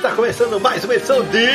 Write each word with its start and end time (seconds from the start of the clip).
Está 0.00 0.12
começando 0.12 0.58
mais 0.58 0.82
uma 0.82 0.94
edição 0.94 1.22
de. 1.24 1.46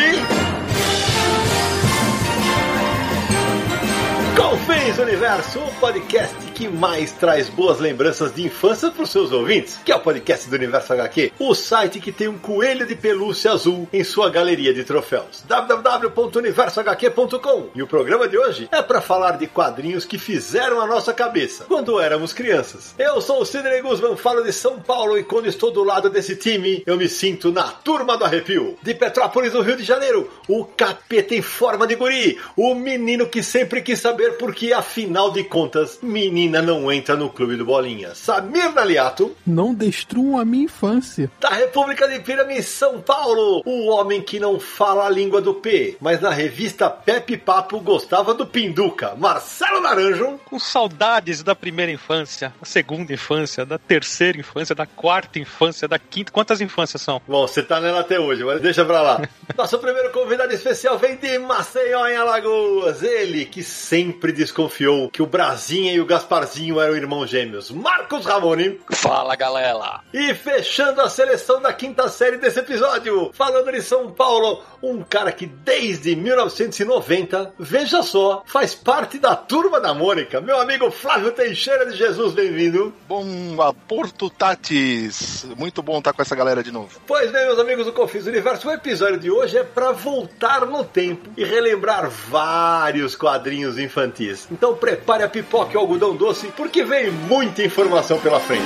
Confins 4.39 4.99
Universo, 4.99 5.57
o 5.61 5.71
podcast 5.79 6.44
que 6.55 6.67
mais 6.69 7.11
traz 7.11 7.49
boas 7.49 7.79
lembranças 7.79 8.33
de 8.33 8.45
infância 8.45 8.89
para 8.89 9.03
os 9.03 9.09
seus 9.09 9.33
ouvintes, 9.33 9.77
que 9.83 9.91
é 9.91 9.95
o 9.95 9.99
podcast 9.99 10.49
do 10.49 10.55
Universo 10.55 10.93
HQ, 10.93 11.33
o 11.37 11.53
site 11.53 11.99
que 11.99 12.13
tem 12.13 12.29
um 12.29 12.37
coelho 12.37 12.87
de 12.87 12.95
pelúcia 12.95 13.51
azul 13.51 13.89
em 13.91 14.05
sua 14.05 14.29
galeria 14.29 14.73
de 14.73 14.85
troféus. 14.85 15.43
www.universohq.com. 15.45 17.71
E 17.75 17.83
o 17.83 17.87
programa 17.87 18.29
de 18.29 18.37
hoje 18.37 18.69
é 18.71 18.81
para 18.81 19.01
falar 19.01 19.37
de 19.37 19.47
quadrinhos 19.47 20.05
que 20.05 20.17
fizeram 20.17 20.79
a 20.79 20.87
nossa 20.87 21.13
cabeça 21.13 21.65
quando 21.65 21.99
éramos 21.99 22.31
crianças. 22.31 22.95
Eu 22.97 23.19
sou 23.19 23.41
o 23.41 23.45
Sidney 23.45 23.81
Guzman, 23.81 24.15
falo 24.15 24.41
de 24.41 24.53
São 24.53 24.79
Paulo 24.79 25.17
e 25.17 25.25
quando 25.25 25.49
estou 25.49 25.71
do 25.71 25.83
lado 25.83 26.09
desse 26.09 26.37
time, 26.37 26.83
eu 26.85 26.95
me 26.95 27.09
sinto 27.09 27.51
na 27.51 27.63
turma 27.63 28.15
do 28.15 28.23
arrepio. 28.23 28.77
De 28.81 28.93
Petrópolis, 28.93 29.51
no 29.51 29.61
Rio 29.61 29.75
de 29.75 29.83
Janeiro, 29.83 30.31
o 30.47 30.63
capeta 30.63 31.35
em 31.35 31.41
forma 31.41 31.85
de 31.85 31.95
guri, 31.95 32.39
o 32.55 32.73
menino 32.73 33.27
que 33.27 33.43
sempre 33.43 33.81
quis 33.81 33.99
saber 33.99 34.37
por 34.37 34.55
que, 34.55 34.71
afinal 34.71 35.31
de 35.31 35.43
contas, 35.43 35.99
menina 36.45 36.61
não 36.61 36.91
entra 36.91 37.15
no 37.15 37.29
clube 37.29 37.55
do 37.55 37.65
Bolinha. 37.65 38.13
Samir 38.13 38.71
Naliato. 38.71 39.35
Não 39.45 39.73
destruam 39.73 40.37
a 40.37 40.45
minha 40.45 40.65
infância. 40.65 41.29
Da 41.39 41.49
República 41.49 42.07
de 42.07 42.19
Pirâmide, 42.19 42.61
São 42.61 43.01
Paulo. 43.01 43.63
O 43.65 43.87
homem 43.87 44.21
que 44.21 44.39
não 44.39 44.59
fala 44.59 45.07
a 45.07 45.09
língua 45.09 45.41
do 45.41 45.55
P, 45.55 45.97
mas 45.99 46.21
na 46.21 46.29
revista 46.29 46.89
Pepe 46.89 47.35
Papo 47.35 47.79
gostava 47.79 48.33
do 48.33 48.45
Pinduca. 48.45 49.15
Marcelo 49.17 49.81
Naranjo. 49.81 50.39
Com 50.45 50.59
saudades 50.59 51.41
da 51.41 51.55
primeira 51.55 51.91
infância, 51.91 52.53
da 52.59 52.65
segunda 52.65 53.11
infância, 53.11 53.65
da 53.65 53.79
terceira 53.79 54.37
infância, 54.37 54.75
da 54.75 54.85
quarta 54.85 55.39
infância, 55.39 55.87
da 55.87 55.97
quinta. 55.97 56.31
Quantas 56.31 56.61
infâncias 56.61 57.01
são? 57.01 57.21
Bom, 57.27 57.47
você 57.47 57.63
tá 57.63 57.81
nela 57.81 58.01
até 58.01 58.19
hoje, 58.19 58.43
mas 58.43 58.61
deixa 58.61 58.85
pra 58.85 59.01
lá. 59.01 59.21
Nosso 59.57 59.79
primeiro 59.79 60.11
convidado 60.11 60.53
especial 60.53 60.99
vem 60.99 61.15
de 61.15 61.39
Maceió, 61.39 62.07
em 62.07 62.15
Alagoas. 62.15 63.01
Ele 63.01 63.45
que 63.45 63.63
sempre 63.63 64.31
desconfiou 64.31 65.09
que 65.09 65.21
o 65.21 65.25
Brasinha 65.25 65.93
e 65.93 65.99
o 65.99 66.05
Gasparzinho 66.35 66.81
eram 66.81 66.95
irmãos 66.97 67.29
gêmeos. 67.29 67.71
Marcos 67.71 68.25
Ramoni. 68.25 68.79
Fala, 68.91 69.35
galera. 69.37 70.01
E 70.13 70.33
fechando 70.33 70.99
a 70.99 71.09
seleção 71.09 71.61
da 71.61 71.71
quinta 71.71 72.09
série 72.09 72.37
desse 72.37 72.59
episódio, 72.59 73.31
falando 73.33 73.71
de 73.71 73.81
São 73.81 74.11
Paulo, 74.11 74.61
um 74.89 75.03
cara 75.03 75.31
que 75.31 75.45
desde 75.45 76.15
1990, 76.15 77.53
veja 77.57 78.03
só, 78.03 78.43
faz 78.45 78.75
parte 78.75 79.17
da 79.17 79.35
turma 79.35 79.79
da 79.79 79.93
Mônica. 79.93 80.39
Meu 80.41 80.59
amigo 80.59 80.91
Flávio 80.91 81.31
Teixeira 81.31 81.85
de 81.85 81.97
Jesus, 81.97 82.33
bem-vindo. 82.33 82.93
Bom 83.07 83.25
a 83.61 83.73
Porto 83.73 84.29
Tatis. 84.29 85.45
Muito 85.57 85.81
bom 85.81 85.97
estar 85.97 86.13
com 86.13 86.21
essa 86.21 86.35
galera 86.35 86.63
de 86.63 86.71
novo. 86.71 86.99
Pois 87.07 87.31
bem, 87.31 87.45
meus 87.45 87.59
amigos 87.59 87.85
do 87.85 87.93
Confis 87.93 88.27
Universo, 88.27 88.67
o 88.67 88.71
episódio 88.71 89.19
de 89.19 89.31
hoje 89.31 89.57
é 89.57 89.63
para 89.63 89.91
voltar 89.91 90.65
no 90.65 90.83
tempo 90.83 91.29
e 91.35 91.43
relembrar 91.43 92.09
vários 92.09 93.15
quadrinhos 93.15 93.77
infantis. 93.77 94.47
Então 94.51 94.75
prepare 94.75 95.23
a 95.23 95.29
pipoca 95.29 95.73
e 95.73 95.77
o 95.77 95.79
algodão 95.79 96.15
doce, 96.15 96.47
porque 96.55 96.83
vem 96.83 97.11
muita 97.11 97.63
informação 97.63 98.19
pela 98.19 98.39
frente. 98.39 98.65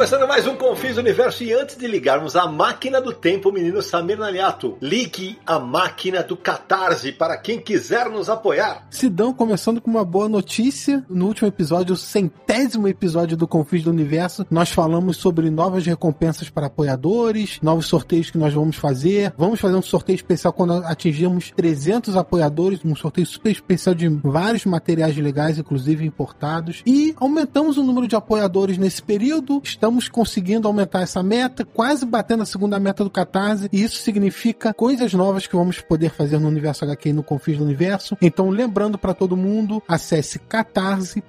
Começando 0.00 0.26
mais 0.26 0.46
um 0.46 0.56
Confis 0.56 0.96
Universo 0.96 1.44
e 1.44 1.52
antes 1.52 1.76
de 1.76 1.86
ligarmos 1.86 2.34
a 2.34 2.46
máquina 2.46 3.02
do 3.02 3.12
tempo, 3.12 3.52
menino 3.52 3.82
Samir 3.82 4.18
Naliato, 4.18 4.78
ligue 4.80 5.38
a 5.44 5.58
máquina 5.58 6.22
do 6.22 6.38
Catarse 6.38 7.12
para 7.12 7.36
quem 7.36 7.60
quiser 7.60 8.08
nos 8.08 8.30
apoiar. 8.30 8.86
Sidão, 8.88 9.34
começando 9.34 9.78
com 9.78 9.90
uma 9.90 10.02
boa 10.02 10.26
notícia. 10.26 11.04
No 11.06 11.26
último 11.26 11.48
episódio, 11.48 11.92
o 11.92 11.98
centésimo 11.98 12.88
episódio 12.88 13.36
do 13.36 13.46
Confis 13.46 13.84
do 13.84 13.90
Universo, 13.90 14.46
nós 14.50 14.70
falamos 14.70 15.18
sobre 15.18 15.50
novas 15.50 15.84
recompensas 15.84 16.48
para 16.48 16.68
apoiadores, 16.68 17.58
novos 17.60 17.84
sorteios 17.84 18.30
que 18.30 18.38
nós 18.38 18.54
vamos 18.54 18.76
fazer. 18.76 19.34
Vamos 19.36 19.60
fazer 19.60 19.76
um 19.76 19.82
sorteio 19.82 20.16
especial 20.16 20.54
quando 20.54 20.72
atingirmos 20.86 21.52
300 21.54 22.16
apoiadores, 22.16 22.80
um 22.86 22.96
sorteio 22.96 23.26
super 23.26 23.52
especial 23.52 23.94
de 23.94 24.08
vários 24.08 24.64
materiais 24.64 25.14
legais, 25.18 25.58
inclusive 25.58 26.06
importados. 26.06 26.82
E 26.86 27.14
aumentamos 27.20 27.76
o 27.76 27.82
número 27.82 28.08
de 28.08 28.16
apoiadores 28.16 28.78
nesse 28.78 29.02
período. 29.02 29.60
Estamos 29.62 29.89
conseguindo 30.08 30.68
aumentar 30.68 31.02
essa 31.02 31.22
meta, 31.22 31.64
quase 31.64 32.04
batendo 32.06 32.42
a 32.42 32.46
segunda 32.46 32.78
meta 32.78 33.02
do 33.04 33.10
Catarse, 33.10 33.68
e 33.72 33.82
isso 33.82 33.96
significa 33.96 34.72
coisas 34.74 35.12
novas 35.14 35.46
que 35.46 35.56
vamos 35.56 35.80
poder 35.80 36.10
fazer 36.10 36.38
no 36.38 36.48
Universo 36.48 36.84
HQ 36.84 37.08
e 37.08 37.12
no 37.12 37.22
Confins 37.22 37.58
do 37.58 37.64
Universo. 37.64 38.16
Então, 38.20 38.50
lembrando 38.50 38.98
para 38.98 39.14
todo 39.14 39.36
mundo, 39.36 39.82
acesse 39.88 40.38
catarse.me 40.38 41.20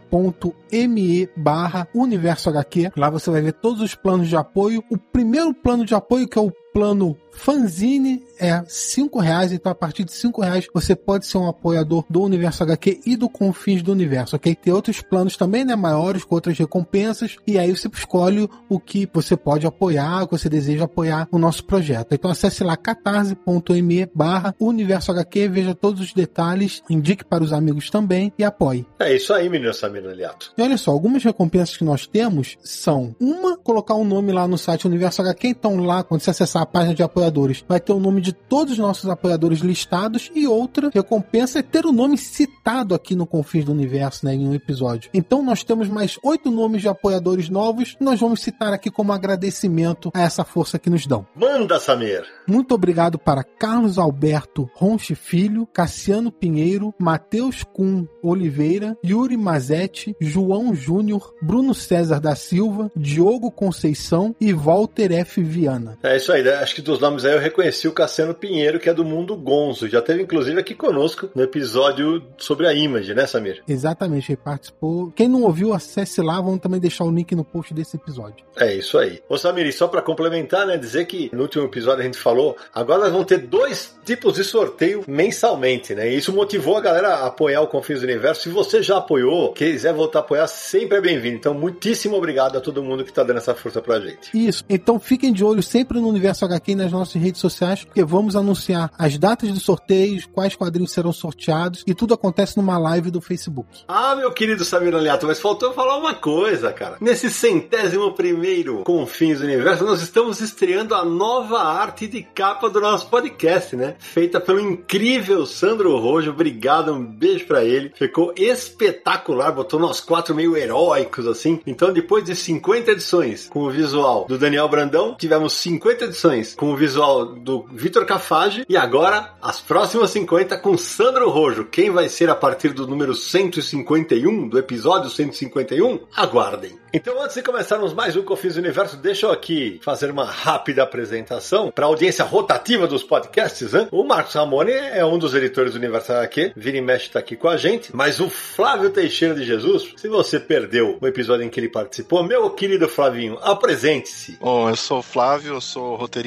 barra 1.36 1.88
Universo 1.94 2.50
HQ. 2.50 2.92
Lá 2.96 3.10
você 3.10 3.30
vai 3.32 3.42
ver 3.42 3.54
todos 3.54 3.82
os 3.82 3.96
planos 3.96 4.28
de 4.28 4.36
apoio. 4.36 4.84
O 4.90 4.98
primeiro 4.98 5.54
plano 5.54 5.86
de 5.86 5.96
apoio, 5.96 6.28
que 6.28 6.38
é 6.38 6.42
o 6.42 6.52
plano 6.74 7.18
Fanzine 7.34 8.24
é 8.40 8.64
cinco 8.68 9.20
reais, 9.20 9.52
então 9.52 9.72
a 9.72 9.76
partir 9.76 10.04
de 10.04 10.12
cinco 10.12 10.42
reais 10.42 10.68
você 10.74 10.96
pode 10.96 11.26
ser 11.26 11.38
um 11.38 11.48
apoiador 11.48 12.04
do 12.10 12.22
Universo 12.22 12.64
HQ 12.64 13.02
e 13.06 13.16
do 13.16 13.30
Confins 13.30 13.82
do 13.82 13.92
Universo, 13.92 14.36
ok? 14.36 14.54
Tem 14.56 14.74
outros 14.74 15.02
planos 15.02 15.38
também, 15.38 15.64
né, 15.64 15.76
maiores, 15.76 16.24
com 16.24 16.36
outras 16.36 16.58
recompensas, 16.58 17.38
e 17.48 17.58
aí 17.58 17.76
você 17.76 17.88
escolhe 17.88 18.50
o 18.70 18.80
que 18.80 19.10
você 19.12 19.38
pode 19.38 19.66
apoiar, 19.66 20.24
o 20.24 20.28
que 20.28 20.38
você 20.38 20.50
deseja 20.50 20.86
apoiar 20.86 21.28
o 21.32 21.38
nosso 21.38 21.64
projeto. 21.64 22.14
Então 22.14 22.30
acesse 22.30 22.64
lá 22.64 22.76
catarse.me 22.76 24.08
barra 24.14 24.56
Universo 24.60 25.12
HQ, 25.12 25.48
veja 25.48 25.76
todos 25.76 26.02
os 26.02 26.14
detalhes, 26.14 26.84
indique 26.90 27.24
para 27.24 27.44
os 27.44 27.54
amigos 27.54 27.90
também 27.90 28.34
e 28.38 28.44
apoie. 28.44 28.86
É 29.00 29.16
isso 29.16 29.34
aí, 29.34 29.50
menino 29.50 29.74
Samir 29.74 30.06
Aliato. 30.06 30.54
E 30.58 30.62
olha 30.62 30.78
só, 30.78 30.92
algumas 30.92 31.24
recompensas 31.24 31.78
que 31.78 31.84
nós 31.84 32.06
temos 32.06 32.58
são, 32.64 33.16
uma, 33.20 33.58
colocar 33.58 33.96
um 33.96 34.06
nome 34.06 34.32
lá 34.32 34.48
no 34.48 34.58
site 34.58 34.88
Universo 34.88 35.22
HQ, 35.22 35.48
então 35.48 35.78
lá, 35.78 36.04
quando 36.04 36.22
você 36.22 36.32
acessar 36.32 36.61
a 36.62 36.66
página 36.66 36.94
de 36.94 37.04
apoiadores, 37.04 37.64
vai 37.68 37.80
ter 37.80 37.92
o 37.92 38.00
nome 38.00 38.22
de 38.22 38.34
todos 38.34 38.74
os 38.74 38.80
nossos 38.80 39.10
apoiadores 39.10 39.60
listados 39.60 40.32
e 40.36 40.48
outra 40.48 40.90
recompensa 40.94 41.60
é 41.60 41.64
ter 41.64 41.86
o 41.86 41.92
nome 41.92 42.18
citado 42.18 42.94
aqui 42.94 43.16
no 43.16 43.26
Confins 43.26 43.66
do 43.66 43.72
Universo, 43.72 44.26
né, 44.26 44.36
em 44.36 44.48
um 44.48 44.54
episódio. 44.54 45.10
Então 45.14 45.42
nós 45.42 45.64
temos 45.64 45.90
mais 45.90 46.20
oito 46.24 46.52
nomes 46.52 46.82
de 46.82 46.88
apoiadores 46.88 47.50
novos, 47.50 47.96
nós 48.00 48.20
vamos 48.20 48.42
citar 48.42 48.74
aqui 48.74 48.92
como 48.92 49.12
agradecimento 49.12 50.12
a 50.14 50.22
essa 50.22 50.44
força 50.44 50.78
que 50.78 50.90
nos 50.90 51.08
dão. 51.08 51.26
Manda, 51.36 51.80
Samir! 51.80 52.24
Muito 52.48 52.76
obrigado 52.76 53.18
para 53.18 53.44
Carlos 53.44 53.98
Alberto 53.98 54.70
Ronche 54.74 55.16
Filho, 55.16 55.66
Cassiano 55.66 56.32
Pinheiro, 56.32 56.94
Matheus 57.00 57.64
Kuhn 57.64 58.06
Oliveira, 58.22 58.98
Yuri 59.06 59.38
Mazetti, 59.38 60.16
João 60.20 60.74
Júnior, 60.76 61.34
Bruno 61.42 61.74
César 61.74 62.20
da 62.20 62.36
Silva, 62.36 62.92
Diogo 62.96 63.52
Conceição 63.52 64.36
e 64.40 64.54
Walter 64.54 65.12
F. 65.12 65.42
Viana. 65.42 65.98
É 66.04 66.18
isso 66.18 66.32
aí, 66.32 66.44
né? 66.44 66.51
Acho 66.54 66.76
que 66.76 66.82
dos 66.82 67.00
nomes 67.00 67.26
aí 67.26 67.34
eu 67.34 67.40
reconheci 67.40 67.88
o 67.88 67.92
Cassiano 67.92 68.34
Pinheiro, 68.34 68.80
que 68.80 68.90
é 68.90 68.94
do 68.94 69.06
Mundo 69.06 69.36
Gonzo. 69.36 69.88
Já 69.88 70.02
teve 70.02 70.22
inclusive 70.24 70.60
aqui 70.60 70.76
conosco 70.76 71.30
no 71.36 71.44
episódio 71.44 72.24
sobre 72.38 72.68
a 72.68 72.74
Image, 72.74 73.14
né, 73.14 73.26
Samir? 73.26 73.64
Exatamente, 73.68 74.32
ele 74.32 74.38
participou. 74.44 75.12
Quem 75.12 75.28
não 75.28 75.44
ouviu, 75.44 75.74
acesse 75.74 76.22
lá, 76.22 76.40
vamos 76.42 76.60
também 76.60 76.80
deixar 76.80 77.04
o 77.04 77.12
link 77.12 77.36
no 77.36 77.44
post 77.44 77.74
desse 77.74 77.96
episódio. 77.96 78.46
É 78.58 78.74
isso 78.74 78.98
aí. 78.98 79.22
Ô 79.30 79.38
Samir, 79.38 79.66
e 79.66 79.72
só 79.72 79.88
para 79.88 80.02
complementar, 80.02 80.66
né, 80.66 80.78
dizer 80.78 81.06
que 81.06 81.30
no 81.34 81.44
último 81.44 81.66
episódio 81.66 82.02
a 82.02 82.06
gente 82.06 82.18
falou, 82.18 82.56
agora 82.74 83.02
nós 83.02 83.12
vamos 83.12 83.28
ter 83.28 83.40
dois 83.40 83.96
tipos 84.04 84.36
de 84.36 84.44
sorteio 84.44 85.04
mensalmente, 85.08 85.94
né? 85.94 86.12
E 86.12 86.18
isso 86.18 86.34
motivou 86.34 86.78
a 86.78 86.82
galera 86.82 87.10
a 87.10 87.28
apoiar 87.28 87.62
o 87.62 87.68
Confins 87.68 88.00
do 88.00 88.06
Universo. 88.06 88.44
Se 88.44 88.50
você 88.50 88.82
já 88.82 88.98
apoiou, 88.98 89.54
quiser 89.54 89.94
voltar 89.94 90.20
a 90.20 90.22
apoiar, 90.22 90.48
sempre 90.48 90.98
é 90.98 91.02
bem-vindo. 91.02 91.36
Então, 91.36 91.54
muitíssimo 91.54 92.16
obrigado 92.16 92.58
a 92.58 92.62
todo 92.62 92.84
mundo 92.84 93.04
que 93.04 93.14
tá 93.14 93.24
dando 93.24 93.38
essa 93.38 93.56
força 93.56 93.82
pra 93.82 94.00
gente. 94.00 94.32
Isso. 94.34 94.64
Então 94.70 95.00
fiquem 95.00 95.34
de 95.34 95.44
olho 95.44 95.62
sempre 95.62 96.00
no 96.00 96.08
Universo 96.08 96.41
Universo 96.42 96.46
HQ 96.46 96.76
nas 96.76 96.92
nossas 96.92 97.22
redes 97.22 97.40
sociais, 97.40 97.84
porque 97.84 98.04
vamos 98.04 98.36
anunciar 98.36 98.92
as 98.98 99.18
datas 99.18 99.52
dos 99.52 99.64
sorteios, 99.64 100.26
quais 100.26 100.56
quadrinhos 100.56 100.92
serão 100.92 101.14
sorteados 101.14 101.84
e 101.86 101.94
tudo 101.94 102.14
acontece 102.14 102.58
numa 102.58 102.78
live 102.78 103.12
do 103.12 103.22
Facebook. 103.22 103.84
Ah, 103.88 104.16
meu 104.16 104.32
querido 104.32 104.66
Samir 104.66 104.96
Aliato, 104.96 105.28
mas 105.28 105.40
faltou 105.40 105.74
falar 105.74 105.98
uma 105.98 106.14
coisa, 106.14 106.72
cara. 106.72 106.98
Nesse 107.00 107.30
centésimo 107.30 108.14
primeiro 108.14 108.84
Confins 108.84 109.40
do 109.40 109.46
Universo, 109.46 109.84
nós 109.84 110.02
estamos 110.02 110.40
estreando 110.40 110.96
a 110.96 111.06
nova 111.06 111.62
arte 111.62 112.08
de 112.08 112.24
capa 112.24 112.70
do 112.70 112.82
nosso 112.82 113.08
podcast, 113.08 113.76
né? 113.76 113.96
Feita 114.00 114.40
pelo 114.40 114.60
incrível 114.60 115.46
Sandro 115.46 115.98
Rojo. 115.98 116.32
Obrigado, 116.32 116.94
um 116.94 117.06
beijo 117.06 117.46
para 117.46 117.64
ele. 117.64 117.92
Ficou 117.96 118.34
espetacular, 118.38 119.52
botou 119.52 119.80
nós 119.80 120.00
quatro 120.00 120.34
meio 120.34 120.56
heróicos 120.56 121.28
assim. 121.28 121.60
Então, 121.66 121.94
depois 121.94 122.24
de 122.24 122.36
50 122.36 122.92
edições 122.92 123.48
com 123.48 123.62
o 123.62 123.70
visual 123.70 124.26
do 124.28 124.38
Daniel 124.38 124.68
Brandão, 124.68 125.16
tivemos 125.18 125.54
50 125.54 126.06
edições 126.06 126.31
com 126.56 126.72
o 126.72 126.76
visual 126.78 127.26
do 127.26 127.66
Vitor 127.72 128.06
Cafage 128.06 128.66
e 128.70 128.78
agora 128.78 129.34
as 129.42 129.60
próximas 129.60 130.12
50 130.12 130.58
com 130.58 130.78
Sandro 130.78 131.30
Rojo. 131.30 131.66
Quem 131.66 131.90
vai 131.90 132.08
ser 132.08 132.30
a 132.30 132.36
partir 132.36 132.70
do 132.70 132.88
número 132.88 133.14
151, 133.14 134.48
do 134.48 134.58
episódio 134.58 135.10
151? 135.10 136.00
Aguardem. 136.16 136.80
Então, 136.94 137.22
antes 137.22 137.36
de 137.36 137.42
começarmos 137.42 137.94
mais 137.94 138.18
um 138.18 138.24
Confins 138.24 138.58
Universo, 138.58 138.98
deixa 138.98 139.26
eu 139.26 139.32
aqui 139.32 139.80
fazer 139.82 140.12
uma 140.12 140.26
rápida 140.26 140.84
apresentação 140.84 141.72
para 141.72 141.86
a 141.86 141.88
audiência 141.88 142.26
rotativa 142.26 142.86
dos 142.86 143.02
podcasts. 143.02 143.74
Hein? 143.74 143.88
O 143.92 144.04
Marcos 144.04 144.34
Ramone 144.34 144.74
é 144.74 145.06
um 145.06 145.18
dos 145.18 145.34
editores 145.34 145.72
do 145.72 145.78
Universo 145.78 146.12
HQ, 146.12 146.52
Vira 146.54 146.78
e 146.78 146.82
Mexe 146.82 147.06
está 147.06 147.20
aqui 147.20 147.38
com 147.38 147.48
a 147.48 147.56
gente, 147.56 147.96
mas 147.96 148.20
o 148.20 148.30
Flávio 148.30 148.90
Teixeira 148.90 149.34
de 149.34 149.46
Jesus, 149.46 149.94
se 149.96 150.10
você 150.10 150.38
perdeu 150.38 150.98
o 151.00 151.08
episódio 151.08 151.46
em 151.46 151.50
que 151.50 151.62
ele 151.62 151.70
participou, 151.70 152.24
meu 152.24 152.50
querido 152.50 152.90
Flavinho, 152.90 153.38
apresente-se. 153.42 154.38
Bom, 154.42 154.70
eu 154.70 154.76
sou 154.76 155.00
o 155.00 155.04
Flávio, 155.04 155.54
eu 155.54 155.62
sou 155.62 155.96
roteirista 155.96 156.21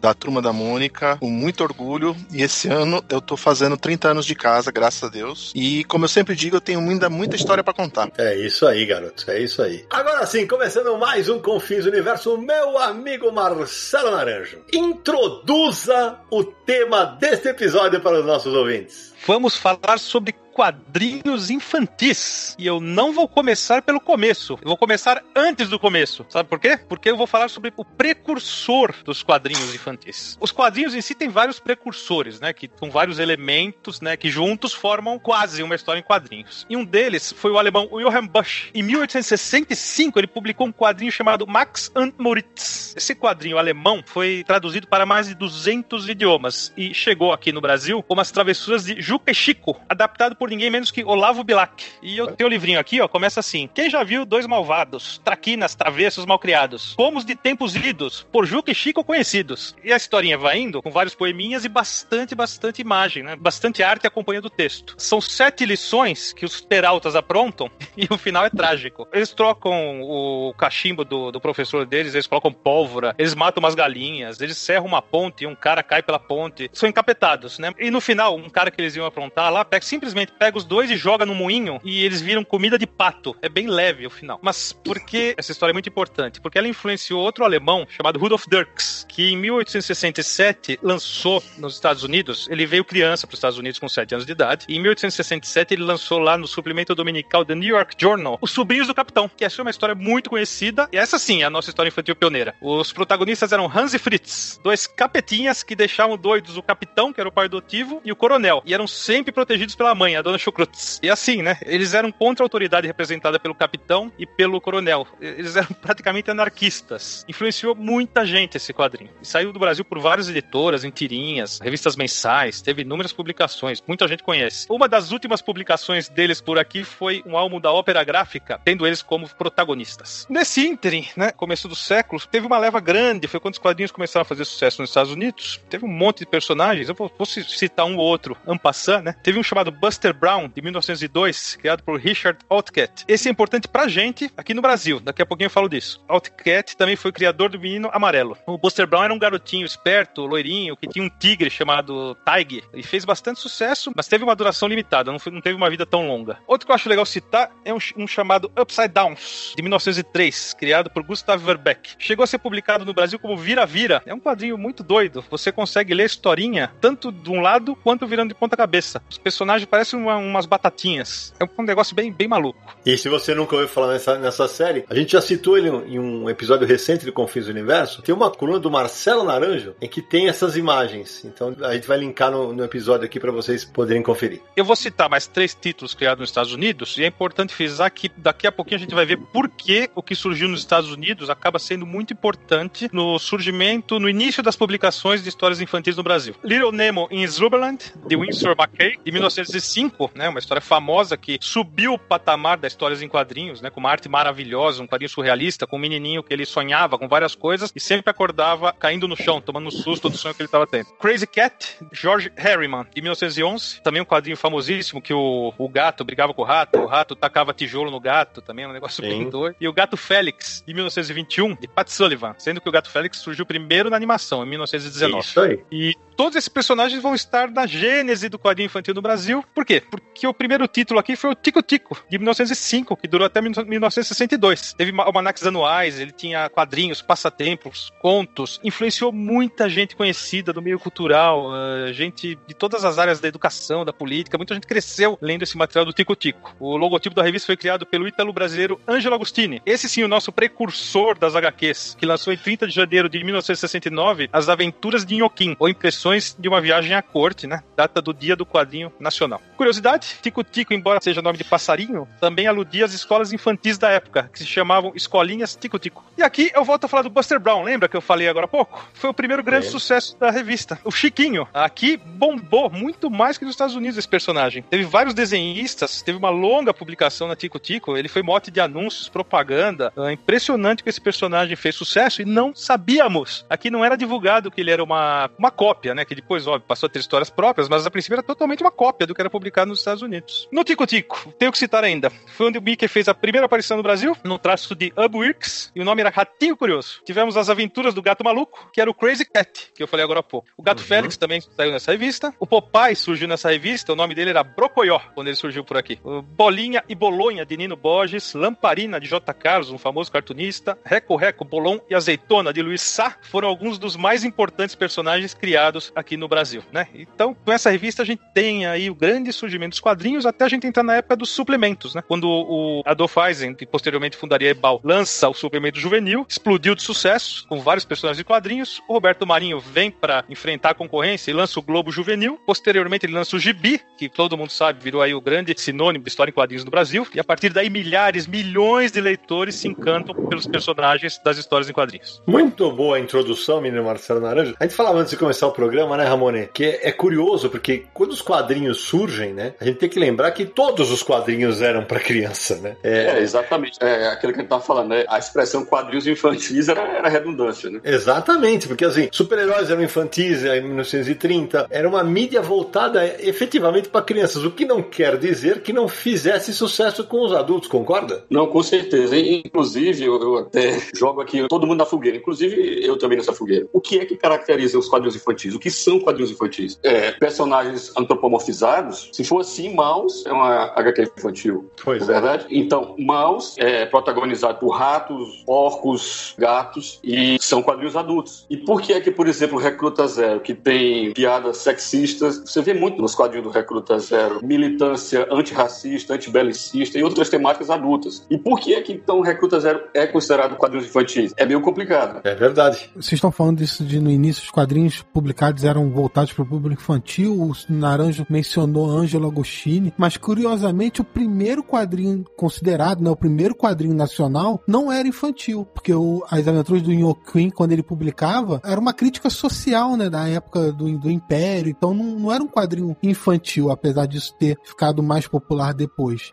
da 0.00 0.14
Turma 0.14 0.40
da 0.40 0.52
Mônica, 0.52 1.16
com 1.18 1.30
muito 1.30 1.62
orgulho, 1.62 2.16
e 2.32 2.42
esse 2.42 2.68
ano 2.68 3.02
eu 3.08 3.20
tô 3.20 3.36
fazendo 3.36 3.76
30 3.76 4.08
anos 4.08 4.26
de 4.26 4.34
casa, 4.34 4.70
graças 4.70 5.02
a 5.02 5.08
Deus. 5.08 5.52
E 5.54 5.84
como 5.84 6.04
eu 6.04 6.08
sempre 6.08 6.34
digo, 6.34 6.56
eu 6.56 6.60
tenho 6.60 6.80
ainda 6.80 7.10
muita 7.10 7.36
história 7.36 7.64
para 7.64 7.74
contar. 7.74 8.10
É 8.16 8.34
isso 8.36 8.66
aí, 8.66 8.86
garoto, 8.86 9.30
é 9.30 9.40
isso 9.40 9.62
aí. 9.62 9.84
Agora 9.90 10.24
sim, 10.26 10.46
começando 10.46 10.96
mais 10.98 11.28
um 11.28 11.40
Confins 11.40 11.86
Universo, 11.86 12.38
meu 12.38 12.78
amigo 12.78 13.32
Marcelo 13.32 14.10
Naranjo, 14.10 14.58
introduza 14.72 16.18
o 16.30 16.44
tema 16.44 17.04
deste 17.20 17.48
episódio 17.48 18.00
para 18.00 18.20
os 18.20 18.26
nossos 18.26 18.54
ouvintes. 18.54 19.12
Vamos 19.26 19.56
falar 19.56 19.98
sobre 19.98 20.34
quadrinhos 20.60 21.48
infantis. 21.48 22.54
E 22.58 22.66
eu 22.66 22.80
não 22.82 23.14
vou 23.14 23.26
começar 23.26 23.80
pelo 23.80 23.98
começo. 23.98 24.58
Eu 24.60 24.68
vou 24.68 24.76
começar 24.76 25.22
antes 25.34 25.70
do 25.70 25.78
começo. 25.78 26.26
Sabe 26.28 26.50
por 26.50 26.60
quê? 26.60 26.78
Porque 26.86 27.10
eu 27.10 27.16
vou 27.16 27.26
falar 27.26 27.48
sobre 27.48 27.72
o 27.78 27.82
precursor 27.82 28.94
dos 29.02 29.22
quadrinhos 29.22 29.74
infantis. 29.74 30.36
Os 30.38 30.52
quadrinhos 30.52 30.94
em 30.94 31.00
si 31.00 31.14
têm 31.14 31.30
vários 31.30 31.58
precursores, 31.58 32.40
né? 32.40 32.52
Que 32.52 32.70
são 32.78 32.90
vários 32.90 33.18
elementos, 33.18 34.02
né? 34.02 34.18
Que 34.18 34.28
juntos 34.28 34.74
formam 34.74 35.18
quase 35.18 35.62
uma 35.62 35.74
história 35.74 36.00
em 36.00 36.02
quadrinhos. 36.02 36.66
E 36.68 36.76
um 36.76 36.84
deles 36.84 37.32
foi 37.34 37.50
o 37.50 37.58
alemão 37.58 37.88
Wilhelm 37.90 38.26
Busch. 38.26 38.68
Em 38.74 38.82
1865, 38.82 40.20
ele 40.20 40.26
publicou 40.26 40.66
um 40.66 40.72
quadrinho 40.72 41.10
chamado 41.10 41.46
Max 41.46 41.90
und 41.96 42.12
Moritz. 42.18 42.94
Esse 42.94 43.14
quadrinho 43.14 43.56
alemão 43.56 44.02
foi 44.04 44.44
traduzido 44.46 44.86
para 44.86 45.06
mais 45.06 45.26
de 45.26 45.34
200 45.34 46.06
idiomas 46.06 46.70
e 46.76 46.92
chegou 46.92 47.32
aqui 47.32 47.50
no 47.50 47.62
Brasil 47.62 48.02
como 48.02 48.20
as 48.20 48.30
travessuras 48.30 48.84
de 48.84 49.00
Juca 49.00 49.30
e 49.30 49.34
Chico, 49.34 49.80
adaptado 49.88 50.36
por 50.36 50.49
ninguém 50.50 50.70
menos 50.70 50.90
que 50.90 51.04
Olavo 51.04 51.42
Bilac. 51.42 51.84
E 52.02 52.18
eu 52.18 52.26
tenho 52.28 52.48
o 52.48 52.50
livrinho 52.50 52.78
aqui, 52.78 53.00
ó, 53.00 53.08
começa 53.08 53.40
assim. 53.40 53.68
Quem 53.72 53.88
já 53.88 54.02
viu 54.02 54.24
Dois 54.24 54.46
Malvados, 54.46 55.20
Traquinas, 55.24 55.74
Travessos, 55.74 56.26
Malcriados, 56.26 56.94
Pomos 56.94 57.24
de 57.24 57.34
Tempos 57.34 57.74
Idos, 57.74 58.26
por 58.30 58.44
Juca 58.44 58.70
e 58.70 58.74
Chico 58.74 59.04
conhecidos. 59.04 59.74
E 59.82 59.92
a 59.92 59.96
historinha 59.96 60.36
vai 60.36 60.58
indo 60.58 60.82
com 60.82 60.90
vários 60.90 61.14
poeminhas 61.14 61.64
e 61.64 61.68
bastante, 61.68 62.34
bastante 62.34 62.82
imagem, 62.82 63.22
né? 63.22 63.36
Bastante 63.36 63.82
arte 63.82 64.06
acompanhando 64.06 64.46
o 64.46 64.50
texto. 64.50 64.94
São 64.98 65.20
sete 65.20 65.64
lições 65.64 66.32
que 66.32 66.44
os 66.44 66.60
peraltas 66.60 67.16
aprontam 67.16 67.70
e 67.96 68.06
o 68.10 68.18
final 68.18 68.44
é 68.44 68.50
trágico. 68.50 69.08
Eles 69.12 69.32
trocam 69.32 70.02
o 70.02 70.52
cachimbo 70.54 71.04
do, 71.04 71.30
do 71.30 71.40
professor 71.40 71.86
deles, 71.86 72.14
eles 72.14 72.26
colocam 72.26 72.52
pólvora, 72.52 73.14
eles 73.16 73.34
matam 73.34 73.62
umas 73.62 73.74
galinhas, 73.74 74.40
eles 74.40 74.58
serram 74.58 74.86
uma 74.86 75.00
ponte 75.00 75.44
e 75.44 75.46
um 75.46 75.54
cara 75.54 75.82
cai 75.82 76.02
pela 76.02 76.18
ponte. 76.18 76.70
São 76.72 76.88
encapetados, 76.88 77.58
né? 77.58 77.72
E 77.78 77.90
no 77.90 78.00
final, 78.00 78.36
um 78.36 78.48
cara 78.48 78.70
que 78.70 78.80
eles 78.80 78.96
iam 78.96 79.06
aprontar 79.06 79.52
lá, 79.52 79.64
pega, 79.64 79.84
simplesmente 79.84 80.29
pega 80.38 80.56
os 80.56 80.64
dois 80.64 80.90
e 80.90 80.96
joga 80.96 81.26
no 81.26 81.34
moinho 81.34 81.80
e 81.84 82.04
eles 82.04 82.20
viram 82.20 82.44
comida 82.44 82.78
de 82.78 82.86
pato. 82.86 83.36
É 83.42 83.48
bem 83.48 83.66
leve 83.66 84.06
o 84.06 84.10
final. 84.10 84.38
Mas 84.42 84.72
por 84.72 85.00
que 85.00 85.34
essa 85.38 85.52
história 85.52 85.72
é 85.72 85.74
muito 85.74 85.88
importante? 85.88 86.40
Porque 86.40 86.58
ela 86.58 86.68
influenciou 86.68 87.20
outro 87.20 87.44
alemão 87.44 87.86
chamado 87.88 88.18
Rudolf 88.18 88.46
Dirks, 88.48 89.06
que 89.08 89.30
em 89.32 89.36
1867 89.36 90.78
lançou 90.82 91.42
nos 91.58 91.74
Estados 91.74 92.02
Unidos. 92.02 92.48
Ele 92.50 92.66
veio 92.66 92.84
criança 92.84 93.26
para 93.26 93.34
os 93.34 93.38
Estados 93.38 93.58
Unidos 93.58 93.78
com 93.78 93.88
7 93.88 94.14
anos 94.14 94.26
de 94.26 94.32
idade. 94.32 94.66
E 94.68 94.76
em 94.76 94.80
1867 94.80 95.74
ele 95.74 95.82
lançou 95.82 96.18
lá 96.18 96.36
no 96.36 96.46
suplemento 96.46 96.94
dominical 96.94 97.44
The 97.44 97.54
New 97.54 97.68
York 97.68 97.94
Journal 97.98 98.38
Os 98.40 98.50
Sobrinhos 98.50 98.86
do 98.86 98.94
Capitão, 98.94 99.30
que 99.34 99.44
essa 99.44 99.60
é 99.60 99.62
uma 99.62 99.70
história 99.70 99.94
muito 99.94 100.30
conhecida. 100.30 100.88
E 100.92 100.96
essa 100.96 101.18
sim 101.18 101.42
é 101.42 101.46
a 101.46 101.50
nossa 101.50 101.70
história 101.70 101.88
infantil 101.88 102.16
pioneira. 102.16 102.54
Os 102.60 102.92
protagonistas 102.92 103.52
eram 103.52 103.70
Hans 103.72 103.94
e 103.94 103.98
Fritz, 103.98 104.60
dois 104.62 104.86
capetinhas 104.86 105.62
que 105.62 105.74
deixavam 105.74 106.16
doidos 106.16 106.56
o 106.56 106.62
capitão, 106.62 107.12
que 107.12 107.20
era 107.20 107.28
o 107.28 107.32
pai 107.32 107.46
adotivo, 107.46 108.00
e 108.04 108.12
o 108.12 108.16
coronel. 108.16 108.62
E 108.64 108.74
eram 108.74 108.86
sempre 108.86 109.32
protegidos 109.32 109.74
pela 109.74 109.94
mãe, 109.94 110.16
a 110.20 110.22
dona 110.22 110.38
Chucrutz. 110.38 111.00
E 111.02 111.10
assim, 111.10 111.42
né? 111.42 111.58
Eles 111.62 111.94
eram 111.94 112.12
contra 112.12 112.44
a 112.44 112.46
autoridade 112.46 112.86
representada 112.86 113.38
pelo 113.38 113.54
capitão 113.54 114.12
e 114.18 114.26
pelo 114.26 114.60
coronel. 114.60 115.06
Eles 115.20 115.56
eram 115.56 115.68
praticamente 115.80 116.30
anarquistas. 116.30 117.24
Influenciou 117.28 117.74
muita 117.74 118.24
gente 118.24 118.56
esse 118.56 118.72
quadrinho. 118.72 119.10
E 119.20 119.26
saiu 119.26 119.52
do 119.52 119.58
Brasil 119.58 119.84
por 119.84 119.98
várias 119.98 120.28
editoras, 120.28 120.84
em 120.84 120.90
tirinhas, 120.90 121.58
revistas 121.60 121.96
mensais, 121.96 122.60
teve 122.60 122.82
inúmeras 122.82 123.12
publicações. 123.12 123.82
Muita 123.86 124.06
gente 124.06 124.22
conhece. 124.22 124.66
Uma 124.68 124.88
das 124.88 125.12
últimas 125.12 125.42
publicações 125.42 126.08
deles 126.08 126.40
por 126.40 126.58
aqui 126.58 126.84
foi 126.84 127.22
um 127.26 127.36
álbum 127.36 127.60
da 127.60 127.72
ópera 127.72 128.02
gráfica, 128.04 128.60
tendo 128.64 128.86
eles 128.86 129.02
como 129.02 129.28
protagonistas. 129.28 130.26
Nesse 130.28 130.66
ínterim, 130.66 131.06
né? 131.16 131.30
Começo 131.32 131.68
do 131.68 131.74
século, 131.74 132.20
teve 132.30 132.46
uma 132.46 132.58
leva 132.58 132.80
grande. 132.80 133.26
Foi 133.26 133.40
quando 133.40 133.54
os 133.54 133.58
quadrinhos 133.58 133.92
começaram 133.92 134.22
a 134.22 134.24
fazer 134.24 134.44
sucesso 134.44 134.80
nos 134.80 134.90
Estados 134.90 135.12
Unidos. 135.12 135.60
Teve 135.68 135.84
um 135.84 135.88
monte 135.88 136.20
de 136.20 136.26
personagens. 136.26 136.88
Eu 136.88 136.94
vou, 136.94 137.10
citar 137.26 137.86
um 137.86 137.96
ou 137.96 138.04
outro. 138.04 138.36
Ampassan, 138.46 139.02
né? 139.02 139.14
Teve 139.22 139.38
um 139.38 139.42
chamado 139.42 139.70
Buster 139.70 140.09
Brown, 140.12 140.48
de 140.48 140.62
1902, 140.62 141.56
criado 141.56 141.82
por 141.82 141.98
Richard 141.98 142.38
Outcat. 142.48 143.04
Esse 143.06 143.28
é 143.28 143.32
importante 143.32 143.68
pra 143.68 143.88
gente 143.88 144.30
aqui 144.36 144.54
no 144.54 144.62
Brasil. 144.62 145.00
Daqui 145.00 145.22
a 145.22 145.26
pouquinho 145.26 145.46
eu 145.46 145.50
falo 145.50 145.68
disso. 145.68 146.02
Outcat 146.08 146.76
também 146.76 146.96
foi 146.96 147.12
criador 147.12 147.50
do 147.50 147.58
Menino 147.58 147.90
Amarelo. 147.92 148.36
O 148.46 148.58
Buster 148.58 148.86
Brown 148.86 149.04
era 149.04 149.14
um 149.14 149.18
garotinho 149.18 149.66
esperto, 149.66 150.26
loirinho, 150.26 150.76
que 150.76 150.88
tinha 150.88 151.04
um 151.04 151.08
tigre 151.08 151.50
chamado 151.50 152.16
Tig 152.24 152.62
e 152.74 152.82
fez 152.82 153.04
bastante 153.04 153.40
sucesso, 153.40 153.92
mas 153.94 154.08
teve 154.08 154.24
uma 154.24 154.34
duração 154.34 154.68
limitada, 154.68 155.10
não, 155.10 155.18
foi, 155.18 155.32
não 155.32 155.40
teve 155.40 155.56
uma 155.56 155.70
vida 155.70 155.86
tão 155.86 156.06
longa. 156.06 156.38
Outro 156.46 156.66
que 156.66 156.72
eu 156.72 156.74
acho 156.74 156.88
legal 156.88 157.06
citar 157.06 157.50
é 157.64 157.72
um, 157.72 157.78
um 157.96 158.06
chamado 158.06 158.50
Upside 158.58 158.88
Downs, 158.88 159.54
de 159.56 159.62
1903, 159.62 160.54
criado 160.54 160.90
por 160.90 161.02
Gustav 161.02 161.42
Verbeck. 161.42 161.94
Chegou 161.98 162.24
a 162.24 162.26
ser 162.26 162.38
publicado 162.38 162.84
no 162.84 162.94
Brasil 162.94 163.18
como 163.18 163.36
Vira 163.36 163.66
Vira. 163.66 164.02
É 164.06 164.14
um 164.14 164.20
quadrinho 164.20 164.56
muito 164.56 164.82
doido. 164.82 165.24
Você 165.30 165.52
consegue 165.52 165.94
ler 165.94 166.04
a 166.04 166.06
historinha 166.06 166.72
tanto 166.80 167.12
de 167.12 167.30
um 167.30 167.40
lado 167.40 167.76
quanto 167.76 168.06
virando 168.06 168.28
de 168.28 168.34
ponta 168.34 168.56
cabeça. 168.56 169.02
Os 169.10 169.18
personagens 169.18 169.68
parecem 169.68 169.99
uma, 170.00 170.16
umas 170.16 170.46
batatinhas. 170.46 171.34
É 171.38 171.44
um 171.44 171.64
negócio 171.64 171.94
bem, 171.94 172.12
bem 172.12 172.28
maluco. 172.28 172.58
E 172.84 172.96
se 172.96 173.08
você 173.08 173.34
nunca 173.34 173.54
ouviu 173.54 173.68
falar 173.68 173.92
nessa, 173.92 174.18
nessa 174.18 174.48
série, 174.48 174.84
a 174.88 174.94
gente 174.94 175.12
já 175.12 175.20
citou 175.20 175.56
ele 175.56 175.68
em 175.68 175.98
um 175.98 176.28
episódio 176.28 176.66
recente 176.66 177.04
de 177.04 177.12
Confins 177.12 177.46
do 177.46 177.50
Universo. 177.50 178.02
Tem 178.02 178.14
uma 178.14 178.30
coluna 178.30 178.58
do 178.58 178.70
Marcelo 178.70 179.24
Naranjo 179.24 179.74
em 179.80 179.88
que 179.88 180.02
tem 180.02 180.28
essas 180.28 180.56
imagens. 180.56 181.24
Então 181.24 181.54
a 181.62 181.74
gente 181.74 181.86
vai 181.86 181.98
linkar 181.98 182.30
no, 182.30 182.52
no 182.52 182.64
episódio 182.64 183.04
aqui 183.04 183.20
para 183.20 183.30
vocês 183.30 183.64
poderem 183.64 184.02
conferir. 184.02 184.40
Eu 184.56 184.64
vou 184.64 184.76
citar 184.76 185.08
mais 185.08 185.26
três 185.26 185.54
títulos 185.54 185.94
criados 185.94 186.20
nos 186.20 186.30
Estados 186.30 186.52
Unidos 186.52 186.96
e 186.98 187.04
é 187.04 187.06
importante 187.06 187.54
frisar 187.54 187.90
que 187.90 188.10
daqui 188.16 188.46
a 188.46 188.52
pouquinho 188.52 188.76
a 188.76 188.80
gente 188.80 188.94
vai 188.94 189.06
ver 189.06 189.18
por 189.18 189.48
que 189.48 189.90
o 189.94 190.02
que 190.02 190.14
surgiu 190.14 190.48
nos 190.48 190.60
Estados 190.60 190.90
Unidos 190.90 191.30
acaba 191.30 191.58
sendo 191.58 191.86
muito 191.86 192.12
importante 192.12 192.88
no 192.92 193.18
surgimento, 193.18 193.98
no 193.98 194.08
início 194.08 194.42
das 194.42 194.56
publicações 194.56 195.22
de 195.22 195.28
histórias 195.28 195.60
infantis 195.60 195.96
no 195.96 196.02
Brasil. 196.02 196.34
Little 196.44 196.72
Nemo 196.72 197.08
in 197.10 197.26
Zululand, 197.26 197.92
de 198.06 198.16
Winsor 198.16 198.54
McKay, 198.58 198.98
de 199.04 199.12
1905, 199.12 199.89
né, 200.14 200.28
uma 200.28 200.38
história 200.38 200.60
famosa 200.60 201.16
que 201.16 201.38
subiu 201.40 201.94
o 201.94 201.98
patamar 201.98 202.58
das 202.58 202.72
histórias 202.72 203.02
em 203.02 203.08
quadrinhos, 203.08 203.60
né, 203.60 203.70
com 203.70 203.80
uma 203.80 203.90
arte 203.90 204.08
maravilhosa, 204.08 204.82
um 204.82 204.86
quadrinho 204.86 205.10
surrealista, 205.10 205.66
com 205.66 205.76
um 205.76 205.80
menininho 205.80 206.22
que 206.22 206.32
ele 206.32 206.44
sonhava 206.44 206.98
com 206.98 207.08
várias 207.08 207.34
coisas 207.34 207.72
e 207.74 207.80
sempre 207.80 208.10
acordava 208.10 208.72
caindo 208.72 209.08
no 209.08 209.16
chão, 209.16 209.40
tomando 209.40 209.70
susto 209.70 210.08
do 210.08 210.16
sonho 210.16 210.34
que 210.34 210.42
ele 210.42 210.48
estava 210.48 210.66
tendo. 210.66 210.86
Crazy 210.98 211.26
Cat, 211.26 211.78
George 211.92 212.32
Harriman, 212.36 212.86
de 212.94 213.00
1911, 213.00 213.82
também 213.82 214.02
um 214.02 214.04
quadrinho 214.04 214.36
famosíssimo 214.36 215.00
que 215.00 215.12
o, 215.12 215.52
o 215.56 215.68
gato 215.68 216.04
brigava 216.04 216.34
com 216.34 216.42
o 216.42 216.44
rato, 216.44 216.78
o 216.78 216.86
rato 216.86 217.14
tacava 217.14 217.52
tijolo 217.52 217.90
no 217.90 218.00
gato, 218.00 218.40
também 218.40 218.64
é 218.64 218.68
um 218.68 218.72
negócio 218.72 219.02
Sim. 219.02 219.08
bem 219.08 219.30
doido. 219.30 219.56
E 219.60 219.68
o 219.68 219.72
Gato 219.72 219.96
Félix, 219.96 220.62
de 220.66 220.74
1921, 220.74 221.54
de 221.54 221.68
Pat 221.68 221.88
Sullivan, 221.88 222.34
sendo 222.38 222.60
que 222.60 222.68
o 222.68 222.72
Gato 222.72 222.90
Félix 222.90 223.18
surgiu 223.18 223.46
primeiro 223.46 223.90
na 223.90 223.96
animação, 223.96 224.44
em 224.44 224.48
1919. 224.48 225.24
Isso 225.24 225.40
aí. 225.40 225.64
E 225.70 225.94
todos 226.16 226.36
esses 226.36 226.48
personagens 226.48 227.02
vão 227.02 227.14
estar 227.14 227.50
na 227.50 227.66
gênese 227.66 228.28
do 228.28 228.38
quadrinho 228.38 228.66
infantil 228.66 228.94
no 228.94 229.02
Brasil. 229.02 229.44
Por 229.54 229.64
Porque 229.90 230.26
o 230.26 230.34
primeiro 230.34 230.66
título 230.66 231.00
aqui 231.00 231.16
foi 231.16 231.30
o 231.30 231.34
Tico 231.34 231.62
Tico, 231.62 232.02
de 232.08 232.18
1905, 232.18 232.96
que 232.96 233.08
durou 233.08 233.26
até 233.26 233.40
1962. 233.40 234.74
Teve 234.74 234.92
almanacs 235.00 235.46
anuais, 235.46 235.98
ele 235.98 236.12
tinha 236.12 236.48
quadrinhos, 236.48 237.02
passatempos, 237.02 237.90
contos, 238.00 238.60
influenciou 238.62 239.12
muita 239.12 239.68
gente 239.68 239.96
conhecida 239.96 240.52
do 240.52 240.62
meio 240.62 240.78
cultural, 240.78 241.50
uh, 241.50 241.92
gente 241.92 242.38
de 242.46 242.54
todas 242.54 242.84
as 242.84 242.98
áreas 242.98 243.20
da 243.20 243.28
educação, 243.28 243.84
da 243.84 243.92
política, 243.92 244.36
muita 244.36 244.54
gente 244.54 244.66
cresceu 244.66 245.18
lendo 245.20 245.42
esse 245.42 245.56
material 245.56 245.84
do 245.84 245.92
Tico 245.92 246.14
Tico. 246.14 246.54
O 246.58 246.76
logotipo 246.76 247.14
da 247.14 247.22
revista 247.22 247.46
foi 247.46 247.56
criado 247.56 247.86
pelo 247.86 248.06
ítalo 248.08 248.32
brasileiro 248.32 248.80
Angelo 248.86 249.14
Agostini. 249.14 249.62
Esse 249.64 249.88
sim, 249.88 250.02
o 250.02 250.08
nosso 250.08 250.32
precursor 250.32 251.18
das 251.18 251.34
HQs, 251.34 251.96
que 251.98 252.06
lançou 252.06 252.32
em 252.32 252.36
30 252.36 252.66
de 252.66 252.74
janeiro 252.74 253.08
de 253.08 253.22
1969 253.22 254.28
As 254.32 254.48
Aventuras 254.48 255.04
de 255.04 255.14
Inhoquim, 255.14 255.56
ou 255.58 255.68
Impressões 255.68 256.36
de 256.38 256.48
uma 256.48 256.60
Viagem 256.60 256.94
à 256.94 257.02
Corte, 257.02 257.46
né? 257.46 257.62
Data 257.76 258.00
do 258.00 258.12
Dia 258.12 258.36
do 258.36 258.46
Quadrinho 258.46 258.92
Nacional. 258.98 259.40
Curiosidade, 259.70 260.16
Tico 260.20 260.42
Tico, 260.42 260.74
embora 260.74 261.00
seja 261.00 261.22
nome 261.22 261.38
de 261.38 261.44
passarinho, 261.44 262.08
também 262.20 262.48
aludia 262.48 262.84
às 262.84 262.92
escolas 262.92 263.32
infantis 263.32 263.78
da 263.78 263.88
época, 263.88 264.28
que 264.32 264.40
se 264.40 264.44
chamavam 264.44 264.90
Escolinhas 264.96 265.54
Tico 265.54 265.78
Tico. 265.78 266.04
E 266.18 266.24
aqui 266.24 266.50
eu 266.52 266.64
volto 266.64 266.86
a 266.86 266.88
falar 266.88 267.02
do 267.02 267.10
Buster 267.10 267.38
Brown, 267.38 267.62
lembra 267.62 267.88
que 267.88 267.96
eu 267.96 268.00
falei 268.00 268.28
agora 268.28 268.46
há 268.46 268.48
pouco? 268.48 268.88
Foi 268.92 269.08
o 269.08 269.14
primeiro 269.14 269.44
grande 269.44 269.68
é. 269.68 269.70
sucesso 269.70 270.18
da 270.18 270.28
revista. 270.28 270.80
O 270.82 270.90
Chiquinho. 270.90 271.46
Aqui 271.54 271.96
bombou 271.96 272.68
muito 272.68 273.08
mais 273.08 273.38
que 273.38 273.44
nos 273.44 273.54
Estados 273.54 273.76
Unidos 273.76 273.96
esse 273.96 274.08
personagem. 274.08 274.64
Teve 274.64 274.82
vários 274.82 275.14
desenhistas, 275.14 276.02
teve 276.02 276.18
uma 276.18 276.30
longa 276.30 276.74
publicação 276.74 277.28
na 277.28 277.36
Tico 277.36 277.60
Tico, 277.60 277.96
ele 277.96 278.08
foi 278.08 278.24
mote 278.24 278.50
de 278.50 278.60
anúncios, 278.60 279.08
propaganda. 279.08 279.92
É 279.96 280.10
impressionante 280.10 280.82
que 280.82 280.90
esse 280.90 281.00
personagem 281.00 281.54
fez 281.54 281.76
sucesso 281.76 282.20
e 282.22 282.24
não 282.24 282.52
sabíamos. 282.56 283.46
Aqui 283.48 283.70
não 283.70 283.84
era 283.84 283.96
divulgado 283.96 284.50
que 284.50 284.60
ele 284.60 284.72
era 284.72 284.82
uma, 284.82 285.30
uma 285.38 285.52
cópia, 285.52 285.94
né? 285.94 286.04
Que 286.04 286.16
depois, 286.16 286.48
óbvio, 286.48 286.66
passou 286.66 286.88
a 286.88 286.90
ter 286.90 286.98
histórias 286.98 287.30
próprias, 287.30 287.68
mas 287.68 287.86
a 287.86 287.90
princípio 287.90 288.16
era 288.16 288.22
totalmente 288.22 288.64
uma 288.64 288.72
cópia 288.72 289.06
do 289.06 289.14
que 289.14 289.22
era 289.22 289.30
publicado 289.30 289.59
nos 289.66 289.78
Estados 289.78 290.02
Unidos. 290.02 290.48
No 290.50 290.64
Tico 290.64 290.86
Tico, 290.86 291.32
tenho 291.38 291.52
que 291.52 291.58
citar 291.58 291.84
ainda, 291.84 292.10
foi 292.10 292.48
onde 292.48 292.58
o 292.58 292.62
Mickey 292.62 292.88
fez 292.88 293.08
a 293.08 293.14
primeira 293.14 293.46
aparição 293.46 293.76
no 293.76 293.82
Brasil, 293.82 294.16
no 294.24 294.38
traço 294.38 294.74
de 294.74 294.92
Ubwirks, 294.96 295.70
e 295.74 295.80
o 295.80 295.84
nome 295.84 296.00
era 296.00 296.10
Ratinho 296.10 296.56
Curioso. 296.56 297.00
Tivemos 297.04 297.36
as 297.36 297.48
aventuras 297.48 297.94
do 297.94 298.02
Gato 298.02 298.24
Maluco, 298.24 298.70
que 298.72 298.80
era 298.80 298.90
o 298.90 298.94
Crazy 298.94 299.24
Cat, 299.24 299.70
que 299.74 299.82
eu 299.82 299.88
falei 299.88 300.04
agora 300.04 300.20
há 300.20 300.22
pouco. 300.22 300.48
O 300.56 300.62
Gato 300.62 300.80
uhum. 300.80 300.86
Félix 300.86 301.16
também 301.16 301.40
saiu 301.40 301.72
nessa 301.72 301.92
revista. 301.92 302.34
O 302.38 302.46
Popeye 302.46 302.96
surgiu 302.96 303.28
nessa 303.28 303.50
revista, 303.50 303.92
o 303.92 303.96
nome 303.96 304.14
dele 304.14 304.30
era 304.30 304.42
Brocoió, 304.42 304.98
quando 305.14 305.28
ele 305.28 305.36
surgiu 305.36 305.64
por 305.64 305.76
aqui. 305.76 305.98
O 306.02 306.22
Bolinha 306.22 306.82
e 306.88 306.94
Bolonha, 306.94 307.44
de 307.44 307.56
Nino 307.56 307.76
Borges. 307.76 308.34
Lamparina, 308.34 308.98
de 308.98 309.06
J. 309.06 309.32
Carlos, 309.34 309.70
um 309.70 309.78
famoso 309.78 310.10
cartunista. 310.10 310.78
Reco 310.84 311.16
Reco, 311.16 311.44
Bolon 311.44 311.78
e 311.88 311.94
Azeitona, 311.94 312.52
de 312.52 312.62
Luiz 312.62 312.82
Sá, 312.82 313.16
foram 313.22 313.48
alguns 313.48 313.78
dos 313.78 313.96
mais 313.96 314.24
importantes 314.24 314.74
personagens 314.74 315.34
criados 315.34 315.92
aqui 315.94 316.16
no 316.16 316.28
Brasil, 316.28 316.62
né? 316.72 316.88
Então, 316.94 317.34
com 317.34 317.52
essa 317.52 317.70
revista 317.70 318.02
a 318.02 318.06
gente 318.06 318.22
tem 318.34 318.66
aí 318.66 318.90
o 318.90 318.94
grande 318.94 319.32
surgimento 319.40 319.70
dos 319.70 319.80
quadrinhos 319.80 320.26
até 320.26 320.44
a 320.44 320.48
gente 320.48 320.66
entrar 320.66 320.82
na 320.82 320.96
época 320.96 321.16
dos 321.16 321.30
suplementos, 321.30 321.94
né? 321.94 322.02
Quando 322.06 322.28
o 322.28 322.82
Adolf 322.84 323.16
Eisen, 323.16 323.54
que 323.54 323.66
posteriormente 323.66 324.16
fundaria 324.16 324.50
Ebal, 324.50 324.80
lança 324.84 325.28
o 325.28 325.34
suplemento 325.34 325.78
juvenil, 325.78 326.26
explodiu 326.28 326.74
de 326.74 326.82
sucesso, 326.82 327.46
com 327.48 327.60
vários 327.60 327.84
personagens 327.84 328.18
de 328.18 328.24
quadrinhos. 328.24 328.82
O 328.88 328.92
Roberto 328.92 329.26
Marinho 329.26 329.60
vem 329.60 329.90
para 329.90 330.24
enfrentar 330.28 330.70
a 330.70 330.74
concorrência 330.74 331.30
e 331.30 331.34
lança 331.34 331.58
o 331.58 331.62
Globo 331.62 331.90
Juvenil. 331.90 332.38
Posteriormente 332.46 333.06
ele 333.06 333.14
lança 333.14 333.36
o 333.36 333.38
Gibi, 333.38 333.80
que 333.96 334.08
todo 334.08 334.36
mundo 334.36 334.50
sabe 334.50 334.82
virou 334.82 335.02
aí 335.02 335.14
o 335.14 335.20
grande 335.20 335.54
sinônimo 335.56 336.04
de 336.04 336.10
história 336.10 336.30
em 336.30 336.34
quadrinhos 336.34 336.64
do 336.64 336.70
Brasil. 336.70 337.06
E 337.14 337.20
a 337.20 337.24
partir 337.24 337.50
daí 337.50 337.70
milhares, 337.70 338.26
milhões 338.26 338.92
de 338.92 339.00
leitores 339.00 339.54
se 339.54 339.68
encantam 339.68 340.14
pelos 340.26 340.46
personagens 340.46 341.20
das 341.24 341.38
histórias 341.38 341.68
em 341.68 341.72
quadrinhos. 341.72 342.22
Muito 342.26 342.70
boa 342.72 342.96
a 342.96 343.00
introdução, 343.00 343.60
menino 343.60 343.84
Marcelo 343.84 344.20
Naranjo. 344.20 344.54
A 344.58 344.64
gente 344.64 344.76
falava 344.76 344.98
antes 344.98 345.10
de 345.10 345.16
começar 345.16 345.46
o 345.46 345.52
programa, 345.52 345.96
né, 345.96 346.04
Ramone? 346.04 346.48
Que 346.52 346.80
é 346.82 346.92
curioso 346.92 347.48
porque 347.48 347.84
quando 347.92 348.12
os 348.12 348.22
quadrinhos 348.22 348.80
surgem, 348.80 349.29
né, 349.32 349.54
a 349.60 349.64
gente 349.64 349.78
tem 349.78 349.88
que 349.88 349.98
lembrar 349.98 350.30
que 350.32 350.44
todos 350.44 350.90
os 350.90 351.02
quadrinhos 351.02 351.62
eram 351.62 351.84
para 351.84 352.00
criança, 352.00 352.56
né? 352.56 352.76
É... 352.82 353.18
é, 353.18 353.20
exatamente. 353.20 353.78
É 353.80 354.08
aquilo 354.08 354.32
que 354.32 354.38
a 354.38 354.42
gente 354.42 354.50
tava 354.50 354.62
falando, 354.62 354.88
né? 354.88 355.04
A 355.08 355.18
expressão 355.18 355.64
quadrinhos 355.64 356.06
infantis 356.06 356.68
era, 356.68 356.82
era 356.82 357.08
redundância, 357.08 357.70
né? 357.70 357.80
Exatamente, 357.84 358.66
porque 358.68 358.84
assim, 358.84 359.08
super-heróis 359.12 359.70
eram 359.70 359.82
infantis 359.82 360.44
em 360.44 360.62
1930, 360.62 361.66
era 361.70 361.88
uma 361.88 362.02
mídia 362.02 362.42
voltada 362.42 363.04
efetivamente 363.20 363.88
para 363.88 364.02
crianças, 364.02 364.44
o 364.44 364.50
que 364.50 364.64
não 364.64 364.82
quer 364.82 365.16
dizer 365.16 365.60
que 365.60 365.72
não 365.72 365.88
fizesse 365.88 366.52
sucesso 366.52 367.04
com 367.04 367.24
os 367.24 367.32
adultos, 367.32 367.68
concorda? 367.68 368.24
Não, 368.30 368.46
com 368.46 368.62
certeza. 368.62 369.16
Inclusive, 369.16 370.04
eu, 370.04 370.20
eu 370.20 370.38
até 370.38 370.80
jogo 370.94 371.20
aqui 371.20 371.46
todo 371.48 371.66
mundo 371.66 371.78
na 371.78 371.86
fogueira, 371.86 372.16
inclusive 372.16 372.84
eu 372.84 372.98
também 372.98 373.18
nessa 373.18 373.32
fogueira. 373.32 373.66
O 373.72 373.80
que 373.80 373.98
é 373.98 374.04
que 374.04 374.16
caracteriza 374.16 374.78
os 374.78 374.88
quadrinhos 374.88 375.16
infantis? 375.16 375.54
O 375.54 375.58
que 375.58 375.70
são 375.70 376.00
quadrinhos 376.00 376.30
infantis? 376.30 376.78
É, 376.82 377.12
personagens 377.12 377.92
antropomorfizados? 377.96 379.10
Se 379.20 379.24
for 379.24 379.42
assim, 379.42 379.74
Maus 379.74 380.24
é 380.24 380.32
uma 380.32 380.72
HQ 380.76 381.12
infantil. 381.14 381.70
Pois 381.84 382.02
é. 382.02 382.06
verdade? 382.06 382.46
Então, 382.48 382.94
Maus 382.98 383.54
é 383.58 383.84
protagonizado 383.84 384.58
por 384.58 384.70
ratos, 384.70 385.42
porcos, 385.44 386.34
gatos 386.38 386.98
e 387.04 387.36
são 387.38 387.62
quadrinhos 387.62 387.96
adultos. 387.96 388.46
E 388.48 388.56
por 388.56 388.80
que 388.80 388.94
é 388.94 389.00
que, 389.00 389.10
por 389.10 389.28
exemplo, 389.28 389.58
Recruta 389.58 390.08
Zero, 390.08 390.40
que 390.40 390.54
tem 390.54 391.12
piadas 391.12 391.58
sexistas, 391.58 392.38
você 392.46 392.62
vê 392.62 392.72
muito 392.72 393.02
nos 393.02 393.14
quadrinhos 393.14 393.46
do 393.46 393.52
Recruta 393.52 393.98
Zero, 393.98 394.40
militância 394.42 395.28
antirracista, 395.30 396.14
antibelicista 396.14 396.98
e 396.98 397.02
outras 397.02 397.28
temáticas 397.28 397.68
adultas. 397.68 398.24
E 398.30 398.38
por 398.38 398.58
que 398.58 398.74
é 398.74 398.80
que 398.80 398.94
então 398.94 399.20
Recruta 399.20 399.60
Zero 399.60 399.82
é 399.92 400.06
considerado 400.06 400.56
quadrinhos 400.56 400.86
infantis? 400.86 401.34
É 401.36 401.44
meio 401.44 401.60
complicado. 401.60 402.22
É 402.24 402.34
verdade. 402.34 402.90
Vocês 402.94 403.12
estão 403.12 403.30
falando 403.30 403.58
disso 403.58 403.84
de 403.84 404.00
no 404.00 404.10
início 404.10 404.44
os 404.44 404.50
quadrinhos 404.50 405.02
publicados 405.02 405.62
eram 405.62 405.90
voltados 405.90 406.32
para 406.32 406.42
o 406.42 406.46
público 406.46 406.80
infantil, 406.80 407.34
o 407.34 407.52
Naranjo 407.68 408.26
mencionou 408.30 408.90
Ângelo 409.10 409.28
Agostini, 409.28 409.92
mas 409.98 410.16
curiosamente 410.16 411.00
o 411.00 411.04
primeiro 411.04 411.62
quadrinho 411.62 412.24
considerado, 412.36 413.02
né, 413.02 413.10
o 413.10 413.16
primeiro 413.16 413.54
quadrinho 413.54 413.94
nacional, 413.94 414.62
não 414.66 414.90
era 414.92 415.08
infantil, 415.08 415.66
porque 415.74 415.92
o, 415.92 416.24
as 416.30 416.46
aventuras 416.46 416.82
do 416.82 416.92
Inhoquin, 416.92 417.50
quando 417.50 417.72
ele 417.72 417.82
publicava, 417.82 418.60
era 418.64 418.80
uma 418.80 418.92
crítica 418.92 419.28
social, 419.28 419.96
né, 419.96 420.08
da 420.08 420.28
época 420.28 420.72
do, 420.72 420.96
do 420.98 421.10
Império, 421.10 421.70
então 421.70 421.92
não, 421.92 422.18
não 422.18 422.32
era 422.32 422.42
um 422.42 422.48
quadrinho 422.48 422.96
infantil, 423.02 423.70
apesar 423.70 424.06
disso 424.06 424.34
ter 424.38 424.56
ficado 424.64 425.02
mais 425.02 425.26
popular 425.26 425.74
depois. 425.74 426.30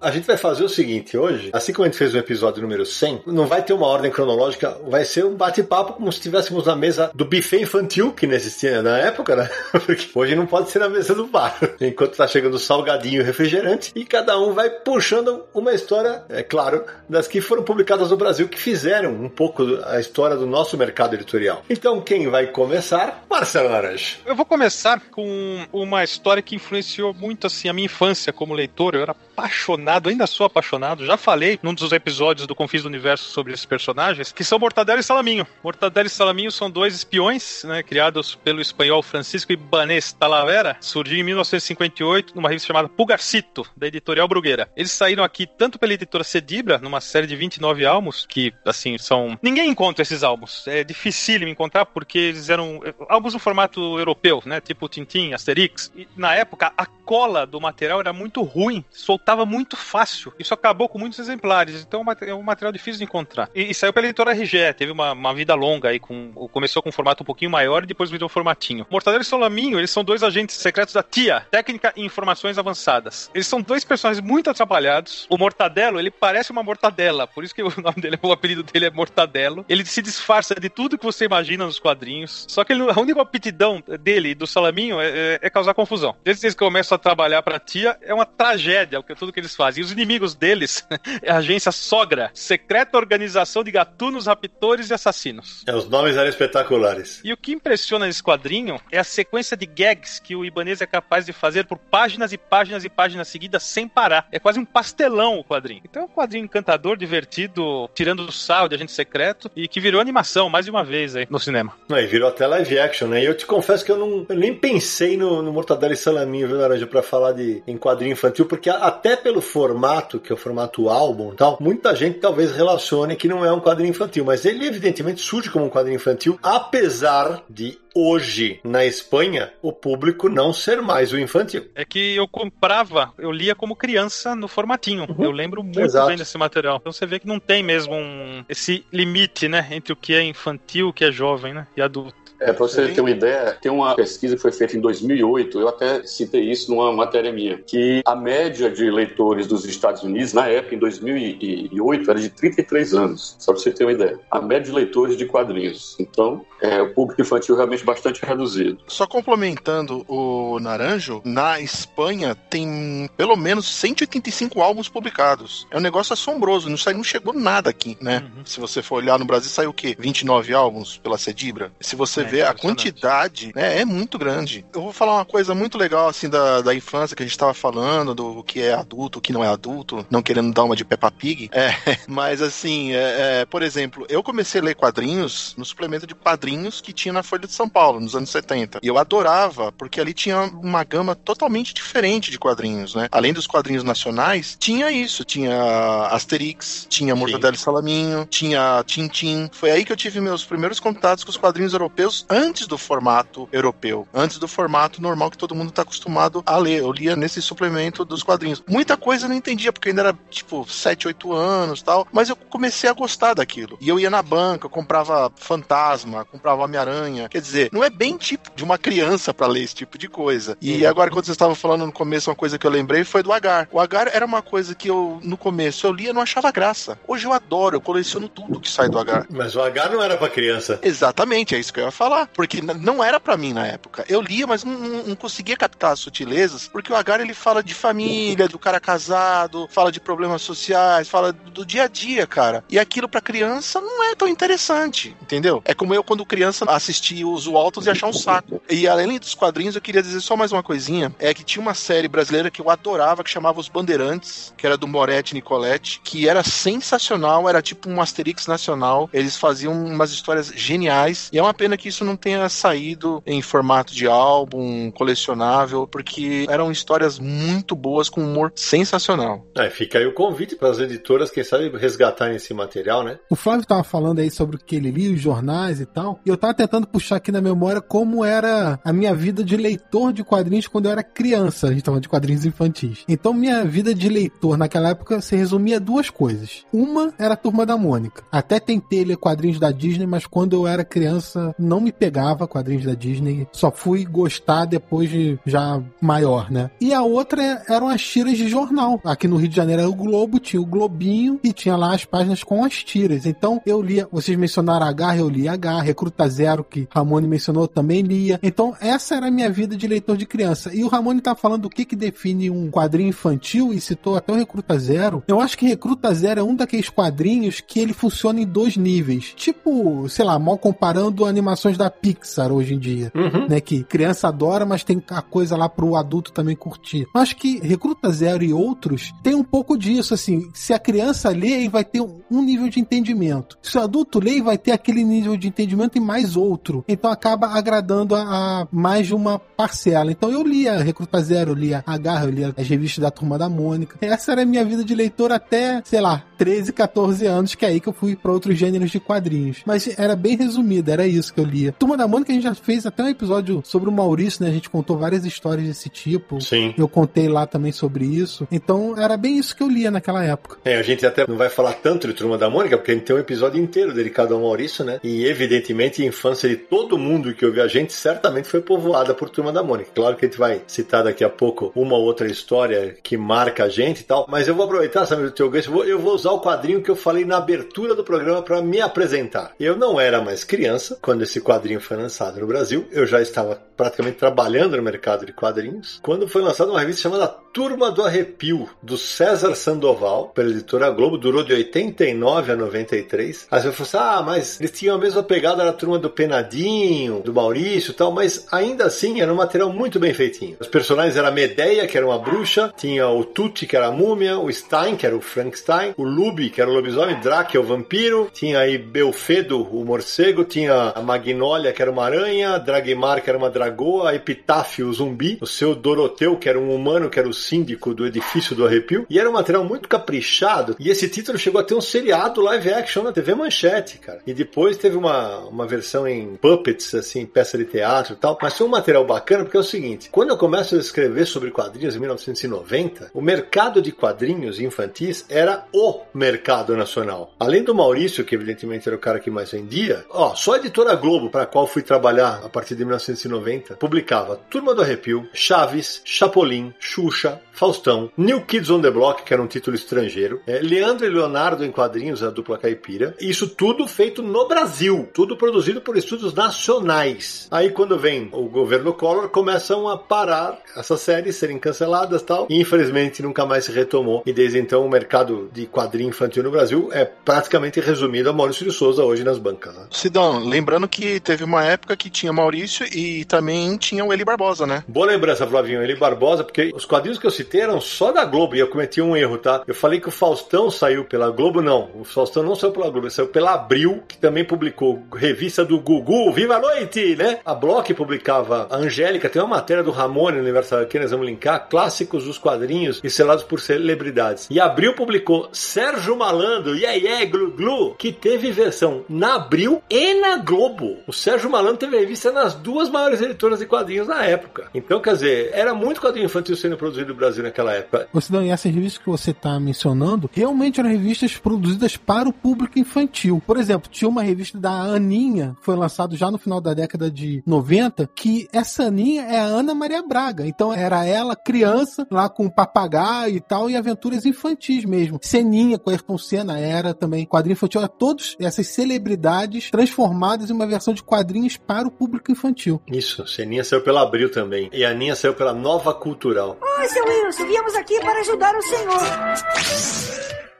A 0.00 0.10
gente 0.10 0.26
vai 0.26 0.36
fazer 0.36 0.64
o 0.64 0.68
seguinte 0.68 1.16
hoje, 1.16 1.50
assim 1.52 1.72
como 1.72 1.84
a 1.84 1.88
gente 1.88 1.98
fez 1.98 2.12
no 2.12 2.18
episódio 2.18 2.62
número 2.62 2.84
100, 2.84 3.22
não 3.26 3.46
vai 3.46 3.62
ter 3.62 3.72
uma 3.72 3.86
ordem 3.86 4.10
cronológica, 4.10 4.78
vai 4.88 5.04
ser 5.04 5.24
um 5.24 5.34
bate-papo 5.34 5.94
como 5.94 6.10
se 6.10 6.18
estivéssemos 6.18 6.66
na 6.66 6.76
mesa 6.76 7.10
do 7.14 7.24
buffet 7.24 7.62
infantil, 7.62 8.12
que 8.12 8.26
não 8.26 8.34
existia 8.34 8.82
na 8.82 8.98
época, 8.98 9.36
né? 9.36 9.48
Porque 9.84 10.08
hoje 10.14 10.34
não 10.34 10.46
pode 10.46 10.70
ser 10.70 10.78
na 10.78 10.88
mesa 10.88 11.14
do 11.14 11.26
bar. 11.26 11.58
Enquanto 11.80 12.16
tá 12.16 12.26
chegando 12.26 12.58
salgadinho 12.58 13.20
e 13.20 13.24
refrigerante, 13.24 13.92
e 13.94 14.04
cada 14.04 14.38
um 14.38 14.52
vai 14.52 14.70
puxando 14.70 15.44
uma 15.54 15.72
história, 15.72 16.24
é 16.28 16.42
claro, 16.42 16.84
das 17.08 17.28
que 17.28 17.40
foram 17.40 17.62
publicadas 17.62 18.10
no 18.10 18.16
Brasil, 18.16 18.48
que 18.48 18.58
fizeram 18.58 19.12
um 19.12 19.28
pouco 19.28 19.62
a 19.84 20.00
história 20.00 20.36
do 20.36 20.46
nosso 20.46 20.76
mercado 20.76 21.14
editorial. 21.14 21.62
Então, 21.68 22.00
quem 22.00 22.28
vai 22.28 22.46
começar? 22.46 23.24
Marcelo 23.28 23.70
Laranja. 23.70 24.16
Eu 24.24 24.34
vou 24.34 24.44
começar 24.44 25.00
com 25.10 25.66
uma 25.72 26.04
história 26.04 26.42
que 26.42 26.56
influenciou 26.56 27.14
muito 27.14 27.46
assim 27.46 27.68
a 27.68 27.72
minha 27.72 27.86
infância 27.86 28.32
como 28.32 28.54
leitor. 28.54 28.94
Eu 28.94 29.02
era 29.02 29.16
apaixonado, 29.32 30.08
ainda 30.08 30.26
sou 30.26 30.46
apaixonado. 30.46 31.04
Já 31.04 31.16
falei 31.16 31.58
num 31.62 31.74
dos 31.74 31.92
episódios 31.92 32.46
do 32.46 32.54
Confis 32.54 32.82
do 32.82 32.88
Universo 32.88 33.30
sobre 33.30 33.52
esses 33.52 33.66
personagens, 33.66 34.30
que 34.32 34.44
são 34.44 34.58
Mortadelo 34.58 35.00
e 35.00 35.02
Salaminho. 35.02 35.46
Mortadelo 35.62 36.06
e 36.06 36.10
Salaminho 36.10 36.52
são 36.52 36.70
dois 36.70 36.94
espiões, 36.94 37.64
né, 37.64 37.82
criados 37.82 38.34
pelo 38.34 38.60
espanhol 38.60 39.02
Francisco 39.02 39.52
Ibanez 39.52 40.12
Talavera, 40.12 40.76
surgiu 40.80 41.18
em 41.18 41.24
1958 41.24 42.34
numa 42.34 42.48
revista 42.48 42.68
chamada 42.68 42.88
Pulgarcito, 42.88 43.66
da 43.76 43.86
editorial 43.86 44.28
Brugueira. 44.28 44.68
Eles 44.76 44.92
saíram 44.92 45.24
aqui 45.24 45.46
tanto 45.46 45.78
pela 45.78 45.94
editora 45.94 46.24
Cedibra, 46.24 46.78
numa 46.78 47.00
série 47.00 47.26
de 47.26 47.34
29 47.34 47.84
álbuns, 47.86 48.26
que, 48.28 48.52
assim, 48.64 48.98
são... 48.98 49.38
Ninguém 49.42 49.70
encontra 49.70 50.02
esses 50.02 50.22
álbuns. 50.22 50.66
É 50.66 50.84
difícil 50.84 51.48
encontrar 51.48 51.86
porque 51.86 52.18
eles 52.18 52.48
eram 52.48 52.80
eh, 52.84 52.94
álbuns 53.08 53.34
no 53.34 53.40
formato 53.40 53.98
europeu, 53.98 54.42
né, 54.44 54.60
tipo 54.60 54.88
Tintin, 54.88 55.32
Asterix. 55.32 55.90
E, 55.96 56.06
na 56.16 56.34
época, 56.34 56.72
a 56.76 56.86
cola 57.12 57.46
do 57.46 57.60
material 57.60 58.00
era 58.00 58.10
muito 58.10 58.40
ruim, 58.40 58.82
soltava 58.90 59.44
muito 59.44 59.76
fácil. 59.76 60.32
Isso 60.38 60.54
acabou 60.54 60.88
com 60.88 60.98
muitos 60.98 61.18
exemplares, 61.18 61.82
então 61.86 62.02
é 62.22 62.34
um 62.34 62.42
material 62.42 62.72
difícil 62.72 63.00
de 63.00 63.04
encontrar. 63.04 63.50
E, 63.54 63.70
e 63.70 63.74
saiu 63.74 63.92
pela 63.92 64.06
editora 64.06 64.32
RGE, 64.32 64.72
teve 64.74 64.90
uma, 64.90 65.12
uma, 65.12 65.34
vida 65.34 65.54
longa 65.54 65.90
aí, 65.90 66.00
com, 66.00 66.32
começou 66.50 66.82
com 66.82 66.88
um 66.88 66.92
formato 66.92 67.22
um 67.22 67.26
pouquinho 67.26 67.50
maior 67.50 67.82
e 67.82 67.86
depois 67.86 68.10
virou 68.10 68.24
um 68.24 68.30
formatinho. 68.30 68.86
Mortadelo 68.90 69.20
e 69.20 69.26
Solaminho, 69.26 69.78
eles 69.78 69.90
são 69.90 70.02
dois 70.02 70.22
agentes 70.22 70.56
secretos 70.56 70.94
da 70.94 71.02
TIA, 71.02 71.46
Técnica 71.50 71.92
e 71.94 72.02
Informações 72.02 72.56
Avançadas. 72.56 73.30
Eles 73.34 73.46
são 73.46 73.60
dois 73.60 73.84
personagens 73.84 74.24
muito 74.24 74.48
atrapalhados. 74.48 75.26
O 75.28 75.36
Mortadelo, 75.36 75.98
ele 75.98 76.10
parece 76.10 76.50
uma 76.50 76.62
mortadela, 76.62 77.26
por 77.26 77.44
isso 77.44 77.54
que 77.54 77.60
o 77.62 77.70
nome 77.76 78.00
dele, 78.00 78.18
o 78.22 78.32
apelido 78.32 78.62
dele 78.62 78.86
é 78.86 78.90
Mortadelo. 78.90 79.66
Ele 79.68 79.84
se 79.84 80.00
disfarça 80.00 80.54
de 80.54 80.70
tudo 80.70 80.96
que 80.96 81.04
você 81.04 81.26
imagina 81.26 81.66
nos 81.66 81.78
quadrinhos. 81.78 82.46
Só 82.48 82.64
que 82.64 82.72
ele, 82.72 82.90
a 82.90 82.98
única 82.98 83.20
aptidão 83.20 83.84
dele 84.00 84.34
do 84.34 84.46
Salaminho 84.46 84.98
é, 84.98 85.08
é, 85.08 85.38
é 85.42 85.50
causar 85.50 85.74
confusão. 85.74 86.16
Desde 86.24 86.40
que 86.40 86.46
eles 86.46 86.56
começam 86.56 86.96
a 86.96 87.01
trabalhar 87.02 87.42
pra 87.42 87.58
tia, 87.58 87.98
é 88.00 88.14
uma 88.14 88.24
tragédia 88.24 88.98
o 88.98 89.02
que 89.02 89.14
tudo 89.14 89.32
que 89.32 89.40
eles 89.40 89.54
fazem. 89.54 89.82
E 89.82 89.84
os 89.84 89.92
inimigos 89.92 90.34
deles 90.34 90.86
é 91.20 91.30
a 91.30 91.36
agência 91.36 91.72
Sogra, 91.72 92.30
Secreta 92.32 92.96
Organização 92.96 93.62
de 93.64 93.70
Gatunos, 93.70 94.26
Raptores 94.26 94.90
e 94.90 94.94
Assassinos. 94.94 95.64
É, 95.66 95.74
os 95.74 95.88
nomes 95.88 96.16
eram 96.16 96.28
espetaculares. 96.28 97.20
E 97.24 97.32
o 97.32 97.36
que 97.36 97.52
impressiona 97.52 98.06
nesse 98.06 98.22
quadrinho 98.22 98.80
é 98.90 98.98
a 98.98 99.04
sequência 99.04 99.56
de 99.56 99.66
gags 99.66 100.20
que 100.20 100.36
o 100.36 100.44
Ibanez 100.44 100.80
é 100.80 100.86
capaz 100.86 101.26
de 101.26 101.32
fazer 101.32 101.66
por 101.66 101.78
páginas 101.78 102.32
e 102.32 102.38
páginas 102.38 102.84
e 102.84 102.88
páginas 102.88 103.28
seguidas 103.28 103.62
sem 103.62 103.88
parar. 103.88 104.28
É 104.30 104.38
quase 104.38 104.58
um 104.58 104.64
pastelão 104.64 105.38
o 105.38 105.44
quadrinho. 105.44 105.82
Então 105.84 106.02
é 106.02 106.04
um 106.04 106.08
quadrinho 106.08 106.44
encantador, 106.44 106.96
divertido, 106.96 107.88
tirando 107.94 108.20
o 108.20 108.32
sal 108.32 108.68
de 108.68 108.74
agente 108.74 108.92
secreto 108.92 109.50
e 109.56 109.66
que 109.66 109.80
virou 109.80 110.00
animação 110.00 110.48
mais 110.48 110.64
de 110.64 110.70
uma 110.70 110.84
vez 110.84 111.16
aí 111.16 111.26
no 111.28 111.38
cinema. 111.38 111.74
Não, 111.88 111.98
e 111.98 112.06
virou 112.06 112.28
até 112.28 112.46
live 112.46 112.78
action, 112.78 113.08
né? 113.08 113.22
E 113.22 113.26
eu 113.26 113.36
te 113.36 113.46
confesso 113.46 113.84
que 113.84 113.90
eu, 113.90 113.96
não, 113.96 114.26
eu 114.28 114.36
nem 114.36 114.54
pensei 114.54 115.16
no, 115.16 115.42
no 115.42 115.52
Mortadela 115.52 115.92
e 115.92 115.96
Salaminho, 115.96 116.48
viu, 116.48 116.62
Pra 116.86 117.02
falar 117.02 117.32
de 117.32 117.62
em 117.66 117.76
quadrinho 117.76 118.12
infantil, 118.12 118.46
porque 118.46 118.68
até 118.68 119.16
pelo 119.16 119.40
formato, 119.40 120.18
que 120.18 120.32
é 120.32 120.34
o 120.34 120.38
formato 120.38 120.88
álbum 120.88 121.32
e 121.32 121.36
tal, 121.36 121.56
muita 121.60 121.94
gente 121.94 122.18
talvez 122.18 122.52
relacione 122.52 123.16
que 123.16 123.28
não 123.28 123.44
é 123.44 123.52
um 123.52 123.60
quadrinho 123.60 123.90
infantil, 123.90 124.24
mas 124.24 124.44
ele 124.44 124.66
evidentemente 124.66 125.20
surge 125.20 125.50
como 125.50 125.66
um 125.66 125.70
quadrinho 125.70 125.96
infantil, 125.96 126.38
apesar 126.42 127.42
de 127.48 127.78
hoje 127.94 128.60
na 128.64 128.84
Espanha 128.84 129.52
o 129.60 129.72
público 129.72 130.28
não 130.28 130.52
ser 130.52 130.80
mais 130.80 131.12
o 131.12 131.18
infantil. 131.18 131.66
É 131.74 131.84
que 131.84 132.16
eu 132.16 132.26
comprava, 132.26 133.12
eu 133.18 133.30
lia 133.30 133.54
como 133.54 133.76
criança 133.76 134.34
no 134.34 134.48
formatinho. 134.48 135.06
Uhum. 135.08 135.24
Eu 135.24 135.30
lembro 135.30 135.62
muito 135.62 135.80
Exato. 135.80 136.08
bem 136.08 136.16
desse 136.16 136.36
material. 136.38 136.78
Então 136.80 136.92
você 136.92 137.06
vê 137.06 137.18
que 137.18 137.26
não 137.26 137.38
tem 137.38 137.62
mesmo 137.62 137.94
um, 137.94 138.44
esse 138.48 138.84
limite, 138.92 139.48
né, 139.48 139.68
entre 139.70 139.92
o 139.92 139.96
que 139.96 140.14
é 140.14 140.22
infantil, 140.22 140.88
o 140.88 140.92
que 140.92 141.04
é 141.04 141.12
jovem, 141.12 141.52
né, 141.52 141.66
e 141.76 141.82
adulto. 141.82 142.21
É, 142.42 142.52
para 142.52 142.66
você 142.66 142.88
Sim. 142.88 142.94
ter 142.94 143.00
uma 143.00 143.10
ideia, 143.10 143.56
tem 143.60 143.70
uma 143.70 143.94
pesquisa 143.94 144.36
que 144.36 144.42
foi 144.42 144.52
feita 144.52 144.76
em 144.76 144.80
2008, 144.80 145.60
eu 145.60 145.68
até 145.68 146.02
citei 146.04 146.50
isso 146.50 146.70
numa 146.70 146.92
matéria 146.92 147.32
minha, 147.32 147.58
que 147.58 148.02
a 148.04 148.16
média 148.16 148.70
de 148.70 148.90
leitores 148.90 149.46
dos 149.46 149.64
Estados 149.64 150.02
Unidos, 150.02 150.32
na 150.32 150.48
época, 150.48 150.74
em 150.74 150.78
2008, 150.78 152.10
era 152.10 152.20
de 152.20 152.28
33 152.30 152.94
anos, 152.94 153.36
só 153.38 153.52
para 153.52 153.62
você 153.62 153.70
ter 153.70 153.84
uma 153.84 153.92
ideia. 153.92 154.18
A 154.30 154.40
média 154.40 154.62
de 154.62 154.72
leitores 154.72 155.16
de 155.16 155.26
quadrinhos. 155.26 155.96
Então, 155.98 156.44
é, 156.60 156.80
o 156.80 156.92
público 156.94 157.20
infantil 157.20 157.56
realmente 157.56 157.84
bastante 157.84 158.24
reduzido. 158.24 158.78
Só 158.86 159.06
complementando 159.06 160.04
o 160.08 160.58
Naranjo, 160.60 161.20
na 161.24 161.60
Espanha 161.60 162.34
tem 162.34 163.10
pelo 163.16 163.36
menos 163.36 163.66
185 163.66 164.60
álbuns 164.60 164.88
publicados. 164.88 165.66
É 165.70 165.76
um 165.76 165.80
negócio 165.80 166.12
assombroso, 166.12 166.70
não, 166.70 166.76
sai, 166.76 166.94
não 166.94 167.04
chegou 167.04 167.32
nada 167.32 167.70
aqui, 167.70 167.96
né? 168.00 168.24
Uhum. 168.36 168.44
Se 168.44 168.60
você 168.60 168.82
for 168.82 168.96
olhar 168.96 169.18
no 169.18 169.24
Brasil, 169.24 169.50
saiu 169.50 169.70
o 169.70 169.74
quê? 169.74 169.96
29 169.98 170.54
álbuns 170.54 170.98
pela 170.98 171.18
Cedibra. 171.18 171.72
Se 171.80 171.96
você 171.96 172.20
É, 172.20 172.24
a 172.40 172.54
quantidade, 172.54 173.52
né, 173.54 173.80
é 173.80 173.84
muito 173.84 174.18
grande. 174.18 174.64
Eu 174.74 174.82
vou 174.82 174.92
falar 174.92 175.16
uma 175.16 175.24
coisa 175.24 175.54
muito 175.54 175.76
legal, 175.76 176.08
assim, 176.08 176.28
da, 176.28 176.62
da 176.62 176.74
infância 176.74 177.14
que 177.14 177.22
a 177.22 177.26
gente 177.26 177.36
tava 177.36 177.52
falando, 177.52 178.14
do 178.14 178.42
que 178.42 178.60
é 178.60 178.72
adulto, 178.72 179.18
o 179.18 179.22
que 179.22 179.32
não 179.32 179.44
é 179.44 179.48
adulto, 179.48 180.06
não 180.10 180.22
querendo 180.22 180.52
dar 180.52 180.64
uma 180.64 180.76
de 180.76 180.84
Peppa 180.84 181.10
Pig. 181.10 181.50
É, 181.62 181.98
mas 182.08 182.42
assim, 182.42 182.92
é, 182.92 183.40
é, 183.40 183.44
por 183.44 183.62
exemplo, 183.62 184.06
eu 184.08 184.22
comecei 184.22 184.60
a 184.60 184.64
ler 184.64 184.74
quadrinhos 184.74 185.54
no 185.56 185.64
suplemento 185.64 186.06
de 186.06 186.14
quadrinhos 186.14 186.80
que 186.80 186.92
tinha 186.92 187.12
na 187.12 187.22
Folha 187.22 187.46
de 187.46 187.52
São 187.52 187.68
Paulo, 187.68 188.00
nos 188.00 188.16
anos 188.16 188.30
70. 188.30 188.80
E 188.82 188.86
eu 188.88 188.98
adorava, 188.98 189.70
porque 189.72 190.00
ali 190.00 190.12
tinha 190.12 190.42
uma 190.42 190.82
gama 190.82 191.14
totalmente 191.14 191.74
diferente 191.74 192.30
de 192.30 192.38
quadrinhos, 192.38 192.94
né? 192.94 193.08
Além 193.12 193.32
dos 193.32 193.46
quadrinhos 193.46 193.84
nacionais, 193.84 194.56
tinha 194.58 194.90
isso. 194.90 195.24
Tinha 195.24 196.08
Asterix, 196.10 196.86
tinha 196.88 197.14
Mortadelo 197.14 197.54
e 197.54 197.58
Salaminho, 197.58 198.26
tinha 198.26 198.82
Tintin. 198.86 199.48
Foi 199.52 199.70
aí 199.70 199.84
que 199.84 199.92
eu 199.92 199.96
tive 199.96 200.20
meus 200.20 200.44
primeiros 200.44 200.80
contatos 200.80 201.24
com 201.24 201.30
os 201.30 201.36
quadrinhos 201.36 201.72
europeus 201.72 202.21
antes 202.28 202.66
do 202.66 202.78
formato 202.78 203.48
europeu. 203.52 204.06
Antes 204.12 204.38
do 204.38 204.48
formato 204.48 205.00
normal 205.00 205.30
que 205.30 205.38
todo 205.38 205.54
mundo 205.54 205.72
tá 205.72 205.82
acostumado 205.82 206.42
a 206.46 206.56
ler. 206.56 206.80
Eu 206.80 206.92
lia 206.92 207.16
nesse 207.16 207.40
suplemento 207.42 208.04
dos 208.04 208.22
quadrinhos. 208.22 208.62
Muita 208.68 208.96
coisa 208.96 209.26
eu 209.26 209.28
não 209.28 209.36
entendia, 209.36 209.72
porque 209.72 209.88
eu 209.88 209.92
ainda 209.92 210.02
era, 210.02 210.18
tipo, 210.30 210.66
7, 210.68 211.08
8 211.08 211.32
anos 211.32 211.80
e 211.80 211.84
tal. 211.84 212.06
Mas 212.12 212.28
eu 212.28 212.36
comecei 212.36 212.88
a 212.88 212.92
gostar 212.92 213.34
daquilo. 213.34 213.78
E 213.80 213.88
eu 213.88 213.98
ia 213.98 214.10
na 214.10 214.22
banca, 214.22 214.68
comprava 214.68 215.32
Fantasma, 215.36 216.24
comprava 216.24 216.64
Homem-Aranha. 216.64 217.28
Quer 217.28 217.40
dizer, 217.40 217.70
não 217.72 217.84
é 217.84 217.90
bem 217.90 218.16
tipo 218.16 218.50
de 218.54 218.64
uma 218.64 218.78
criança 218.78 219.32
pra 219.32 219.46
ler 219.46 219.62
esse 219.62 219.74
tipo 219.74 219.98
de 219.98 220.08
coisa. 220.08 220.56
E 220.60 220.86
agora, 220.86 221.10
quando 221.10 221.24
vocês 221.24 221.34
estavam 221.34 221.54
falando 221.54 221.86
no 221.86 221.92
começo, 221.92 222.30
uma 222.30 222.36
coisa 222.36 222.58
que 222.58 222.66
eu 222.66 222.70
lembrei 222.70 223.04
foi 223.04 223.22
do 223.22 223.32
Agar. 223.32 223.68
O 223.70 223.80
Agar 223.80 224.08
era 224.12 224.24
uma 224.24 224.42
coisa 224.42 224.74
que 224.74 224.88
eu, 224.88 225.20
no 225.22 225.36
começo, 225.36 225.86
eu 225.86 225.92
lia 225.92 226.10
e 226.10 226.12
não 226.12 226.22
achava 226.22 226.50
graça. 226.50 226.98
Hoje 227.06 227.26
eu 227.26 227.32
adoro, 227.32 227.76
eu 227.76 227.80
coleciono 227.80 228.28
tudo 228.28 228.60
que 228.60 228.70
sai 228.70 228.88
do 228.88 228.98
Agar. 228.98 229.26
Mas 229.30 229.56
o 229.56 229.62
H 229.62 229.88
não 229.88 230.02
era 230.02 230.16
pra 230.16 230.28
criança. 230.28 230.78
Exatamente, 230.82 231.54
é 231.54 231.58
isso 231.58 231.72
que 231.72 231.80
eu 231.80 231.84
ia 231.84 231.90
falar. 231.90 232.01
Porque 232.34 232.58
n- 232.58 232.74
não 232.74 233.02
era 233.02 233.18
pra 233.20 233.36
mim 233.36 233.52
na 233.52 233.66
época. 233.66 234.04
Eu 234.08 234.20
lia, 234.20 234.46
mas 234.46 234.64
não, 234.64 234.72
não- 234.78 235.02
não 235.08 235.16
conseguia 235.16 235.56
captar 235.56 235.92
as 235.92 236.00
sutilezas, 236.00 236.68
porque 236.68 236.92
o 236.92 236.96
Agar 236.96 237.20
ele 237.20 237.34
fala 237.34 237.62
de 237.62 237.74
família, 237.74 238.48
do 238.48 238.58
cara 238.58 238.80
casado, 238.80 239.68
fala 239.70 239.90
de 239.92 240.00
problemas 240.00 240.42
sociais, 240.42 241.08
fala 241.08 241.32
do 241.32 241.64
dia 241.64 241.84
a 241.84 241.88
dia, 241.88 242.26
cara. 242.26 242.64
E 242.68 242.78
aquilo 242.78 243.08
pra 243.08 243.20
criança 243.20 243.80
não 243.80 244.02
é 244.04 244.14
tão 244.14 244.28
interessante, 244.28 245.16
entendeu? 245.22 245.62
É 245.64 245.74
como 245.74 245.94
eu 245.94 246.02
quando 246.04 246.24
criança 246.26 246.64
assistia 246.68 247.26
os 247.26 247.46
Waltons 247.46 247.86
e 247.86 247.90
achar 247.90 248.06
um 248.08 248.12
saco. 248.12 248.60
E 248.68 248.86
além 248.88 249.18
dos 249.18 249.34
quadrinhos, 249.34 249.74
eu 249.76 249.82
queria 249.82 250.02
dizer 250.02 250.20
só 250.20 250.36
mais 250.36 250.52
uma 250.52 250.62
coisinha, 250.62 251.14
é 251.18 251.32
que 251.34 251.44
tinha 251.44 251.62
uma 251.62 251.74
série 251.74 252.08
brasileira 252.08 252.50
que 252.50 252.60
eu 252.60 252.70
adorava 252.70 253.22
que 253.24 253.30
chamava 253.30 253.60
Os 253.60 253.68
Bandeirantes, 253.68 254.52
que 254.56 254.66
era 254.66 254.76
do 254.76 254.86
Moretti 254.88 255.34
Nicoletti, 255.34 256.00
que 256.02 256.28
era 256.28 256.42
sensacional, 256.42 257.48
era 257.48 257.62
tipo 257.62 257.88
um 257.88 258.00
Asterix 258.00 258.46
nacional. 258.46 259.08
Eles 259.12 259.36
faziam 259.36 259.72
umas 259.72 260.10
histórias 260.10 260.48
geniais. 260.54 261.28
E 261.32 261.38
é 261.38 261.42
uma 261.42 261.54
pena 261.54 261.76
que 261.76 261.91
isso 261.92 262.04
não 262.04 262.16
tenha 262.16 262.48
saído 262.48 263.22
em 263.26 263.40
formato 263.40 263.94
de 263.94 264.06
álbum, 264.06 264.90
colecionável, 264.90 265.86
porque 265.86 266.46
eram 266.48 266.72
histórias 266.72 267.18
muito 267.18 267.76
boas 267.76 268.08
com 268.08 268.22
humor 268.22 268.52
sensacional. 268.56 269.46
É, 269.56 269.70
fica 269.70 269.98
aí 269.98 270.06
o 270.06 270.14
convite 270.14 270.56
para 270.56 270.70
as 270.70 270.78
editoras, 270.78 271.30
quem 271.30 271.44
sabe, 271.44 271.68
resgatarem 271.76 272.36
esse 272.36 272.52
material, 272.54 273.04
né? 273.04 273.18
O 273.30 273.36
Flávio 273.36 273.66
tava 273.66 273.84
falando 273.84 274.18
aí 274.18 274.30
sobre 274.30 274.56
o 274.56 274.58
que 274.58 274.76
ele 274.76 274.90
lia, 274.90 275.14
os 275.14 275.20
jornais 275.20 275.80
e 275.80 275.86
tal. 275.86 276.18
E 276.24 276.28
eu 276.28 276.36
tava 276.36 276.54
tentando 276.54 276.86
puxar 276.86 277.16
aqui 277.16 277.30
na 277.30 277.40
memória 277.40 277.80
como 277.80 278.24
era 278.24 278.80
a 278.84 278.92
minha 278.92 279.14
vida 279.14 279.44
de 279.44 279.56
leitor 279.56 280.12
de 280.12 280.24
quadrinhos 280.24 280.66
quando 280.66 280.86
eu 280.86 280.92
era 280.92 281.02
criança. 281.02 281.68
A 281.68 281.72
gente 281.72 281.84
tava 281.84 282.00
de 282.00 282.08
quadrinhos 282.08 282.44
infantis. 282.44 283.04
Então, 283.06 283.34
minha 283.34 283.64
vida 283.64 283.94
de 283.94 284.08
leitor 284.08 284.56
naquela 284.56 284.90
época 284.90 285.20
se 285.20 285.36
resumia 285.36 285.76
a 285.76 285.80
duas 285.80 286.08
coisas. 286.08 286.64
Uma 286.72 287.12
era 287.18 287.34
a 287.34 287.36
Turma 287.36 287.66
da 287.66 287.76
Mônica. 287.76 288.24
Até 288.32 288.58
tentei 288.58 289.04
ler 289.04 289.16
quadrinhos 289.16 289.58
da 289.58 289.70
Disney, 289.70 290.06
mas 290.06 290.26
quando 290.26 290.54
eu 290.54 290.66
era 290.66 290.84
criança 290.84 291.54
não 291.58 291.80
me 291.82 291.92
pegava 291.92 292.48
quadrinhos 292.48 292.84
da 292.84 292.94
Disney. 292.94 293.46
Só 293.52 293.70
fui 293.70 294.04
gostar 294.04 294.64
depois 294.64 295.10
de 295.10 295.38
já 295.44 295.82
maior, 296.00 296.50
né? 296.50 296.70
E 296.80 296.92
a 296.92 297.02
outra 297.02 297.62
eram 297.68 297.88
as 297.88 298.02
tiras 298.02 298.36
de 298.36 298.48
jornal. 298.48 299.00
Aqui 299.04 299.28
no 299.28 299.36
Rio 299.36 299.48
de 299.48 299.56
Janeiro 299.56 299.82
era 299.82 299.90
o 299.90 299.94
Globo, 299.94 300.38
tinha 300.38 300.60
o 300.60 300.66
Globinho 300.66 301.40
e 301.42 301.52
tinha 301.52 301.76
lá 301.76 301.94
as 301.94 302.04
páginas 302.04 302.42
com 302.42 302.64
as 302.64 302.82
tiras. 302.82 303.26
Então 303.26 303.60
eu 303.66 303.82
lia, 303.82 304.08
vocês 304.10 304.36
mencionaram 304.38 304.86
H, 304.86 305.16
eu 305.18 305.28
lia 305.28 305.52
H, 305.52 305.80
Recruta 305.82 306.28
Zero, 306.28 306.64
que 306.64 306.88
Ramone 306.90 307.26
mencionou, 307.26 307.66
também 307.66 308.02
lia. 308.02 308.38
Então 308.42 308.74
essa 308.80 309.16
era 309.16 309.26
a 309.26 309.30
minha 309.30 309.50
vida 309.50 309.76
de 309.76 309.86
leitor 309.86 310.16
de 310.16 310.26
criança. 310.26 310.74
E 310.74 310.84
o 310.84 310.88
Ramone 310.88 311.20
tá 311.20 311.34
falando 311.34 311.62
do 311.62 311.70
que 311.70 311.84
que 311.84 311.96
define 311.96 312.50
um 312.50 312.70
quadrinho 312.70 313.08
infantil 313.08 313.72
e 313.72 313.80
citou 313.80 314.16
até 314.16 314.32
o 314.32 314.36
Recruta 314.36 314.78
Zero. 314.78 315.22
Eu 315.26 315.40
acho 315.40 315.56
que 315.56 315.66
Recruta 315.66 316.12
Zero 316.14 316.40
é 316.40 316.42
um 316.42 316.54
daqueles 316.54 316.88
quadrinhos 316.88 317.60
que 317.60 317.80
ele 317.80 317.92
funciona 317.92 318.40
em 318.40 318.46
dois 318.46 318.76
níveis. 318.76 319.32
Tipo, 319.36 320.08
sei 320.08 320.24
lá, 320.24 320.38
mal 320.38 320.58
comparando 320.58 321.24
animações 321.24 321.71
da 321.76 321.90
Pixar 321.90 322.52
hoje 322.52 322.74
em 322.74 322.78
dia 322.78 323.10
Uhum. 323.14 323.46
né? 323.48 323.60
Que 323.60 323.82
criança 323.84 324.28
adora, 324.28 324.64
mas 324.64 324.82
tem 324.84 325.02
a 325.10 325.22
coisa 325.22 325.56
lá 325.56 325.68
pro 325.68 325.96
adulto 325.96 326.32
também 326.32 326.56
curtir. 326.56 327.06
Eu 327.14 327.20
acho 327.20 327.36
que 327.36 327.58
Recruta 327.60 328.10
Zero 328.10 328.42
e 328.44 328.52
outros 328.52 329.12
tem 329.22 329.34
um 329.34 329.44
pouco 329.44 329.76
disso, 329.76 330.14
assim. 330.14 330.48
Se 330.54 330.72
a 330.72 330.78
criança 330.78 331.28
lê, 331.30 331.48
ele 331.52 331.68
vai 331.68 331.84
ter 331.84 332.00
um 332.00 332.42
nível 332.42 332.68
de 332.68 332.80
entendimento. 332.80 333.58
Se 333.62 333.76
o 333.78 333.80
adulto 333.82 334.18
lê, 334.18 334.32
ele 334.32 334.42
vai 334.42 334.58
ter 334.58 334.72
aquele 334.72 335.02
nível 335.04 335.36
de 335.36 335.48
entendimento 335.48 335.96
e 335.96 336.00
mais 336.00 336.36
outro. 336.36 336.84
Então 336.88 337.10
acaba 337.10 337.48
agradando 337.48 338.14
a, 338.14 338.22
a 338.62 338.68
mais 338.70 339.06
de 339.06 339.14
uma 339.14 339.38
parcela. 339.38 340.10
Então 340.10 340.30
eu 340.30 340.42
lia 340.42 340.82
Recruta 340.82 341.20
Zero, 341.22 341.50
eu 341.52 341.54
lia 341.54 341.82
Agarra, 341.86 342.24
eu 342.26 342.30
lia 342.30 342.54
as 342.56 342.68
revistas 342.68 343.02
da 343.02 343.10
Turma 343.10 343.38
da 343.38 343.48
Mônica. 343.48 343.96
Essa 344.00 344.32
era 344.32 344.42
a 344.42 344.46
minha 344.46 344.64
vida 344.64 344.84
de 344.84 344.94
leitor 344.94 345.32
até, 345.32 345.82
sei 345.84 346.00
lá, 346.00 346.22
13, 346.38 346.72
14 346.72 347.26
anos, 347.26 347.54
que 347.54 347.64
é 347.64 347.68
aí 347.68 347.80
que 347.80 347.88
eu 347.88 347.92
fui 347.92 348.16
para 348.16 348.32
outros 348.32 348.56
gêneros 348.58 348.90
de 348.90 348.98
quadrinhos. 349.00 349.62
Mas 349.66 349.88
era 349.98 350.16
bem 350.16 350.36
resumida, 350.36 350.92
era 350.92 351.06
isso 351.06 351.32
que 351.32 351.40
eu 351.40 351.44
lia. 351.44 351.61
Turma 351.70 351.96
da 351.96 352.08
Mônica, 352.08 352.32
a 352.32 352.34
gente 352.34 352.44
já 352.44 352.54
fez 352.54 352.86
até 352.86 353.02
um 353.02 353.08
episódio 353.08 353.62
sobre 353.64 353.88
o 353.88 353.92
Maurício, 353.92 354.42
né? 354.42 354.50
A 354.50 354.52
gente 354.52 354.70
contou 354.70 354.96
várias 354.98 355.24
histórias 355.24 355.66
desse 355.66 355.88
tipo. 355.88 356.40
Sim. 356.40 356.74
Eu 356.76 356.88
contei 356.88 357.28
lá 357.28 357.46
também 357.46 357.72
sobre 357.72 358.04
isso. 358.04 358.48
Então 358.50 358.98
era 358.98 359.16
bem 359.16 359.38
isso 359.38 359.54
que 359.54 359.62
eu 359.62 359.68
lia 359.68 359.90
naquela 359.90 360.24
época. 360.24 360.56
É, 360.64 360.76
a 360.76 360.82
gente 360.82 361.06
até 361.06 361.26
não 361.26 361.36
vai 361.36 361.48
falar 361.48 361.74
tanto 361.74 362.08
de 362.08 362.14
Turma 362.14 362.38
da 362.38 362.50
Mônica, 362.50 362.76
porque 362.76 362.90
a 362.90 362.94
gente 362.94 363.04
tem 363.04 363.14
um 363.14 363.18
episódio 363.18 363.62
inteiro 363.62 363.94
dedicado 363.94 364.34
ao 364.34 364.40
Maurício, 364.40 364.84
né? 364.84 364.98
E 365.04 365.26
evidentemente 365.26 366.02
a 366.02 366.06
infância 366.06 366.48
de 366.48 366.56
todo 366.56 366.98
mundo 366.98 367.34
que 367.34 367.44
ouve 367.44 367.60
a 367.60 367.68
gente 367.68 367.92
certamente 367.92 368.48
foi 368.48 368.60
povoada 368.60 369.14
por 369.14 369.28
Turma 369.28 369.52
da 369.52 369.62
Mônica. 369.62 369.90
Claro 369.94 370.16
que 370.16 370.24
a 370.24 370.28
gente 370.28 370.38
vai 370.38 370.62
citar 370.66 371.04
daqui 371.04 371.22
a 371.22 371.30
pouco 371.30 371.72
uma 371.74 371.96
ou 371.96 372.04
outra 372.04 372.26
história 372.26 372.96
que 373.02 373.16
marca 373.16 373.64
a 373.64 373.68
gente 373.68 374.00
e 374.00 374.04
tal, 374.04 374.26
mas 374.28 374.48
eu 374.48 374.54
vou 374.54 374.64
aproveitar, 374.64 375.06
sabe, 375.06 375.24
o 375.24 375.30
teu 375.30 375.50
gancho, 375.50 375.70
eu 375.84 375.98
vou, 375.98 376.14
usar 376.14 376.30
o 376.30 376.40
quadrinho 376.40 376.82
que 376.82 376.90
eu 376.90 376.96
falei 376.96 377.24
na 377.24 377.38
abertura 377.38 377.94
do 377.94 378.04
programa 378.04 378.42
para 378.42 378.60
me 378.62 378.80
apresentar. 378.80 379.52
Eu 379.58 379.76
não 379.76 380.00
era 380.00 380.20
mais 380.20 380.44
criança 380.44 380.98
quando 381.00 381.22
esse 381.22 381.40
quadrinho 381.40 381.51
foi 381.80 381.96
lançado 381.96 382.40
no 382.40 382.46
Brasil. 382.46 382.86
Eu 382.90 383.06
já 383.06 383.20
estava 383.20 383.60
praticamente 383.76 384.18
trabalhando 384.18 384.76
no 384.76 384.82
mercado 384.82 385.26
de 385.26 385.32
quadrinhos. 385.32 385.98
Quando 386.02 386.28
foi 386.28 386.40
lançada 386.42 386.70
uma 386.70 386.80
revista 386.80 387.02
chamada 387.02 387.28
Turma 387.52 387.90
do 387.90 388.02
Arrepio, 388.02 388.70
do 388.82 388.96
César 388.96 389.54
Sandoval, 389.54 390.28
pela 390.28 390.50
editora 390.50 390.88
Globo, 390.90 391.18
durou 391.18 391.44
de 391.44 391.52
89 391.52 392.52
a 392.52 392.56
93. 392.56 393.46
Aí 393.50 393.60
você 393.60 393.72
falou 393.72 393.82
assim: 393.82 393.96
ah, 393.98 394.22
mas 394.24 394.60
eles 394.60 394.70
tinham 394.70 394.96
a 394.96 394.98
mesma 394.98 395.22
pegada 395.22 395.64
da 395.64 395.72
turma 395.72 395.98
do 395.98 396.08
Penadinho, 396.08 397.20
do 397.20 397.34
Maurício 397.34 397.90
e 397.90 397.94
tal, 397.94 398.10
mas 398.10 398.46
ainda 398.50 398.86
assim 398.86 399.20
era 399.20 399.30
um 399.30 399.36
material 399.36 399.70
muito 399.70 400.00
bem 400.00 400.14
feitinho. 400.14 400.56
Os 400.60 400.68
personagens 400.68 401.16
eram 401.16 401.28
a 401.28 401.32
Medeia, 401.32 401.86
que 401.86 401.96
era 401.96 402.06
uma 402.06 402.18
bruxa, 402.18 402.72
tinha 402.76 403.06
o 403.08 403.24
Tutti, 403.24 403.66
que 403.66 403.76
era 403.76 403.88
a 403.88 403.92
múmia, 403.92 404.38
o 404.38 404.50
Stein, 404.50 404.96
que 404.96 405.06
era 405.06 405.16
o 405.16 405.20
Frankenstein, 405.20 405.94
o 405.96 406.04
Lubi, 406.04 406.48
que 406.48 406.60
era 406.60 406.70
o 406.70 406.72
lobisomem, 406.72 407.16
é 407.52 407.58
o 407.58 407.62
vampiro, 407.62 408.30
tinha 408.32 408.60
aí 408.60 408.78
Belfedo, 408.78 409.62
o 409.62 409.84
morcego, 409.84 410.44
tinha 410.44 410.92
a 410.94 411.02
Magnólia, 411.42 411.72
que 411.72 411.82
era 411.82 411.90
uma 411.90 412.04
aranha, 412.04 412.58
Dragmar, 412.58 413.22
que 413.22 413.28
era 413.28 413.36
uma 413.36 413.50
dragoa, 413.50 414.14
Epitáfio, 414.14 414.88
o 414.88 414.92
zumbi, 414.92 415.38
o 415.40 415.46
seu 415.46 415.74
Doroteu, 415.74 416.36
que 416.36 416.48
era 416.48 416.58
um 416.58 416.72
humano, 416.72 417.10
que 417.10 417.18
era 417.18 417.28
o 417.28 417.34
síndico 417.34 417.92
do 417.92 418.06
edifício 418.06 418.54
do 418.54 418.64
arrepio, 418.64 419.04
e 419.10 419.18
era 419.18 419.28
um 419.28 419.32
material 419.32 419.64
muito 419.64 419.88
caprichado, 419.88 420.76
e 420.78 420.88
esse 420.88 421.08
título 421.08 421.36
chegou 421.36 421.60
a 421.60 421.64
ter 421.64 421.74
um 421.74 421.80
seriado 421.80 422.40
live 422.40 422.72
action 422.72 423.02
na 423.02 423.12
TV 423.12 423.34
Manchete, 423.34 423.98
cara. 423.98 424.20
E 424.24 424.32
depois 424.32 424.76
teve 424.76 424.96
uma, 424.96 425.38
uma 425.40 425.66
versão 425.66 426.06
em 426.06 426.36
puppets, 426.36 426.94
assim, 426.94 427.26
peça 427.26 427.58
de 427.58 427.64
teatro 427.64 428.14
e 428.14 428.16
tal, 428.16 428.38
mas 428.40 428.56
foi 428.56 428.66
um 428.66 428.70
material 428.70 429.04
bacana 429.04 429.42
porque 429.42 429.56
é 429.56 429.60
o 429.60 429.64
seguinte, 429.64 430.08
quando 430.10 430.30
eu 430.30 430.36
começo 430.36 430.76
a 430.76 430.78
escrever 430.78 431.26
sobre 431.26 431.50
quadrinhos 431.50 431.96
em 431.96 431.98
1990, 431.98 433.10
o 433.12 433.20
mercado 433.20 433.82
de 433.82 433.90
quadrinhos 433.90 434.60
infantis 434.60 435.24
era 435.28 435.64
o 435.72 436.02
mercado 436.14 436.76
nacional. 436.76 437.34
Além 437.40 437.64
do 437.64 437.74
Maurício, 437.74 438.24
que 438.24 438.34
evidentemente 438.34 438.88
era 438.88 438.96
o 438.96 439.00
cara 439.00 439.18
que 439.18 439.30
mais 439.30 439.50
vendia, 439.50 440.04
ó, 440.08 440.34
só 440.34 440.54
a 440.54 440.58
editora 440.58 440.94
Globo, 440.94 441.31
para 441.32 441.44
a 441.44 441.46
qual 441.46 441.66
fui 441.66 441.82
trabalhar 441.82 442.42
a 442.44 442.48
partir 442.48 442.76
de 442.76 442.84
1990, 442.84 443.76
publicava 443.76 444.36
Turma 444.50 444.74
do 444.74 444.82
Arrepio, 444.82 445.26
Chaves, 445.32 446.02
Chapolin, 446.04 446.74
Xuxa, 446.78 447.40
Faustão, 447.52 448.10
New 448.16 448.42
Kids 448.42 448.70
on 448.70 448.80
the 448.80 448.90
Block, 448.90 449.22
que 449.22 449.32
era 449.32 449.42
um 449.42 449.46
título 449.46 449.76
estrangeiro, 449.76 450.40
é, 450.46 450.58
Leandro 450.58 451.06
e 451.06 451.10
Leonardo 451.10 451.64
em 451.64 451.70
quadrinhos, 451.70 452.22
a 452.22 452.30
dupla 452.30 452.58
caipira. 452.58 453.14
Isso 453.20 453.48
tudo 453.48 453.86
feito 453.86 454.22
no 454.22 454.48
Brasil, 454.48 455.08
tudo 455.14 455.36
produzido 455.36 455.80
por 455.80 455.96
estúdios 455.96 456.34
nacionais. 456.34 457.46
Aí 457.50 457.70
quando 457.70 457.98
vem 457.98 458.28
o 458.32 458.48
governo 458.48 458.92
Collor, 458.92 459.28
começam 459.28 459.88
a 459.88 459.96
parar 459.96 460.58
essas 460.76 461.00
séries, 461.00 461.36
serem 461.36 461.58
canceladas 461.58 462.22
tal, 462.22 462.46
e 462.50 462.60
infelizmente 462.60 463.22
nunca 463.22 463.46
mais 463.46 463.64
se 463.64 463.72
retomou. 463.72 464.22
E 464.26 464.32
desde 464.32 464.58
então 464.58 464.84
o 464.84 464.90
mercado 464.90 465.48
de 465.52 465.66
quadrinho 465.66 466.08
infantil 466.08 466.42
no 466.42 466.50
Brasil 466.50 466.90
é 466.92 467.04
praticamente 467.04 467.80
resumido 467.80 468.30
a 468.30 468.32
Maurício 468.32 468.64
de 468.64 468.72
Souza 468.72 469.04
hoje 469.04 469.22
nas 469.22 469.38
bancas. 469.38 469.74
Né? 469.74 469.86
Sidão, 469.90 470.44
lembrando 470.44 470.88
que 470.88 471.20
teve 471.22 471.44
uma 471.44 471.64
época 471.64 471.96
que 471.96 472.10
tinha 472.10 472.32
Maurício 472.32 472.86
e 472.86 473.24
também 473.24 473.76
tinha 473.76 474.04
o 474.04 474.12
Eli 474.12 474.24
Barbosa, 474.24 474.66
né? 474.66 474.84
Boa 474.86 475.06
lembrança, 475.06 475.46
Flavinho, 475.46 475.82
Eli 475.82 475.94
Barbosa, 475.94 476.44
porque 476.44 476.72
os 476.74 476.84
quadrinhos 476.84 477.18
que 477.18 477.26
eu 477.26 477.30
citei 477.30 477.62
eram 477.62 477.80
só 477.80 478.12
da 478.12 478.24
Globo 478.24 478.56
e 478.56 478.58
eu 478.58 478.68
cometi 478.68 479.00
um 479.00 479.16
erro, 479.16 479.38
tá? 479.38 479.62
Eu 479.66 479.74
falei 479.74 480.00
que 480.00 480.08
o 480.08 480.12
Faustão 480.12 480.70
saiu 480.70 481.04
pela 481.04 481.30
Globo, 481.30 481.62
não. 481.62 481.90
O 481.94 482.04
Faustão 482.04 482.42
não 482.42 482.54
saiu 482.54 482.72
pela 482.72 482.90
Globo, 482.90 483.06
ele 483.06 483.14
saiu 483.14 483.28
pela 483.28 483.54
Abril, 483.54 484.02
que 484.08 484.18
também 484.18 484.44
publicou 484.44 485.02
revista 485.14 485.64
do 485.64 485.80
Gugu, 485.80 486.32
Viva 486.32 486.56
a 486.56 486.60
Noite, 486.60 487.16
né? 487.16 487.38
A 487.44 487.54
Block 487.54 487.92
publicava 487.94 488.66
a 488.70 488.76
Angélica, 488.76 489.28
tem 489.28 489.40
uma 489.40 489.56
matéria 489.56 489.82
do 489.82 489.90
Ramone 489.90 490.36
no 490.36 490.42
Universal 490.42 490.80
aqui, 490.80 490.98
nós 490.98 491.10
vamos 491.10 491.26
linkar, 491.26 491.68
clássicos 491.68 492.24
dos 492.24 492.38
quadrinhos 492.38 493.00
e 493.02 493.10
selados 493.10 493.44
por 493.44 493.60
celebridades. 493.60 494.48
E 494.50 494.60
Abril 494.60 494.94
publicou 494.94 495.48
Sérgio 495.52 496.16
Malandro, 496.16 496.76
Yeah 496.76 496.96
Yeah 496.96 497.24
Glu 497.26 497.50
Glu, 497.52 497.94
que 497.94 498.12
teve 498.12 498.50
versão 498.50 499.04
na 499.08 499.36
Abril 499.36 499.82
e 499.88 500.14
na 500.14 500.38
Globo. 500.38 500.98
O 501.06 501.12
Sérgio 501.12 501.50
Malandro 501.50 501.78
teve 501.78 501.98
revista 501.98 502.30
nas 502.30 502.54
duas 502.54 502.88
maiores 502.88 503.20
editoras 503.20 503.58
de 503.58 503.66
quadrinhos 503.66 504.08
na 504.08 504.24
época. 504.24 504.68
Então, 504.74 505.00
quer 505.00 505.14
dizer, 505.14 505.50
era 505.52 505.74
muito 505.74 506.00
quadrinho 506.00 506.26
infantil 506.26 506.56
sendo 506.56 506.76
produzido 506.76 507.08
no 507.08 507.14
Brasil 507.14 507.42
naquela 507.42 507.72
época. 507.72 508.08
Você 508.12 508.32
e 508.32 508.48
essas 508.48 508.72
revistas 508.72 509.02
que 509.02 509.10
você 509.10 509.30
está 509.30 509.58
mencionando 509.60 510.30
realmente 510.32 510.80
eram 510.80 510.90
revistas 510.90 511.36
produzidas 511.36 511.96
para 511.96 512.28
o 512.28 512.32
público 512.32 512.78
infantil. 512.78 513.42
Por 513.46 513.56
exemplo, 513.56 513.90
tinha 513.90 514.08
uma 514.08 514.22
revista 514.22 514.58
da 514.58 514.70
Aninha, 514.70 515.56
que 515.58 515.64
foi 515.64 515.76
lançado 515.76 516.16
já 516.16 516.30
no 516.30 516.38
final 516.38 516.60
da 516.60 516.74
década 516.74 517.10
de 517.10 517.42
90, 517.46 518.08
que 518.14 518.48
essa 518.52 518.84
Aninha 518.84 519.22
é 519.22 519.38
a 519.38 519.44
Ana 519.44 519.74
Maria 519.74 520.02
Braga. 520.02 520.46
Então 520.46 520.72
era 520.72 521.04
ela 521.04 521.36
criança, 521.36 522.06
lá 522.10 522.28
com 522.28 522.48
papagaio 522.48 523.36
e 523.36 523.40
tal, 523.40 523.68
e 523.68 523.76
aventuras 523.76 524.24
infantis 524.24 524.84
mesmo. 524.84 525.18
Seninha 525.22 525.78
com 525.78 525.90
Ayrton 525.90 526.18
Senna 526.18 526.58
era 526.58 526.94
também 526.94 527.26
quadrinho 527.26 527.52
infantil. 527.52 527.80
Era 527.80 527.88
todas 527.88 528.36
essas 528.38 528.68
celebridades 528.68 529.70
transformadas 529.70 530.50
em 530.50 530.52
uma 530.52 530.66
versão 530.66 530.91
de 530.92 531.02
quadrinhos 531.02 531.56
para 531.56 531.86
o 531.86 531.90
público 531.90 532.30
infantil. 532.30 532.80
Isso, 532.86 533.26
Seninha 533.26 533.64
saiu 533.64 533.82
pela 533.82 534.02
Abril 534.02 534.30
também. 534.30 534.70
E 534.72 534.84
a 534.84 534.90
Aninha 534.90 535.16
saiu 535.16 535.34
pela 535.34 535.52
Nova 535.52 535.92
Cultural. 535.94 536.58
Oi, 536.78 536.88
seu 536.88 537.04
Wilson, 537.04 537.46
viemos 537.46 537.74
aqui 537.74 538.00
para 538.00 538.20
ajudar 538.20 538.54
o 538.56 538.62
senhor. 538.62 539.00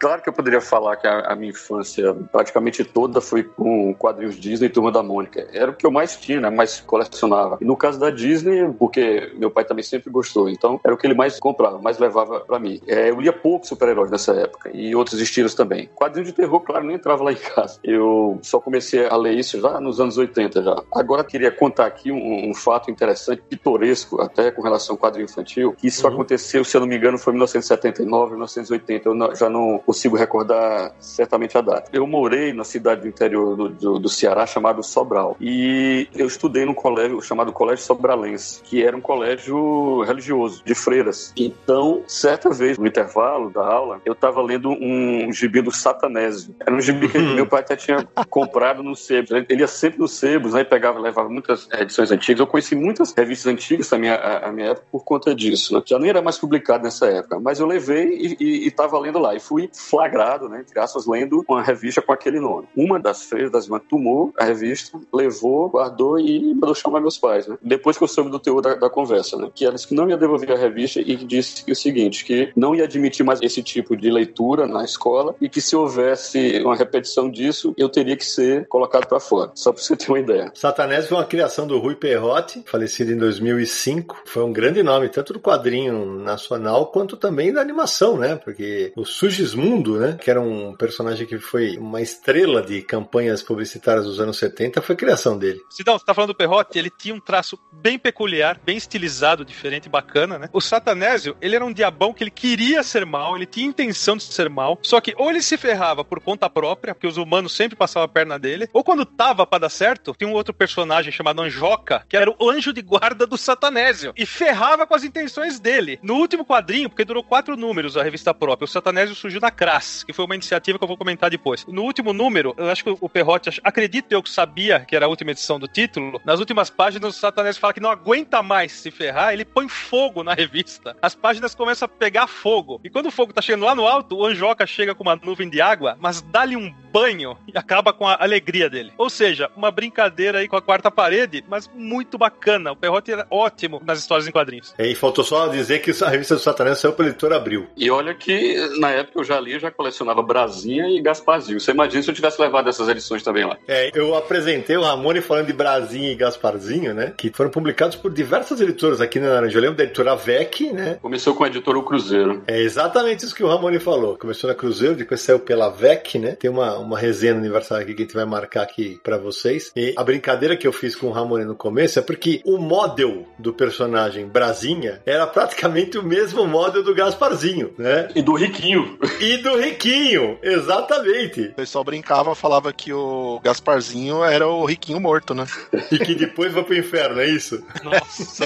Claro 0.02 0.20
que 0.20 0.28
eu 0.28 0.32
poderia 0.32 0.60
falar 0.60 0.96
que 0.96 1.06
a, 1.06 1.20
a, 1.20 1.36
minha 1.36 1.52
infância 1.52 2.12
praticamente 2.32 2.82
toda 2.82 3.20
foi 3.20 3.44
com 3.44 3.94
quadrinhos 3.94 4.34
Disney 4.34 4.66
e 4.66 4.68
Turma 4.68 4.90
da 4.90 5.00
Mônica. 5.00 5.46
Era 5.52 5.70
o 5.70 5.74
que 5.76 5.86
eu 5.86 5.92
mais 5.92 6.16
tinha, 6.16 6.40
né? 6.40 6.50
mais 6.50 6.80
colecionava. 6.80 7.56
E 7.60 7.64
no 7.64 7.76
caso 7.76 8.00
da 8.00 8.10
Disney, 8.10 8.68
porque 8.76 9.30
meu 9.36 9.48
pai 9.48 9.64
também 9.64 9.84
sempre 9.84 10.10
gostou, 10.10 10.48
então 10.48 10.80
era 10.84 10.92
o 10.92 10.96
que 10.98 11.06
ele 11.06 11.14
mais 11.14 11.38
comprava, 11.38 11.78
mais 11.78 12.00
levava 12.00 12.40
para 12.40 12.58
mim. 12.58 12.80
É, 12.88 13.10
eu 13.10 13.20
lia 13.20 13.32
pouco 13.32 13.64
super-heróis 13.64 14.10
nessa 14.10 14.32
época 14.32 14.72
e 14.74 14.92
outros 14.92 15.20
estilos 15.20 15.54
também. 15.54 15.88
Quadrinho 15.94 16.26
de 16.26 16.32
terror, 16.32 16.58
claro, 16.58 16.84
nem 16.84 16.96
entrava 16.96 17.22
lá 17.22 17.30
em 17.30 17.36
casa. 17.36 17.78
Eu 17.84 18.40
só 18.42 18.58
comecei 18.58 19.06
a 19.06 19.14
ler 19.14 19.38
isso 19.38 19.60
já 19.60 19.80
nos 19.80 20.00
anos 20.00 20.18
80 20.18 20.64
já. 20.64 20.82
Agora 20.92 21.22
queria 21.22 21.52
contar 21.52 21.86
aqui 21.86 22.10
um, 22.10 22.50
um 22.50 22.54
fato 22.54 22.90
interessante, 22.90 23.40
pitoresco 23.48 24.20
até 24.20 24.50
com 24.50 24.62
relação 24.62 24.94
ao 24.94 24.98
quadrinho 24.98 25.26
infantil, 25.26 25.76
que 25.78 25.86
isso 25.86 26.04
uhum. 26.04 26.12
aconteceu, 26.12 26.64
se 26.64 26.76
eu 26.76 26.80
não 26.80 26.88
me 26.88 26.96
engano, 26.96 27.16
foi 27.18 27.32
em 27.32 27.36
1979, 27.36 28.32
1980. 28.32 29.08
Eu 29.08 29.14
não, 29.14 29.32
já 29.32 29.48
não 29.48 29.80
consigo 29.92 30.16
recordar 30.16 30.94
certamente 30.98 31.56
a 31.58 31.60
data. 31.60 31.90
Eu 31.92 32.06
morei 32.06 32.54
na 32.54 32.64
cidade 32.64 33.02
do 33.02 33.08
interior 33.08 33.54
do, 33.54 33.68
do, 33.68 33.98
do 33.98 34.08
Ceará 34.08 34.46
chamado 34.46 34.82
Sobral 34.82 35.36
e 35.38 36.08
eu 36.14 36.26
estudei 36.26 36.64
num 36.64 36.72
colégio 36.72 37.20
chamado 37.20 37.52
Colégio 37.52 37.84
Sobralense, 37.84 38.62
que 38.62 38.82
era 38.82 38.96
um 38.96 39.02
colégio 39.02 40.02
religioso 40.02 40.62
de 40.64 40.74
freiras. 40.74 41.30
Então, 41.36 42.02
certa 42.06 42.48
vez 42.48 42.78
no 42.78 42.86
intervalo 42.86 43.50
da 43.50 43.66
aula, 43.66 44.00
eu 44.06 44.14
estava 44.14 44.40
lendo 44.40 44.70
um 44.70 45.30
gibi 45.30 45.60
do 45.60 45.70
Satanésio. 45.70 46.54
Era 46.58 46.74
um 46.74 46.80
gibi 46.80 47.08
que 47.08 47.18
meu 47.18 47.46
pai 47.46 47.60
até 47.60 47.76
tinha 47.76 48.08
comprado 48.30 48.82
no 48.82 48.96
Sebos. 48.96 49.30
Ele 49.30 49.60
ia 49.60 49.68
sempre 49.68 49.98
no 49.98 50.08
Sebos, 50.08 50.54
né? 50.54 50.64
Pegava, 50.64 50.98
levava 50.98 51.28
muitas 51.28 51.68
edições 51.72 52.10
antigas. 52.10 52.40
Eu 52.40 52.46
conheci 52.46 52.74
muitas 52.74 53.12
revistas 53.12 53.52
antigas 53.52 53.90
da 53.90 53.98
minha, 53.98 54.14
a, 54.14 54.48
a 54.48 54.52
minha 54.52 54.70
época 54.70 54.86
por 54.90 55.04
conta 55.04 55.34
disso. 55.34 55.74
Né? 55.74 55.82
Já 55.84 55.98
nem 55.98 56.08
era 56.08 56.22
mais 56.22 56.38
publicado 56.38 56.84
nessa 56.84 57.06
época, 57.06 57.38
mas 57.38 57.60
eu 57.60 57.66
levei 57.66 58.36
e 58.40 58.66
estava 58.66 58.98
lendo 58.98 59.18
lá. 59.18 59.34
E 59.34 59.40
fui 59.40 59.68
flagrado, 59.82 60.48
né, 60.48 60.60
entre 60.60 60.78
aspas, 60.78 61.06
lendo 61.06 61.44
uma 61.48 61.62
revista 61.62 62.00
com 62.00 62.12
aquele 62.12 62.40
nome. 62.40 62.68
Uma 62.76 62.98
das 62.98 63.24
freiras 63.24 63.50
das 63.50 63.64
irmãs 63.64 63.82
tomou 63.88 64.32
a 64.38 64.44
revista, 64.44 64.98
levou, 65.12 65.68
guardou 65.68 66.18
e 66.18 66.54
mandou 66.54 66.74
chamar 66.74 67.00
meus 67.00 67.18
pais, 67.18 67.46
né? 67.46 67.58
Depois 67.62 67.98
que 67.98 68.04
eu 68.04 68.08
soube 68.08 68.30
do 68.30 68.38
teor 68.38 68.60
da, 68.60 68.74
da 68.74 68.90
conversa, 68.90 69.36
né? 69.36 69.50
Que 69.54 69.64
ela 69.64 69.74
disse 69.74 69.88
que 69.88 69.94
não 69.94 70.08
ia 70.08 70.16
devolver 70.16 70.52
a 70.52 70.56
revista 70.56 71.00
e 71.00 71.16
disse 71.16 71.70
o 71.70 71.74
seguinte, 71.74 72.24
que 72.24 72.52
não 72.56 72.74
ia 72.74 72.84
admitir 72.84 73.24
mais 73.24 73.40
esse 73.42 73.62
tipo 73.62 73.96
de 73.96 74.10
leitura 74.10 74.66
na 74.66 74.84
escola 74.84 75.34
e 75.40 75.48
que 75.48 75.60
se 75.60 75.74
houvesse 75.74 76.60
uma 76.64 76.76
repetição 76.76 77.30
disso, 77.30 77.74
eu 77.76 77.88
teria 77.88 78.16
que 78.16 78.24
ser 78.24 78.66
colocado 78.68 79.06
para 79.06 79.20
fora. 79.20 79.50
Só 79.54 79.72
para 79.72 79.82
você 79.82 79.96
ter 79.96 80.08
uma 80.08 80.18
ideia. 80.20 80.52
Satanés 80.54 81.06
foi 81.06 81.18
uma 81.18 81.24
criação 81.24 81.66
do 81.66 81.78
Rui 81.78 81.94
Perrotti, 81.94 82.62
falecido 82.66 83.12
em 83.12 83.16
2005. 83.16 84.22
Foi 84.24 84.42
um 84.44 84.52
grande 84.52 84.82
nome, 84.82 85.08
tanto 85.08 85.32
do 85.32 85.40
quadrinho 85.40 86.04
nacional 86.04 86.86
quanto 86.86 87.16
também 87.16 87.52
da 87.52 87.60
animação, 87.60 88.16
né? 88.16 88.36
Porque 88.36 88.92
o 88.96 89.04
Sugismundo 89.04 89.71
Né? 89.72 90.18
Que 90.20 90.30
era 90.30 90.40
um 90.40 90.74
personagem 90.74 91.26
que 91.26 91.38
foi 91.38 91.76
uma 91.78 92.00
estrela 92.00 92.62
de 92.62 92.82
campanhas 92.82 93.42
publicitárias 93.42 94.04
dos 94.04 94.20
anos 94.20 94.38
70, 94.38 94.82
foi 94.82 94.96
criação 94.96 95.38
dele. 95.38 95.60
Sidão, 95.70 95.98
você 95.98 96.04
tá 96.04 96.14
falando 96.14 96.28
do 96.28 96.36
Perrotti, 96.36 96.78
ele 96.78 96.90
tinha 96.90 97.14
um 97.14 97.20
traço 97.20 97.58
bem 97.72 97.98
peculiar, 97.98 98.60
bem 98.64 98.76
estilizado, 98.76 99.44
diferente, 99.44 99.88
bacana, 99.88 100.38
né? 100.38 100.48
O 100.52 100.60
Satanésio, 100.60 101.36
ele 101.40 101.56
era 101.56 101.64
um 101.64 101.72
diabão 101.72 102.12
que 102.12 102.24
ele 102.24 102.30
queria 102.30 102.82
ser 102.82 103.06
mal, 103.06 103.36
ele 103.36 103.46
tinha 103.46 103.66
intenção 103.66 104.16
de 104.16 104.24
ser 104.24 104.48
mal, 104.48 104.78
só 104.82 105.00
que 105.00 105.14
ou 105.16 105.30
ele 105.30 105.42
se 105.42 105.56
ferrava 105.56 106.04
por 106.04 106.20
conta 106.20 106.50
própria, 106.50 106.94
porque 106.94 107.06
os 107.06 107.16
humanos 107.16 107.54
sempre 107.54 107.76
passavam 107.76 108.04
a 108.04 108.08
perna 108.08 108.38
dele, 108.38 108.68
ou 108.72 108.82
quando 108.82 109.06
tava 109.06 109.46
para 109.46 109.60
dar 109.60 109.68
certo, 109.68 110.14
tinha 110.18 110.28
um 110.28 110.34
outro 110.34 110.52
personagem 110.52 111.12
chamado 111.12 111.40
Anjoca, 111.40 112.04
que 112.08 112.16
era 112.16 112.30
o 112.30 112.50
anjo 112.50 112.72
de 112.72 112.82
guarda 112.82 113.26
do 113.26 113.36
Satanésio, 113.36 114.12
e 114.16 114.26
ferrava 114.26 114.86
com 114.86 114.94
as 114.94 115.04
intenções 115.04 115.60
dele. 115.60 115.98
No 116.02 116.14
último 116.14 116.44
quadrinho, 116.44 116.88
porque 116.88 117.04
durou 117.04 117.22
quatro 117.22 117.56
números 117.56 117.96
a 117.96 118.02
revista 118.02 118.34
própria, 118.34 118.64
o 118.64 118.68
Satanésio 118.68 119.14
surgiu 119.14 119.40
na 119.40 119.50
Massacras, 119.52 120.02
que 120.02 120.12
foi 120.12 120.24
uma 120.24 120.34
iniciativa 120.34 120.78
que 120.78 120.84
eu 120.84 120.88
vou 120.88 120.96
comentar 120.96 121.30
depois. 121.30 121.64
No 121.66 121.82
último 121.82 122.12
número, 122.12 122.54
eu 122.56 122.70
acho 122.70 122.82
que 122.82 122.96
o 123.00 123.08
Perrotti, 123.08 123.60
acredito 123.62 124.10
eu 124.12 124.22
que 124.22 124.30
sabia 124.30 124.80
que 124.80 124.96
era 124.96 125.06
a 125.06 125.08
última 125.08 125.30
edição 125.30 125.58
do 125.60 125.68
título, 125.68 126.20
nas 126.24 126.40
últimas 126.40 126.70
páginas 126.70 127.16
o 127.16 127.18
Satanás 127.18 127.58
fala 127.58 127.72
que 127.72 127.80
não 127.80 127.90
aguenta 127.90 128.42
mais 128.42 128.72
se 128.72 128.90
ferrar, 128.90 129.32
ele 129.32 129.44
põe 129.44 129.68
fogo 129.68 130.24
na 130.24 130.34
revista. 130.34 130.96
As 131.00 131.14
páginas 131.14 131.54
começam 131.54 131.86
a 131.86 131.88
pegar 131.88 132.26
fogo. 132.26 132.80
E 132.82 132.90
quando 132.90 133.06
o 133.06 133.10
fogo 133.10 133.32
tá 133.32 133.42
chegando 133.42 133.66
lá 133.66 133.74
no 133.74 133.86
alto, 133.86 134.16
o 134.16 134.26
Anjoca 134.26 134.66
chega 134.66 134.94
com 134.94 135.02
uma 135.02 135.16
nuvem 135.16 135.48
de 135.48 135.60
água, 135.60 135.96
mas 136.00 136.22
dá-lhe 136.22 136.56
um 136.56 136.74
banho 136.92 137.36
e 137.46 137.56
acaba 137.56 137.92
com 137.92 138.06
a 138.06 138.16
alegria 138.20 138.68
dele. 138.68 138.92
Ou 138.98 139.08
seja, 139.08 139.50
uma 139.56 139.70
brincadeira 139.70 140.38
aí 140.38 140.48
com 140.48 140.56
a 140.56 140.62
quarta 140.62 140.90
parede, 140.90 141.44
mas 141.48 141.70
muito 141.74 142.18
bacana. 142.18 142.72
O 142.72 142.76
Perrotti 142.76 143.12
era 143.12 143.26
ótimo 143.30 143.80
nas 143.84 143.98
histórias 143.98 144.28
em 144.28 144.32
quadrinhos. 144.32 144.74
E 144.78 144.94
faltou 144.94 145.24
só 145.24 145.48
dizer 145.48 145.80
que 145.80 145.92
a 146.04 146.08
revista 146.08 146.34
do 146.34 146.40
Satanás 146.40 146.78
saiu 146.78 146.92
pela 146.92 147.08
editora 147.08 147.36
Abril. 147.36 147.66
E 147.76 147.90
olha 147.90 148.14
que 148.14 148.56
na 148.78 148.90
época 148.90 149.20
eu 149.20 149.24
já 149.24 149.40
li, 149.40 149.52
eu 149.52 149.60
já 149.60 149.70
colecionava 149.70 150.22
Brasinha 150.22 150.88
e 150.88 151.00
Gasparzinho. 151.00 151.60
Você 151.60 151.70
imagina 151.70 152.02
se 152.02 152.10
eu 152.10 152.14
tivesse 152.14 152.40
levado 152.40 152.68
essas 152.68 152.88
edições 152.88 153.22
também 153.22 153.44
lá. 153.44 153.56
É, 153.66 153.90
eu 153.94 154.14
apresentei 154.14 154.76
o 154.76 154.82
Ramone 154.82 155.20
falando 155.20 155.46
de 155.46 155.52
Brasinha 155.52 156.10
e 156.10 156.14
Gasparzinho, 156.14 156.94
né? 156.94 157.12
Que 157.16 157.30
foram 157.30 157.50
publicados 157.50 157.96
por 157.96 158.12
diversas 158.12 158.60
editoras 158.60 159.00
aqui 159.00 159.18
na 159.18 159.28
Naranja. 159.28 159.58
Eu 159.58 159.62
lembro 159.62 159.76
da 159.76 159.84
editora 159.84 160.14
VEC, 160.14 160.72
né? 160.72 160.98
Começou 161.00 161.34
com 161.34 161.44
a 161.44 161.46
editora 161.46 161.78
O 161.78 161.82
Cruzeiro. 161.82 162.42
É 162.46 162.60
exatamente 162.60 163.24
isso 163.24 163.34
que 163.34 163.44
o 163.44 163.48
Ramone 163.48 163.78
falou. 163.78 164.16
Começou 164.16 164.48
na 164.48 164.54
Cruzeiro, 164.54 164.94
depois 164.94 165.20
saiu 165.20 165.38
pela 165.38 165.68
VEC, 165.70 166.18
né? 166.18 166.32
Tem 166.32 166.50
uma, 166.50 166.78
uma 166.82 166.98
resenha 166.98 167.34
aniversário 167.34 167.84
aqui 167.84 167.94
que 167.94 168.02
a 168.02 168.04
gente 168.04 168.14
vai 168.14 168.24
marcar 168.24 168.62
aqui 168.62 169.00
para 169.02 169.18
vocês. 169.18 169.72
E 169.76 169.94
a 169.96 170.02
brincadeira 170.02 170.56
que 170.56 170.66
eu 170.66 170.72
fiz 170.72 170.96
com 170.96 171.06
o 171.06 171.12
Ramone 171.12 171.44
no 171.44 171.54
começo 171.54 171.98
é 171.98 172.02
porque 172.02 172.40
o 172.44 172.58
model 172.58 173.26
do 173.38 173.52
personagem 173.52 174.26
Brasinha 174.26 175.00
era 175.06 175.26
praticamente 175.26 175.96
o 175.98 176.02
mesmo 176.02 176.46
model 176.46 176.82
do 176.82 176.94
Gasparzinho, 176.94 177.72
né? 177.78 178.08
E 178.14 178.22
do 178.22 178.34
Riquinho. 178.34 178.98
E 179.20 179.36
do 179.38 179.56
Riquinho, 179.56 180.38
exatamente. 180.42 181.48
O 181.48 181.54
pessoal 181.54 181.84
brincava, 181.84 182.34
falava 182.34 182.72
que 182.72 182.92
o 182.92 183.40
Gasparzinho 183.42 184.24
era 184.24 184.46
o 184.46 184.64
Riquinho 184.64 185.00
morto, 185.00 185.34
né? 185.34 185.46
E 185.90 185.98
que 185.98 186.14
depois 186.14 186.52
vai 186.52 186.64
pro 186.64 186.76
inferno, 186.76 187.20
é 187.20 187.28
isso? 187.28 187.64
Nossa. 187.84 188.44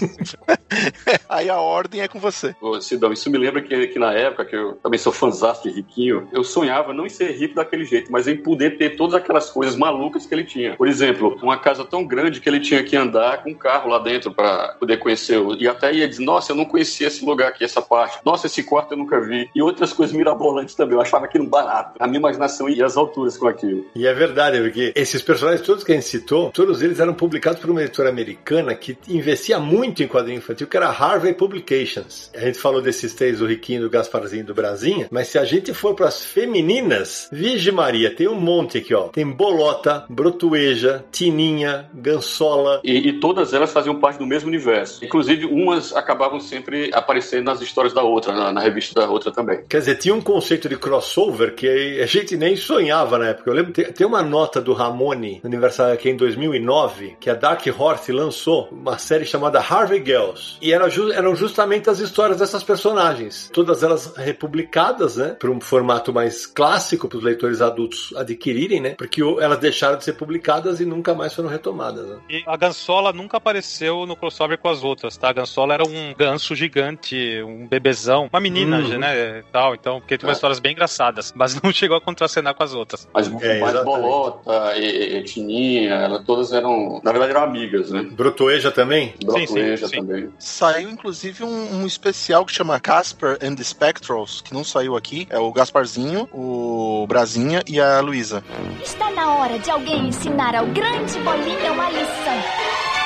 Aí 1.29 1.49
a 1.49 1.61
ordem 1.61 2.03
é 2.03 2.09
com 2.09 2.18
você. 2.18 2.55
Ô, 2.61 2.81
Sidão, 2.81 3.12
isso 3.12 3.31
me 3.31 3.38
lembra 3.38 3.62
que, 3.62 3.87
que 3.88 3.99
na 3.99 4.12
época, 4.12 4.44
que 4.44 4.57
eu 4.57 4.75
também 4.83 4.99
sou 4.99 5.12
fãzão 5.12 5.46
de 5.62 5.70
Riquinho, 5.70 6.29
eu 6.33 6.42
sonhava 6.42 6.92
não 6.92 7.07
em 7.07 7.11
ser 7.11 7.31
rico 7.33 7.55
daquele 7.55 7.85
jeito, 7.85 8.11
mas 8.11 8.25
em 8.26 8.36
poder 8.36 8.78
ter 8.78 8.96
todas 8.96 9.14
aquelas 9.14 9.50
coisas 9.50 9.76
malucas 9.76 10.26
que 10.26 10.34
ele 10.34 10.44
tinha. 10.44 10.76
Por 10.76 10.88
exemplo, 10.88 11.38
uma 11.42 11.58
casa 11.58 11.84
tão 11.84 12.04
grande 12.04 12.40
que 12.40 12.48
ele 12.48 12.60
tinha 12.60 12.82
que 12.82 12.96
andar 12.96 13.42
com 13.42 13.50
um 13.50 13.54
carro 13.54 13.90
lá 13.90 13.98
dentro 13.98 14.32
para 14.32 14.74
poder 14.78 14.98
conhecer. 14.98 15.40
E 15.58 15.68
até 15.68 15.92
ia 15.92 16.08
dizer, 16.08 16.24
nossa, 16.24 16.52
eu 16.52 16.56
não 16.56 16.64
conhecia 16.64 17.06
esse 17.08 17.24
lugar 17.24 17.48
aqui, 17.48 17.64
essa 17.64 17.82
parte. 17.82 18.18
Nossa, 18.24 18.46
esse 18.46 18.62
quarto 18.62 18.92
eu 18.92 18.98
nunca 18.98 19.20
vi. 19.20 19.48
E 19.54 19.62
outras 19.62 19.92
coisas 19.92 20.14
mirabolantes 20.14 20.74
também. 20.74 20.94
Eu 20.94 21.00
achava 21.00 21.24
aquilo 21.24 21.46
barato. 21.46 21.96
A 21.98 22.06
minha 22.06 22.18
imaginação 22.18 22.68
ia 22.68 22.86
às 22.86 22.96
alturas 22.96 23.36
com 23.36 23.46
aquilo. 23.46 23.86
E 23.94 24.06
é 24.06 24.14
verdade, 24.14 24.60
porque 24.60 24.92
esses 24.94 25.22
personagens 25.22 25.66
todos 25.66 25.84
que 25.84 25.92
a 25.92 25.94
gente 25.94 26.06
citou, 26.06 26.50
todos 26.50 26.82
eles 26.82 27.00
eram 27.00 27.14
publicados 27.14 27.60
por 27.60 27.70
uma 27.70 27.82
editora 27.82 28.08
americana 28.08 28.74
que 28.74 28.96
investia 29.08 29.58
muito 29.58 30.02
em 30.02 30.08
quadrinho 30.08 30.38
infantil, 30.38 30.66
que 30.66 30.76
era 30.76 30.88
Harvey 30.88 31.34
Publications. 31.34 32.30
A 32.34 32.40
gente 32.40 32.58
falou 32.58 32.80
desses 32.80 33.14
três, 33.14 33.40
o 33.40 33.46
Riquinho, 33.46 33.82
do 33.82 33.90
Gasparzinho 33.90 34.40
e 34.40 34.44
do 34.44 34.54
Brasinha, 34.54 35.08
mas 35.10 35.28
se 35.28 35.38
a 35.38 35.44
gente 35.44 35.74
for 35.74 35.94
para 35.94 36.08
as 36.08 36.24
femininas, 36.24 37.28
Virgem 37.32 37.72
Maria, 37.72 38.14
tem 38.16 38.29
um 38.29 38.40
monte 38.40 38.79
aqui, 38.79 38.94
ó. 38.94 39.09
Tem 39.09 39.26
Bolota, 39.26 40.05
Brotueja, 40.09 41.05
Tininha, 41.12 41.88
Gansola. 41.94 42.81
E, 42.83 43.09
e 43.09 43.20
todas 43.20 43.52
elas 43.52 43.72
faziam 43.72 44.00
parte 44.00 44.18
do 44.18 44.26
mesmo 44.26 44.48
universo. 44.48 45.05
Inclusive, 45.05 45.44
umas 45.44 45.94
acabavam 45.94 46.40
sempre 46.40 46.90
aparecendo 46.92 47.44
nas 47.44 47.61
histórias 47.61 47.92
da 47.92 48.02
outra, 48.02 48.33
na, 48.33 48.52
na 48.52 48.61
revista 48.61 49.00
da 49.00 49.09
outra 49.09 49.31
também. 49.31 49.61
Quer 49.68 49.79
dizer, 49.79 49.96
tinha 49.96 50.14
um 50.14 50.20
conceito 50.20 50.68
de 50.68 50.76
crossover 50.76 51.55
que 51.55 52.00
a 52.00 52.07
gente 52.07 52.37
nem 52.37 52.57
sonhava 52.57 53.18
na 53.18 53.29
época. 53.29 53.50
Eu 53.50 53.55
lembro, 53.55 53.72
tem, 53.72 53.85
tem 53.92 54.07
uma 54.07 54.22
nota 54.22 54.61
do 54.61 54.72
Ramone, 54.72 55.40
no 55.42 55.48
aniversário 55.48 55.94
aqui 55.94 56.09
em 56.09 56.16
2009, 56.16 57.16
que 57.20 57.29
a 57.29 57.35
Dark 57.35 57.64
Horse 57.79 58.12
lançou 58.12 58.68
uma 58.70 58.98
série 58.98 59.24
chamada 59.24 59.59
Harvey 59.59 60.02
Girls. 60.05 60.57
E 60.61 60.72
era 60.72 60.88
ju 60.88 61.12
eram 61.12 61.35
justamente 61.37 61.90
as 61.90 61.98
histórias 61.98 62.38
dessas 62.38 62.62
personagens. 62.62 63.50
Todas 63.52 63.83
elas 63.83 64.14
republicadas, 64.16 65.16
né? 65.16 65.37
Para 65.38 65.50
um 65.50 65.61
formato 65.61 66.12
mais 66.12 66.46
clássico 66.46 67.09
para 67.09 67.18
os 67.18 67.24
leitores 67.24 67.61
adultos 67.61 68.05
adquirirem, 68.16 68.80
né? 68.80 68.90
Porque 68.90 69.22
elas 69.22 69.58
deixaram 69.58 69.96
de 69.98 70.04
ser 70.04 70.12
publicadas 70.14 70.80
e 70.80 70.84
nunca 70.84 71.14
mais 71.14 71.32
foram 71.34 71.48
retomadas. 71.48 72.06
Né? 72.06 72.16
E 72.30 72.42
a 72.46 72.56
Gansola 72.56 73.12
nunca 73.12 73.36
apareceu 73.38 74.06
no 74.06 74.16
crossover 74.16 74.58
com 74.58 74.68
as 74.68 74.84
outras, 74.84 75.16
tá? 75.16 75.28
A 75.30 75.32
Gansola 75.32 75.74
era 75.74 75.84
um 75.84 76.14
ganso 76.16 76.54
gigante, 76.54 77.42
um 77.42 77.66
bebezão, 77.66 78.28
uma 78.32 78.40
menina, 78.40 78.78
Uhum. 78.78 78.98
né? 78.98 79.42
Tal, 79.52 79.74
então, 79.74 80.00
porque 80.00 80.16
tem 80.18 80.26
umas 80.28 80.36
É. 80.36 80.38
histórias 80.38 80.58
bem 80.58 80.72
engraçadas, 80.72 81.32
mas 81.34 81.60
não 81.60 81.70
chegou 81.72 81.96
a 81.96 82.00
contracenar 82.00 82.54
com 82.54 82.62
as 82.62 82.74
outras. 82.74 83.08
Mas, 83.12 83.28
É, 83.42 83.60
mas. 83.60 83.82
Bolota 83.84 84.76
e, 84.76 85.16
e 85.16 85.22
Tininha, 85.24 85.94
elas 85.94 86.24
todas 86.24 86.52
eram, 86.52 87.00
na 87.02 87.10
verdade, 87.12 87.32
eram 87.32 87.42
amigas, 87.44 87.90
né? 87.90 88.02
Brotoeja 88.12 88.70
também? 88.70 89.14
Brotueja 89.24 89.88
sim. 89.88 89.96
também. 89.98 90.28
Saiu 90.38 90.90
inclusive 90.90 91.44
um, 91.44 91.82
um 91.82 91.86
especial 91.86 92.44
que 92.44 92.52
chama 92.52 92.78
Casper 92.80 93.38
and 93.42 93.54
the 93.54 93.62
Spectrals, 93.64 94.40
que 94.40 94.52
não 94.52 94.64
saiu 94.64 94.96
aqui. 94.96 95.26
É 95.30 95.38
o 95.38 95.52
Gasparzinho, 95.52 96.28
o 96.32 97.06
Brasinha 97.08 97.62
e 97.66 97.80
a 97.80 97.95
Luísa. 98.00 98.42
Está 98.82 99.11
na 99.11 99.35
hora 99.35 99.59
de 99.59 99.70
alguém 99.70 100.09
ensinar 100.09 100.54
ao 100.54 100.66
grande 100.66 101.18
bolinha 101.20 101.72
uma 101.72 101.90
lição. 101.90 103.05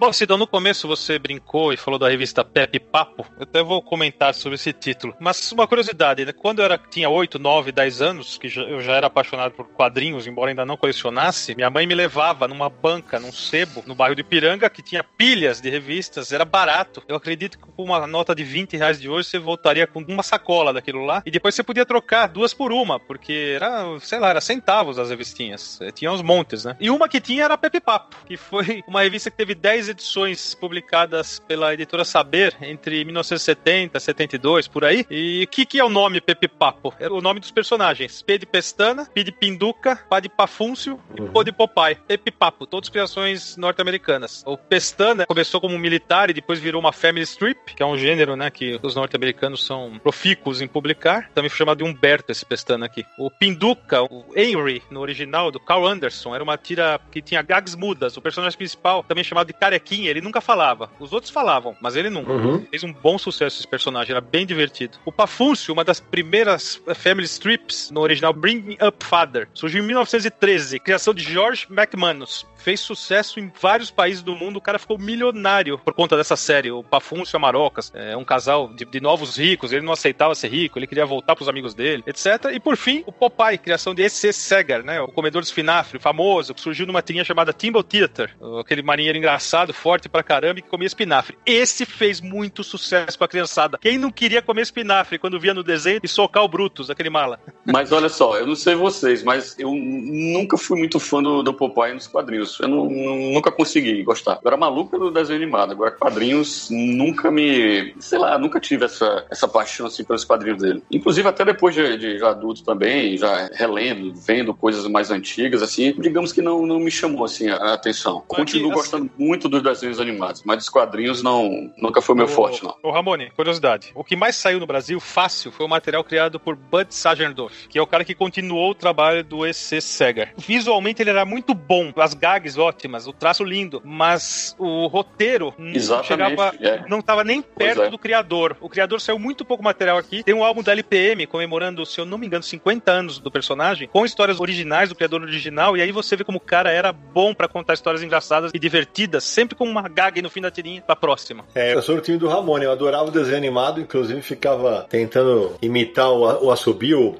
Bom, 0.00 0.14
Sidão, 0.14 0.38
no 0.38 0.46
começo 0.46 0.88
você 0.88 1.18
brincou 1.18 1.74
e 1.74 1.76
falou 1.76 1.98
da 1.98 2.08
revista 2.08 2.42
Pepe 2.42 2.80
Papo. 2.80 3.26
Eu 3.36 3.42
até 3.42 3.62
vou 3.62 3.82
comentar 3.82 4.32
sobre 4.34 4.54
esse 4.54 4.72
título. 4.72 5.14
Mas 5.20 5.52
uma 5.52 5.68
curiosidade, 5.68 6.24
né? 6.24 6.32
Quando 6.32 6.60
eu 6.60 6.64
era, 6.64 6.78
tinha 6.78 7.10
8, 7.10 7.38
9, 7.38 7.70
10 7.70 8.00
anos, 8.00 8.38
que 8.38 8.46
eu 8.46 8.80
já 8.80 8.94
era 8.94 9.08
apaixonado 9.08 9.52
por 9.52 9.66
quadrinhos, 9.68 10.26
embora 10.26 10.50
ainda 10.50 10.64
não 10.64 10.78
colecionasse, 10.78 11.54
minha 11.54 11.68
mãe 11.68 11.86
me 11.86 11.94
levava 11.94 12.48
numa 12.48 12.70
banca, 12.70 13.20
num 13.20 13.30
sebo, 13.30 13.84
no 13.86 13.94
bairro 13.94 14.14
de 14.14 14.24
Piranga, 14.24 14.70
que 14.70 14.80
tinha 14.80 15.04
pilhas 15.04 15.60
de 15.60 15.68
revistas, 15.68 16.32
era 16.32 16.46
barato. 16.46 17.02
Eu 17.06 17.16
acredito 17.16 17.58
que 17.58 17.70
com 17.70 17.84
uma 17.84 18.06
nota 18.06 18.34
de 18.34 18.42
20 18.42 18.78
reais 18.78 18.98
de 18.98 19.06
hoje 19.06 19.28
você 19.28 19.38
voltaria 19.38 19.86
com 19.86 20.00
uma 20.08 20.22
sacola 20.22 20.72
daquilo 20.72 21.04
lá, 21.04 21.22
e 21.26 21.30
depois 21.30 21.54
você 21.54 21.62
podia 21.62 21.84
trocar 21.84 22.26
duas 22.26 22.54
por 22.54 22.72
uma, 22.72 22.98
porque 22.98 23.52
era, 23.54 23.84
sei 24.00 24.18
lá, 24.18 24.30
era 24.30 24.40
centavos 24.40 24.98
as 24.98 25.10
revistinhas. 25.10 25.78
Eh, 25.82 25.92
Tinha 25.92 26.10
uns 26.10 26.22
montes, 26.22 26.64
né? 26.64 26.74
E 26.80 26.88
uma 26.88 27.06
que 27.06 27.20
tinha 27.20 27.44
era 27.44 27.58
Pepe 27.58 27.80
Papo, 27.80 28.16
que 28.24 28.38
foi 28.38 28.82
uma 28.88 29.02
revista 29.02 29.30
que 29.30 29.36
teve 29.36 29.54
10 29.54 29.89
edições 29.90 30.54
publicadas 30.54 31.38
pela 31.40 31.74
editora 31.74 32.04
Saber 32.04 32.56
entre 32.62 33.04
1970 33.04 33.98
e 33.98 34.00
72, 34.00 34.68
por 34.68 34.84
aí. 34.84 35.04
E 35.10 35.44
o 35.44 35.48
que, 35.48 35.66
que 35.66 35.78
é 35.78 35.84
o 35.84 35.88
nome 35.88 36.20
Pepe 36.20 36.48
Papo? 36.48 36.94
É 36.98 37.08
o 37.08 37.20
nome 37.20 37.40
dos 37.40 37.50
personagens. 37.50 38.22
P 38.22 38.38
de 38.38 38.46
Pestana, 38.46 39.06
P 39.06 39.24
de 39.24 39.32
Pinduca, 39.32 39.96
Pá 40.08 40.20
de 40.20 40.28
Pafúncio 40.28 41.00
e 41.14 41.22
Pô 41.22 41.44
de 41.44 41.52
Popeye. 41.52 41.96
Pepe 42.06 42.30
Papo, 42.30 42.66
todas 42.66 42.88
criações 42.88 43.56
norte-americanas. 43.56 44.42
O 44.46 44.56
Pestana 44.56 45.26
começou 45.26 45.60
como 45.60 45.74
um 45.74 45.78
militar 45.78 46.30
e 46.30 46.32
depois 46.32 46.58
virou 46.58 46.80
uma 46.80 46.92
family 46.92 47.24
strip, 47.24 47.74
que 47.74 47.82
é 47.82 47.86
um 47.86 47.96
gênero, 47.96 48.36
né, 48.36 48.50
que 48.50 48.78
os 48.82 48.94
norte-americanos 48.94 49.64
são 49.64 49.98
profícuos 50.02 50.60
em 50.60 50.68
publicar. 50.68 51.30
Também 51.34 51.48
foi 51.48 51.58
chamado 51.58 51.78
de 51.78 51.84
Humberto 51.84 52.32
esse 52.32 52.44
Pestana 52.44 52.86
aqui. 52.86 53.04
O 53.18 53.30
Pinduca, 53.30 54.02
o 54.02 54.24
Henry, 54.34 54.82
no 54.90 55.00
original, 55.00 55.50
do 55.50 55.60
Carl 55.60 55.86
Anderson, 55.86 56.34
era 56.34 56.44
uma 56.44 56.56
tira 56.56 57.00
que 57.10 57.20
tinha 57.20 57.42
gags 57.42 57.76
mudas. 57.76 58.16
O 58.16 58.22
personagem 58.22 58.56
principal, 58.56 59.02
também 59.02 59.24
chamado 59.24 59.48
de 59.48 59.52
Carequinha, 59.80 60.10
ele 60.10 60.20
nunca 60.20 60.40
falava. 60.40 60.90
Os 61.00 61.12
outros 61.12 61.32
falavam, 61.32 61.74
mas 61.80 61.96
ele 61.96 62.10
nunca. 62.10 62.32
Uhum. 62.32 62.64
Fez 62.66 62.84
um 62.84 62.92
bom 62.92 63.18
sucesso 63.18 63.58
esse 63.58 63.66
personagem, 63.66 64.12
era 64.12 64.20
bem 64.20 64.46
divertido. 64.46 64.98
O 65.04 65.10
Pafúncio, 65.10 65.72
uma 65.72 65.82
das 65.82 65.98
primeiras 65.98 66.80
family 66.94 67.26
strips 67.26 67.90
no 67.90 68.00
original 68.00 68.32
Bring 68.32 68.76
Up 68.86 69.04
Father, 69.04 69.48
surgiu 69.54 69.82
em 69.82 69.86
1913, 69.86 70.78
criação 70.78 71.14
de 71.14 71.22
George 71.22 71.66
McManus. 71.70 72.46
Fez 72.60 72.80
sucesso 72.80 73.40
em 73.40 73.50
vários 73.60 73.90
países 73.90 74.22
do 74.22 74.34
mundo, 74.36 74.56
o 74.56 74.60
cara 74.60 74.78
ficou 74.78 74.98
milionário 74.98 75.78
por 75.78 75.94
conta 75.94 76.16
dessa 76.16 76.36
série. 76.36 76.70
O 76.70 76.82
Pafúncio 76.82 77.34
e 77.34 77.38
a 77.38 77.40
Marocas, 77.40 77.90
é 77.94 78.16
um 78.16 78.24
casal 78.24 78.68
de, 78.68 78.84
de 78.84 79.00
novos 79.00 79.36
ricos, 79.36 79.72
ele 79.72 79.84
não 79.84 79.92
aceitava 79.92 80.34
ser 80.34 80.48
rico, 80.48 80.78
ele 80.78 80.86
queria 80.86 81.06
voltar 81.06 81.34
pros 81.34 81.48
amigos 81.48 81.74
dele, 81.74 82.02
etc. 82.06 82.50
E 82.52 82.60
por 82.60 82.76
fim, 82.76 83.02
o 83.06 83.12
Popeye, 83.12 83.58
criação 83.58 83.94
de 83.94 84.02
E.C. 84.02 84.32
Segar, 84.32 84.82
né, 84.82 85.00
o 85.00 85.08
comedor 85.08 85.42
de 85.42 85.48
espinafre, 85.48 85.98
famoso, 85.98 86.54
que 86.54 86.60
surgiu 86.60 86.86
numa 86.86 87.02
tirinha 87.02 87.24
chamada 87.24 87.52
Timble 87.52 87.82
Theater, 87.82 88.36
aquele 88.60 88.82
marinheiro 88.82 89.18
engraçado, 89.18 89.72
forte 89.72 90.08
pra 90.08 90.22
caramba 90.22 90.60
que 90.60 90.68
comia 90.68 90.86
espinafre. 90.86 91.38
Esse 91.46 91.86
fez 91.86 92.20
muito 92.20 92.62
sucesso 92.62 93.16
com 93.16 93.24
a 93.24 93.28
criançada. 93.28 93.78
Quem 93.78 93.98
não 93.98 94.10
queria 94.10 94.42
comer 94.42 94.62
espinafre 94.62 95.18
quando 95.18 95.40
via 95.40 95.54
no 95.54 95.62
desenho 95.62 96.00
e 96.02 96.08
socar 96.08 96.44
o 96.44 96.48
Brutus, 96.48 96.90
aquele 96.90 97.10
mala? 97.10 97.40
Mas 97.64 97.92
olha 97.92 98.08
só, 98.08 98.36
eu 98.36 98.46
não 98.46 98.54
sei 98.54 98.74
vocês, 98.74 99.22
mas 99.22 99.58
eu 99.58 99.72
nunca 99.72 100.56
fui 100.56 100.78
muito 100.78 100.98
fã 100.98 101.22
do, 101.22 101.42
do 101.42 101.54
Popeye 101.54 101.94
nos 101.94 102.06
quadrinhos. 102.06 102.49
Eu 102.60 102.68
não- 102.68 102.86
nunca 102.88 103.50
consegui 103.50 104.02
gostar. 104.02 104.38
Eu 104.42 104.48
era 104.48 104.56
maluco 104.56 104.98
do 104.98 105.10
desenho 105.10 105.36
animado. 105.40 105.72
Agora, 105.72 105.90
quadrinhos 105.90 106.68
nunca 106.70 107.30
me. 107.30 107.94
Sei 108.00 108.18
lá, 108.18 108.38
nunca 108.38 108.58
tive 108.60 108.84
essa, 108.84 109.24
essa 109.30 109.46
paixão 109.48 109.86
assim 109.86 110.04
pelos 110.04 110.24
quadrinhos 110.24 110.62
dele. 110.62 110.82
Inclusive, 110.90 111.28
até 111.28 111.44
depois 111.44 111.74
de, 111.74 111.96
de 111.96 112.18
já 112.18 112.30
adulto 112.30 112.64
também, 112.64 113.16
já 113.16 113.48
relendo, 113.52 114.12
vendo 114.14 114.54
coisas 114.54 114.86
mais 114.86 115.10
antigas, 115.10 115.62
assim, 115.62 115.92
digamos 115.98 116.32
que 116.32 116.42
não, 116.42 116.66
não 116.66 116.78
me 116.78 116.90
chamou 116.90 117.24
assim 117.24 117.48
a 117.48 117.74
atenção. 117.74 118.22
Continuo 118.26 118.70
assim- 118.72 118.80
gostando 118.80 119.10
muito 119.18 119.48
do, 119.48 119.60
dos 119.60 119.74
desenhos 119.74 120.00
animados, 120.00 120.42
mas 120.44 120.58
dos 120.58 120.68
quadrinhos 120.68 121.22
não, 121.22 121.70
nunca 121.76 122.00
foi 122.00 122.14
meu 122.14 122.26
forte, 122.28 122.62
não. 122.64 122.74
Ô 122.82 122.90
Ramone, 122.90 123.30
curiosidade. 123.30 123.90
O 123.94 124.02
que 124.04 124.16
mais 124.16 124.36
saiu 124.36 124.58
no 124.60 124.66
Brasil, 124.66 124.98
fácil, 125.00 125.50
foi 125.52 125.66
o 125.66 125.68
material 125.68 126.02
criado 126.04 126.38
por 126.40 126.56
Bud 126.56 126.94
Sagerdorf, 126.94 127.68
que 127.68 127.78
é 127.78 127.82
o 127.82 127.86
cara 127.86 128.04
que 128.04 128.14
continuou 128.14 128.70
o 128.70 128.74
trabalho 128.74 129.22
do 129.24 129.46
E.C. 129.46 129.80
Segar. 129.80 130.32
Visualmente 130.36 131.02
ele 131.02 131.10
era 131.10 131.24
muito 131.24 131.52
bom, 131.54 131.92
as 131.96 132.14
gags 132.14 132.39
ótimas, 132.58 133.06
o 133.06 133.12
traço 133.12 133.44
lindo, 133.44 133.80
mas 133.84 134.54
o 134.58 134.86
roteiro 134.86 135.54
não 135.58 135.74
Exatamente, 135.74 136.08
chegava, 136.08 136.54
é. 136.60 136.84
não 136.88 137.00
estava 137.00 137.24
nem 137.24 137.42
perto 137.42 137.82
é. 137.82 137.90
do 137.90 137.98
criador. 137.98 138.56
O 138.60 138.68
criador 138.68 139.00
saiu 139.00 139.18
muito 139.18 139.44
pouco 139.44 139.62
material 139.62 139.98
aqui. 139.98 140.22
Tem 140.22 140.34
um 140.34 140.44
álbum 140.44 140.62
da 140.62 140.72
LPM 140.72 141.26
comemorando, 141.26 141.84
se 141.86 142.00
eu 142.00 142.04
não 142.04 142.18
me 142.18 142.26
engano, 142.26 142.42
50 142.42 142.90
anos 142.90 143.18
do 143.18 143.30
personagem, 143.30 143.88
com 143.88 144.04
histórias 144.04 144.40
originais 144.40 144.88
do 144.88 144.94
criador 144.94 145.22
original, 145.22 145.76
e 145.76 145.82
aí 145.82 145.92
você 145.92 146.16
vê 146.16 146.24
como 146.24 146.38
o 146.38 146.40
cara 146.40 146.70
era 146.70 146.92
bom 146.92 147.34
pra 147.34 147.48
contar 147.48 147.74
histórias 147.74 148.02
engraçadas 148.02 148.50
e 148.54 148.58
divertidas, 148.58 149.24
sempre 149.24 149.54
com 149.56 149.64
uma 149.64 149.88
gag 149.88 150.20
no 150.22 150.30
fim 150.30 150.40
da 150.40 150.50
tirinha 150.50 150.82
pra 150.82 150.96
próxima. 150.96 151.44
É, 151.54 151.74
eu 151.74 151.82
sou 151.82 151.96
do 151.96 152.02
time 152.02 152.18
do 152.18 152.28
Ramone, 152.28 152.64
eu 152.64 152.72
adorava 152.72 153.08
o 153.08 153.10
desenho 153.10 153.36
animado, 153.36 153.80
inclusive 153.80 154.20
ficava 154.22 154.86
tentando 154.88 155.56
imitar 155.60 156.10
o, 156.10 156.46
o 156.46 156.50
assobio. 156.50 157.16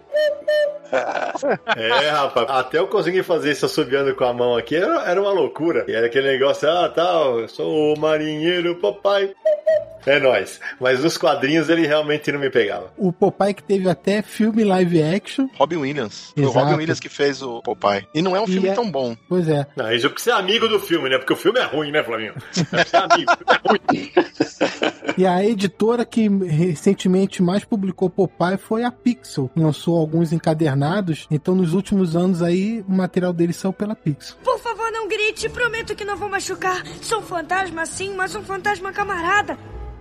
É, 1.76 2.08
rapaz, 2.10 2.46
até 2.50 2.78
eu 2.78 2.86
conseguir 2.88 3.22
fazer 3.22 3.52
isso 3.52 3.66
assobiando 3.66 4.14
com 4.14 4.24
a 4.24 4.32
mão 4.32 4.56
aqui 4.56 4.76
era, 4.76 5.04
era 5.04 5.20
uma 5.20 5.32
loucura. 5.32 5.84
E 5.88 5.92
era 5.92 6.06
aquele 6.06 6.32
negócio, 6.32 6.68
ah, 6.70 6.88
tal, 6.88 7.40
eu 7.40 7.48
sou 7.48 7.94
o 7.94 7.98
marinheiro 7.98 8.76
papai. 8.76 9.32
É 10.06 10.18
nóis. 10.18 10.58
Mas 10.80 11.04
nos 11.04 11.18
quadrinhos 11.18 11.68
ele 11.68 11.86
realmente 11.86 12.32
não 12.32 12.40
me 12.40 12.48
pegava. 12.48 12.90
O 12.96 13.12
Popeye 13.12 13.52
que 13.52 13.62
teve 13.62 13.86
até 13.88 14.22
filme 14.22 14.64
live 14.64 15.02
action. 15.02 15.46
Robin 15.58 15.76
Williams. 15.76 16.32
Foi 16.34 16.42
o 16.44 16.46
Exato. 16.48 16.58
Robin 16.64 16.78
Williams 16.78 17.00
que 17.00 17.08
fez 17.10 17.42
o 17.42 17.60
Popeye. 17.60 18.06
E 18.14 18.22
não 18.22 18.34
é 18.34 18.40
um 18.40 18.44
E 18.44 18.52
filme 18.52 18.68
é- 18.68 18.72
tão 18.72 18.90
bom. 18.90 19.14
Pois 19.28 19.46
é. 19.46 19.66
Não, 19.76 19.92
isso 19.92 20.06
é 20.06 20.08
porque 20.08 20.22
você 20.22 20.30
é 20.30 20.32
amigo 20.32 20.66
do 20.68 20.80
filme, 20.80 21.10
né? 21.10 21.18
Porque 21.18 21.34
o 21.34 21.36
filme 21.36 21.60
é 21.60 21.64
ruim, 21.64 21.90
né, 21.92 22.02
Flavinho? 22.02 22.32
Você 22.50 22.96
é 22.96 22.98
amigo, 22.98 23.30
é 23.46 23.68
ruim. 23.68 24.12
E 25.18 25.26
a 25.26 25.44
editora 25.44 26.04
que 26.06 26.28
recentemente 26.28 27.42
mais 27.42 27.62
publicou 27.64 28.08
Popeye 28.08 28.56
foi 28.56 28.84
a 28.84 28.90
Pixel. 28.90 29.50
Lançou 29.54 29.98
alguns 29.98 30.32
encadernados. 30.32 30.79
Então, 31.30 31.54
nos 31.54 31.74
últimos 31.74 32.16
anos 32.16 32.42
aí, 32.42 32.84
o 32.88 32.92
material 32.92 33.32
dele 33.32 33.52
saiu 33.52 33.72
pela 33.72 33.94
Pixel. 33.94 34.36
Por 34.42 34.58
favor, 34.58 34.90
não 34.92 35.08
grite. 35.08 35.48
Prometo 35.48 35.94
que 35.94 36.04
não 36.04 36.16
vou 36.16 36.28
machucar. 36.28 36.82
Sou 37.02 37.20
um 37.20 37.22
fantasma, 37.22 37.84
sim, 37.86 38.14
mas 38.14 38.34
um 38.34 38.42
fantasma 38.42 38.92
camarada. 38.92 39.58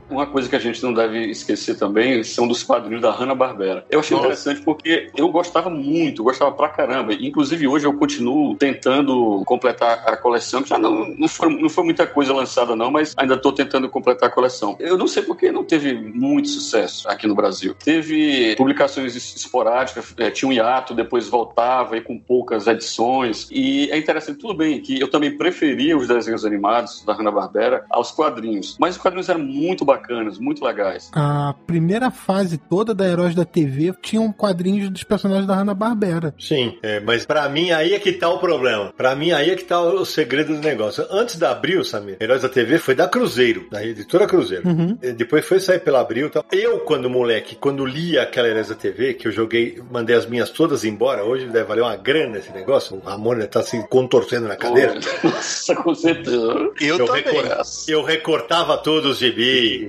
Uma 0.09 0.25
coisa 0.25 0.49
que 0.49 0.55
a 0.55 0.59
gente 0.59 0.81
não 0.83 0.93
deve 0.93 1.27
esquecer 1.27 1.77
também 1.77 2.23
são 2.23 2.47
dos 2.47 2.63
quadrinhos 2.63 3.01
da 3.01 3.11
Hanna-Barbera. 3.11 3.85
Eu 3.89 3.99
achei 3.99 4.15
Nossa. 4.15 4.27
interessante 4.27 4.61
porque 4.61 5.09
eu 5.15 5.29
gostava 5.29 5.69
muito, 5.69 6.23
gostava 6.23 6.51
pra 6.51 6.69
caramba. 6.69 7.13
Inclusive 7.13 7.67
hoje 7.67 7.85
eu 7.85 7.93
continuo 7.93 8.55
tentando 8.55 9.43
completar 9.45 10.03
a 10.07 10.17
coleção, 10.17 10.63
que 10.63 10.69
já 10.69 10.77
não, 10.77 11.07
não, 11.17 11.27
foi, 11.27 11.49
não 11.61 11.69
foi 11.69 11.83
muita 11.83 12.07
coisa 12.07 12.33
lançada 12.33 12.75
não, 12.75 12.89
mas 12.91 13.13
ainda 13.17 13.37
tô 13.37 13.51
tentando 13.51 13.89
completar 13.89 14.29
a 14.29 14.31
coleção. 14.31 14.75
Eu 14.79 14.97
não 14.97 15.07
sei 15.07 15.23
porque 15.23 15.51
não 15.51 15.63
teve 15.63 15.93
muito 15.93 16.47
sucesso 16.49 17.07
aqui 17.07 17.27
no 17.27 17.35
Brasil. 17.35 17.75
Teve 17.75 18.55
publicações 18.55 19.15
es- 19.15 19.35
esporádicas, 19.35 20.13
eh, 20.17 20.31
tinha 20.31 20.49
um 20.49 20.53
hiato, 20.53 20.93
depois 20.93 21.27
voltava 21.27 21.97
e 21.97 22.01
com 22.01 22.17
poucas 22.17 22.67
edições. 22.67 23.47
E 23.51 23.89
é 23.91 23.97
interessante, 23.97 24.39
tudo 24.39 24.53
bem, 24.53 24.79
que 24.81 24.99
eu 24.99 25.07
também 25.09 25.37
preferia 25.37 25.97
os 25.97 26.07
desenhos 26.07 26.45
animados 26.45 27.03
da 27.05 27.13
Hanna-Barbera 27.13 27.85
aos 27.89 28.11
quadrinhos. 28.11 28.75
Mas 28.79 28.95
os 28.95 29.01
quadrinhos 29.01 29.29
eram 29.29 29.39
muito 29.41 29.83
bacanas, 29.85 29.98
muito 30.39 30.63
legais. 30.63 31.09
A 31.13 31.53
primeira 31.67 32.11
fase 32.11 32.57
toda 32.57 32.93
da 32.93 33.07
Heróis 33.07 33.35
da 33.35 33.45
TV 33.45 33.93
tinham 34.01 34.31
quadrinhos 34.31 34.89
dos 34.89 35.03
personagens 35.03 35.47
da 35.47 35.55
Hanna-Barbera. 35.55 36.33
Sim, 36.39 36.77
é, 36.81 36.99
mas 36.99 37.25
pra 37.25 37.47
mim 37.49 37.71
aí 37.71 37.93
é 37.93 37.99
que 37.99 38.11
tá 38.13 38.29
o 38.29 38.39
problema. 38.39 38.93
Pra 38.95 39.15
mim 39.15 39.31
aí 39.31 39.49
é 39.51 39.55
que 39.55 39.63
tá 39.63 39.79
o 39.81 40.05
segredo 40.05 40.53
do 40.55 40.61
negócio. 40.61 41.05
Antes 41.09 41.37
da 41.37 41.51
Abril, 41.51 41.83
Samir, 41.83 42.17
Heróis 42.19 42.41
da 42.41 42.49
TV 42.49 42.77
foi 42.77 42.95
da 42.95 43.07
Cruzeiro, 43.07 43.67
da 43.71 43.83
editora 43.85 44.27
Cruzeiro. 44.27 44.67
Uhum. 44.67 44.97
E 45.01 45.11
Depois 45.11 45.45
foi 45.45 45.59
sair 45.59 45.79
pela 45.79 45.99
Abril 46.01 46.27
e 46.27 46.29
tal. 46.29 46.45
Eu, 46.51 46.79
quando 46.79 47.09
moleque, 47.09 47.55
quando 47.55 47.85
lia 47.85 48.23
aquela 48.23 48.47
Heróis 48.47 48.69
da 48.69 48.75
TV, 48.75 49.13
que 49.13 49.27
eu 49.27 49.31
joguei, 49.31 49.79
mandei 49.91 50.15
as 50.15 50.25
minhas 50.25 50.49
todas 50.49 50.83
embora, 50.85 51.23
hoje 51.23 51.45
deve 51.47 51.65
valer 51.65 51.81
uma 51.81 51.95
grana 51.95 52.37
esse 52.37 52.51
negócio. 52.51 52.95
O 52.97 52.99
Ramon 52.99 53.39
tá 53.47 53.61
se 53.61 53.81
contorcendo 53.87 54.47
na 54.47 54.55
cadeira. 54.55 54.95
Nossa, 55.23 55.75
com 55.75 55.93
certeza. 55.95 56.37
Eu, 56.37 56.97
Eu 56.97 57.05
também. 57.05 57.23
recor- 57.23 57.61
Eu 57.87 58.03
recortava 58.03 58.77
todos 58.77 59.11
os 59.13 59.17
gibi. 59.19 59.88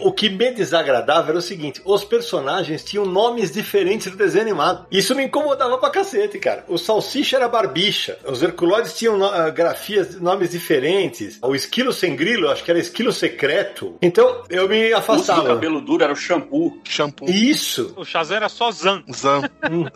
O 0.00 0.12
que 0.12 0.28
me 0.28 0.50
desagradava 0.52 1.30
era 1.30 1.38
o 1.38 1.42
seguinte: 1.42 1.80
os 1.84 2.04
personagens 2.04 2.82
tinham 2.84 3.04
nomes 3.06 3.50
diferentes 3.52 4.10
do 4.10 4.16
desenho 4.16 4.42
animado. 4.44 4.86
Isso 4.90 5.14
me 5.14 5.24
incomodava 5.24 5.78
pra 5.78 5.90
cacete, 5.90 6.38
cara. 6.38 6.64
O 6.68 6.76
Salsicha 6.78 7.36
era 7.36 7.48
Barbicha. 7.48 8.18
Os 8.26 8.42
Herculoides 8.42 8.94
tinham 8.96 9.16
no- 9.16 9.26
ah, 9.26 9.50
grafias, 9.50 10.20
nomes 10.20 10.50
diferentes. 10.50 11.38
O 11.42 11.54
Esquilo 11.54 11.92
Sem 11.92 12.14
Grilo, 12.16 12.50
acho 12.50 12.62
que 12.64 12.70
era 12.70 12.78
Esquilo 12.80 13.12
Secreto. 13.12 13.96
Então 14.02 14.42
eu 14.50 14.68
me 14.68 14.86
O 14.86 14.90
do 14.90 14.96
afastava. 14.96 15.46
cabelo 15.48 15.80
duro 15.80 16.02
era 16.04 16.12
o 16.12 16.16
shampoo. 16.16 16.80
Shampoo. 16.84 17.28
Isso! 17.30 17.92
O 17.96 18.04
Shazam 18.04 18.36
era 18.36 18.48
só 18.48 18.70
Zan. 18.70 19.02
Zan. 19.14 19.42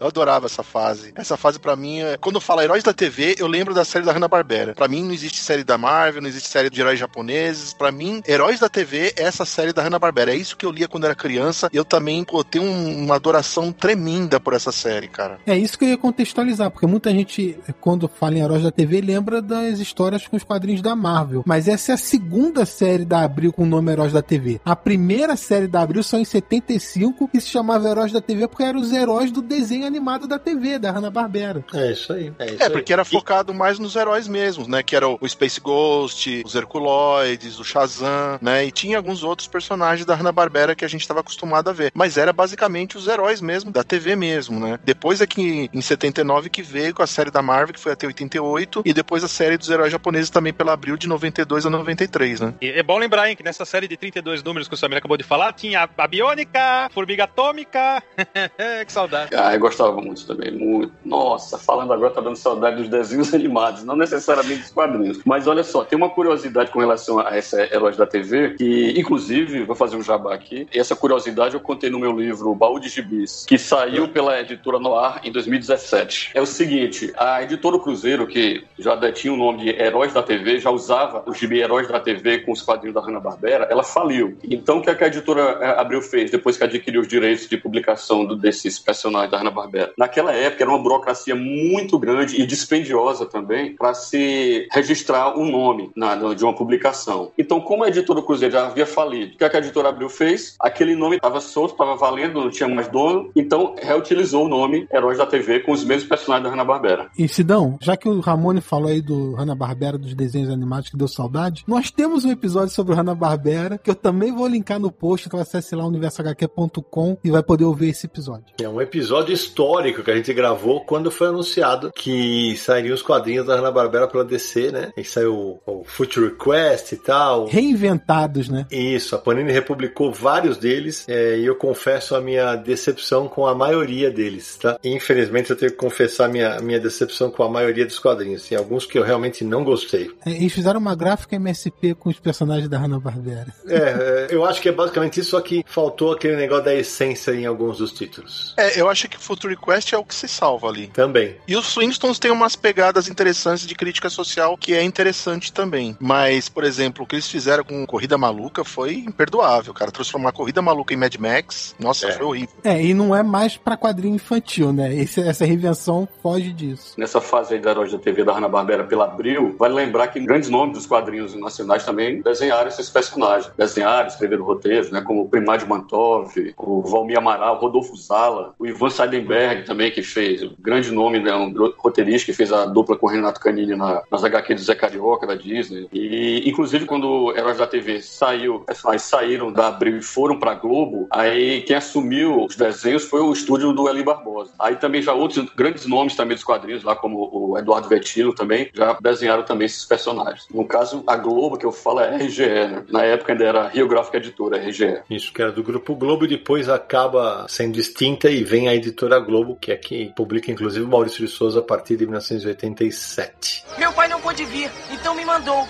Eu 0.00 0.06
adorava 0.06 0.46
essa 0.46 0.62
fase. 0.62 1.12
Essa 1.14 1.36
fase 1.36 1.58
pra 1.58 1.76
mim, 1.76 2.00
é... 2.02 2.16
quando 2.16 2.36
eu 2.36 2.40
falo 2.40 2.60
heróis 2.62 2.82
da 2.82 2.92
TV, 2.92 3.34
eu 3.38 3.46
lembro 3.46 3.74
da 3.74 3.84
série 3.84 4.04
da 4.04 4.12
Hanna-Barbera. 4.12 4.74
Pra 4.74 4.88
mim 4.88 5.04
não 5.04 5.12
existe 5.12 5.40
série 5.40 5.64
da 5.64 5.76
Marvel, 5.78 6.22
não 6.22 6.28
existe 6.28 6.48
série 6.48 6.70
de 6.70 6.80
heróis 6.80 6.98
japoneses. 6.98 7.72
Pra 7.74 7.90
mim, 7.92 8.22
heróis 8.26 8.60
da 8.60 8.68
TV 8.68 9.12
é 9.16 9.29
essa 9.30 9.44
série 9.44 9.72
da 9.72 9.82
Hanna-Barbera. 9.82 10.32
É 10.32 10.36
isso 10.36 10.56
que 10.56 10.66
eu 10.66 10.70
lia 10.70 10.86
quando 10.86 11.04
era 11.04 11.14
criança. 11.14 11.70
E 11.72 11.76
eu 11.76 11.84
também, 11.84 12.22
pô, 12.24 12.44
tenho 12.44 12.64
um- 12.64 13.04
uma 13.04 13.14
adoração 13.16 13.72
tremenda 13.72 14.38
por 14.38 14.52
essa 14.52 14.70
série, 14.70 15.08
cara. 15.08 15.38
É 15.46 15.56
isso 15.56 15.78
que 15.78 15.84
eu 15.84 15.88
ia 15.88 15.96
contextualizar, 15.98 16.70
porque 16.70 16.86
muita 16.86 17.10
gente, 17.10 17.58
quando 17.80 18.08
fala 18.08 18.36
em 18.36 18.40
Heróis 18.42 18.62
da 18.62 18.70
TV, 18.70 19.00
lembra 19.00 19.40
das 19.40 19.78
histórias 19.78 20.26
com 20.26 20.36
os 20.36 20.44
quadrinhos 20.44 20.82
da 20.82 20.94
Marvel. 20.94 21.42
Mas 21.46 21.66
essa 21.68 21.92
é 21.92 21.94
a 21.94 21.98
segunda 21.98 22.66
série 22.66 23.04
da 23.04 23.22
Abril 23.22 23.52
com 23.52 23.62
o 23.62 23.66
nome 23.66 23.90
Heróis 23.92 24.12
da 24.12 24.22
TV. 24.22 24.60
A 24.64 24.76
primeira 24.76 25.36
série 25.36 25.66
da 25.66 25.80
Abril 25.82 26.02
só 26.02 26.18
em 26.18 26.24
75 26.24 27.30
e 27.32 27.40
se 27.40 27.48
chamava 27.48 27.88
Heróis 27.88 28.12
da 28.12 28.20
TV 28.20 28.46
porque 28.48 28.62
eram 28.62 28.80
os 28.80 28.92
heróis 28.92 29.30
do 29.30 29.40
desenho 29.42 29.86
animado 29.86 30.26
da 30.28 30.38
TV, 30.38 30.78
da 30.78 30.90
Hanna-Barbera. 30.90 31.64
É 31.74 31.92
isso 31.92 32.12
aí. 32.12 32.32
É, 32.38 32.46
isso 32.46 32.62
É, 32.62 32.66
aí. 32.66 32.70
porque 32.70 32.92
era 32.92 33.04
focado 33.04 33.54
mais 33.54 33.78
nos 33.78 33.96
heróis 33.96 34.28
mesmos, 34.28 34.66
né? 34.66 34.82
Que 34.82 34.94
era 34.96 35.08
o 35.08 35.18
Space 35.28 35.60
Ghost, 35.60 36.42
os 36.44 36.54
Herculoides, 36.54 37.58
o 37.58 37.64
Shazam, 37.64 38.38
né? 38.40 38.64
E 38.66 38.70
tinha 38.70 38.96
alguns 38.96 39.09
outros 39.22 39.48
personagens 39.48 40.06
da 40.06 40.14
Hanna-Barbera 40.14 40.74
que 40.74 40.84
a 40.84 40.88
gente 40.88 41.02
estava 41.02 41.20
acostumado 41.20 41.68
a 41.68 41.72
ver. 41.72 41.90
Mas 41.94 42.16
era 42.16 42.32
basicamente 42.32 42.96
os 42.96 43.06
heróis 43.06 43.40
mesmo, 43.40 43.70
da 43.70 43.82
TV 43.82 44.16
mesmo, 44.16 44.58
né? 44.58 44.78
Depois 44.84 45.20
é 45.20 45.26
que 45.26 45.68
em 45.72 45.80
79 45.80 46.48
que 46.48 46.62
veio 46.62 46.94
com 46.94 47.02
a 47.02 47.06
série 47.06 47.30
da 47.30 47.42
Marvel, 47.42 47.74
que 47.74 47.80
foi 47.80 47.92
até 47.92 48.06
88, 48.06 48.82
e 48.84 48.92
depois 48.92 49.24
a 49.24 49.28
série 49.28 49.56
dos 49.56 49.68
heróis 49.68 49.92
japoneses 49.92 50.30
também 50.30 50.52
pela 50.52 50.72
Abril 50.72 50.96
de 50.96 51.08
92 51.08 51.66
a 51.66 51.70
93, 51.70 52.40
né? 52.40 52.54
E 52.60 52.68
é 52.68 52.82
bom 52.82 52.98
lembrar, 52.98 53.28
hein, 53.28 53.36
que 53.36 53.42
nessa 53.42 53.64
série 53.64 53.88
de 53.88 53.96
32 53.96 54.42
números 54.42 54.68
que 54.68 54.74
o 54.74 54.76
Samir 54.76 54.98
acabou 54.98 55.16
de 55.16 55.24
falar, 55.24 55.52
tinha 55.52 55.88
a 55.96 56.06
Biônica, 56.06 56.88
Formiga 56.92 57.24
Atômica. 57.24 58.02
que 58.86 58.92
saudade. 58.92 59.34
Ah, 59.34 59.54
eu 59.54 59.60
gostava 59.60 60.00
muito 60.00 60.26
também, 60.26 60.50
muito. 60.50 60.92
Nossa, 61.04 61.58
falando 61.58 61.92
agora 61.92 62.12
tá 62.12 62.20
dando 62.20 62.36
saudade 62.36 62.76
dos 62.76 62.88
desenhos 62.88 63.32
animados, 63.34 63.84
não 63.84 63.96
necessariamente 63.96 64.62
dos 64.62 64.70
quadrinhos. 64.70 65.20
Mas 65.24 65.46
olha 65.46 65.64
só, 65.64 65.84
tem 65.84 65.96
uma 65.96 66.10
curiosidade 66.10 66.70
com 66.70 66.80
relação 66.80 67.18
a 67.18 67.36
essa 67.36 67.62
Heróis 67.62 67.96
da 67.96 68.06
TV, 68.06 68.54
que 68.54 68.99
inclusive, 69.00 69.64
vou 69.64 69.74
fazer 69.76 69.96
um 69.96 70.02
jabá 70.02 70.34
aqui, 70.34 70.66
essa 70.74 70.94
curiosidade 70.94 71.54
eu 71.54 71.60
contei 71.60 71.90
no 71.90 71.98
meu 71.98 72.12
livro 72.12 72.54
Baú 72.54 72.78
de 72.78 72.88
Gibis, 72.88 73.44
que 73.46 73.58
saiu 73.58 74.08
pela 74.08 74.40
editora 74.40 74.78
Noir 74.78 75.20
em 75.24 75.32
2017. 75.32 76.30
É 76.34 76.40
o 76.40 76.46
seguinte, 76.46 77.12
a 77.16 77.42
editora 77.42 77.78
Cruzeiro, 77.78 78.26
que 78.26 78.64
já 78.78 78.96
tinha 79.12 79.32
o 79.32 79.36
nome 79.36 79.64
de 79.64 79.68
Heróis 79.70 80.12
da 80.12 80.22
TV, 80.22 80.58
já 80.60 80.70
usava 80.70 81.22
o 81.26 81.34
gibi 81.34 81.60
Heróis 81.60 81.88
da 81.88 82.00
TV 82.00 82.40
com 82.40 82.52
os 82.52 82.62
quadrinhos 82.62 82.94
da 82.94 83.00
Hanna-Barbera, 83.00 83.66
ela 83.70 83.82
faliu. 83.82 84.36
Então, 84.44 84.78
o 84.78 84.82
que, 84.82 84.90
é 84.90 84.94
que 84.94 85.04
a 85.04 85.06
editora 85.06 85.58
eh, 85.60 85.80
Abril 85.80 86.02
fez 86.02 86.30
depois 86.30 86.56
que 86.56 86.64
adquiriu 86.64 87.00
os 87.00 87.08
direitos 87.08 87.48
de 87.48 87.56
publicação 87.56 88.24
do- 88.24 88.36
desses 88.36 88.78
personagens 88.78 89.30
da 89.30 89.38
Hanna-Barbera? 89.38 89.92
Naquela 89.96 90.32
época, 90.32 90.62
era 90.62 90.70
uma 90.70 90.78
burocracia 90.78 91.34
muito 91.34 91.98
grande 91.98 92.40
e 92.40 92.46
dispendiosa 92.46 93.26
também 93.26 93.74
para 93.76 93.94
se 93.94 94.68
registrar 94.72 95.38
o 95.38 95.44
nome 95.44 95.90
na- 95.96 96.16
na- 96.16 96.34
de 96.34 96.44
uma 96.44 96.52
publicação. 96.54 97.32
Então, 97.38 97.60
como 97.60 97.84
a 97.84 97.88
editora 97.88 98.22
Cruzeiro 98.22 98.52
já 98.52 98.66
havia 98.66 98.86
falido, 98.90 99.34
o 99.34 99.38
que, 99.38 99.44
é 99.44 99.48
que 99.48 99.56
a 99.56 99.60
editora 99.60 99.88
Abril 99.88 100.08
fez? 100.08 100.54
Aquele 100.60 100.94
nome 100.94 101.16
estava 101.16 101.40
solto, 101.40 101.72
estava 101.72 101.96
valendo, 101.96 102.40
não 102.40 102.50
tinha 102.50 102.68
mais 102.68 102.88
dono, 102.88 103.30
então 103.34 103.74
reutilizou 103.80 104.46
o 104.46 104.48
nome 104.48 104.86
Heróis 104.92 105.18
da 105.18 105.26
TV 105.26 105.60
com 105.60 105.72
os 105.72 105.84
mesmos 105.84 106.08
personagens 106.08 106.44
da 106.44 106.50
Hanna-Barbera. 106.50 107.10
E 107.18 107.28
Sidão, 107.28 107.78
já 107.80 107.96
que 107.96 108.08
o 108.08 108.20
Ramone 108.20 108.60
falou 108.60 108.88
aí 108.88 109.00
do 109.00 109.34
Hanna-Barbera, 109.34 109.98
dos 109.98 110.14
desenhos 110.14 110.50
animados 110.50 110.88
que 110.88 110.96
deu 110.96 111.08
saudade, 111.08 111.64
nós 111.66 111.90
temos 111.90 112.24
um 112.24 112.30
episódio 112.30 112.74
sobre 112.74 112.92
o 112.92 112.96
Hanna-Barbera 112.96 113.78
que 113.78 113.90
eu 113.90 113.94
também 113.94 114.32
vou 114.32 114.46
linkar 114.46 114.78
no 114.78 114.90
post, 114.90 115.26
então 115.26 115.40
acesse 115.40 115.74
lá 115.74 115.86
universohq.com 115.86 117.18
e 117.22 117.30
vai 117.30 117.42
poder 117.42 117.64
ouvir 117.64 117.90
esse 117.90 118.06
episódio. 118.06 118.46
É 118.60 118.68
um 118.68 118.80
episódio 118.80 119.32
histórico 119.32 120.02
que 120.02 120.10
a 120.10 120.16
gente 120.16 120.32
gravou 120.32 120.84
quando 120.84 121.10
foi 121.10 121.28
anunciado 121.28 121.92
que 121.92 122.56
sairiam 122.56 122.94
os 122.94 123.02
quadrinhos 123.02 123.46
da 123.46 123.56
Hanna-Barbera 123.56 124.08
pela 124.08 124.24
DC, 124.24 124.70
né? 124.70 124.92
E 124.96 125.04
saiu 125.04 125.60
o 125.66 125.84
Future 125.84 126.26
Request 126.26 126.94
e 126.94 126.98
tal. 126.98 127.46
Reinventados, 127.46 128.48
né? 128.48 128.66
Isso, 128.80 129.14
a 129.14 129.18
Panini 129.18 129.52
republicou 129.52 130.12
vários 130.12 130.56
deles 130.56 131.04
é, 131.08 131.36
e 131.38 131.44
eu 131.44 131.54
confesso 131.54 132.14
a 132.14 132.20
minha 132.20 132.56
decepção 132.56 133.28
com 133.28 133.46
a 133.46 133.54
maioria 133.54 134.10
deles, 134.10 134.56
tá? 134.56 134.78
Infelizmente 134.82 135.50
eu 135.50 135.56
tenho 135.56 135.72
que 135.72 135.76
confessar 135.76 136.26
a 136.26 136.28
minha, 136.28 136.60
minha 136.60 136.80
decepção 136.80 137.30
com 137.30 137.42
a 137.42 137.48
maioria 137.48 137.84
dos 137.84 137.98
quadrinhos. 137.98 138.48
Tem 138.48 138.56
alguns 138.56 138.86
que 138.86 138.98
eu 138.98 139.02
realmente 139.02 139.44
não 139.44 139.62
gostei. 139.62 140.10
É, 140.24 140.30
Eles 140.30 140.52
fizeram 140.52 140.80
uma 140.80 140.94
gráfica 140.94 141.36
MSP 141.36 141.94
com 141.94 142.08
os 142.08 142.18
personagens 142.18 142.68
da 142.68 142.78
Hanna-Barbera. 142.78 143.52
É, 143.66 143.76
é, 143.76 144.28
eu 144.30 144.44
acho 144.44 144.60
que 144.60 144.68
é 144.68 144.72
basicamente 144.72 145.20
isso, 145.20 145.30
só 145.30 145.40
que 145.40 145.64
faltou 145.66 146.12
aquele 146.12 146.36
negócio 146.36 146.64
da 146.64 146.74
essência 146.74 147.32
em 147.32 147.46
alguns 147.46 147.78
dos 147.78 147.92
títulos. 147.92 148.54
É, 148.56 148.80
eu 148.80 148.88
acho 148.88 149.08
que 149.08 149.18
Future 149.18 149.56
Quest 149.56 149.92
é 149.92 149.98
o 149.98 150.04
que 150.04 150.14
se 150.14 150.26
salva 150.26 150.68
ali. 150.68 150.88
Também. 150.88 151.36
E 151.46 151.56
os 151.56 151.74
Flintstones 151.74 152.18
têm 152.18 152.30
umas 152.30 152.56
pegadas 152.56 153.08
interessantes 153.08 153.66
de 153.66 153.74
crítica 153.74 154.08
social 154.08 154.56
que 154.56 154.74
é 154.74 154.82
interessante 154.82 155.52
também. 155.52 155.96
Mas, 156.00 156.48
por 156.48 156.64
exemplo, 156.64 157.04
o 157.04 157.06
que 157.06 157.16
eles 157.16 157.28
fizeram 157.28 157.64
com 157.64 157.86
Corrida 157.86 158.16
Maluca 158.16 158.64
foi 158.70 158.94
imperdoável, 158.94 159.74
cara. 159.74 159.90
Transformar 159.90 160.32
Corrida 160.32 160.62
Maluca 160.62 160.94
em 160.94 160.96
Mad 160.96 161.14
Max, 161.16 161.74
nossa, 161.78 162.06
É. 162.08 162.12
foi 162.12 162.24
horrível. 162.26 162.48
É, 162.64 162.82
e 162.82 162.94
não 162.94 163.14
é 163.14 163.22
mais 163.22 163.56
pra 163.56 163.76
quadrinho 163.76 164.14
infantil, 164.14 164.72
né? 164.72 164.94
Esse- 164.94 165.20
essa 165.20 165.44
reinvenção 165.44 166.08
foge 166.22 166.52
disso. 166.52 166.94
Nessa 166.96 167.20
fase 167.20 167.54
aí 167.54 167.60
da 167.60 167.70
Heróis 167.70 167.92
da 167.92 167.98
TV 167.98 168.24
da 168.24 168.32
Hanna-Barbera 168.32 168.84
pela 168.84 169.04
Abril, 169.04 169.54
vale 169.58 169.74
lembrar 169.74 170.08
que 170.08 170.20
grandes 170.20 170.48
nomes 170.48 170.74
dos 170.76 170.86
quadrinhos 170.86 171.34
nacionais 171.34 171.84
também 171.84 172.22
desenharam 172.22 172.68
esses 172.68 172.88
personagens. 172.88 173.50
Desenharam, 173.56 174.06
escreveram 174.08 174.44
roteiros, 174.44 174.90
né? 174.90 175.00
Como 175.00 175.22
o 175.22 175.28
Primário 175.28 175.66
Mantov, 175.68 176.32
o 176.56 176.82
Valmir 176.82 177.18
Amaral, 177.18 177.56
o 177.56 177.60
Rodolfo 177.60 177.96
Zala, 177.96 178.54
o 178.58 178.66
Ivan 178.66 178.90
Seidenberg 178.90 179.64
também, 179.64 179.90
que 179.90 180.02
fez, 180.02 180.42
um 180.42 180.54
grande 180.58 180.90
nome, 180.90 181.18
né? 181.20 181.34
Um 181.34 181.52
roteirista 181.78 182.26
que 182.26 182.32
fez 182.36 182.52
a 182.52 182.66
dupla 182.66 182.96
com 182.96 183.06
o 183.06 183.10
Renato 183.10 183.40
Canini 183.40 183.74
na, 183.76 184.02
nas 184.10 184.22
HQ 184.24 184.54
do 184.54 184.60
Zé 184.60 184.74
Carioca, 184.74 185.26
da 185.26 185.34
Disney. 185.34 185.88
E, 185.92 186.48
inclusive, 186.48 186.86
quando 186.86 187.34
Heróis 187.36 187.58
da 187.58 187.66
TV 187.66 188.00
saiu, 188.00 188.59
personagens 188.64 189.02
saíram 189.02 189.52
da 189.52 189.68
Abril 189.68 189.98
e 189.98 190.02
foram 190.02 190.38
pra 190.38 190.54
Globo, 190.54 191.06
aí 191.10 191.62
quem 191.62 191.76
assumiu 191.76 192.44
os 192.44 192.56
desenhos 192.56 193.04
foi 193.04 193.20
o 193.20 193.32
estúdio 193.32 193.72
do 193.72 193.88
Eli 193.88 194.02
Barbosa. 194.02 194.52
Aí 194.58 194.76
também 194.76 195.02
já 195.02 195.12
outros 195.12 195.48
grandes 195.54 195.86
nomes 195.86 196.14
também 196.14 196.34
dos 196.34 196.44
quadrinhos, 196.44 196.82
lá 196.82 196.94
como 196.96 197.30
o 197.32 197.58
Eduardo 197.58 197.88
Vettino 197.88 198.34
também, 198.34 198.70
já 198.74 198.96
desenharam 199.00 199.42
também 199.42 199.66
esses 199.66 199.84
personagens. 199.84 200.46
No 200.52 200.64
caso, 200.64 201.02
a 201.06 201.16
Globo, 201.16 201.56
que 201.56 201.66
eu 201.66 201.72
falo, 201.72 202.00
é 202.00 202.16
RGE, 202.16 202.42
né? 202.42 202.84
Na 202.88 203.04
época 203.04 203.32
ainda 203.32 203.44
era 203.44 203.68
Rio 203.68 203.88
Gráfica 203.88 204.18
Editora, 204.18 204.58
RGE. 204.58 205.02
Isso 205.10 205.32
que 205.32 205.42
era 205.42 205.52
do 205.52 205.62
Grupo 205.62 205.94
Globo 205.94 206.24
e 206.24 206.28
depois 206.28 206.68
acaba 206.68 207.46
sendo 207.48 207.78
extinta 207.78 208.30
e 208.30 208.42
vem 208.44 208.68
a 208.68 208.74
editora 208.74 209.18
Globo, 209.18 209.56
que 209.60 209.72
é 209.72 209.76
que 209.76 210.12
publica 210.16 210.50
inclusive 210.50 210.84
o 210.84 210.88
Maurício 210.88 211.24
de 211.24 211.30
Souza 211.30 211.60
a 211.60 211.62
partir 211.62 211.96
de 211.96 212.04
1987. 212.06 213.64
Meu 213.78 213.92
pai 213.92 214.08
não 214.08 214.20
pôde 214.20 214.44
vir, 214.44 214.70
então 214.90 215.14
me 215.14 215.24
mandou. 215.24 215.66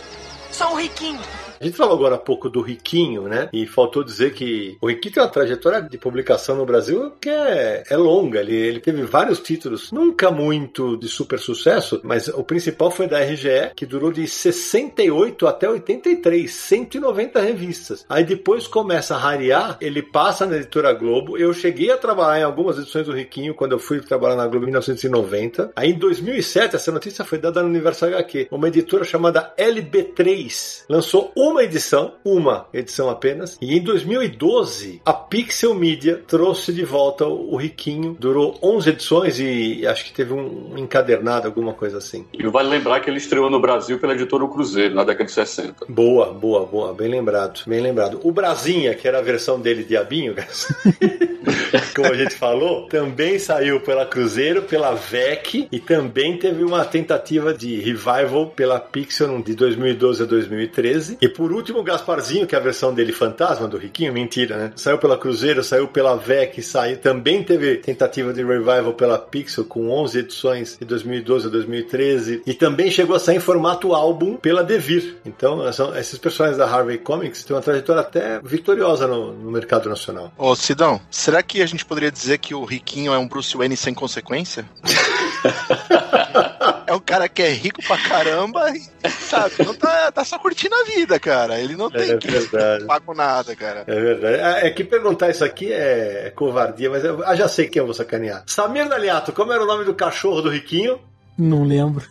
Sou 0.50 0.72
um 0.72 0.76
riquinho. 0.76 1.20
A 1.60 1.66
gente 1.66 1.76
falou 1.76 1.94
agora 1.94 2.14
há 2.14 2.18
pouco 2.18 2.48
do 2.48 2.62
Riquinho, 2.62 3.24
né? 3.24 3.50
E 3.52 3.66
faltou 3.66 4.02
dizer 4.02 4.32
que 4.32 4.78
o 4.80 4.88
Riquinho 4.88 5.12
tem 5.12 5.22
uma 5.22 5.28
trajetória 5.28 5.82
de 5.82 5.98
publicação 5.98 6.56
no 6.56 6.64
Brasil 6.64 7.12
que 7.20 7.28
é, 7.28 7.84
é 7.86 7.96
longa. 7.98 8.40
Ele, 8.40 8.56
ele 8.56 8.80
teve 8.80 9.02
vários 9.02 9.40
títulos, 9.40 9.92
nunca 9.92 10.30
muito 10.30 10.96
de 10.96 11.06
super 11.06 11.38
sucesso, 11.38 12.00
mas 12.02 12.28
o 12.28 12.42
principal 12.42 12.90
foi 12.90 13.06
da 13.06 13.20
RGE, 13.20 13.72
que 13.76 13.84
durou 13.84 14.10
de 14.10 14.26
68 14.26 15.46
até 15.46 15.68
83, 15.68 16.50
190 16.50 17.40
revistas. 17.42 18.06
Aí 18.08 18.24
depois 18.24 18.66
começa 18.66 19.14
a 19.14 19.18
rarear, 19.18 19.76
ele 19.82 20.02
passa 20.02 20.46
na 20.46 20.56
editora 20.56 20.94
Globo. 20.94 21.36
Eu 21.36 21.52
cheguei 21.52 21.90
a 21.90 21.98
trabalhar 21.98 22.40
em 22.40 22.44
algumas 22.44 22.78
edições 22.78 23.04
do 23.04 23.12
Riquinho 23.12 23.54
quando 23.54 23.72
eu 23.72 23.78
fui 23.78 24.00
trabalhar 24.00 24.36
na 24.36 24.46
Globo 24.46 24.64
em 24.64 24.68
1990. 24.68 25.72
Aí 25.76 25.90
em 25.90 25.98
2007, 25.98 26.76
essa 26.76 26.90
notícia 26.90 27.22
foi 27.22 27.36
dada 27.36 27.60
no 27.60 27.68
Universo 27.68 28.06
HQ. 28.06 28.48
Uma 28.50 28.68
editora 28.68 29.04
chamada 29.04 29.52
LB3 29.58 30.84
lançou 30.88 31.30
uma 31.50 31.64
edição, 31.64 32.14
uma 32.24 32.66
edição 32.72 33.10
apenas, 33.10 33.58
e 33.60 33.76
em 33.76 33.82
2012 33.82 35.02
a 35.04 35.12
Pixel 35.12 35.74
Media 35.74 36.22
trouxe 36.26 36.72
de 36.72 36.84
volta 36.84 37.26
o 37.26 37.56
Riquinho. 37.56 38.16
Durou 38.18 38.58
11 38.62 38.90
edições 38.90 39.40
e 39.40 39.86
acho 39.86 40.04
que 40.04 40.12
teve 40.12 40.32
um 40.32 40.78
encadernado, 40.78 41.46
alguma 41.46 41.72
coisa 41.72 41.98
assim. 41.98 42.24
E 42.32 42.46
vale 42.46 42.68
lembrar 42.68 43.00
que 43.00 43.10
ele 43.10 43.18
estreou 43.18 43.50
no 43.50 43.60
Brasil 43.60 43.98
pela 43.98 44.14
editora 44.14 44.44
O 44.44 44.48
Cruzeiro, 44.48 44.94
na 44.94 45.04
década 45.04 45.24
de 45.24 45.32
60. 45.32 45.86
Boa, 45.88 46.32
boa, 46.32 46.66
boa, 46.66 46.94
bem 46.94 47.08
lembrado, 47.08 47.62
bem 47.66 47.80
lembrado. 47.80 48.20
O 48.22 48.32
Brasinha, 48.32 48.94
que 48.94 49.06
era 49.06 49.18
a 49.18 49.22
versão 49.22 49.60
dele 49.60 49.84
Diabinho, 49.84 50.34
como 51.94 52.08
a 52.08 52.16
gente 52.16 52.34
falou, 52.34 52.86
também 52.88 53.38
saiu 53.38 53.80
pela 53.80 54.06
Cruzeiro, 54.06 54.62
pela 54.62 54.94
VEC 54.94 55.68
e 55.70 55.78
também 55.78 56.36
teve 56.36 56.62
uma 56.62 56.84
tentativa 56.84 57.52
de 57.52 57.76
revival 57.80 58.48
pela 58.54 58.78
Pixel 58.78 59.40
de 59.42 59.54
2012 59.54 60.22
a 60.22 60.26
2013. 60.26 61.18
E 61.20 61.28
por 61.40 61.52
último, 61.52 61.78
o 61.78 61.82
Gasparzinho, 61.82 62.46
que 62.46 62.54
é 62.54 62.58
a 62.58 62.60
versão 62.60 62.92
dele 62.92 63.14
fantasma 63.14 63.66
do 63.66 63.78
Riquinho, 63.78 64.12
mentira, 64.12 64.58
né? 64.58 64.72
Saiu 64.76 64.98
pela 64.98 65.16
Cruzeiro, 65.16 65.64
saiu 65.64 65.88
pela 65.88 66.14
VEC, 66.14 66.62
saiu, 66.62 66.98
também 66.98 67.42
teve 67.42 67.76
tentativa 67.76 68.30
de 68.30 68.44
revival 68.44 68.92
pela 68.92 69.16
Pixel 69.18 69.64
com 69.64 69.88
11 69.88 70.18
edições 70.18 70.76
de 70.78 70.84
2012 70.84 71.46
a 71.46 71.50
2013 71.50 72.42
e 72.44 72.52
também 72.52 72.90
chegou 72.90 73.16
a 73.16 73.18
sair 73.18 73.36
em 73.36 73.40
formato 73.40 73.94
álbum 73.94 74.36
pela 74.36 74.62
Devir. 74.62 75.16
Então, 75.24 75.72
são, 75.72 75.96
esses 75.96 76.18
personagens 76.18 76.58
da 76.58 76.66
Harvey 76.66 76.98
Comics 76.98 77.42
têm 77.42 77.56
uma 77.56 77.62
trajetória 77.62 78.02
até 78.02 78.38
vitoriosa 78.44 79.06
no, 79.06 79.32
no 79.32 79.50
mercado 79.50 79.88
nacional. 79.88 80.30
Ô, 80.36 80.54
Sidão, 80.54 81.00
será 81.10 81.42
que 81.42 81.62
a 81.62 81.66
gente 81.66 81.86
poderia 81.86 82.12
dizer 82.12 82.36
que 82.36 82.54
o 82.54 82.66
Riquinho 82.66 83.14
é 83.14 83.18
um 83.18 83.26
Bruce 83.26 83.56
Wayne 83.56 83.78
sem 83.78 83.94
consequência? 83.94 84.68
é 86.90 86.94
um 86.94 86.98
cara 87.00 87.28
que 87.28 87.40
é 87.40 87.50
rico 87.50 87.80
pra 87.86 87.96
caramba 87.96 88.68
e, 88.70 89.08
sabe, 89.08 89.54
não 89.64 89.74
tá, 89.74 90.10
tá 90.10 90.24
só 90.24 90.36
curtindo 90.40 90.74
a 90.74 90.84
vida, 90.84 91.20
cara. 91.20 91.60
Ele 91.60 91.76
não 91.76 91.88
tem 91.88 92.10
É 92.10 92.16
que 92.18 92.28
verdade. 92.28 92.84
pagar 92.84 93.14
nada, 93.14 93.54
cara. 93.54 93.84
É 93.86 93.94
verdade. 94.00 94.36
É 94.36 94.66
é 94.66 94.70
que 94.70 94.82
perguntar 94.82 95.30
isso 95.30 95.44
aqui 95.44 95.72
é 95.72 96.32
covardia, 96.34 96.90
mas 96.90 97.04
eu 97.04 97.22
ah, 97.24 97.36
já 97.36 97.46
sei 97.46 97.68
quem 97.68 97.78
eu 97.78 97.86
vou 97.86 97.94
sacanear. 97.94 98.42
Samir 98.46 98.88
Daliato, 98.88 99.32
como 99.32 99.52
era 99.52 99.62
o 99.62 99.66
nome 99.66 99.84
do 99.84 99.94
cachorro 99.94 100.42
do 100.42 100.50
Riquinho? 100.50 100.98
Não 101.38 101.62
lembro. 101.62 102.04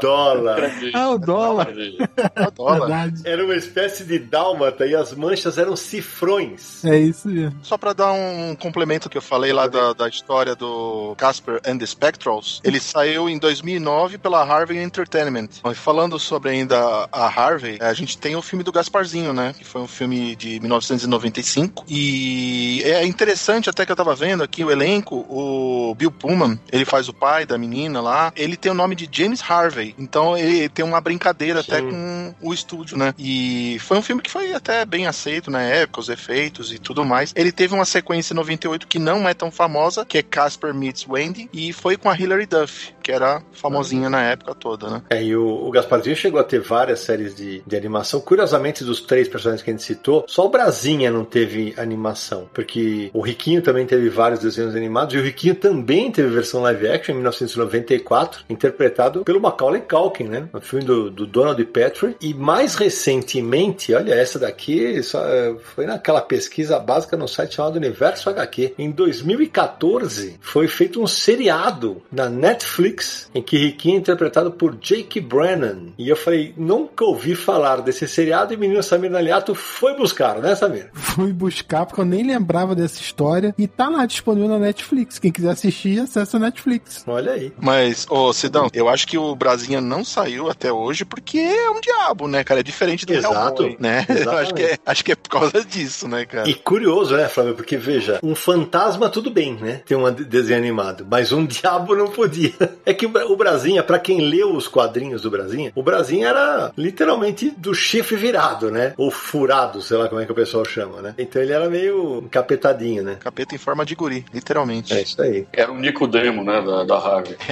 Dólar. 0.00 0.60
Ah, 0.92 1.10
o 1.10 1.18
dólar. 1.18 1.68
É 1.70 2.50
dólar. 2.50 2.78
Verdade. 2.80 3.22
Era 3.24 3.44
uma 3.44 3.54
espécie 3.54 4.04
de 4.04 4.18
dálmata 4.18 4.86
e 4.86 4.94
as 4.94 5.14
manchas 5.14 5.58
eram 5.58 5.76
cifrões. 5.76 6.84
É 6.84 6.98
isso 6.98 7.28
mesmo. 7.28 7.58
Só 7.62 7.76
pra 7.78 7.92
dar 7.92 8.12
um 8.12 8.54
complemento 8.54 9.08
que 9.08 9.16
eu 9.16 9.22
falei 9.22 9.52
lá 9.52 9.66
da, 9.66 9.92
da 9.92 10.08
história 10.08 10.54
do 10.54 11.14
Casper 11.16 11.60
and 11.66 11.78
the 11.78 11.86
Spectrals, 11.86 12.60
ele 12.64 12.80
saiu 12.80 13.28
em 13.28 13.38
2009 13.38 14.18
pela 14.18 14.42
Harvey 14.42 14.78
Entertainment. 14.78 15.48
E 15.64 15.74
falando 15.74 16.18
sobre 16.18 16.50
ainda 16.50 17.08
a 17.12 17.26
Harvey, 17.26 17.78
a 17.80 17.92
gente 17.92 18.18
tem 18.18 18.36
o 18.36 18.42
filme 18.42 18.64
do 18.64 18.72
Gasparzinho, 18.72 19.32
né? 19.32 19.54
Que 19.56 19.64
foi 19.64 19.80
um 19.80 19.88
filme 19.88 20.34
de 20.36 20.60
1995. 20.60 21.84
E 21.88 22.82
é 22.84 23.04
interessante 23.06 23.70
até 23.70 23.84
que 23.86 23.92
eu 23.92 23.96
tava 23.96 24.14
vendo 24.14 24.42
aqui 24.42 24.64
o 24.64 24.70
elenco, 24.70 25.16
o 25.28 25.94
Bill 25.94 26.10
Pullman, 26.10 26.58
ele 26.72 26.84
faz 26.84 27.08
o 27.08 27.14
pai 27.14 27.46
da 27.46 27.56
menina 27.58 28.00
lá, 28.00 28.32
ele 28.36 28.49
tem 28.56 28.70
o 28.70 28.74
nome 28.74 28.94
de 28.94 29.08
James 29.10 29.42
Harvey. 29.42 29.94
Então 29.98 30.36
ele 30.36 30.68
tem 30.68 30.84
uma 30.84 31.00
brincadeira 31.00 31.60
até 31.60 31.80
com 31.80 32.34
o 32.40 32.52
estúdio, 32.52 32.96
né? 32.96 33.14
E 33.18 33.78
foi 33.80 33.98
um 33.98 34.02
filme 34.02 34.22
que 34.22 34.30
foi 34.30 34.52
até 34.54 34.84
bem 34.84 35.06
aceito 35.06 35.50
na 35.50 35.62
época, 35.62 36.00
os 36.00 36.08
efeitos 36.08 36.72
e 36.72 36.78
tudo 36.78 37.04
mais. 37.04 37.32
Ele 37.36 37.52
teve 37.52 37.74
uma 37.74 37.84
sequência 37.84 38.32
em 38.32 38.36
98 38.36 38.86
que 38.86 38.98
não 38.98 39.28
é 39.28 39.34
tão 39.34 39.50
famosa, 39.50 40.04
que 40.04 40.18
é 40.18 40.22
Casper 40.22 40.74
Meets 40.74 41.06
Wendy, 41.08 41.48
e 41.52 41.72
foi 41.72 41.96
com 41.96 42.08
a 42.08 42.16
Hilary 42.16 42.46
Duff, 42.46 42.94
que 43.10 43.14
era 43.14 43.42
famosinha 43.52 44.08
na 44.08 44.22
época 44.22 44.54
toda, 44.54 44.88
né? 44.88 45.02
É, 45.10 45.22
e 45.22 45.34
o, 45.34 45.44
o 45.44 45.70
Gasparzinho 45.72 46.14
chegou 46.14 46.40
a 46.40 46.44
ter 46.44 46.60
várias 46.60 47.00
séries 47.00 47.34
de, 47.34 47.60
de 47.66 47.76
animação. 47.76 48.20
Curiosamente, 48.20 48.84
dos 48.84 49.00
três 49.00 49.28
personagens 49.28 49.64
que 49.64 49.70
a 49.70 49.72
gente 49.72 49.82
citou, 49.82 50.24
só 50.28 50.46
o 50.46 50.48
Brasinha 50.48 51.10
não 51.10 51.24
teve 51.24 51.74
animação. 51.76 52.48
Porque 52.54 53.10
o 53.12 53.20
Riquinho 53.20 53.62
também 53.62 53.84
teve 53.84 54.08
vários 54.08 54.38
desenhos 54.38 54.76
animados. 54.76 55.14
E 55.14 55.18
o 55.18 55.22
Riquinho 55.22 55.56
também 55.56 56.10
teve 56.12 56.28
versão 56.28 56.62
live 56.62 56.88
action 56.88 57.12
em 57.12 57.16
1994, 57.16 58.44
interpretado 58.48 59.24
pelo 59.24 59.40
Macaulay 59.40 59.82
Culkin, 59.82 60.24
né? 60.24 60.48
No 60.52 60.60
filme 60.60 60.84
do, 60.84 61.10
do 61.10 61.26
Donald 61.26 61.62
Petrie. 61.64 62.14
E 62.20 62.32
mais 62.32 62.76
recentemente, 62.76 63.92
olha, 63.92 64.14
essa 64.14 64.38
daqui 64.38 65.02
só, 65.02 65.24
é, 65.26 65.56
foi 65.74 65.84
naquela 65.84 66.20
pesquisa 66.20 66.78
básica 66.78 67.16
no 67.16 67.26
site 67.26 67.56
chamado 67.56 67.76
Universo 67.76 68.30
HQ. 68.30 68.74
Em 68.78 68.90
2014, 68.90 70.38
foi 70.40 70.68
feito 70.68 71.02
um 71.02 71.06
seriado 71.08 72.00
na 72.12 72.28
Netflix 72.28 72.99
em 73.34 73.42
que 73.42 73.56
Riquinho 73.56 73.96
é 73.96 73.98
interpretado 73.98 74.50
por 74.50 74.76
Jake 74.76 75.20
Brennan. 75.20 75.88
E 75.98 76.08
eu 76.08 76.16
falei, 76.16 76.54
nunca 76.56 77.04
ouvi 77.04 77.34
falar 77.34 77.80
desse 77.80 78.06
seriado 78.06 78.52
e 78.52 78.56
o 78.56 78.58
menino 78.58 78.82
Samir 78.82 79.10
Naliato 79.10 79.54
foi 79.54 79.96
buscar, 79.96 80.38
né, 80.38 80.54
Samir? 80.54 80.90
Fui 80.92 81.32
buscar 81.32 81.86
porque 81.86 82.00
eu 82.00 82.04
nem 82.04 82.24
lembrava 82.24 82.74
dessa 82.74 83.00
história 83.00 83.54
e 83.58 83.66
tá 83.66 83.88
lá 83.88 84.06
disponível 84.06 84.48
na 84.48 84.58
Netflix. 84.58 85.18
Quem 85.18 85.32
quiser 85.32 85.50
assistir, 85.50 86.00
acessa 86.00 86.36
a 86.36 86.40
Netflix. 86.40 87.04
Olha 87.06 87.32
aí. 87.32 87.52
Mas, 87.58 88.06
ô 88.08 88.32
Sidão, 88.32 88.68
eu 88.72 88.88
acho 88.88 89.06
que 89.06 89.18
o 89.18 89.34
Brasinha 89.34 89.80
não 89.80 90.04
saiu 90.04 90.50
até 90.50 90.72
hoje 90.72 91.04
porque 91.04 91.38
é 91.38 91.70
um 91.70 91.80
diabo, 91.80 92.28
né, 92.28 92.44
cara? 92.44 92.60
É 92.60 92.62
diferente 92.62 93.06
do 93.06 93.12
Exato. 93.12 93.62
Hellboy, 93.62 93.76
né? 93.78 94.06
Eu 94.20 94.38
acho 94.38 94.54
que, 94.54 94.62
é, 94.62 94.78
acho 94.84 95.04
que 95.04 95.12
é 95.12 95.14
por 95.14 95.30
causa 95.30 95.64
disso, 95.64 96.06
né, 96.06 96.24
cara? 96.24 96.48
E 96.48 96.54
curioso, 96.54 97.16
né, 97.16 97.28
Flávio? 97.28 97.54
Porque 97.54 97.76
veja, 97.76 98.18
um 98.22 98.34
fantasma 98.34 99.08
tudo 99.08 99.30
bem, 99.30 99.54
né? 99.54 99.82
Ter 99.86 99.96
um 99.96 100.10
desenho 100.12 100.58
animado, 100.58 101.06
mas 101.08 101.32
um 101.32 101.44
diabo 101.46 101.96
não 101.96 102.08
podia. 102.08 102.52
É 102.90 102.94
que 102.94 103.06
o 103.06 103.36
Brasinha, 103.36 103.84
para 103.84 104.00
quem 104.00 104.20
leu 104.20 104.52
os 104.52 104.66
quadrinhos 104.66 105.22
do 105.22 105.30
Brasinha, 105.30 105.70
o 105.76 105.82
Brasinha 105.82 106.26
era 106.26 106.72
literalmente 106.76 107.48
do 107.56 107.72
chifre 107.72 108.16
virado, 108.16 108.68
né? 108.68 108.94
Ou 108.96 109.12
furado, 109.12 109.80
sei 109.80 109.96
lá 109.96 110.08
como 110.08 110.20
é 110.20 110.26
que 110.26 110.32
o 110.32 110.34
pessoal 110.34 110.64
chama, 110.64 111.00
né? 111.00 111.14
Então 111.16 111.40
ele 111.40 111.52
era 111.52 111.70
meio 111.70 112.18
encapetadinho, 112.18 113.04
né? 113.04 113.18
Capeta 113.20 113.54
em 113.54 113.58
forma 113.58 113.86
de 113.86 113.94
guri, 113.94 114.24
literalmente. 114.34 114.92
É 114.92 115.02
isso 115.02 115.22
aí. 115.22 115.46
Era 115.52 115.70
o 115.70 115.78
Nicodemo, 115.78 116.42
né, 116.42 116.60
da, 116.62 116.82
da 116.82 116.96
Harvey. 116.96 117.36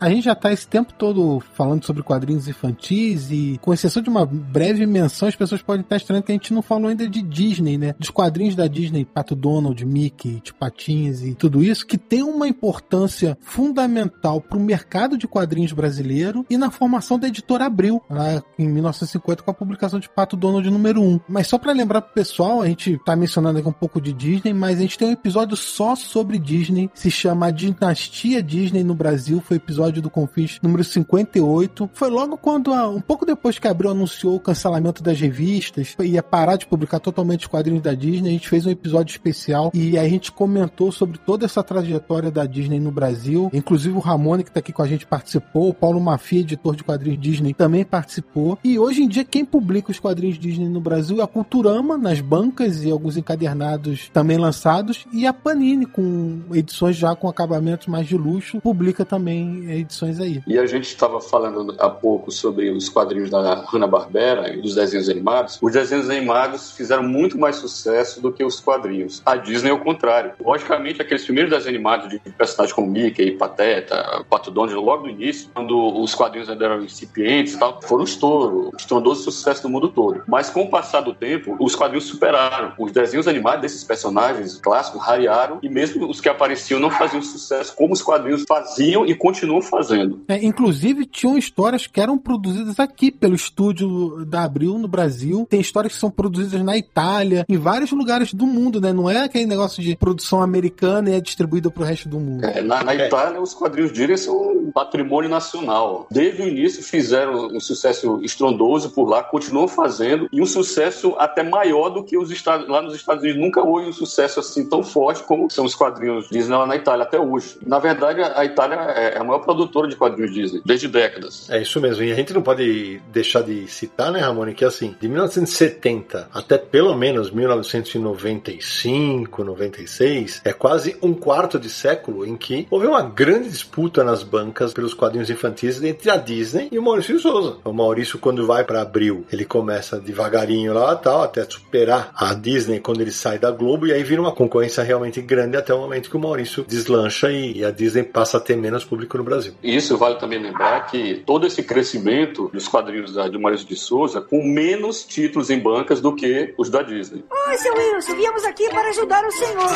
A 0.01 0.09
gente 0.09 0.24
já 0.24 0.34
tá 0.34 0.53
esse 0.53 0.66
tempo 0.66 0.93
todo 0.93 1.40
falando 1.55 1.84
sobre 1.84 2.03
quadrinhos 2.03 2.49
infantis 2.49 3.30
e, 3.30 3.59
com 3.62 3.72
exceção 3.72 4.03
de 4.03 4.09
uma 4.09 4.26
breve 4.26 4.84
menção, 4.86 5.28
as 5.28 5.36
pessoas 5.36 5.62
podem 5.62 5.82
estar 5.82 5.97
estranhando 5.97 6.26
que 6.26 6.32
a 6.32 6.34
gente 6.34 6.53
não 6.53 6.62
falou 6.62 6.88
ainda 6.88 7.09
de 7.09 7.22
Disney, 7.22 7.78
né? 7.78 7.95
Dos 7.99 8.11
quadrinhos 8.11 8.55
da 8.55 8.66
Disney, 8.66 9.05
Pato 9.05 9.34
Donald, 9.34 9.84
Mickey, 9.84 10.40
Tio 10.40 10.55
Patinhas 10.55 11.22
e 11.22 11.34
tudo 11.34 11.62
isso, 11.62 11.86
que 11.86 11.99
tem 11.99 12.22
uma 12.22 12.49
importância 12.49 13.38
fundamental 13.40 14.40
pro 14.40 14.61
mercado 14.61 15.16
de 15.16 15.26
quadrinhos 15.26 15.72
brasileiro 15.72 16.45
e 16.51 16.57
na 16.57 16.70
formação 16.70 17.18
da 17.18 17.28
editora 17.28 17.66
Abril, 17.66 18.03
lá 18.11 18.43
em 18.59 18.68
1950, 18.68 19.43
com 19.43 19.51
a 19.51 19.55
publicação 19.55 20.01
de 20.01 20.09
Pato 20.09 20.36
Donald 20.36 20.68
número 20.68 21.01
1. 21.01 21.20
Mas 21.28 21.47
só 21.47 21.59
para 21.59 21.72
lembrar 21.72 22.03
pro 22.03 22.14
pessoal, 22.14 22.61
a 22.61 22.66
gente 22.66 23.01
tá 23.05 23.14
mencionando 23.14 23.59
aqui 23.59 23.68
um 23.68 23.72
pouco 23.72 24.01
de 24.01 24.12
Disney, 24.12 24.53
mas 24.53 24.78
a 24.78 24.82
gente 24.82 24.99
tem 24.99 25.09
um 25.09 25.12
episódio 25.12 25.57
só 25.57 25.95
sobre 25.95 26.38
Disney, 26.38 26.90
se 26.95 27.11
chama 27.11 27.53
Dinastia 27.53 28.43
Disney 28.43 28.82
no 28.82 28.95
Brasil, 28.95 29.32
foi 29.41 29.57
o 29.57 29.59
episódio 29.59 30.03
do 30.03 30.11
Confis 30.11 30.59
número 30.62 30.85
58. 30.85 31.91
Foi 31.93 32.11
logo 32.11 32.37
quando, 32.37 32.72
um 32.72 33.01
pouco 33.01 33.24
depois 33.24 33.59
que 33.59 33.66
a 33.66 33.70
Abril 33.70 33.91
anunciou 33.91 34.37
o 34.37 34.41
cancelamento 34.41 35.03
das 35.03 35.20
revistas, 35.20 35.97
ia 36.01 36.22
parar 36.22 36.57
de 36.57 36.66
publicar 36.66 37.01
totalmente 37.01 37.41
os 37.41 37.47
quadrinhos 37.47 37.83
da 37.83 37.95
Disney, 37.95 38.30
a 38.30 38.33
gente 38.33 38.49
fez 38.49 38.66
um 38.66 38.70
episódio 38.70 39.12
especial 39.12 39.70
e 39.74 39.99
a 39.99 40.09
gente 40.09 40.33
comentou 40.33 40.91
sobre 40.93 41.18
toda 41.18 41.45
essa 41.45 41.62
trajetória 41.62 42.30
da 42.30 42.47
Disney 42.47 42.80
no 42.80 42.91
Brasil. 42.91 43.51
Inclusive 43.53 43.97
o 43.97 44.01
Ramone, 44.01 44.45
que 44.45 44.51
tá 44.51 44.61
aqui 44.61 44.72
com 44.72 44.83
a 44.83 44.87
gente, 44.87 45.07
participou, 45.07 45.70
o 45.70 45.74
Paulo 45.74 46.01
Mafia, 46.01 46.41
editor 46.41 46.76
de 46.76 46.85
quadrinhos 46.85 47.20
Disney, 47.20 47.55
também 47.55 47.85
participou. 47.85 48.59
E 48.64 48.78
hoje 48.78 49.03
em 49.03 49.09
dia, 49.09 49.24
quem 49.24 49.45
publica 49.45 49.91
os 49.91 49.99
quadrinhos 49.99 50.39
Disney 50.39 50.68
no 50.68 50.80
Brasil 50.80 51.20
é 51.20 51.22
a 51.22 51.26
Culturama, 51.26 51.97
nas 51.97 52.20
bancas 52.20 52.85
e 52.85 52.91
alguns 52.91 53.16
encadernados 53.16 54.11
também 54.12 54.37
lançados, 54.37 55.07
e 55.12 55.26
a 55.26 55.33
Panini, 55.33 55.87
com 55.87 56.41
edições 56.53 56.97
já 56.97 57.14
com 57.14 57.28
acabamentos 57.28 57.87
mais 57.87 58.07
de 58.07 58.16
luxo, 58.16 58.61
publica 58.61 59.05
também 59.05 59.22
edições 59.31 60.20
aí. 60.20 60.43
E 60.47 60.59
a 60.59 60.66
gente 60.66 60.85
estava 60.85 61.20
falando 61.20 61.75
há 61.79 61.89
pouco 61.89 62.31
sobre 62.31 62.70
os 62.70 62.89
quadrinhos 62.89 63.31
da 63.31 63.64
Hanna-Barbera 63.73 64.55
e 64.55 64.61
dos 64.61 64.75
desenhos 64.75 65.09
animados. 65.09 65.59
Os 65.61 65.73
desenhos 65.73 66.09
animados 66.09 66.73
fizeram 66.73 67.03
muito 67.03 67.39
mais 67.39 67.57
sucesso 67.57 68.20
do 68.20 68.33
que 68.33 68.45
os 68.45 68.61
quadrinhos. 68.61 69.23
A 69.25 69.37
Disney 69.37 69.70
é 69.70 69.73
o 69.73 69.79
contrário. 69.79 70.33
Logicamente, 70.41 71.01
aqueles 71.01 71.25
primeiros 71.25 71.51
desenhos 71.51 71.75
animados 71.75 72.09
de 72.09 72.18
personagens 72.18 72.75
como 72.75 72.89
Mickey, 72.89 73.33
Pateta, 73.33 74.25
Pato 74.29 74.51
Donald, 74.51 74.75
logo 74.75 75.05
no 75.05 75.11
início, 75.11 75.49
quando 75.55 76.01
os 76.01 76.14
quadrinhos 76.14 76.49
ainda 76.49 76.64
eram 76.64 76.83
incipientes 76.83 77.57
tal, 77.57 77.81
foram 77.83 78.03
um 78.03 78.07
estouro, 78.07 78.70
um 78.73 78.77
estrondoso 78.77 79.23
sucesso 79.23 79.62
no 79.64 79.70
mundo 79.70 79.89
todo. 79.89 80.23
Mas 80.27 80.51
com 80.51 80.62
o 80.62 80.70
passar 80.70 81.01
do 81.01 81.14
tempo, 81.14 81.57
os 81.59 81.75
quadrinhos 81.75 82.05
superaram. 82.05 82.73
Os 82.79 82.93
desenhos 82.93 83.29
animados 83.29 83.62
desses 83.62 83.85
personagens 83.85 84.57
clássicos 84.59 85.03
rarearam 85.03 85.59
e 85.62 85.68
mesmo 85.68 86.09
os 86.09 86.20
que 86.20 86.29
apareciam 86.29 86.81
não 86.81 86.91
faziam 86.91 87.23
sucesso 87.23 87.75
como 87.77 87.93
os 87.93 88.03
quadrinhos 88.03 88.45
faziam 88.47 89.01
e 89.07 89.14
continuam 89.14 89.62
fazendo. 89.62 90.22
É, 90.28 90.44
inclusive, 90.44 91.07
tinham 91.07 91.36
histórias 91.36 91.86
que 91.86 92.00
eram 92.00 92.18
produzidas 92.18 92.78
aqui 92.78 93.11
pelo 93.11 93.34
estúdio 93.34 94.24
da 94.24 94.44
Abril 94.44 94.78
no 94.78 94.88
Brasil. 94.88 95.46
Tem 95.48 95.61
histórias 95.61 95.94
que 95.94 95.98
são 95.98 96.11
produzidas 96.11 96.62
na 96.62 96.76
Itália, 96.76 97.44
em 97.48 97.57
vários 97.57 97.92
lugares 97.92 98.32
do 98.32 98.46
mundo, 98.46 98.80
né? 98.80 98.92
Não 98.92 99.09
é 99.09 99.24
aquele 99.24 99.46
negócio 99.46 99.82
de 99.82 99.96
produção 99.96 100.42
americana 100.42 101.11
e 101.11 101.14
é 101.14 101.20
distribuída 101.20 101.70
pro 101.70 101.84
resto 101.84 102.09
do 102.09 102.18
mundo. 102.18 102.44
É, 102.44 102.61
na, 102.62 102.82
na 102.82 102.94
Itália, 102.94 103.40
os 103.40 103.55
quadrinhos 103.55 103.92
Disney 103.92 104.16
são 104.16 104.36
um 104.36 104.70
patrimônio 104.72 105.28
nacional. 105.28 106.07
Desde 106.11 106.42
o 106.42 106.48
início 106.48 106.82
fizeram 106.82 107.48
um 107.48 107.61
sucesso 107.61 108.20
estrondoso 108.22 108.90
por 108.90 109.09
lá, 109.09 109.22
continuam 109.22 109.68
fazendo, 109.68 110.28
e 110.32 110.40
um 110.40 110.46
sucesso 110.46 111.14
até 111.18 111.42
maior 111.42 111.90
do 111.90 112.05
que 112.05 112.16
os 112.16 112.30
Estados, 112.30 112.68
lá 112.68 112.82
nos 112.82 112.94
Estados 112.94 113.22
Unidos. 113.22 113.40
Nunca 113.40 113.62
houve 113.62 113.88
um 113.88 113.92
sucesso 113.92 114.40
assim 114.40 114.68
tão 114.68 114.82
forte 114.82 115.22
como 115.24 115.50
são 115.50 115.64
os 115.64 115.74
quadrinhos 115.74 116.28
Disney 116.28 116.57
lá 116.57 116.66
na 116.66 116.76
Itália 116.76 117.05
até 117.05 117.18
hoje. 117.18 117.59
Na 117.64 117.78
verdade, 117.78 118.20
a 118.22 118.44
Itália 118.44 118.76
é 118.95 119.18
a 119.18 119.24
maior 119.24 119.40
produtora 119.40 119.88
de 119.88 119.97
quadrinhos 119.97 120.32
Disney, 120.32 120.62
desde 120.64 120.88
décadas. 120.88 121.51
É 121.51 121.61
isso 121.61 121.80
mesmo. 121.80 122.05
E 122.05 122.12
a 122.12 122.14
gente 122.14 122.32
não 122.32 122.43
pode 122.43 123.01
deixar 123.12 123.43
de 123.43 123.66
citar, 123.68 124.12
né, 124.12 124.20
Ramone, 124.20 124.55
que 124.55 124.64
assim, 124.64 124.95
de 125.01 125.09
1970 125.09 126.28
até 126.32 126.59
pelo 126.59 126.95
menos 126.95 127.30
1995, 127.30 129.45
96, 129.45 130.40
é 130.45 130.53
quase 130.53 130.97
um 131.03 131.14
quarto 131.14 131.59
de 131.59 131.68
século 131.68 132.26
em 132.26 132.36
que 132.36 132.66
houve 132.70 132.86
uma 132.86 133.03
grande 133.03 133.49
disputa 133.49 134.05
nas 134.05 134.22
bancas 134.22 134.72
pelos 134.72 134.95
quadrinhos 134.95 135.30
infantis 135.30 135.82
entre 135.82 136.11
a 136.11 136.16
Disney 136.16 136.68
e 136.70 136.78
o 136.78 136.82
Maurício 136.82 137.18
Souza. 137.18 137.57
O 137.64 137.72
Maurício, 137.72 138.18
quando 138.18 138.47
vai 138.47 138.64
para 138.64 138.82
abril, 138.82 139.24
ele 139.32 139.45
começa 139.45 140.01
devagarinho 140.01 140.72
lá 140.72 140.95
tal, 140.97 141.22
até 141.22 141.45
superar 141.45 142.12
a 142.14 142.34
Disney 142.34 142.80
quando 142.80 143.01
ele 143.01 143.12
sai 143.12 143.38
da 143.38 143.51
Globo, 143.51 143.86
e 143.86 143.93
aí 143.93 144.03
vira 144.03 144.20
uma 144.20 144.32
concorrência 144.32 144.82
realmente 144.82 145.20
grande 145.20 145.57
até 145.57 145.74
o 145.74 145.78
momento 145.78 146.11
que 146.11 146.16
o 146.16 146.20
Maurício 146.20 146.64
deslancha 146.66 147.30
e 147.30 147.64
a 147.64 147.70
Disney 147.70 148.03
passa 148.03 148.38
a 148.38 148.40
ter 148.40 148.57
menos 148.57 148.82
público 148.85 149.16
no 149.18 149.24
Brasil. 149.24 149.55
Isso 149.62 149.97
vale 149.97 150.16
também 150.16 150.39
lembrar 150.39 150.87
que 150.87 151.22
todo 151.26 151.47
esse 151.47 151.62
crescimento 151.62 152.51
dos 152.53 152.68
quadrinhos 152.68 153.14
da, 153.14 153.28
do 153.28 153.41
Maurício 153.41 153.66
de 153.66 153.76
Souza 153.76 154.20
com 154.20 154.43
menos 154.43 155.05
títulos 155.05 155.51
em 155.51 155.59
bancas 155.59 156.01
do 156.01 156.14
que 156.14 156.55
os 156.59 156.70
da 156.70 156.83
Disney. 156.83 157.24
Oi, 157.49 157.57
seu 157.59 157.74
Wilson, 157.74 158.16
viemos 158.16 158.45
aqui 158.45 158.68
para 158.68 158.89
ajudar 158.91 159.24
o 159.24 159.33
senhor. 159.33 159.70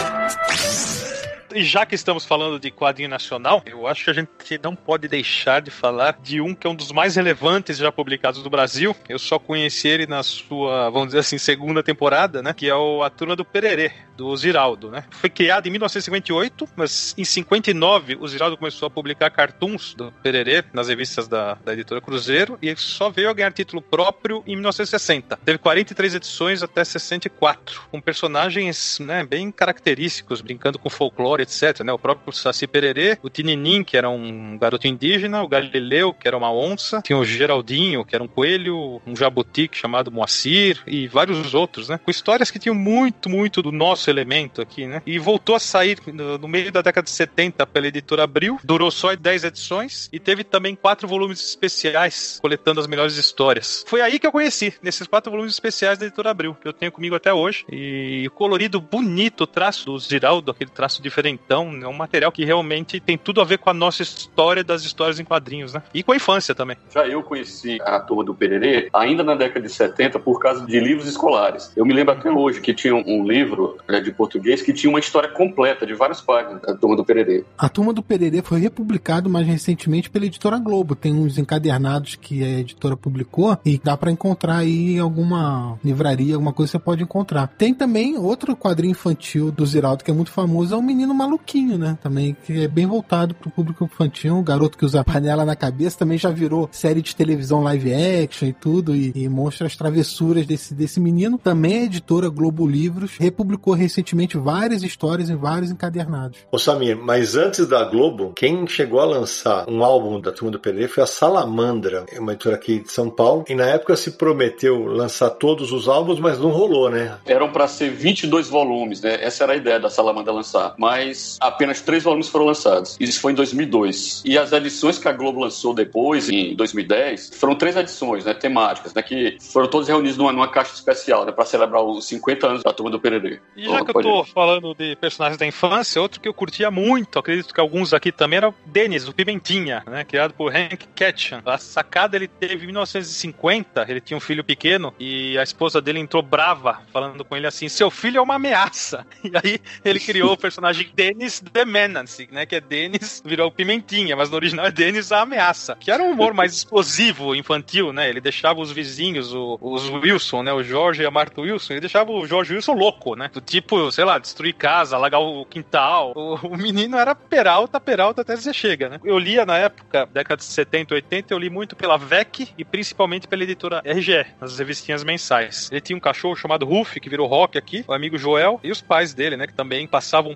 E 1.54 1.62
já 1.62 1.86
que 1.86 1.94
estamos 1.94 2.24
falando 2.24 2.58
de 2.58 2.70
quadrinho 2.70 3.08
nacional, 3.08 3.62
eu 3.66 3.86
acho 3.86 4.04
que 4.04 4.10
a 4.10 4.14
gente 4.14 4.30
não 4.62 4.74
pode 4.74 5.08
deixar 5.08 5.60
de 5.60 5.70
falar 5.70 6.18
de 6.22 6.40
um 6.40 6.54
que 6.54 6.66
é 6.66 6.70
um 6.70 6.74
dos 6.74 6.92
mais 6.92 7.16
relevantes 7.16 7.78
já 7.78 7.92
publicados 7.92 8.42
do 8.42 8.50
Brasil. 8.50 8.94
Eu 9.08 9.18
só 9.18 9.38
conheci 9.38 9.88
ele 9.88 10.06
na 10.06 10.22
sua, 10.22 10.90
vamos 10.90 11.08
dizer 11.08 11.20
assim, 11.20 11.38
segunda 11.38 11.82
temporada, 11.82 12.42
né? 12.42 12.52
Que 12.52 12.68
é 12.68 12.74
o 12.74 13.02
A 13.02 13.10
Turma 13.10 13.36
do 13.36 13.44
Pererê, 13.44 13.92
do 14.16 14.34
Ziraldo, 14.36 14.90
né? 14.90 15.04
Foi 15.10 15.30
criado 15.30 15.66
em 15.66 15.70
1958, 15.70 16.68
mas 16.74 17.14
em 17.16 17.24
59 17.24 18.16
o 18.20 18.26
Ziraldo 18.26 18.56
começou 18.56 18.86
a 18.86 18.90
publicar 18.90 19.30
cartoons 19.30 19.94
do 19.94 20.12
Pererê 20.22 20.64
nas 20.72 20.88
revistas 20.88 21.28
da, 21.28 21.54
da 21.64 21.72
editora 21.72 22.00
Cruzeiro 22.00 22.58
e 22.62 22.74
só 22.76 23.10
veio 23.10 23.30
a 23.30 23.32
ganhar 23.32 23.52
título 23.52 23.82
próprio 23.82 24.42
em 24.46 24.54
1960. 24.54 25.38
Teve 25.44 25.58
43 25.58 26.14
edições 26.14 26.62
até 26.62 26.84
64, 26.84 27.82
com 27.90 28.00
personagens 28.00 28.98
né, 29.00 29.24
bem 29.24 29.50
característicos, 29.50 30.40
brincando 30.40 30.78
com 30.78 30.88
folclore 30.88 31.35
etc. 31.40 31.80
Né? 31.80 31.92
O 31.92 31.98
próprio 31.98 32.32
Saci 32.32 32.66
Pererê, 32.66 33.18
o 33.22 33.28
Tininim, 33.28 33.82
que 33.82 33.96
era 33.96 34.08
um 34.08 34.56
garoto 34.58 34.86
indígena, 34.86 35.42
o 35.42 35.48
Galileu, 35.48 36.12
que 36.12 36.26
era 36.26 36.36
uma 36.36 36.52
onça, 36.52 37.02
tinha 37.02 37.18
o 37.18 37.24
Geraldinho, 37.24 38.04
que 38.04 38.14
era 38.14 38.22
um 38.22 38.28
coelho, 38.28 39.00
um 39.06 39.14
jabuti 39.16 39.68
chamado 39.72 40.10
Moacir 40.10 40.82
e 40.86 41.06
vários 41.08 41.54
outros, 41.54 41.88
né? 41.88 41.98
Com 42.02 42.10
histórias 42.10 42.50
que 42.50 42.58
tinham 42.58 42.74
muito, 42.74 43.28
muito 43.28 43.62
do 43.62 43.72
nosso 43.72 44.10
elemento 44.10 44.60
aqui, 44.60 44.86
né? 44.86 45.02
E 45.06 45.18
voltou 45.18 45.54
a 45.54 45.60
sair 45.60 45.98
no, 46.06 46.38
no 46.38 46.48
meio 46.48 46.70
da 46.70 46.82
década 46.82 47.04
de 47.04 47.10
70 47.10 47.66
pela 47.66 47.86
editora 47.86 48.24
Abril, 48.24 48.58
durou 48.62 48.90
só 48.90 49.14
10 49.14 49.44
edições 49.44 50.08
e 50.12 50.18
teve 50.18 50.44
também 50.44 50.74
quatro 50.74 51.08
volumes 51.08 51.40
especiais 51.40 52.38
coletando 52.40 52.80
as 52.80 52.86
melhores 52.86 53.16
histórias. 53.16 53.84
Foi 53.86 54.00
aí 54.00 54.18
que 54.18 54.26
eu 54.26 54.32
conheci, 54.32 54.74
nesses 54.82 55.06
quatro 55.06 55.30
volumes 55.30 55.52
especiais 55.52 55.98
da 55.98 56.06
editora 56.06 56.30
Abril, 56.30 56.54
que 56.54 56.68
eu 56.68 56.72
tenho 56.72 56.92
comigo 56.92 57.14
até 57.14 57.32
hoje. 57.32 57.64
E 57.70 58.28
colorido 58.34 58.80
bonito, 58.80 59.42
o 59.42 59.46
traço 59.46 59.86
do 59.86 59.98
Ziraldo, 59.98 60.50
aquele 60.50 60.70
traço 60.70 61.02
diferente 61.02 61.25
então 61.28 61.78
é 61.82 61.88
um 61.88 61.92
material 61.92 62.30
que 62.32 62.44
realmente 62.44 63.00
tem 63.00 63.16
tudo 63.16 63.40
a 63.40 63.44
ver 63.44 63.58
com 63.58 63.70
a 63.70 63.74
nossa 63.74 64.02
história 64.02 64.62
das 64.62 64.82
histórias 64.82 65.20
em 65.20 65.24
quadrinhos, 65.24 65.72
né? 65.72 65.82
E 65.92 66.02
com 66.02 66.12
a 66.12 66.16
infância 66.16 66.54
também. 66.54 66.76
Já 66.92 67.06
eu 67.06 67.22
conheci 67.22 67.78
a 67.82 68.00
turma 68.00 68.24
do 68.24 68.34
Pererê 68.34 68.88
ainda 68.92 69.22
na 69.22 69.34
década 69.34 69.66
de 69.66 69.72
70 69.72 70.18
por 70.18 70.40
causa 70.40 70.64
de 70.66 70.80
livros 70.80 71.06
escolares. 71.06 71.72
Eu 71.76 71.84
me 71.84 71.92
lembro 71.92 72.14
até 72.14 72.30
hoje 72.30 72.60
que 72.60 72.74
tinha 72.74 72.94
um 72.94 73.26
livro 73.26 73.78
né, 73.88 74.00
de 74.00 74.12
português 74.12 74.62
que 74.62 74.72
tinha 74.72 74.90
uma 74.90 75.00
história 75.00 75.28
completa 75.28 75.86
de 75.86 75.94
várias 75.94 76.20
páginas 76.20 76.62
da 76.62 76.74
turma 76.74 76.96
do 76.96 77.04
Pererê. 77.04 77.44
A 77.58 77.68
turma 77.68 77.92
do 77.92 78.02
Pererê 78.02 78.42
foi 78.42 78.60
republicado 78.60 79.28
mais 79.28 79.46
recentemente 79.46 80.10
pela 80.10 80.26
editora 80.26 80.58
Globo. 80.58 80.94
Tem 80.94 81.12
uns 81.12 81.38
encadernados 81.38 82.16
que 82.16 82.42
a 82.42 82.60
editora 82.60 82.96
publicou 82.96 83.56
e 83.64 83.80
dá 83.82 83.96
para 83.96 84.10
encontrar 84.10 84.58
aí 84.58 84.96
em 84.96 84.98
alguma 84.98 85.78
livraria, 85.84 86.34
alguma 86.34 86.52
coisa 86.52 86.72
você 86.72 86.78
pode 86.78 87.02
encontrar. 87.02 87.48
Tem 87.58 87.74
também 87.74 88.16
outro 88.16 88.56
quadrinho 88.56 88.92
infantil 88.92 89.50
do 89.50 89.64
Ziraldo 89.64 90.04
que 90.04 90.10
é 90.10 90.14
muito 90.14 90.30
famoso, 90.30 90.74
é 90.74 90.76
o 90.76 90.82
Menino 90.82 91.14
maluquinho, 91.16 91.78
né? 91.78 91.98
Também, 92.02 92.36
que 92.44 92.64
é 92.64 92.68
bem 92.68 92.86
voltado 92.86 93.34
pro 93.34 93.50
público 93.50 93.84
infantil. 93.84 94.38
O 94.38 94.42
garoto 94.42 94.76
que 94.76 94.84
usa 94.84 95.04
panela 95.04 95.44
na 95.44 95.56
cabeça 95.56 95.98
também 95.98 96.18
já 96.18 96.30
virou 96.30 96.68
série 96.72 97.02
de 97.02 97.14
televisão 97.14 97.62
live 97.62 97.92
action 97.92 98.48
e 98.48 98.52
tudo, 98.52 98.94
e, 98.94 99.12
e 99.14 99.28
mostra 99.28 99.66
as 99.66 99.76
travessuras 99.76 100.46
desse, 100.46 100.74
desse 100.74 101.00
menino. 101.00 101.38
Também 101.38 101.80
a 101.80 101.84
editora 101.84 102.28
Globo 102.28 102.66
Livros 102.66 103.16
republicou 103.18 103.74
recentemente 103.74 104.36
várias 104.36 104.82
histórias 104.82 105.30
em 105.30 105.36
vários 105.36 105.70
encadernados. 105.70 106.38
Ô 106.50 106.58
Samir, 106.58 106.96
mas 106.96 107.36
antes 107.36 107.66
da 107.66 107.84
Globo, 107.84 108.32
quem 108.34 108.66
chegou 108.66 109.00
a 109.00 109.04
lançar 109.04 109.68
um 109.68 109.82
álbum 109.82 110.20
da 110.20 110.32
Turma 110.32 110.50
do 110.50 110.60
Pelé 110.60 110.88
foi 110.88 111.02
a 111.02 111.06
Salamandra, 111.06 112.04
uma 112.18 112.32
editora 112.32 112.56
aqui 112.56 112.80
de 112.80 112.92
São 112.92 113.08
Paulo, 113.10 113.44
e 113.48 113.54
na 113.54 113.66
época 113.66 113.96
se 113.96 114.12
prometeu 114.12 114.84
lançar 114.84 115.30
todos 115.30 115.72
os 115.72 115.88
álbuns, 115.88 116.20
mas 116.20 116.38
não 116.38 116.50
rolou, 116.50 116.90
né? 116.90 117.16
Eram 117.24 117.50
para 117.50 117.66
ser 117.68 117.90
22 117.90 118.48
volumes, 118.48 119.00
né? 119.00 119.18
Essa 119.20 119.44
era 119.44 119.52
a 119.54 119.56
ideia 119.56 119.80
da 119.80 119.88
Salamandra 119.88 120.32
lançar. 120.32 120.74
Mas 120.78 121.05
mas 121.06 121.38
apenas 121.40 121.80
três 121.80 122.02
volumes 122.02 122.28
foram 122.28 122.46
lançados. 122.46 122.96
Isso 122.98 123.20
foi 123.20 123.32
em 123.32 123.34
2002. 123.34 124.22
E 124.24 124.36
as 124.38 124.52
edições 124.52 124.98
que 124.98 125.08
a 125.08 125.12
Globo 125.12 125.40
lançou 125.40 125.72
depois, 125.72 126.28
em 126.28 126.54
2010, 126.54 127.30
foram 127.34 127.54
três 127.54 127.76
edições, 127.76 128.24
né, 128.24 128.34
temáticas, 128.34 128.92
né, 128.92 129.02
que 129.02 129.36
foram 129.40 129.68
todas 129.68 129.88
reunidas 129.88 130.16
numa, 130.16 130.32
numa 130.32 130.48
caixa 130.48 130.74
especial, 130.74 131.24
né, 131.24 131.32
para 131.32 131.44
celebrar 131.44 131.82
os 131.82 132.06
50 132.06 132.46
anos 132.46 132.62
da 132.62 132.72
Turma 132.72 132.90
do 132.90 133.00
Pererê. 133.00 133.40
E 133.56 133.64
já 133.64 133.84
que 133.84 133.90
eu 133.96 134.02
tô 134.02 134.24
falando 134.24 134.74
de 134.74 134.96
personagens 134.96 135.38
da 135.38 135.46
infância, 135.46 136.00
outro 136.00 136.20
que 136.20 136.28
eu 136.28 136.34
curtia 136.34 136.70
muito, 136.70 137.18
acredito 137.18 137.54
que 137.54 137.60
alguns 137.60 137.92
aqui 137.94 138.10
também, 138.10 138.38
era 138.38 138.48
o 138.48 138.54
Dennis, 138.66 139.08
o 139.08 139.12
Pimentinha, 139.12 139.82
né, 139.86 140.04
criado 140.04 140.34
por 140.34 140.54
Hank 140.54 140.86
Ketchum. 140.94 141.40
A 141.44 141.58
sacada 141.58 142.16
ele 142.16 142.28
teve 142.28 142.64
em 142.64 142.66
1950, 142.66 143.86
ele 143.88 144.00
tinha 144.00 144.16
um 144.16 144.20
filho 144.20 144.44
pequeno 144.44 144.92
e 144.98 145.38
a 145.38 145.42
esposa 145.42 145.80
dele 145.80 145.98
entrou 145.98 146.22
brava, 146.22 146.80
falando 146.92 147.24
com 147.24 147.36
ele 147.36 147.46
assim: 147.46 147.68
seu 147.68 147.90
filho 147.90 148.18
é 148.18 148.20
uma 148.20 148.34
ameaça. 148.34 149.06
E 149.26 149.32
aí 149.34 149.58
ele 149.84 149.98
criou 149.98 150.32
o 150.32 150.36
personagem 150.36 150.88
Dennis 150.96 151.40
the 151.52 151.64
Menace, 151.64 152.26
né? 152.32 152.46
Que 152.46 152.56
é 152.56 152.60
Dennis, 152.60 153.22
virou 153.24 153.50
Pimentinha, 153.50 154.16
mas 154.16 154.30
no 154.30 154.36
original 154.36 154.66
é 154.66 154.70
Dennis 154.70 155.12
a 155.12 155.20
ameaça. 155.20 155.76
Que 155.78 155.90
era 155.90 156.02
um 156.02 156.12
humor 156.12 156.32
mais 156.32 156.54
explosivo, 156.54 157.34
infantil, 157.34 157.92
né? 157.92 158.08
Ele 158.08 158.20
deixava 158.20 158.60
os 158.60 158.72
vizinhos, 158.72 159.34
o, 159.34 159.58
os 159.60 159.88
Wilson, 159.90 160.42
né? 160.42 160.52
O 160.52 160.62
George 160.62 161.02
e 161.02 161.06
a 161.06 161.10
Martha 161.10 161.42
Wilson, 161.42 161.74
ele 161.74 161.80
deixava 161.80 162.10
o 162.10 162.26
George 162.26 162.54
Wilson 162.54 162.72
louco, 162.72 163.14
né? 163.14 163.30
Do 163.32 163.40
tipo, 163.42 163.92
sei 163.92 164.04
lá, 164.04 164.18
destruir 164.18 164.54
casa, 164.54 164.96
alagar 164.96 165.20
o 165.20 165.44
quintal. 165.44 166.12
O, 166.16 166.34
o 166.34 166.56
menino 166.56 166.96
era 166.96 167.14
peralta, 167.14 167.78
peralta 167.78 168.22
até 168.22 168.34
você 168.34 168.54
chega, 168.54 168.88
né? 168.88 169.00
Eu 169.04 169.18
lia 169.18 169.44
na 169.44 169.58
época, 169.58 170.08
década 170.12 170.38
de 170.38 170.44
70, 170.44 170.94
80, 170.94 171.34
eu 171.34 171.38
li 171.38 171.50
muito 171.50 171.76
pela 171.76 171.98
VEC 171.98 172.48
e 172.56 172.64
principalmente 172.64 173.28
pela 173.28 173.42
editora 173.42 173.82
RGE, 173.84 174.24
nas 174.40 174.58
revistinhas 174.58 175.04
mensais. 175.04 175.68
Ele 175.70 175.80
tinha 175.80 175.96
um 175.96 176.00
cachorro 176.00 176.34
chamado 176.36 176.64
Ruff, 176.64 176.98
que 176.98 177.10
virou 177.10 177.26
rock 177.26 177.58
aqui, 177.58 177.84
o 177.86 177.92
amigo 177.92 178.16
Joel, 178.16 178.58
e 178.64 178.70
os 178.70 178.80
pais 178.80 179.12
dele, 179.12 179.36
né, 179.36 179.46
que 179.46 179.54
também 179.54 179.86
passavam 179.86 180.34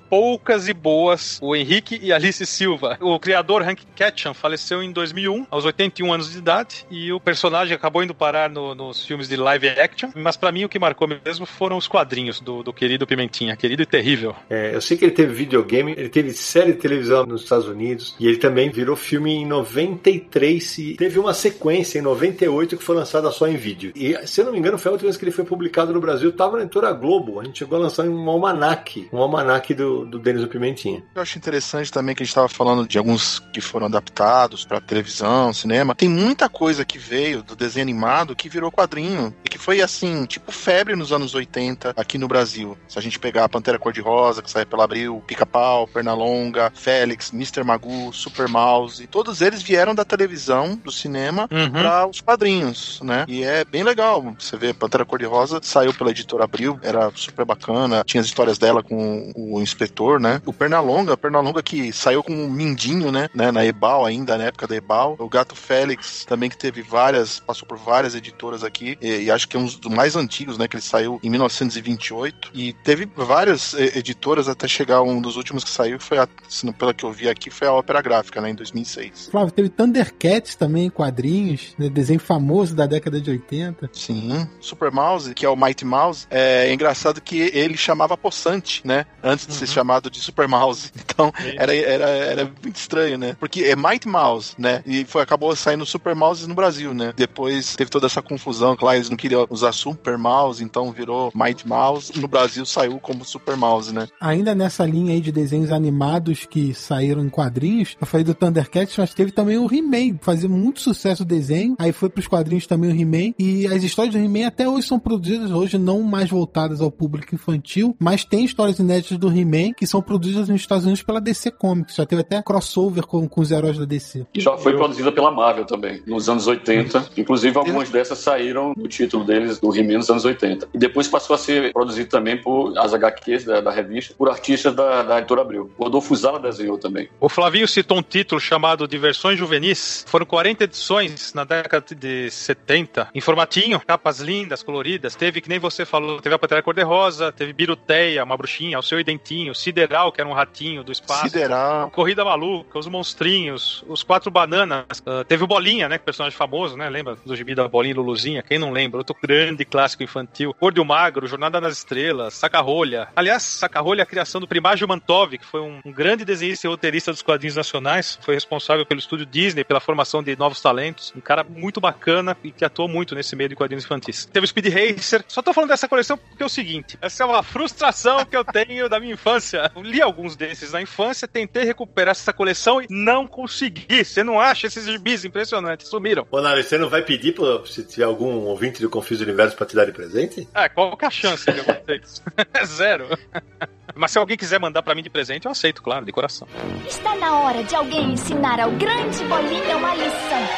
poucas 0.51 0.69
e 0.69 0.75
boas, 0.75 1.39
o 1.41 1.55
Henrique 1.55 2.01
e 2.03 2.13
Alice 2.13 2.45
Silva. 2.45 2.99
O 3.01 3.21
criador 3.21 3.63
Hank 3.63 3.87
Ketchum 3.95 4.35
faleceu 4.35 4.83
em 4.83 4.91
2001, 4.91 5.47
aos 5.49 5.65
81 5.65 6.13
anos 6.13 6.33
de 6.33 6.39
idade, 6.39 6.85
e 6.91 7.13
o 7.13 7.21
personagem 7.21 7.73
acabou 7.73 8.03
indo 8.03 8.13
parar 8.13 8.51
no, 8.51 8.75
nos 8.75 9.07
filmes 9.07 9.29
de 9.29 9.37
live 9.37 9.69
action, 9.69 10.11
mas 10.17 10.37
para 10.37 10.51
mim 10.51 10.65
o 10.65 10.69
que 10.69 10.77
marcou 10.77 11.07
mesmo 11.07 11.47
foram 11.47 11.77
os 11.77 11.87
quadrinhos 11.87 12.41
do, 12.41 12.65
do 12.65 12.73
querido 12.73 13.07
Pimentinha, 13.07 13.55
querido 13.55 13.83
e 13.83 13.87
terrível. 13.87 14.35
É, 14.49 14.75
eu 14.75 14.81
sei 14.81 14.97
que 14.97 15.05
ele 15.05 15.13
teve 15.13 15.33
videogame, 15.33 15.93
ele 15.93 16.09
teve 16.09 16.33
série 16.33 16.73
de 16.73 16.79
televisão 16.79 17.25
nos 17.25 17.45
Estados 17.45 17.69
Unidos, 17.69 18.17
e 18.19 18.27
ele 18.27 18.39
também 18.39 18.71
virou 18.71 18.97
filme 18.97 19.33
em 19.33 19.47
93, 19.47 20.79
e 20.79 20.95
teve 20.97 21.21
uma 21.21 21.33
sequência 21.33 22.01
em 22.01 22.03
98 22.03 22.77
que 22.77 22.83
foi 22.83 22.97
lançada 22.97 23.31
só 23.31 23.47
em 23.47 23.57
vídeo. 23.57 23.93
E, 23.95 24.19
se 24.27 24.41
eu 24.41 24.47
não 24.47 24.53
me 24.53 24.59
engano, 24.59 24.79
foi 24.79 24.91
a 24.91 24.93
última 24.95 25.11
vez 25.11 25.17
que 25.17 25.25
ele 25.25 25.31
foi 25.31 25.45
publicado 25.45 25.93
no 25.93 26.01
Brasil, 26.01 26.31
estava 26.31 26.57
na 26.57 26.65
editora 26.65 26.91
Globo. 26.91 27.39
A 27.39 27.45
gente 27.45 27.61
chegou 27.61 27.79
a 27.79 27.83
lançar 27.83 28.05
um 28.05 28.29
almanac, 28.29 29.09
um 29.13 29.19
almanac 29.19 29.73
do, 29.75 30.05
do 30.05 30.19
do 30.41 30.49
Pimentinha. 30.49 31.03
Eu 31.15 31.23
acho 31.23 31.39
interessante 31.39 31.91
também 31.93 32.15
que 32.15 32.23
a 32.23 32.25
gente 32.25 32.31
estava 32.33 32.49
falando 32.49 32.87
de 32.87 32.99
alguns 32.99 33.39
que 33.53 33.61
foram 33.61 33.87
adaptados 33.87 34.65
para 34.65 34.81
televisão, 34.81 35.53
cinema. 35.53 35.95
Tem 35.95 36.09
muita 36.09 36.49
coisa 36.49 36.85
que 36.85 36.99
veio 36.99 37.43
do 37.43 37.55
desenho 37.57 37.83
animado 37.85 38.35
que 38.37 38.49
virou 38.49 38.71
quadrinho 38.71 39.35
e 39.45 39.49
que 39.49 39.59
foi 39.59 39.81
assim, 39.81 40.25
tipo 40.27 40.51
febre 40.53 40.95
nos 40.97 41.13
anos 41.13 41.35
80 41.35 41.95
aqui 41.97 42.19
no 42.19 42.29
Brasil. 42.29 42.77
Se 42.89 42.99
a 42.99 43.03
gente 43.03 43.19
pegar 43.19 43.45
a 43.45 43.49
Pantera 43.49 43.79
Cor-de-Rosa, 43.79 44.43
que 44.43 44.51
saiu 44.51 44.67
pela 44.67 44.85
Abril, 44.85 45.23
Pica-Pau, 45.27 45.87
Pernalonga, 45.87 46.73
Félix, 46.75 47.33
Mr. 47.33 47.63
Magoo, 47.65 48.13
Super 48.13 48.49
Mouse, 48.49 49.07
todos 49.07 49.41
eles 49.41 49.63
vieram 49.63 49.95
da 49.95 50.05
televisão, 50.05 50.77
do 50.77 50.91
cinema, 50.91 51.49
Uhum. 51.51 51.71
para 51.71 52.07
os 52.07 52.21
quadrinhos, 52.21 53.01
né? 53.03 53.25
E 53.29 53.43
é 53.43 53.65
bem 53.65 53.83
legal. 53.83 54.35
Você 54.39 54.57
vê, 54.57 54.73
Pantera 54.73 55.05
Cor-de-Rosa 55.05 55.61
saiu 55.63 55.93
pela 55.95 56.11
editora 56.11 56.45
Abril, 56.45 56.79
era 56.83 57.11
super 57.15 57.45
bacana. 57.45 58.03
Tinha 58.05 58.21
as 58.21 58.27
histórias 58.27 58.59
dela 58.59 58.83
com 58.83 59.33
o 59.35 59.61
inspetor, 59.61 60.20
né? 60.21 60.41
O 60.47 60.53
Pernalonga, 60.53 61.17
Pernalonga 61.17 61.63
que 61.63 61.93
saiu 61.93 62.23
com 62.23 62.33
um 62.33 62.51
mindinho, 62.51 63.11
né? 63.11 63.29
né? 63.35 63.51
Na 63.51 63.65
Ebal 63.65 64.05
ainda, 64.07 64.37
na 64.39 64.45
época 64.45 64.67
da 64.67 64.77
Ebal. 64.77 65.17
O 65.19 65.29
Gato 65.29 65.55
Félix 65.57 66.25
também 66.25 66.49
que 66.51 66.57
teve 66.57 66.83
várias, 66.83 67.41
passou 67.41 67.67
por 67.67 67.79
várias 67.79 68.15
editoras 68.15 68.63
aqui. 68.63 68.97
E, 69.01 69.23
e 69.25 69.31
acho 69.31 69.49
que 69.49 69.57
é 69.57 69.61
um 69.61 69.65
dos 69.65 69.81
mais 69.93 70.17
antigos, 70.17 70.59
né? 70.59 70.69
Que 70.69 70.77
ele 70.77 70.83
saiu 70.83 71.19
em 71.23 71.31
1928. 71.31 72.51
E 72.55 72.73
teve 72.73 73.09
várias 73.17 73.75
editoras 73.75 74.49
até 74.49 74.67
chegar 74.69 75.03
um 75.03 75.21
dos 75.21 75.37
últimos 75.37 75.65
que 75.65 75.71
saiu, 75.71 75.99
foi 75.99 76.19
a, 76.19 76.29
se 76.49 76.67
não- 76.67 76.73
pela 76.73 76.93
que 76.95 77.05
eu 77.05 77.13
vi 77.13 77.29
aqui, 77.29 77.51
foi 77.51 77.67
a 77.69 77.73
Ópera 77.73 78.03
Gráfica, 78.03 78.41
né? 78.41 78.51
Em 78.51 78.55
2006. 78.55 79.29
Flávio, 79.31 79.53
teve 79.53 79.69
Thundercats 79.69 80.55
também, 80.55 80.87
em 80.87 80.91
quadrinhos, 80.91 81.75
né, 81.79 81.89
desenho 81.89 82.21
famoso 82.21 82.75
da 82.75 82.87
década 82.87 83.21
de 83.21 83.31
80. 83.31 83.91
Sim. 83.93 84.47
Super 84.61 84.91
Mouse, 84.91 85.35
que 85.35 85.45
é 85.47 85.49
o 85.49 85.57
Mighty 85.57 85.85
Mouse, 85.85 86.27
é 86.31 86.73
engraçado 86.73 87.21
que 87.21 87.39
ele 87.55 87.77
chamava 87.77 88.17
Poçante, 88.17 88.83
né? 88.85 89.07
Antes 89.23 89.47
de 89.47 89.55
ser 89.55 89.67
chamado 89.67 90.10
de 90.11 90.21
Super 90.21 90.49
Mouse. 90.49 90.91
Então, 91.21 91.33
era, 91.57 91.75
era, 91.75 92.09
era 92.09 92.45
muito 92.45 92.77
estranho, 92.77 93.19
né? 93.19 93.37
Porque 93.39 93.65
é 93.65 93.77
Mighty 93.77 94.09
Mouse, 94.09 94.55
né? 94.57 94.83
E 94.87 95.05
foi, 95.05 95.21
acabou 95.21 95.55
saindo 95.55 95.85
Super 95.85 96.15
Mouse 96.15 96.49
no 96.49 96.55
Brasil, 96.55 96.95
né? 96.95 97.13
Depois 97.15 97.77
teve 97.77 97.91
toda 97.91 98.07
essa 98.07 98.23
confusão, 98.23 98.75
que 98.75 98.85
lá 98.85 98.97
eles 98.97 99.11
não 99.11 99.19
queriam 99.19 99.47
usar 99.51 99.73
Super 99.73 100.17
Mouse, 100.17 100.65
então 100.65 100.93
virou 100.93 101.31
Mighty 101.35 101.69
Mouse. 101.69 102.19
No 102.19 102.27
Brasil 102.27 102.65
saiu 102.65 102.99
como 103.01 103.23
Super 103.25 103.55
Mouse, 103.55 103.93
né? 103.93 104.09
Ainda 104.19 104.55
nessa 104.55 104.87
linha 104.87 105.13
aí 105.13 105.21
de 105.21 105.31
desenhos 105.31 105.73
animados 105.73 106.47
que 106.47 106.73
saíram 106.73 107.25
em 107.25 107.29
quadrinhos, 107.29 107.97
eu 108.01 108.07
falei 108.07 108.25
do 108.25 108.35
Thundercats, 108.35 108.97
mas 108.97 109.13
teve 109.13 109.33
também 109.33 109.59
o 109.59 109.73
He-Man, 109.73 110.19
fazia 110.21 110.49
muito 110.49 110.81
sucesso 110.81 111.23
o 111.23 111.27
desenho, 111.27 111.77
aí 111.79 111.93
foi 111.93 112.09
pros 112.09 112.27
quadrinhos 112.27 112.67
também 112.67 112.91
o 112.91 112.95
He-Man, 112.95 113.35
e 113.39 113.67
as 113.67 113.83
histórias 113.83 114.15
do 114.15 114.21
He-Man 114.21 114.47
até 114.47 114.69
hoje 114.69 114.87
são 114.87 114.99
produzidas, 114.99 115.51
hoje 115.51 115.79
não 115.79 116.03
mais 116.03 116.31
voltadas 116.31 116.81
ao 116.81 116.91
público 116.91 117.35
infantil, 117.35 117.97
mas 117.99 118.25
tem 118.25 118.45
histórias 118.45 118.79
inéditas 118.79 119.19
do 119.19 119.29
He-Man 119.29 119.73
que 119.77 119.87
são 119.87 120.00
produzidas 120.03 120.49
nos 120.49 120.61
Estados 120.61 120.85
Unidos 120.85 121.03
pela 121.03 121.21
DC 121.21 121.51
Comics, 121.53 121.97
já 121.97 122.07
teve 122.07 122.23
até 122.23 122.43
crossover 122.43 123.07
com, 123.07 123.29
com 123.29 123.41
os 123.41 123.51
heróis 123.51 123.79
da 123.79 123.85
DC. 123.85 124.27
E 124.35 124.41
já 124.41 124.57
foi 124.57 124.77
produzida 124.77 125.13
pela 125.13 125.31
Marvel 125.31 125.65
também, 125.65 126.03
nos 126.07 126.29
anos 126.29 126.47
80. 126.47 127.11
Inclusive, 127.17 127.57
algumas 127.57 127.91
dessas 127.91 128.19
saíram 128.19 128.73
no 128.77 128.89
título 128.89 129.25
deles, 129.25 129.59
do 129.59 129.75
He-Man, 129.75 129.99
nos 129.99 130.11
anos 130.11 130.25
80. 130.25 130.69
E 130.73 130.79
depois 130.79 131.09
passou 131.09 131.35
a 131.35 131.39
ser 131.39 131.73
produzido 131.73 132.09
também 132.09 132.41
por 132.41 132.77
as 132.79 132.95
HQs 132.95 133.45
da, 133.45 133.61
da 133.61 133.71
revista, 133.71 134.15
por 134.17 134.29
artistas 134.29 134.75
da, 134.75 135.03
da 135.03 135.19
editora 135.19 135.43
Abril. 135.43 135.71
O 135.77 135.85
Rodolfo 135.85 136.15
Zala 136.15 136.39
desenhou 136.39 136.79
também. 136.79 137.09
O 137.21 137.29
Flavinho 137.29 137.67
citou 137.67 137.99
um 137.99 138.03
título 138.03 138.41
chamado 138.41 138.87
Diversões 138.87 139.39
Juvenis. 139.39 140.05
Foram 140.09 140.27
40 140.27 140.65
edições 140.65 141.35
na 141.35 141.45
década 141.45 141.95
de 141.95 142.31
70. 142.31 143.09
Em 143.15 143.21
formatinho, 143.21 143.81
capas 143.81 144.21
lindas, 144.21 144.63
coloridas. 144.63 145.15
Teve, 145.15 145.41
que 145.41 145.49
nem 145.49 145.59
você 145.59 145.85
falou, 145.85 146.21
teve 146.21 146.35
a 146.35 146.39
Pantera 146.39 146.63
Cor-de-Rosa, 146.63 147.33
teve 147.33 147.53
Biruteia, 147.53 148.25
uma 148.25 148.37
bruxinha, 148.37 148.79
o 148.79 148.83
seu 148.83 149.01
Dentinho, 149.03 149.55
Sideral, 149.91 150.13
que 150.13 150.21
era 150.21 150.31
um 150.31 150.33
ratinho 150.33 150.85
do 150.85 150.93
espaço. 150.93 151.23
Sideral. 151.23 151.91
Corrida 151.91 152.25
Maluca, 152.25 152.79
os 152.79 152.87
monstrinhos, 152.87 153.85
os 153.89 154.05
quatro 154.05 154.31
bananas. 154.31 154.85
Ah, 155.05 155.25
teve 155.27 155.43
o 155.43 155.49
Bolinha, 155.49 155.89
né? 155.89 155.99
Que 155.99 156.03
é 156.03 156.05
personagem 156.05 156.37
famoso, 156.37 156.77
né? 156.77 156.89
Lembra 156.89 157.17
do 157.27 157.35
gibi 157.35 157.57
da 157.57 157.67
Bolinha 157.67 157.93
e 157.93 157.97
Luluzinha? 157.97 158.43
Quem 158.43 158.57
não 158.57 158.71
lembra? 158.71 158.99
Outro 158.99 159.17
grande 159.21 159.65
clássico 159.65 160.05
infantil. 160.05 160.55
Gordo 160.61 160.85
Magro, 160.85 161.27
Jornada 161.27 161.61
nas 161.61 161.79
Estrelas, 161.79 162.35
Saca-Rolha. 162.35 163.09
Aliás, 163.17 163.43
Saca-Rolha 163.43 164.03
é 164.03 164.05
a 164.05 164.07
criação 164.07 164.41
do 164.41 164.47
Primágio 164.47 164.87
Mantov, 164.87 165.37
que 165.37 165.45
foi 165.45 165.61
um, 165.61 165.81
um 165.85 165.93
grande 165.93 166.25
desenhista 166.25 166.69
e 166.69 166.71
roteirista 166.71 167.11
dos 167.11 167.23
quadrinhos 167.23 167.57
nacionais. 167.57 168.17
Foi 168.23 168.35
responsável 168.35 168.87
pelo 168.87 169.01
estúdio 169.01 169.27
Disney, 169.27 169.65
pela 169.65 169.81
formação 169.81 170.23
de 170.23 170.37
novos 170.37 170.61
talentos. 170.61 171.13
Um 171.17 171.21
cara 171.21 171.43
muito 171.43 171.81
bacana 171.81 172.37
e 172.45 172.53
que 172.53 172.65
atuou 172.65 172.87
muito 172.87 173.17
nesse 173.17 173.35
meio 173.35 173.49
de 173.49 173.57
quadrinhos 173.57 173.85
infantis. 173.85 174.27
Teve 174.27 174.45
o 174.45 174.49
Speed 174.49 174.67
Racer. 174.73 175.25
Só 175.27 175.43
tô 175.43 175.53
falando 175.53 175.71
dessa 175.71 175.89
coleção 175.89 176.17
porque 176.17 176.45
é 176.45 176.47
o 176.47 176.49
seguinte: 176.49 176.97
essa 177.03 177.25
é 177.25 177.27
uma 177.27 177.43
frustração 177.43 178.25
que 178.25 178.37
eu 178.37 178.45
tenho 178.45 178.89
da 178.89 179.01
minha 179.01 179.15
infância. 179.15 179.69
Li 179.83 180.01
alguns 180.03 180.37
desses 180.37 180.73
na 180.73 180.83
infância, 180.83 181.27
tentei 181.29 181.65
recuperar 181.65 182.13
essa 182.13 182.33
coleção 182.33 182.81
e 182.81 182.87
não 182.89 183.27
consegui. 183.27 184.05
Você 184.05 184.23
não 184.23 184.41
acha 184.41 184.67
esses 184.67 184.85
gibis 184.85 185.25
impressionantes? 185.25 185.89
Sumiram. 185.89 186.27
Ô, 186.31 186.41
Nara, 186.41 186.63
você 186.63 186.77
não 186.79 186.89
vai 186.89 187.03
pedir 187.03 187.35
pro, 187.35 187.67
se 187.67 187.83
tiver 187.85 188.05
algum 188.05 188.45
ouvinte 188.47 188.81
do 188.81 188.91
Confis 188.91 189.21
Universo 189.21 189.57
pra 189.57 189.67
te 189.67 189.75
dar 189.77 189.85
de 189.87 189.93
presente? 189.93 190.49
Ah, 190.55 190.69
qual 190.69 190.97
que 190.97 191.05
é 191.05 191.09
a 191.09 191.11
chance 191.11 191.45
de 191.51 191.61
acontecer 191.61 192.01
isso? 192.05 192.23
É 192.55 192.65
zero. 192.67 193.07
Mas 193.95 194.13
se 194.13 194.19
alguém 194.19 194.37
quiser 194.37 194.61
mandar 194.61 194.83
pra 194.83 194.95
mim 194.95 195.03
de 195.03 195.11
presente, 195.11 195.47
eu 195.47 195.51
aceito, 195.51 195.83
claro, 195.83 196.05
de 196.05 196.13
coração. 196.13 196.47
Está 196.87 197.15
na 197.17 197.41
hora 197.41 197.63
de 197.65 197.75
alguém 197.75 198.13
ensinar 198.13 198.61
ao 198.61 198.71
grande 198.73 199.23
bolinha 199.25 199.77
uma 199.77 199.95
lição. 199.95 200.49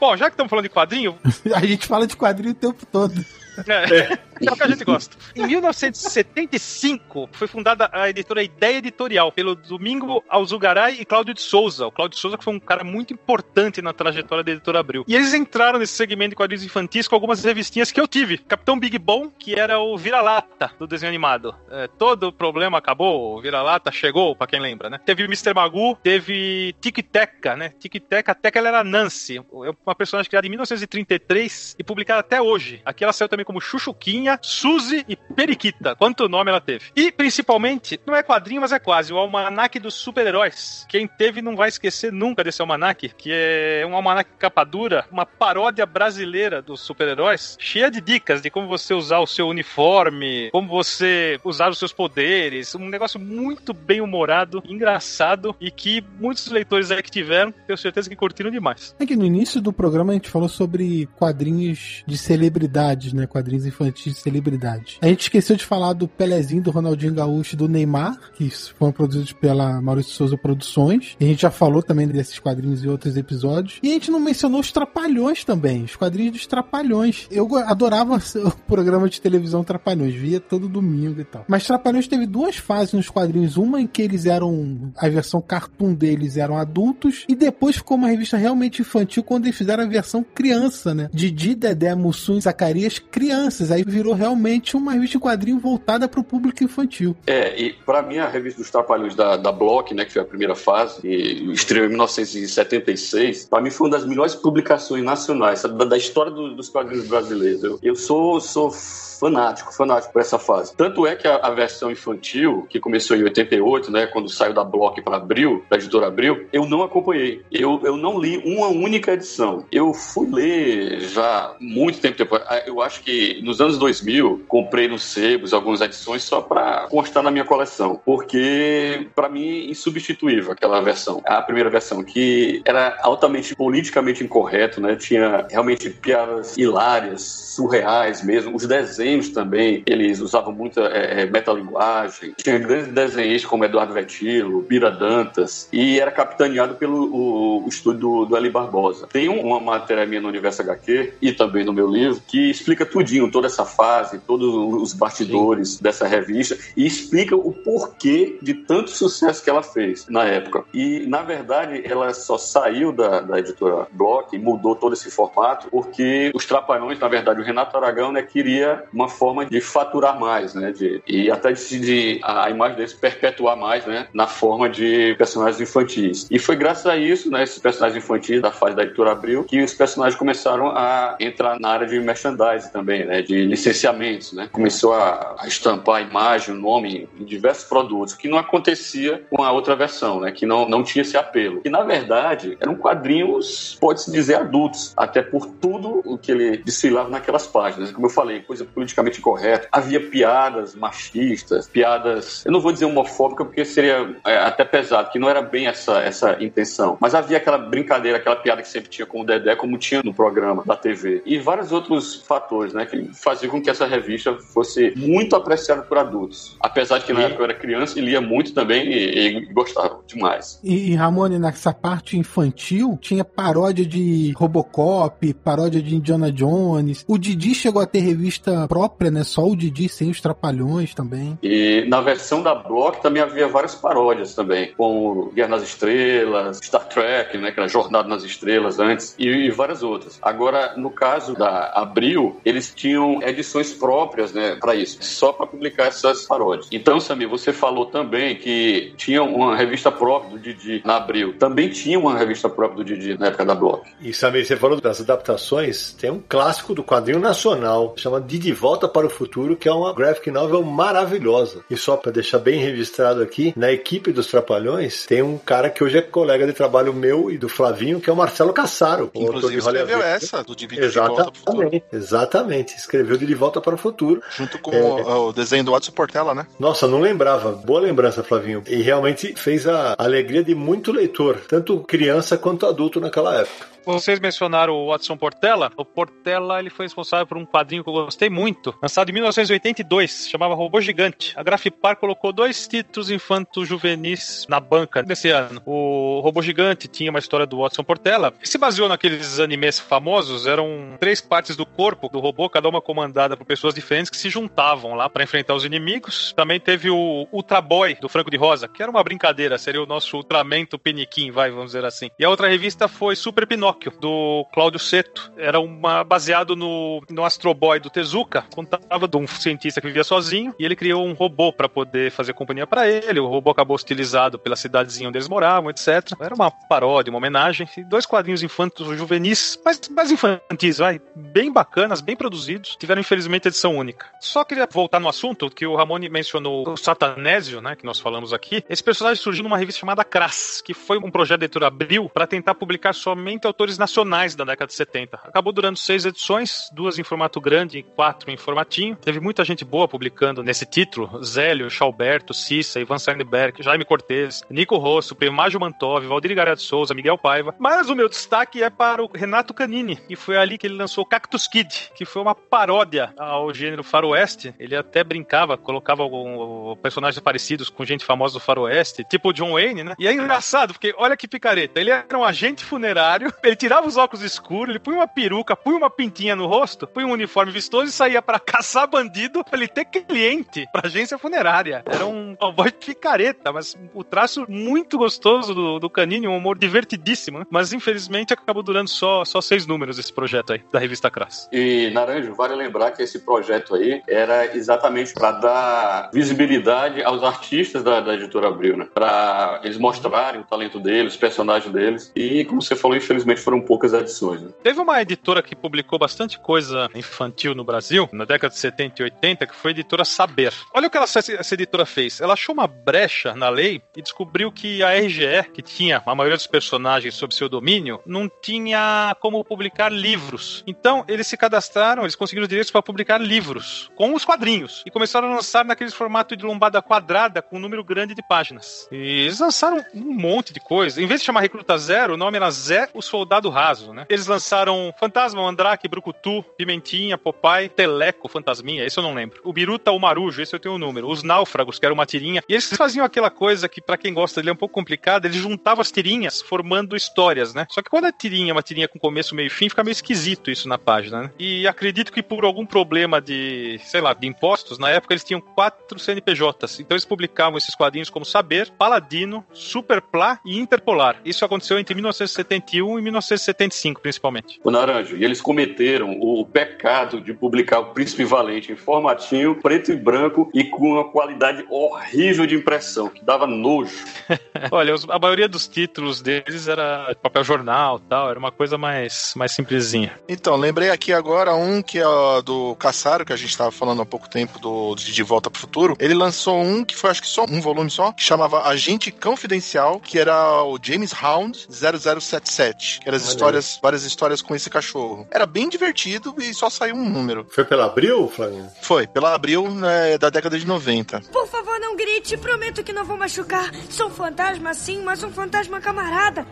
Bom, 0.00 0.16
já 0.16 0.26
que 0.26 0.32
estamos 0.34 0.50
falando 0.50 0.64
de 0.64 0.70
quadrinho, 0.70 1.18
A 1.54 1.64
gente 1.64 1.86
fala 1.86 2.06
de 2.06 2.16
quadrinho 2.16 2.52
o 2.52 2.54
tempo 2.54 2.84
todo. 2.86 3.14
É, 3.66 4.18
é 4.44 4.52
o 4.52 4.56
que 4.56 4.62
a 4.62 4.68
gente 4.68 4.84
gosta. 4.84 5.16
Em 5.34 5.46
1975, 5.46 7.28
foi 7.32 7.48
fundada 7.48 7.88
a 7.92 8.08
editora 8.08 8.42
Ideia 8.42 8.78
Editorial 8.78 9.32
pelo 9.32 9.54
Domingo 9.54 10.22
Alzugaray 10.28 11.00
e 11.00 11.04
Cláudio 11.04 11.34
de 11.34 11.40
Souza. 11.40 11.86
O 11.86 11.92
Cláudio 11.92 12.16
de 12.16 12.20
Souza 12.20 12.36
que 12.36 12.44
foi 12.44 12.54
um 12.54 12.60
cara 12.60 12.84
muito 12.84 13.12
importante 13.12 13.80
na 13.80 13.92
trajetória 13.92 14.44
da 14.44 14.52
editora 14.52 14.80
Abril. 14.80 15.04
E 15.08 15.14
eles 15.14 15.32
entraram 15.34 15.78
nesse 15.78 15.94
segmento 15.94 16.30
de 16.30 16.36
quadrinhos 16.36 16.64
infantis 16.64 17.08
com 17.08 17.14
algumas 17.14 17.42
revistinhas 17.44 17.90
que 17.90 18.00
eu 18.00 18.06
tive. 18.06 18.38
Capitão 18.38 18.78
Big 18.78 18.98
Bom, 18.98 19.30
que 19.30 19.58
era 19.58 19.78
o 19.78 19.96
vira-lata 19.96 20.70
do 20.78 20.86
desenho 20.86 21.10
animado. 21.10 21.54
É, 21.70 21.86
todo 21.86 22.24
o 22.24 22.32
problema 22.32 22.78
acabou, 22.78 23.36
o 23.36 23.40
vira-lata 23.40 23.90
chegou, 23.90 24.36
pra 24.36 24.46
quem 24.46 24.60
lembra, 24.60 24.90
né? 24.90 25.00
Teve 25.04 25.24
Mr. 25.24 25.54
Magoo, 25.54 25.96
teve 26.02 26.74
Tic-Teca, 26.80 27.56
né? 27.56 27.70
Tic-Teca, 27.78 28.32
até 28.32 28.50
que 28.50 28.58
ela 28.58 28.68
era 28.68 28.84
Nancy. 28.84 29.38
É 29.38 29.70
uma 29.84 29.94
personagem 29.94 30.28
criada 30.28 30.46
em 30.46 30.50
1933 30.50 31.76
e 31.78 31.84
publicada 31.84 32.20
até 32.20 32.40
hoje. 32.40 32.82
Aqui 32.84 33.02
ela 33.02 33.12
saiu 33.12 33.28
também 33.28 33.45
como 33.46 33.60
Chuchuquinha, 33.60 34.38
Suzy 34.42 35.04
e 35.08 35.16
Periquita. 35.16 35.94
Quanto 35.94 36.28
nome 36.28 36.50
ela 36.50 36.60
teve. 36.60 36.86
E, 36.94 37.10
principalmente, 37.10 37.98
não 38.04 38.14
é 38.14 38.22
quadrinho, 38.22 38.60
mas 38.60 38.72
é 38.72 38.78
quase, 38.78 39.12
o 39.12 39.16
Almanac 39.16 39.78
dos 39.78 39.94
Super-Heróis. 39.94 40.84
Quem 40.88 41.06
teve 41.06 41.40
não 41.40 41.56
vai 41.56 41.68
esquecer 41.68 42.12
nunca 42.12 42.42
desse 42.42 42.60
almanac, 42.60 43.08
que 43.16 43.30
é 43.32 43.86
um 43.88 43.94
almanac 43.94 44.28
capa 44.38 44.64
dura, 44.64 45.06
uma 45.10 45.24
paródia 45.24 45.86
brasileira 45.86 46.60
dos 46.60 46.80
super-heróis, 46.80 47.56
cheia 47.60 47.90
de 47.90 48.00
dicas 48.00 48.42
de 48.42 48.50
como 48.50 48.66
você 48.66 48.92
usar 48.92 49.20
o 49.20 49.26
seu 49.26 49.46
uniforme, 49.48 50.50
como 50.50 50.68
você 50.68 51.38
usar 51.44 51.70
os 51.70 51.78
seus 51.78 51.92
poderes, 51.92 52.74
um 52.74 52.88
negócio 52.88 53.20
muito 53.20 53.72
bem 53.72 54.00
humorado, 54.00 54.62
engraçado 54.66 55.54
e 55.60 55.70
que 55.70 56.04
muitos 56.18 56.46
leitores 56.48 56.90
aí 56.90 57.02
que 57.02 57.10
tiveram, 57.10 57.52
tenho 57.52 57.78
certeza 57.78 58.08
que 58.08 58.16
curtiram 58.16 58.50
demais. 58.50 58.94
É 58.98 59.06
que 59.06 59.16
no 59.16 59.24
início 59.24 59.60
do 59.60 59.72
programa 59.72 60.12
a 60.12 60.14
gente 60.14 60.30
falou 60.30 60.48
sobre 60.48 61.08
quadrinhos 61.16 62.02
de 62.06 62.18
celebridades, 62.18 63.12
né? 63.12 63.26
Quadrinhos 63.36 63.66
infantis 63.66 64.14
de 64.14 64.20
celebridades. 64.20 64.96
A 65.02 65.08
gente 65.08 65.20
esqueceu 65.20 65.56
de 65.56 65.66
falar 65.66 65.92
do 65.92 66.08
Pelezinho, 66.08 66.62
do 66.62 66.70
Ronaldinho 66.70 67.12
Gaúcho 67.12 67.54
do 67.54 67.68
Neymar, 67.68 68.18
que 68.34 68.48
foram 68.48 68.92
produzidos 68.92 69.32
pela 69.32 69.78
Maurício 69.82 70.12
Souza 70.12 70.38
Produções. 70.38 71.16
E 71.20 71.24
a 71.26 71.28
gente 71.28 71.42
já 71.42 71.50
falou 71.50 71.82
também 71.82 72.08
desses 72.08 72.38
quadrinhos 72.38 72.82
em 72.82 72.88
outros 72.88 73.14
episódios. 73.14 73.78
E 73.82 73.90
a 73.90 73.92
gente 73.92 74.10
não 74.10 74.18
mencionou 74.18 74.58
os 74.58 74.72
Trapalhões 74.72 75.44
também, 75.44 75.84
os 75.84 75.94
quadrinhos 75.94 76.32
dos 76.32 76.46
Trapalhões. 76.46 77.26
Eu 77.30 77.54
adorava 77.56 78.16
o 78.42 78.50
programa 78.66 79.06
de 79.06 79.20
televisão 79.20 79.62
Trapalhões, 79.62 80.14
via 80.14 80.40
todo 80.40 80.66
domingo 80.66 81.20
e 81.20 81.24
tal. 81.24 81.44
Mas 81.46 81.66
Trapalhões 81.66 82.08
teve 82.08 82.26
duas 82.26 82.56
fases 82.56 82.94
nos 82.94 83.10
quadrinhos. 83.10 83.58
Uma 83.58 83.82
em 83.82 83.86
que 83.86 84.00
eles 84.00 84.24
eram. 84.24 84.92
A 84.96 85.10
versão 85.10 85.42
cartoon 85.42 85.92
deles 85.92 86.38
eram 86.38 86.56
adultos. 86.56 87.26
E 87.28 87.34
depois 87.34 87.76
ficou 87.76 87.98
uma 87.98 88.08
revista 88.08 88.38
realmente 88.38 88.80
infantil 88.80 89.22
quando 89.22 89.44
eles 89.44 89.56
fizeram 89.56 89.84
a 89.84 89.86
versão 89.86 90.24
criança, 90.24 90.94
né? 90.94 91.10
Didi, 91.12 91.54
Dedé, 91.54 91.94
Mussum 91.94 92.38
e 92.38 92.40
Zacarias, 92.40 92.98
crianças. 93.26 93.72
Aí 93.72 93.82
virou 93.84 94.14
realmente 94.14 94.76
uma 94.76 94.92
revista 94.92 95.16
em 95.16 95.20
quadrinho 95.20 95.58
voltada 95.58 96.08
para 96.08 96.20
o 96.20 96.24
público 96.24 96.62
infantil. 96.62 97.16
É, 97.26 97.60
e 97.60 97.72
para 97.72 98.02
mim 98.02 98.18
a 98.18 98.28
revista 98.28 98.60
dos 98.60 98.70
Trapalhões 98.70 99.14
da, 99.14 99.36
da 99.36 99.50
Block, 99.50 99.92
né, 99.92 100.04
que 100.04 100.12
foi 100.12 100.22
a 100.22 100.24
primeira 100.24 100.54
fase, 100.54 101.00
e 101.04 101.52
estreou 101.52 101.86
em 101.86 101.88
1976, 101.88 103.46
para 103.46 103.60
mim 103.60 103.70
foi 103.70 103.88
uma 103.88 103.96
das 103.96 104.06
melhores 104.06 104.34
publicações 104.34 105.02
nacionais 105.02 105.60
sabe, 105.60 105.76
da, 105.76 105.84
da, 105.84 105.96
história 105.96 106.30
do, 106.30 106.54
dos 106.54 106.68
quadrinhos 106.68 107.08
brasileiros. 107.08 107.62
Eu, 107.62 107.78
eu 107.82 107.96
sou, 107.96 108.40
sou 108.40 108.70
fanático, 109.18 109.74
fanático 109.74 110.12
por 110.12 110.20
essa 110.20 110.38
fase. 110.38 110.74
Tanto 110.76 111.06
é 111.06 111.16
que 111.16 111.26
a, 111.26 111.36
a, 111.36 111.50
versão 111.50 111.90
infantil, 111.90 112.66
que 112.68 112.78
começou 112.80 113.16
em 113.16 113.22
88, 113.24 113.90
né, 113.90 114.06
quando 114.06 114.28
saiu 114.28 114.52
da 114.52 114.64
Block 114.64 115.00
para 115.02 115.16
Abril, 115.16 115.64
da 115.70 115.76
editora 115.76 116.06
Abril, 116.06 116.46
eu 116.52 116.66
não 116.66 116.82
acompanhei. 116.82 117.42
Eu, 117.50 117.80
eu 117.84 117.96
não 117.96 118.18
li 118.18 118.38
uma 118.44 118.68
única 118.68 119.12
edição. 119.12 119.64
Eu 119.72 119.92
fui 119.92 120.28
ler 120.30 121.00
já 121.00 121.54
muito 121.60 122.00
tempo 122.00 122.18
depois. 122.18 122.42
Ah, 122.46 122.62
eu 122.66 122.80
acho 122.80 123.02
que 123.02 123.40
nos 123.42 123.60
anos 123.60 123.78
2000, 123.78 124.44
comprei 124.48 124.88
nos 124.88 125.02
sebos 125.02 125.52
algumas 125.52 125.80
edições 125.80 126.22
só 126.22 126.40
para 126.40 126.86
constar 126.88 127.22
na 127.22 127.30
minha 127.30 127.44
coleção, 127.44 128.00
porque 128.04 129.08
para 129.14 129.28
mim 129.28 129.70
insubstituível 129.70 130.52
aquela 130.52 130.80
versão. 130.80 131.22
A 131.24 131.40
primeira 131.42 131.70
versão 131.70 132.02
que 132.02 132.62
era 132.64 132.98
altamente 133.02 133.54
politicamente 133.54 134.22
incorreto, 134.22 134.80
né? 134.80 134.96
Tinha 134.96 135.46
realmente 135.50 135.90
piadas 135.90 136.56
hilárias, 136.56 137.22
surreais 137.22 138.22
mesmo. 138.22 138.54
Os 138.54 138.66
desenhos 138.66 139.05
desenhos 139.06 139.28
também, 139.28 139.82
eles 139.86 140.20
usavam 140.20 140.52
muita 140.52 140.80
é, 140.82 141.22
é, 141.22 141.26
metalinguagem. 141.26 142.34
Tinha 142.36 142.58
grandes 142.58 142.88
desenhistas 142.88 143.48
como 143.48 143.64
Eduardo 143.64 143.94
Vetilo, 143.94 144.62
Bira 144.62 144.90
Dantas, 144.90 145.68
e 145.72 146.00
era 146.00 146.10
capitaneado 146.10 146.74
pelo 146.74 147.04
o, 147.14 147.64
o 147.64 147.68
estúdio 147.68 148.00
do, 148.00 148.24
do 148.26 148.36
Eli 148.36 148.50
Barbosa. 148.50 149.06
Tem 149.06 149.28
uma 149.28 149.60
matéria 149.60 150.04
minha 150.04 150.20
no 150.20 150.28
Universo 150.28 150.62
HQ 150.62 151.14
e 151.22 151.32
também 151.32 151.64
no 151.64 151.72
meu 151.72 151.88
livro 151.88 152.20
que 152.26 152.50
explica 152.50 152.84
tudinho, 152.84 153.30
toda 153.30 153.46
essa 153.46 153.64
fase, 153.64 154.18
todos 154.18 154.82
os 154.82 154.92
bastidores 154.92 155.74
Sim. 155.74 155.82
dessa 155.82 156.06
revista 156.06 156.56
e 156.76 156.86
explica 156.86 157.36
o 157.36 157.52
porquê 157.52 158.38
de 158.42 158.54
tanto 158.54 158.90
sucesso 158.90 159.42
que 159.42 159.50
ela 159.50 159.62
fez 159.62 160.06
na 160.08 160.24
época. 160.24 160.64
E, 160.74 161.06
na 161.06 161.22
verdade, 161.22 161.82
ela 161.84 162.12
só 162.12 162.36
saiu 162.38 162.92
da, 162.92 163.20
da 163.20 163.38
editora 163.38 163.86
Block 163.92 164.34
e 164.34 164.38
mudou 164.38 164.74
todo 164.74 164.94
esse 164.94 165.10
formato 165.10 165.68
porque 165.70 166.30
os 166.34 166.46
Trapalhões, 166.46 166.98
na 166.98 167.08
verdade, 167.08 167.40
o 167.40 167.44
Renato 167.44 167.76
Aragão 167.76 168.10
né, 168.10 168.22
queria 168.22 168.84
uma 168.96 169.08
forma 169.08 169.44
de 169.44 169.60
faturar 169.60 170.18
mais, 170.18 170.54
né? 170.54 170.72
De, 170.72 171.02
e 171.06 171.30
até 171.30 171.52
de, 171.52 171.78
de 171.78 172.20
a 172.22 172.48
imagem 172.48 172.76
deles 172.76 172.94
perpetuar 172.94 173.54
mais, 173.54 173.84
né? 173.84 174.08
Na 174.14 174.26
forma 174.26 174.70
de 174.70 175.14
personagens 175.18 175.60
infantis. 175.60 176.26
E 176.30 176.38
foi 176.38 176.56
graças 176.56 176.86
a 176.86 176.96
isso, 176.96 177.30
né? 177.30 177.42
Esses 177.42 177.58
personagens 177.58 178.02
infantis 178.02 178.40
da 178.40 178.50
fase 178.50 178.74
da 178.74 178.84
editora 178.84 179.12
Abril, 179.12 179.44
que 179.44 179.62
os 179.62 179.74
personagens 179.74 180.18
começaram 180.18 180.68
a 180.68 181.16
entrar 181.20 181.60
na 181.60 181.68
área 181.68 181.86
de 181.86 182.00
merchandising 182.00 182.70
também, 182.70 183.04
né? 183.04 183.20
De 183.20 183.44
licenciamentos, 183.44 184.32
né? 184.32 184.48
Começou 184.50 184.94
a, 184.94 185.36
a 185.38 185.46
estampar 185.46 185.96
a 185.96 186.00
imagem, 186.00 186.54
o 186.54 186.58
nome 186.58 187.06
em 187.20 187.24
diversos 187.24 187.64
produtos, 187.64 188.14
que 188.14 188.28
não 188.28 188.38
acontecia 188.38 189.22
com 189.28 189.42
a 189.42 189.52
outra 189.52 189.76
versão, 189.76 190.20
né? 190.20 190.32
Que 190.32 190.46
não, 190.46 190.66
não 190.66 190.82
tinha 190.82 191.02
esse 191.02 191.18
apelo. 191.18 191.60
E 191.66 191.68
na 191.68 191.82
verdade 191.82 192.56
eram 192.58 192.74
quadrinhos, 192.74 193.76
pode-se 193.78 194.10
dizer, 194.10 194.36
adultos, 194.36 194.94
até 194.96 195.20
por 195.20 195.46
tudo 195.46 196.00
o 196.02 196.16
que 196.16 196.32
ele 196.32 196.56
desfilava 196.56 197.10
naquelas 197.10 197.46
páginas. 197.46 197.92
Como 197.92 198.06
eu 198.06 198.10
falei, 198.10 198.40
coisa 198.40 198.64
politicamente 198.86 199.20
correto. 199.20 199.68
Havia 199.70 200.00
piadas 200.00 200.74
machistas, 200.74 201.68
piadas, 201.68 202.44
eu 202.46 202.52
não 202.52 202.60
vou 202.60 202.72
dizer 202.72 202.84
homofóbicas 202.84 203.46
porque 203.46 203.64
seria 203.64 204.16
é, 204.24 204.38
até 204.38 204.64
pesado, 204.64 205.10
que 205.10 205.18
não 205.18 205.28
era 205.28 205.42
bem 205.42 205.66
essa, 205.66 206.00
essa 206.00 206.42
intenção. 206.42 206.96
Mas 207.00 207.14
havia 207.14 207.36
aquela 207.36 207.58
brincadeira, 207.58 208.18
aquela 208.18 208.36
piada 208.36 208.62
que 208.62 208.68
sempre 208.68 208.88
tinha 208.88 209.06
com 209.06 209.20
o 209.20 209.24
Dedé, 209.24 209.56
como 209.56 209.76
tinha 209.76 210.02
no 210.02 210.14
programa 210.14 210.62
da 210.64 210.76
TV. 210.76 211.22
E 211.26 211.38
vários 211.38 211.72
outros 211.72 212.22
fatores, 212.22 212.72
né, 212.72 212.86
que 212.86 213.10
faziam 213.14 213.50
com 213.50 213.60
que 213.60 213.68
essa 213.68 213.86
revista 213.86 214.34
fosse 214.38 214.92
muito 214.96 215.34
apreciada 215.34 215.82
por 215.82 215.98
adultos. 215.98 216.56
Apesar 216.60 216.98
de 216.98 217.04
que 217.04 217.12
na 217.12 217.22
época 217.22 217.40
eu 217.40 217.44
era 217.44 217.54
criança 217.54 217.98
e 217.98 218.02
lia 218.02 218.20
muito 218.20 218.54
também 218.54 218.86
e, 218.86 219.26
e 219.26 219.52
gostava 219.52 220.00
demais. 220.06 220.60
E, 220.62 220.92
e 220.92 220.94
Ramone, 220.94 221.38
nessa 221.38 221.72
parte 221.72 222.16
infantil, 222.16 222.98
tinha 223.00 223.24
paródia 223.24 223.84
de 223.84 224.32
Robocop, 224.36 225.34
paródia 225.34 225.82
de 225.82 225.94
Indiana 225.94 226.30
Jones. 226.30 227.04
O 227.08 227.18
Didi 227.18 227.54
chegou 227.54 227.82
a 227.82 227.86
ter 227.86 228.00
revista 228.00 228.66
própria, 228.76 229.10
né? 229.10 229.24
Só 229.24 229.42
o 229.42 229.56
Didi 229.56 229.88
sem 229.88 230.10
os 230.10 230.20
trapalhões 230.20 230.92
também. 230.92 231.38
E 231.42 231.86
na 231.88 232.02
versão 232.02 232.42
da 232.42 232.54
Block 232.54 233.00
também 233.00 233.22
havia 233.22 233.48
várias 233.48 233.74
paródias 233.74 234.34
também, 234.34 234.74
como 234.76 235.32
Guerra 235.34 235.48
nas 235.48 235.62
Estrelas, 235.62 236.60
Star 236.62 236.86
Trek, 236.86 237.38
né? 237.38 237.52
Que 237.52 237.58
era 237.58 237.68
Jornada 237.68 238.06
nas 238.06 238.22
Estrelas 238.22 238.78
antes, 238.78 239.14
e, 239.18 239.26
e 239.26 239.50
várias 239.50 239.82
outras. 239.82 240.18
Agora, 240.20 240.74
no 240.76 240.90
caso 240.90 241.32
da 241.32 241.72
Abril, 241.74 242.38
eles 242.44 242.74
tinham 242.74 243.22
edições 243.22 243.72
próprias, 243.72 244.34
né? 244.34 244.56
Para 244.60 244.74
isso, 244.74 244.98
só 245.00 245.32
para 245.32 245.46
publicar 245.46 245.84
essas 245.84 246.26
paródias. 246.26 246.68
Então, 246.70 247.00
Samir, 247.00 247.30
você 247.30 247.54
falou 247.54 247.86
também 247.86 248.36
que 248.36 248.92
tinha 248.98 249.22
uma 249.22 249.56
revista 249.56 249.90
própria 249.90 250.32
do 250.32 250.38
Didi 250.38 250.82
na 250.84 250.96
Abril. 250.96 251.34
Também 251.38 251.70
tinha 251.70 251.98
uma 251.98 252.18
revista 252.18 252.50
própria 252.50 252.76
do 252.76 252.84
Didi 252.84 253.18
na 253.18 253.28
época 253.28 253.46
da 253.46 253.54
Block. 253.54 253.88
E 254.02 254.12
Samir, 254.12 254.44
você 254.44 254.54
falou 254.54 254.78
das 254.78 255.00
adaptações, 255.00 255.94
tem 255.94 256.10
um 256.10 256.22
clássico 256.28 256.74
do 256.74 256.84
quadrinho 256.84 257.20
nacional, 257.20 257.94
chamado 257.96 258.26
Didi 258.26 258.52
Volta 258.66 258.88
para 258.88 259.06
o 259.06 259.08
Futuro, 259.08 259.54
que 259.54 259.68
é 259.68 259.72
uma 259.72 259.94
graphic 259.94 260.28
novel 260.28 260.60
maravilhosa. 260.60 261.60
E 261.70 261.76
só 261.76 261.96
para 261.96 262.10
deixar 262.10 262.40
bem 262.40 262.58
registrado 262.58 263.22
aqui, 263.22 263.54
na 263.56 263.70
equipe 263.70 264.10
dos 264.10 264.26
Trapalhões 264.26 265.06
tem 265.06 265.22
um 265.22 265.38
cara 265.38 265.70
que 265.70 265.84
hoje 265.84 265.98
é 265.98 266.02
colega 266.02 266.44
de 266.44 266.52
trabalho 266.52 266.92
meu 266.92 267.30
e 267.30 267.38
do 267.38 267.48
Flavinho, 267.48 268.00
que 268.00 268.10
é 268.10 268.12
o 268.12 268.16
Marcelo 268.16 268.52
Cassaro. 268.52 269.08
Inclusive 269.14 269.58
escreveu 269.58 270.02
essa, 270.02 270.42
do 270.42 270.56
De 270.56 270.66
Volta 270.66 271.14
para 271.14 271.30
o 271.30 271.34
Futuro. 271.36 271.82
Exatamente, 271.92 272.74
escreveu 272.74 273.16
de 273.16 273.34
Volta 273.36 273.60
para 273.60 273.76
o 273.76 273.78
Futuro. 273.78 274.20
Junto 274.36 274.58
com 274.58 274.72
é... 274.72 274.82
o, 274.82 275.28
o, 275.28 275.32
desenho 275.32 275.62
do 275.62 275.70
Watson 275.70 275.92
Portela, 275.92 276.34
né? 276.34 276.44
Nossa, 276.58 276.88
não 276.88 276.98
lembrava. 276.98 277.52
Boa 277.52 277.78
lembrança, 277.78 278.24
Flavinho. 278.24 278.64
E 278.66 278.82
realmente 278.82 279.32
fez 279.36 279.68
a 279.68 279.94
alegria 279.96 280.42
de 280.42 280.56
muito 280.56 280.90
leitor, 280.90 281.40
tanto 281.46 281.78
criança 281.84 282.36
quanto 282.36 282.66
adulto 282.66 283.00
naquela 283.00 283.42
época. 283.42 283.75
Vocês 283.86 284.18
mencionaram 284.18 284.74
o 284.74 284.88
Watson 284.88 285.16
Portela. 285.16 285.70
O 285.76 285.84
Portela 285.84 286.58
ele 286.58 286.70
foi 286.70 286.86
responsável 286.86 287.24
por 287.24 287.38
um 287.38 287.46
quadrinho 287.46 287.84
que 287.84 287.88
eu 287.88 287.94
gostei 287.94 288.28
muito, 288.28 288.74
lançado 288.82 289.08
em 289.10 289.12
1982, 289.12 290.28
chamava 290.28 290.56
Robô 290.56 290.80
Gigante. 290.80 291.32
A 291.36 291.42
Grafipar 291.44 291.96
colocou 291.96 292.32
dois 292.32 292.66
títulos 292.66 293.12
infantos 293.12 293.68
juvenis 293.68 294.44
na 294.48 294.58
banca 294.58 295.04
desse 295.04 295.30
ano. 295.30 295.62
O 295.64 296.18
Robô 296.18 296.42
Gigante 296.42 296.88
tinha 296.88 297.10
uma 297.10 297.20
história 297.20 297.46
do 297.46 297.58
Watson 297.58 297.84
Portela, 297.84 298.32
que 298.32 298.48
se 298.48 298.58
baseou 298.58 298.88
naqueles 298.88 299.38
animes 299.38 299.78
famosos. 299.78 300.48
Eram 300.48 300.96
três 300.98 301.20
partes 301.20 301.54
do 301.54 301.64
corpo 301.64 302.08
do 302.08 302.18
robô, 302.18 302.50
cada 302.50 302.68
uma 302.68 302.82
comandada 302.82 303.36
por 303.36 303.46
pessoas 303.46 303.72
diferentes 303.72 304.10
que 304.10 304.16
se 304.16 304.28
juntavam 304.28 304.94
lá 304.94 305.08
para 305.08 305.22
enfrentar 305.22 305.54
os 305.54 305.64
inimigos. 305.64 306.32
Também 306.32 306.58
teve 306.58 306.90
o 306.90 307.28
Ultra 307.30 307.60
Boy 307.60 307.94
do 308.00 308.08
Franco 308.08 308.32
de 308.32 308.36
Rosa, 308.36 308.66
que 308.66 308.82
era 308.82 308.90
uma 308.90 309.04
brincadeira, 309.04 309.56
seria 309.58 309.80
o 309.80 309.86
nosso 309.86 310.16
Ultramento 310.16 310.76
Peniquim, 310.76 311.30
vai, 311.30 311.52
vamos 311.52 311.66
dizer 311.66 311.84
assim. 311.84 312.10
E 312.18 312.24
a 312.24 312.28
outra 312.28 312.48
revista 312.48 312.88
foi 312.88 313.14
Super 313.14 313.46
Pinóquio 313.46 313.75
Pinóquio, 313.76 313.92
do 314.00 314.46
Cláudio 314.52 314.78
Seto. 314.78 315.30
Era 315.36 315.60
uma 315.60 316.02
baseado 316.02 316.56
no, 316.56 317.02
no 317.10 317.24
Astro 317.24 317.52
Boy 317.54 317.78
do 317.78 317.90
Tezuka, 317.90 318.44
contava 318.54 319.06
de 319.06 319.16
um 319.16 319.26
cientista 319.26 319.80
que 319.80 319.86
vivia 319.86 320.04
sozinho 320.04 320.54
e 320.58 320.64
ele 320.64 320.74
criou 320.74 321.06
um 321.06 321.12
robô 321.12 321.52
para 321.52 321.68
poder 321.68 322.10
fazer 322.10 322.32
companhia 322.32 322.66
para 322.66 322.88
ele. 322.88 323.20
O 323.20 323.26
robô 323.26 323.50
acabou 323.50 323.74
hostilizado 323.74 324.38
pela 324.38 324.56
cidadezinha 324.56 325.08
onde 325.08 325.18
eles 325.18 325.28
moravam, 325.28 325.70
etc. 325.70 326.12
Era 326.20 326.34
uma 326.34 326.50
paródia, 326.50 327.10
uma 327.10 327.18
homenagem. 327.18 327.68
E 327.76 327.84
dois 327.84 328.06
quadrinhos 328.06 328.42
infantis 328.42 328.86
juvenis, 328.96 329.58
mas 329.64 329.80
mais 329.90 330.10
infantis, 330.10 330.78
vai, 330.78 331.00
bem 331.14 331.52
bacanas, 331.52 332.00
bem 332.00 332.16
produzidos. 332.16 332.76
Tiveram 332.76 333.00
infelizmente 333.00 333.48
edição 333.48 333.76
única. 333.76 334.06
Só 334.20 334.44
queria 334.44 334.66
voltar 334.70 335.00
no 335.00 335.08
assunto 335.08 335.50
que 335.50 335.66
o 335.66 335.76
Ramone 335.76 336.08
mencionou 336.08 336.68
o 336.68 336.76
Satanésio, 336.76 337.60
né, 337.60 337.76
que 337.76 337.84
nós 337.84 338.00
falamos 338.00 338.32
aqui. 338.32 338.64
Esse 338.68 338.82
personagem 338.82 339.22
surgiu 339.22 339.44
numa 339.44 339.58
revista 339.58 339.80
chamada 339.80 340.04
Crass, 340.04 340.62
que 340.64 340.72
foi 340.72 340.98
um 340.98 341.10
projeto 341.10 341.40
da 341.40 341.46
editora 341.46 341.66
Abril 341.66 342.08
para 342.08 342.26
tentar 342.26 342.54
publicar 342.54 342.94
somente 342.94 343.46
autores 343.46 343.65
nacionais 343.78 344.34
da 344.34 344.44
década 344.44 344.68
de 344.68 344.74
70. 344.74 345.16
Acabou 345.24 345.52
durando 345.52 345.76
seis 345.76 346.04
edições, 346.04 346.68
duas 346.72 346.98
em 346.98 347.02
formato 347.02 347.40
grande 347.40 347.78
e 347.78 347.82
quatro 347.82 348.30
em 348.30 348.36
formatinho. 348.36 348.96
Teve 348.96 349.20
muita 349.20 349.44
gente 349.44 349.64
boa 349.64 349.88
publicando 349.88 350.42
nesse 350.42 350.64
título: 350.66 351.22
Zélio, 351.22 351.70
Chalberto, 351.70 352.32
Cissa, 352.32 352.80
Ivan 352.80 352.98
Sandberg, 352.98 353.62
Jaime 353.62 353.84
Cortez, 353.84 354.42
Nico 354.50 354.76
Rosso, 354.76 355.14
Primágio 355.14 355.60
Mantov, 355.60 356.06
Valdir 356.06 356.34
Garra 356.34 356.54
de 356.54 356.62
Souza, 356.62 356.94
Miguel 356.94 357.18
Paiva. 357.18 357.54
Mas 357.58 357.88
o 357.88 357.94
meu 357.94 358.08
destaque 358.08 358.62
é 358.62 358.70
para 358.70 359.02
o 359.02 359.10
Renato 359.12 359.54
Canini, 359.54 359.98
e 360.08 360.16
foi 360.16 360.36
ali 360.36 360.58
que 360.58 360.66
ele 360.66 360.76
lançou 360.76 361.04
Cactus 361.04 361.46
Kid, 361.46 361.90
que 361.94 362.04
foi 362.04 362.22
uma 362.22 362.34
paródia 362.34 363.12
ao 363.18 363.52
gênero 363.52 363.82
faroeste. 363.82 364.54
Ele 364.58 364.76
até 364.76 365.02
brincava, 365.02 365.56
colocava 365.56 366.02
algum, 366.02 366.76
personagens 366.76 367.20
parecidos 367.20 367.68
com 367.68 367.84
gente 367.84 368.04
famosa 368.04 368.34
do 368.34 368.40
faroeste, 368.40 369.04
tipo 369.04 369.30
o 369.30 369.32
John 369.32 369.52
Wayne, 369.52 369.84
né? 369.84 369.94
E 369.98 370.06
é 370.06 370.12
engraçado, 370.12 370.72
porque 370.72 370.94
olha 370.96 371.16
que 371.16 371.28
picareta. 371.28 371.80
Ele 371.80 371.90
era 371.90 372.18
um 372.18 372.24
agente 372.24 372.64
funerário, 372.64 373.32
ele 373.46 373.56
tirava 373.56 373.86
os 373.86 373.96
óculos 373.96 374.24
escuros, 374.24 374.70
ele 374.70 374.78
punha 374.78 374.98
uma 374.98 375.08
peruca, 375.08 375.56
punha 375.56 375.78
uma 375.78 375.90
pintinha 375.90 376.34
no 376.34 376.46
rosto, 376.46 376.86
punha 376.86 377.06
um 377.06 377.12
uniforme 377.12 377.52
vistoso 377.52 377.86
e 377.86 377.92
saía 377.92 378.20
para 378.20 378.38
caçar 378.40 378.88
bandido 378.88 379.44
pra 379.44 379.56
ele 379.58 379.68
ter 379.68 379.84
cliente 379.84 380.66
pra 380.72 380.82
agência 380.86 381.18
funerária. 381.18 381.82
Era 381.86 382.06
um 382.06 382.36
de 382.66 382.86
picareta, 382.86 383.52
mas 383.52 383.76
o 383.94 384.02
traço 384.02 384.44
muito 384.48 384.98
gostoso 384.98 385.54
do, 385.54 385.78
do 385.78 385.90
Canini, 385.90 386.26
um 386.26 386.36
humor 386.36 386.58
divertidíssimo, 386.58 387.38
né? 387.38 387.46
Mas 387.50 387.72
infelizmente 387.72 388.32
acabou 388.32 388.62
durando 388.62 388.88
só, 388.88 389.24
só 389.24 389.40
seis 389.40 389.66
números 389.66 389.98
esse 389.98 390.12
projeto 390.12 390.52
aí, 390.52 390.62
da 390.72 390.78
revista 390.78 391.10
Crass. 391.10 391.48
E, 391.52 391.90
Naranjo, 391.90 392.34
vale 392.34 392.54
lembrar 392.54 392.92
que 392.92 393.02
esse 393.02 393.20
projeto 393.20 393.74
aí 393.74 394.02
era 394.08 394.56
exatamente 394.56 395.12
para 395.12 395.32
dar 395.32 396.10
visibilidade 396.12 397.02
aos 397.02 397.22
artistas 397.22 397.82
da, 397.82 398.00
da 398.00 398.14
editora 398.14 398.48
Abril, 398.48 398.76
né? 398.76 398.88
Para 398.92 399.60
eles 399.62 399.78
mostrarem 399.78 400.40
o 400.40 400.44
talento 400.44 400.80
deles, 400.80 401.12
os 401.12 401.18
personagens 401.18 401.72
deles. 401.72 402.12
E, 402.14 402.44
como 402.44 402.60
você 402.60 402.74
falou, 402.74 402.96
infelizmente 402.96 403.35
foram 403.40 403.60
poucas 403.60 403.92
edições. 403.92 404.42
Né? 404.42 404.50
Teve 404.62 404.80
uma 404.80 405.00
editora 405.00 405.42
que 405.42 405.54
publicou 405.54 405.98
bastante 405.98 406.38
coisa 406.38 406.88
infantil 406.94 407.54
no 407.54 407.64
Brasil, 407.64 408.08
na 408.12 408.24
década 408.24 408.52
de 408.52 408.58
70 408.58 409.02
e 409.02 409.04
80, 409.04 409.46
que 409.46 409.56
foi 409.56 409.70
a 409.70 409.72
editora 409.72 410.04
Saber. 410.04 410.52
Olha 410.74 410.88
o 410.88 410.90
que 410.90 410.96
ela, 410.96 411.06
essa 411.06 411.54
editora 411.54 411.86
fez. 411.86 412.20
Ela 412.20 412.34
achou 412.34 412.52
uma 412.52 412.66
brecha 412.66 413.34
na 413.34 413.48
lei 413.48 413.82
e 413.96 414.02
descobriu 414.02 414.50
que 414.50 414.82
a 414.82 414.94
RGE, 414.94 415.50
que 415.52 415.62
tinha 415.62 416.02
a 416.04 416.14
maioria 416.14 416.36
dos 416.36 416.46
personagens 416.46 417.14
sob 417.14 417.34
seu 417.34 417.48
domínio, 417.48 418.00
não 418.06 418.30
tinha 418.42 419.16
como 419.20 419.44
publicar 419.44 419.90
livros. 419.90 420.64
Então, 420.66 421.04
eles 421.08 421.26
se 421.26 421.36
cadastraram, 421.36 422.02
eles 422.02 422.16
conseguiram 422.16 422.48
direitos 422.48 422.70
para 422.70 422.82
publicar 422.82 423.18
livros 423.20 423.90
com 423.96 424.14
os 424.14 424.24
quadrinhos 424.24 424.82
e 424.86 424.90
começaram 424.90 425.30
a 425.30 425.36
lançar 425.36 425.64
naqueles 425.64 425.94
formato 425.94 426.36
de 426.36 426.44
lombada 426.44 426.80
quadrada 426.82 427.42
com 427.42 427.56
um 427.56 427.60
número 427.60 427.84
grande 427.84 428.14
de 428.14 428.22
páginas. 428.26 428.88
E 428.90 428.96
eles 428.96 429.40
lançaram 429.40 429.84
um 429.94 430.12
monte 430.12 430.52
de 430.52 430.60
coisa. 430.60 431.00
Em 431.00 431.06
vez 431.06 431.20
de 431.20 431.26
chamar 431.26 431.40
Recruta 431.40 431.76
Zero, 431.78 432.14
o 432.14 432.16
nome 432.16 432.36
era 432.36 432.50
Zé, 432.50 432.88
o 432.94 433.02
Soldado 433.02 433.25
Raso, 433.50 433.92
né? 433.92 434.06
Eles 434.08 434.26
lançaram 434.26 434.92
Fantasma, 434.98 435.42
Mandrake, 435.42 435.88
Brucutu, 435.88 436.42
Pimentinha, 436.56 437.18
Popeye, 437.18 437.68
Teleco, 437.68 438.28
Fantasminha, 438.28 438.84
esse 438.84 438.98
eu 438.98 439.02
não 439.02 439.14
lembro. 439.14 439.40
O 439.44 439.52
Biruta, 439.52 439.90
o 439.90 439.98
Marujo, 439.98 440.42
esse 440.42 440.54
eu 440.54 440.60
tenho 440.60 440.74
o 440.74 440.76
um 440.76 440.80
número. 440.80 441.08
Os 441.08 441.22
Náufragos, 441.22 441.78
que 441.78 441.86
era 441.86 441.94
uma 441.94 442.06
tirinha. 442.06 442.42
E 442.48 442.52
eles 442.52 442.68
faziam 442.76 443.04
aquela 443.04 443.30
coisa 443.30 443.68
que, 443.68 443.80
para 443.80 443.96
quem 443.96 444.12
gosta 444.12 444.40
dele, 444.40 444.50
é 444.50 444.52
um 444.52 444.56
pouco 444.56 444.74
complicada. 444.74 445.26
Eles 445.26 445.38
juntavam 445.38 445.82
as 445.82 445.90
tirinhas 445.90 446.40
formando 446.40 446.96
histórias, 446.96 447.54
né? 447.54 447.66
Só 447.70 447.82
que 447.82 447.90
quando 447.90 448.06
a 448.06 448.12
tirinha 448.12 448.50
é 448.50 448.52
uma 448.52 448.62
tirinha 448.62 448.88
com 448.88 448.98
começo, 448.98 449.34
meio 449.34 449.46
e 449.46 449.50
fim, 449.50 449.68
fica 449.68 449.84
meio 449.84 449.92
esquisito 449.92 450.50
isso 450.50 450.68
na 450.68 450.78
página, 450.78 451.22
né? 451.22 451.30
E 451.38 451.66
acredito 451.66 452.12
que 452.12 452.22
por 452.22 452.44
algum 452.44 452.66
problema 452.66 453.20
de, 453.20 453.78
sei 453.84 454.00
lá, 454.00 454.12
de 454.12 454.26
impostos, 454.26 454.78
na 454.78 454.90
época 454.90 455.14
eles 455.14 455.24
tinham 455.24 455.40
quatro 455.40 455.98
CNPJs. 455.98 456.80
Então 456.80 456.94
eles 456.94 457.04
publicavam 457.04 457.58
esses 457.58 457.74
quadrinhos 457.74 458.10
como 458.10 458.24
Saber, 458.24 458.70
Paladino, 458.70 459.44
Superplá 459.52 460.40
e 460.44 460.58
Interpolar. 460.58 461.20
Isso 461.24 461.44
aconteceu 461.44 461.78
entre 461.78 461.94
1971 461.94 462.98
e 462.98 463.02
1975, 463.16 464.00
principalmente. 464.00 464.60
O 464.62 464.70
Naranjo, 464.70 465.16
e 465.16 465.24
eles 465.24 465.40
cometeram 465.40 466.18
o 466.20 466.44
pecado 466.44 467.20
de 467.20 467.32
publicar 467.32 467.80
o 467.80 467.86
Príncipe 467.92 468.24
Valente 468.24 468.72
em 468.72 468.76
formatinho, 468.76 469.54
preto 469.56 469.92
e 469.92 469.96
branco 469.96 470.50
e 470.52 470.64
com 470.64 470.92
uma 470.92 471.04
qualidade 471.04 471.64
horrível 471.70 472.46
de 472.46 472.54
impressão, 472.54 473.08
que 473.08 473.24
dava 473.24 473.46
nojo. 473.46 474.04
Olha, 474.70 474.94
a 475.08 475.18
maioria 475.18 475.48
dos 475.48 475.66
títulos 475.66 476.20
deles 476.20 476.68
era 476.68 477.14
papel 477.22 477.44
jornal 477.44 477.98
tal, 477.98 478.30
era 478.30 478.38
uma 478.38 478.52
coisa 478.52 478.76
mais, 478.76 479.32
mais 479.36 479.52
simplesinha. 479.52 480.12
Então, 480.28 480.56
lembrei 480.56 480.90
aqui 480.90 481.12
agora 481.12 481.54
um 481.54 481.82
que 481.82 481.98
é 481.98 482.06
do 482.44 482.74
Caçaro, 482.76 483.24
que 483.24 483.32
a 483.32 483.36
gente 483.36 483.50
estava 483.50 483.70
falando 483.70 484.02
há 484.02 484.06
pouco 484.06 484.28
tempo 484.28 484.58
do 484.58 484.94
De 484.94 485.22
Volta 485.22 485.50
para 485.50 485.58
o 485.58 485.60
Futuro. 485.60 485.96
Ele 485.98 486.14
lançou 486.14 486.60
um 486.60 486.84
que 486.84 486.96
foi 486.96 487.10
acho 487.10 487.22
que 487.22 487.28
só 487.28 487.44
um 487.44 487.60
volume 487.60 487.90
só, 487.90 488.12
que 488.12 488.22
chamava 488.22 488.62
Agente 488.62 489.10
Confidencial, 489.10 490.00
que 490.00 490.18
era 490.18 490.62
o 490.62 490.78
James 490.80 491.12
Hound 491.22 491.66
0077, 491.70 493.00
que 493.06 493.10
eram 493.10 493.18
histórias, 493.18 493.78
várias 493.80 494.02
histórias 494.02 494.42
com 494.42 494.54
esse 494.54 494.68
cachorro. 494.68 495.28
Era 495.30 495.46
bem 495.46 495.68
divertido 495.68 496.34
e 496.38 496.52
só 496.52 496.68
saiu 496.68 496.96
um 496.96 497.08
número. 497.08 497.46
Foi 497.50 497.64
pela 497.64 497.86
Abril, 497.86 498.28
Flávio? 498.28 498.68
Foi, 498.82 499.06
pela 499.06 499.32
Abril 499.32 499.70
né, 499.70 500.18
da 500.18 500.28
década 500.28 500.58
de 500.58 500.66
90. 500.66 501.20
Por 501.32 501.46
favor, 501.46 501.78
não 501.78 501.94
grite, 501.94 502.36
prometo 502.36 502.82
que 502.82 502.92
não 502.92 503.04
vou 503.04 503.16
machucar. 503.16 503.70
Sou 503.88 504.08
um 504.08 504.10
fantasma 504.10 504.74
sim, 504.74 505.02
mas 505.02 505.22
um 505.22 505.30
fantasma 505.30 505.80
camarada. 505.80 506.44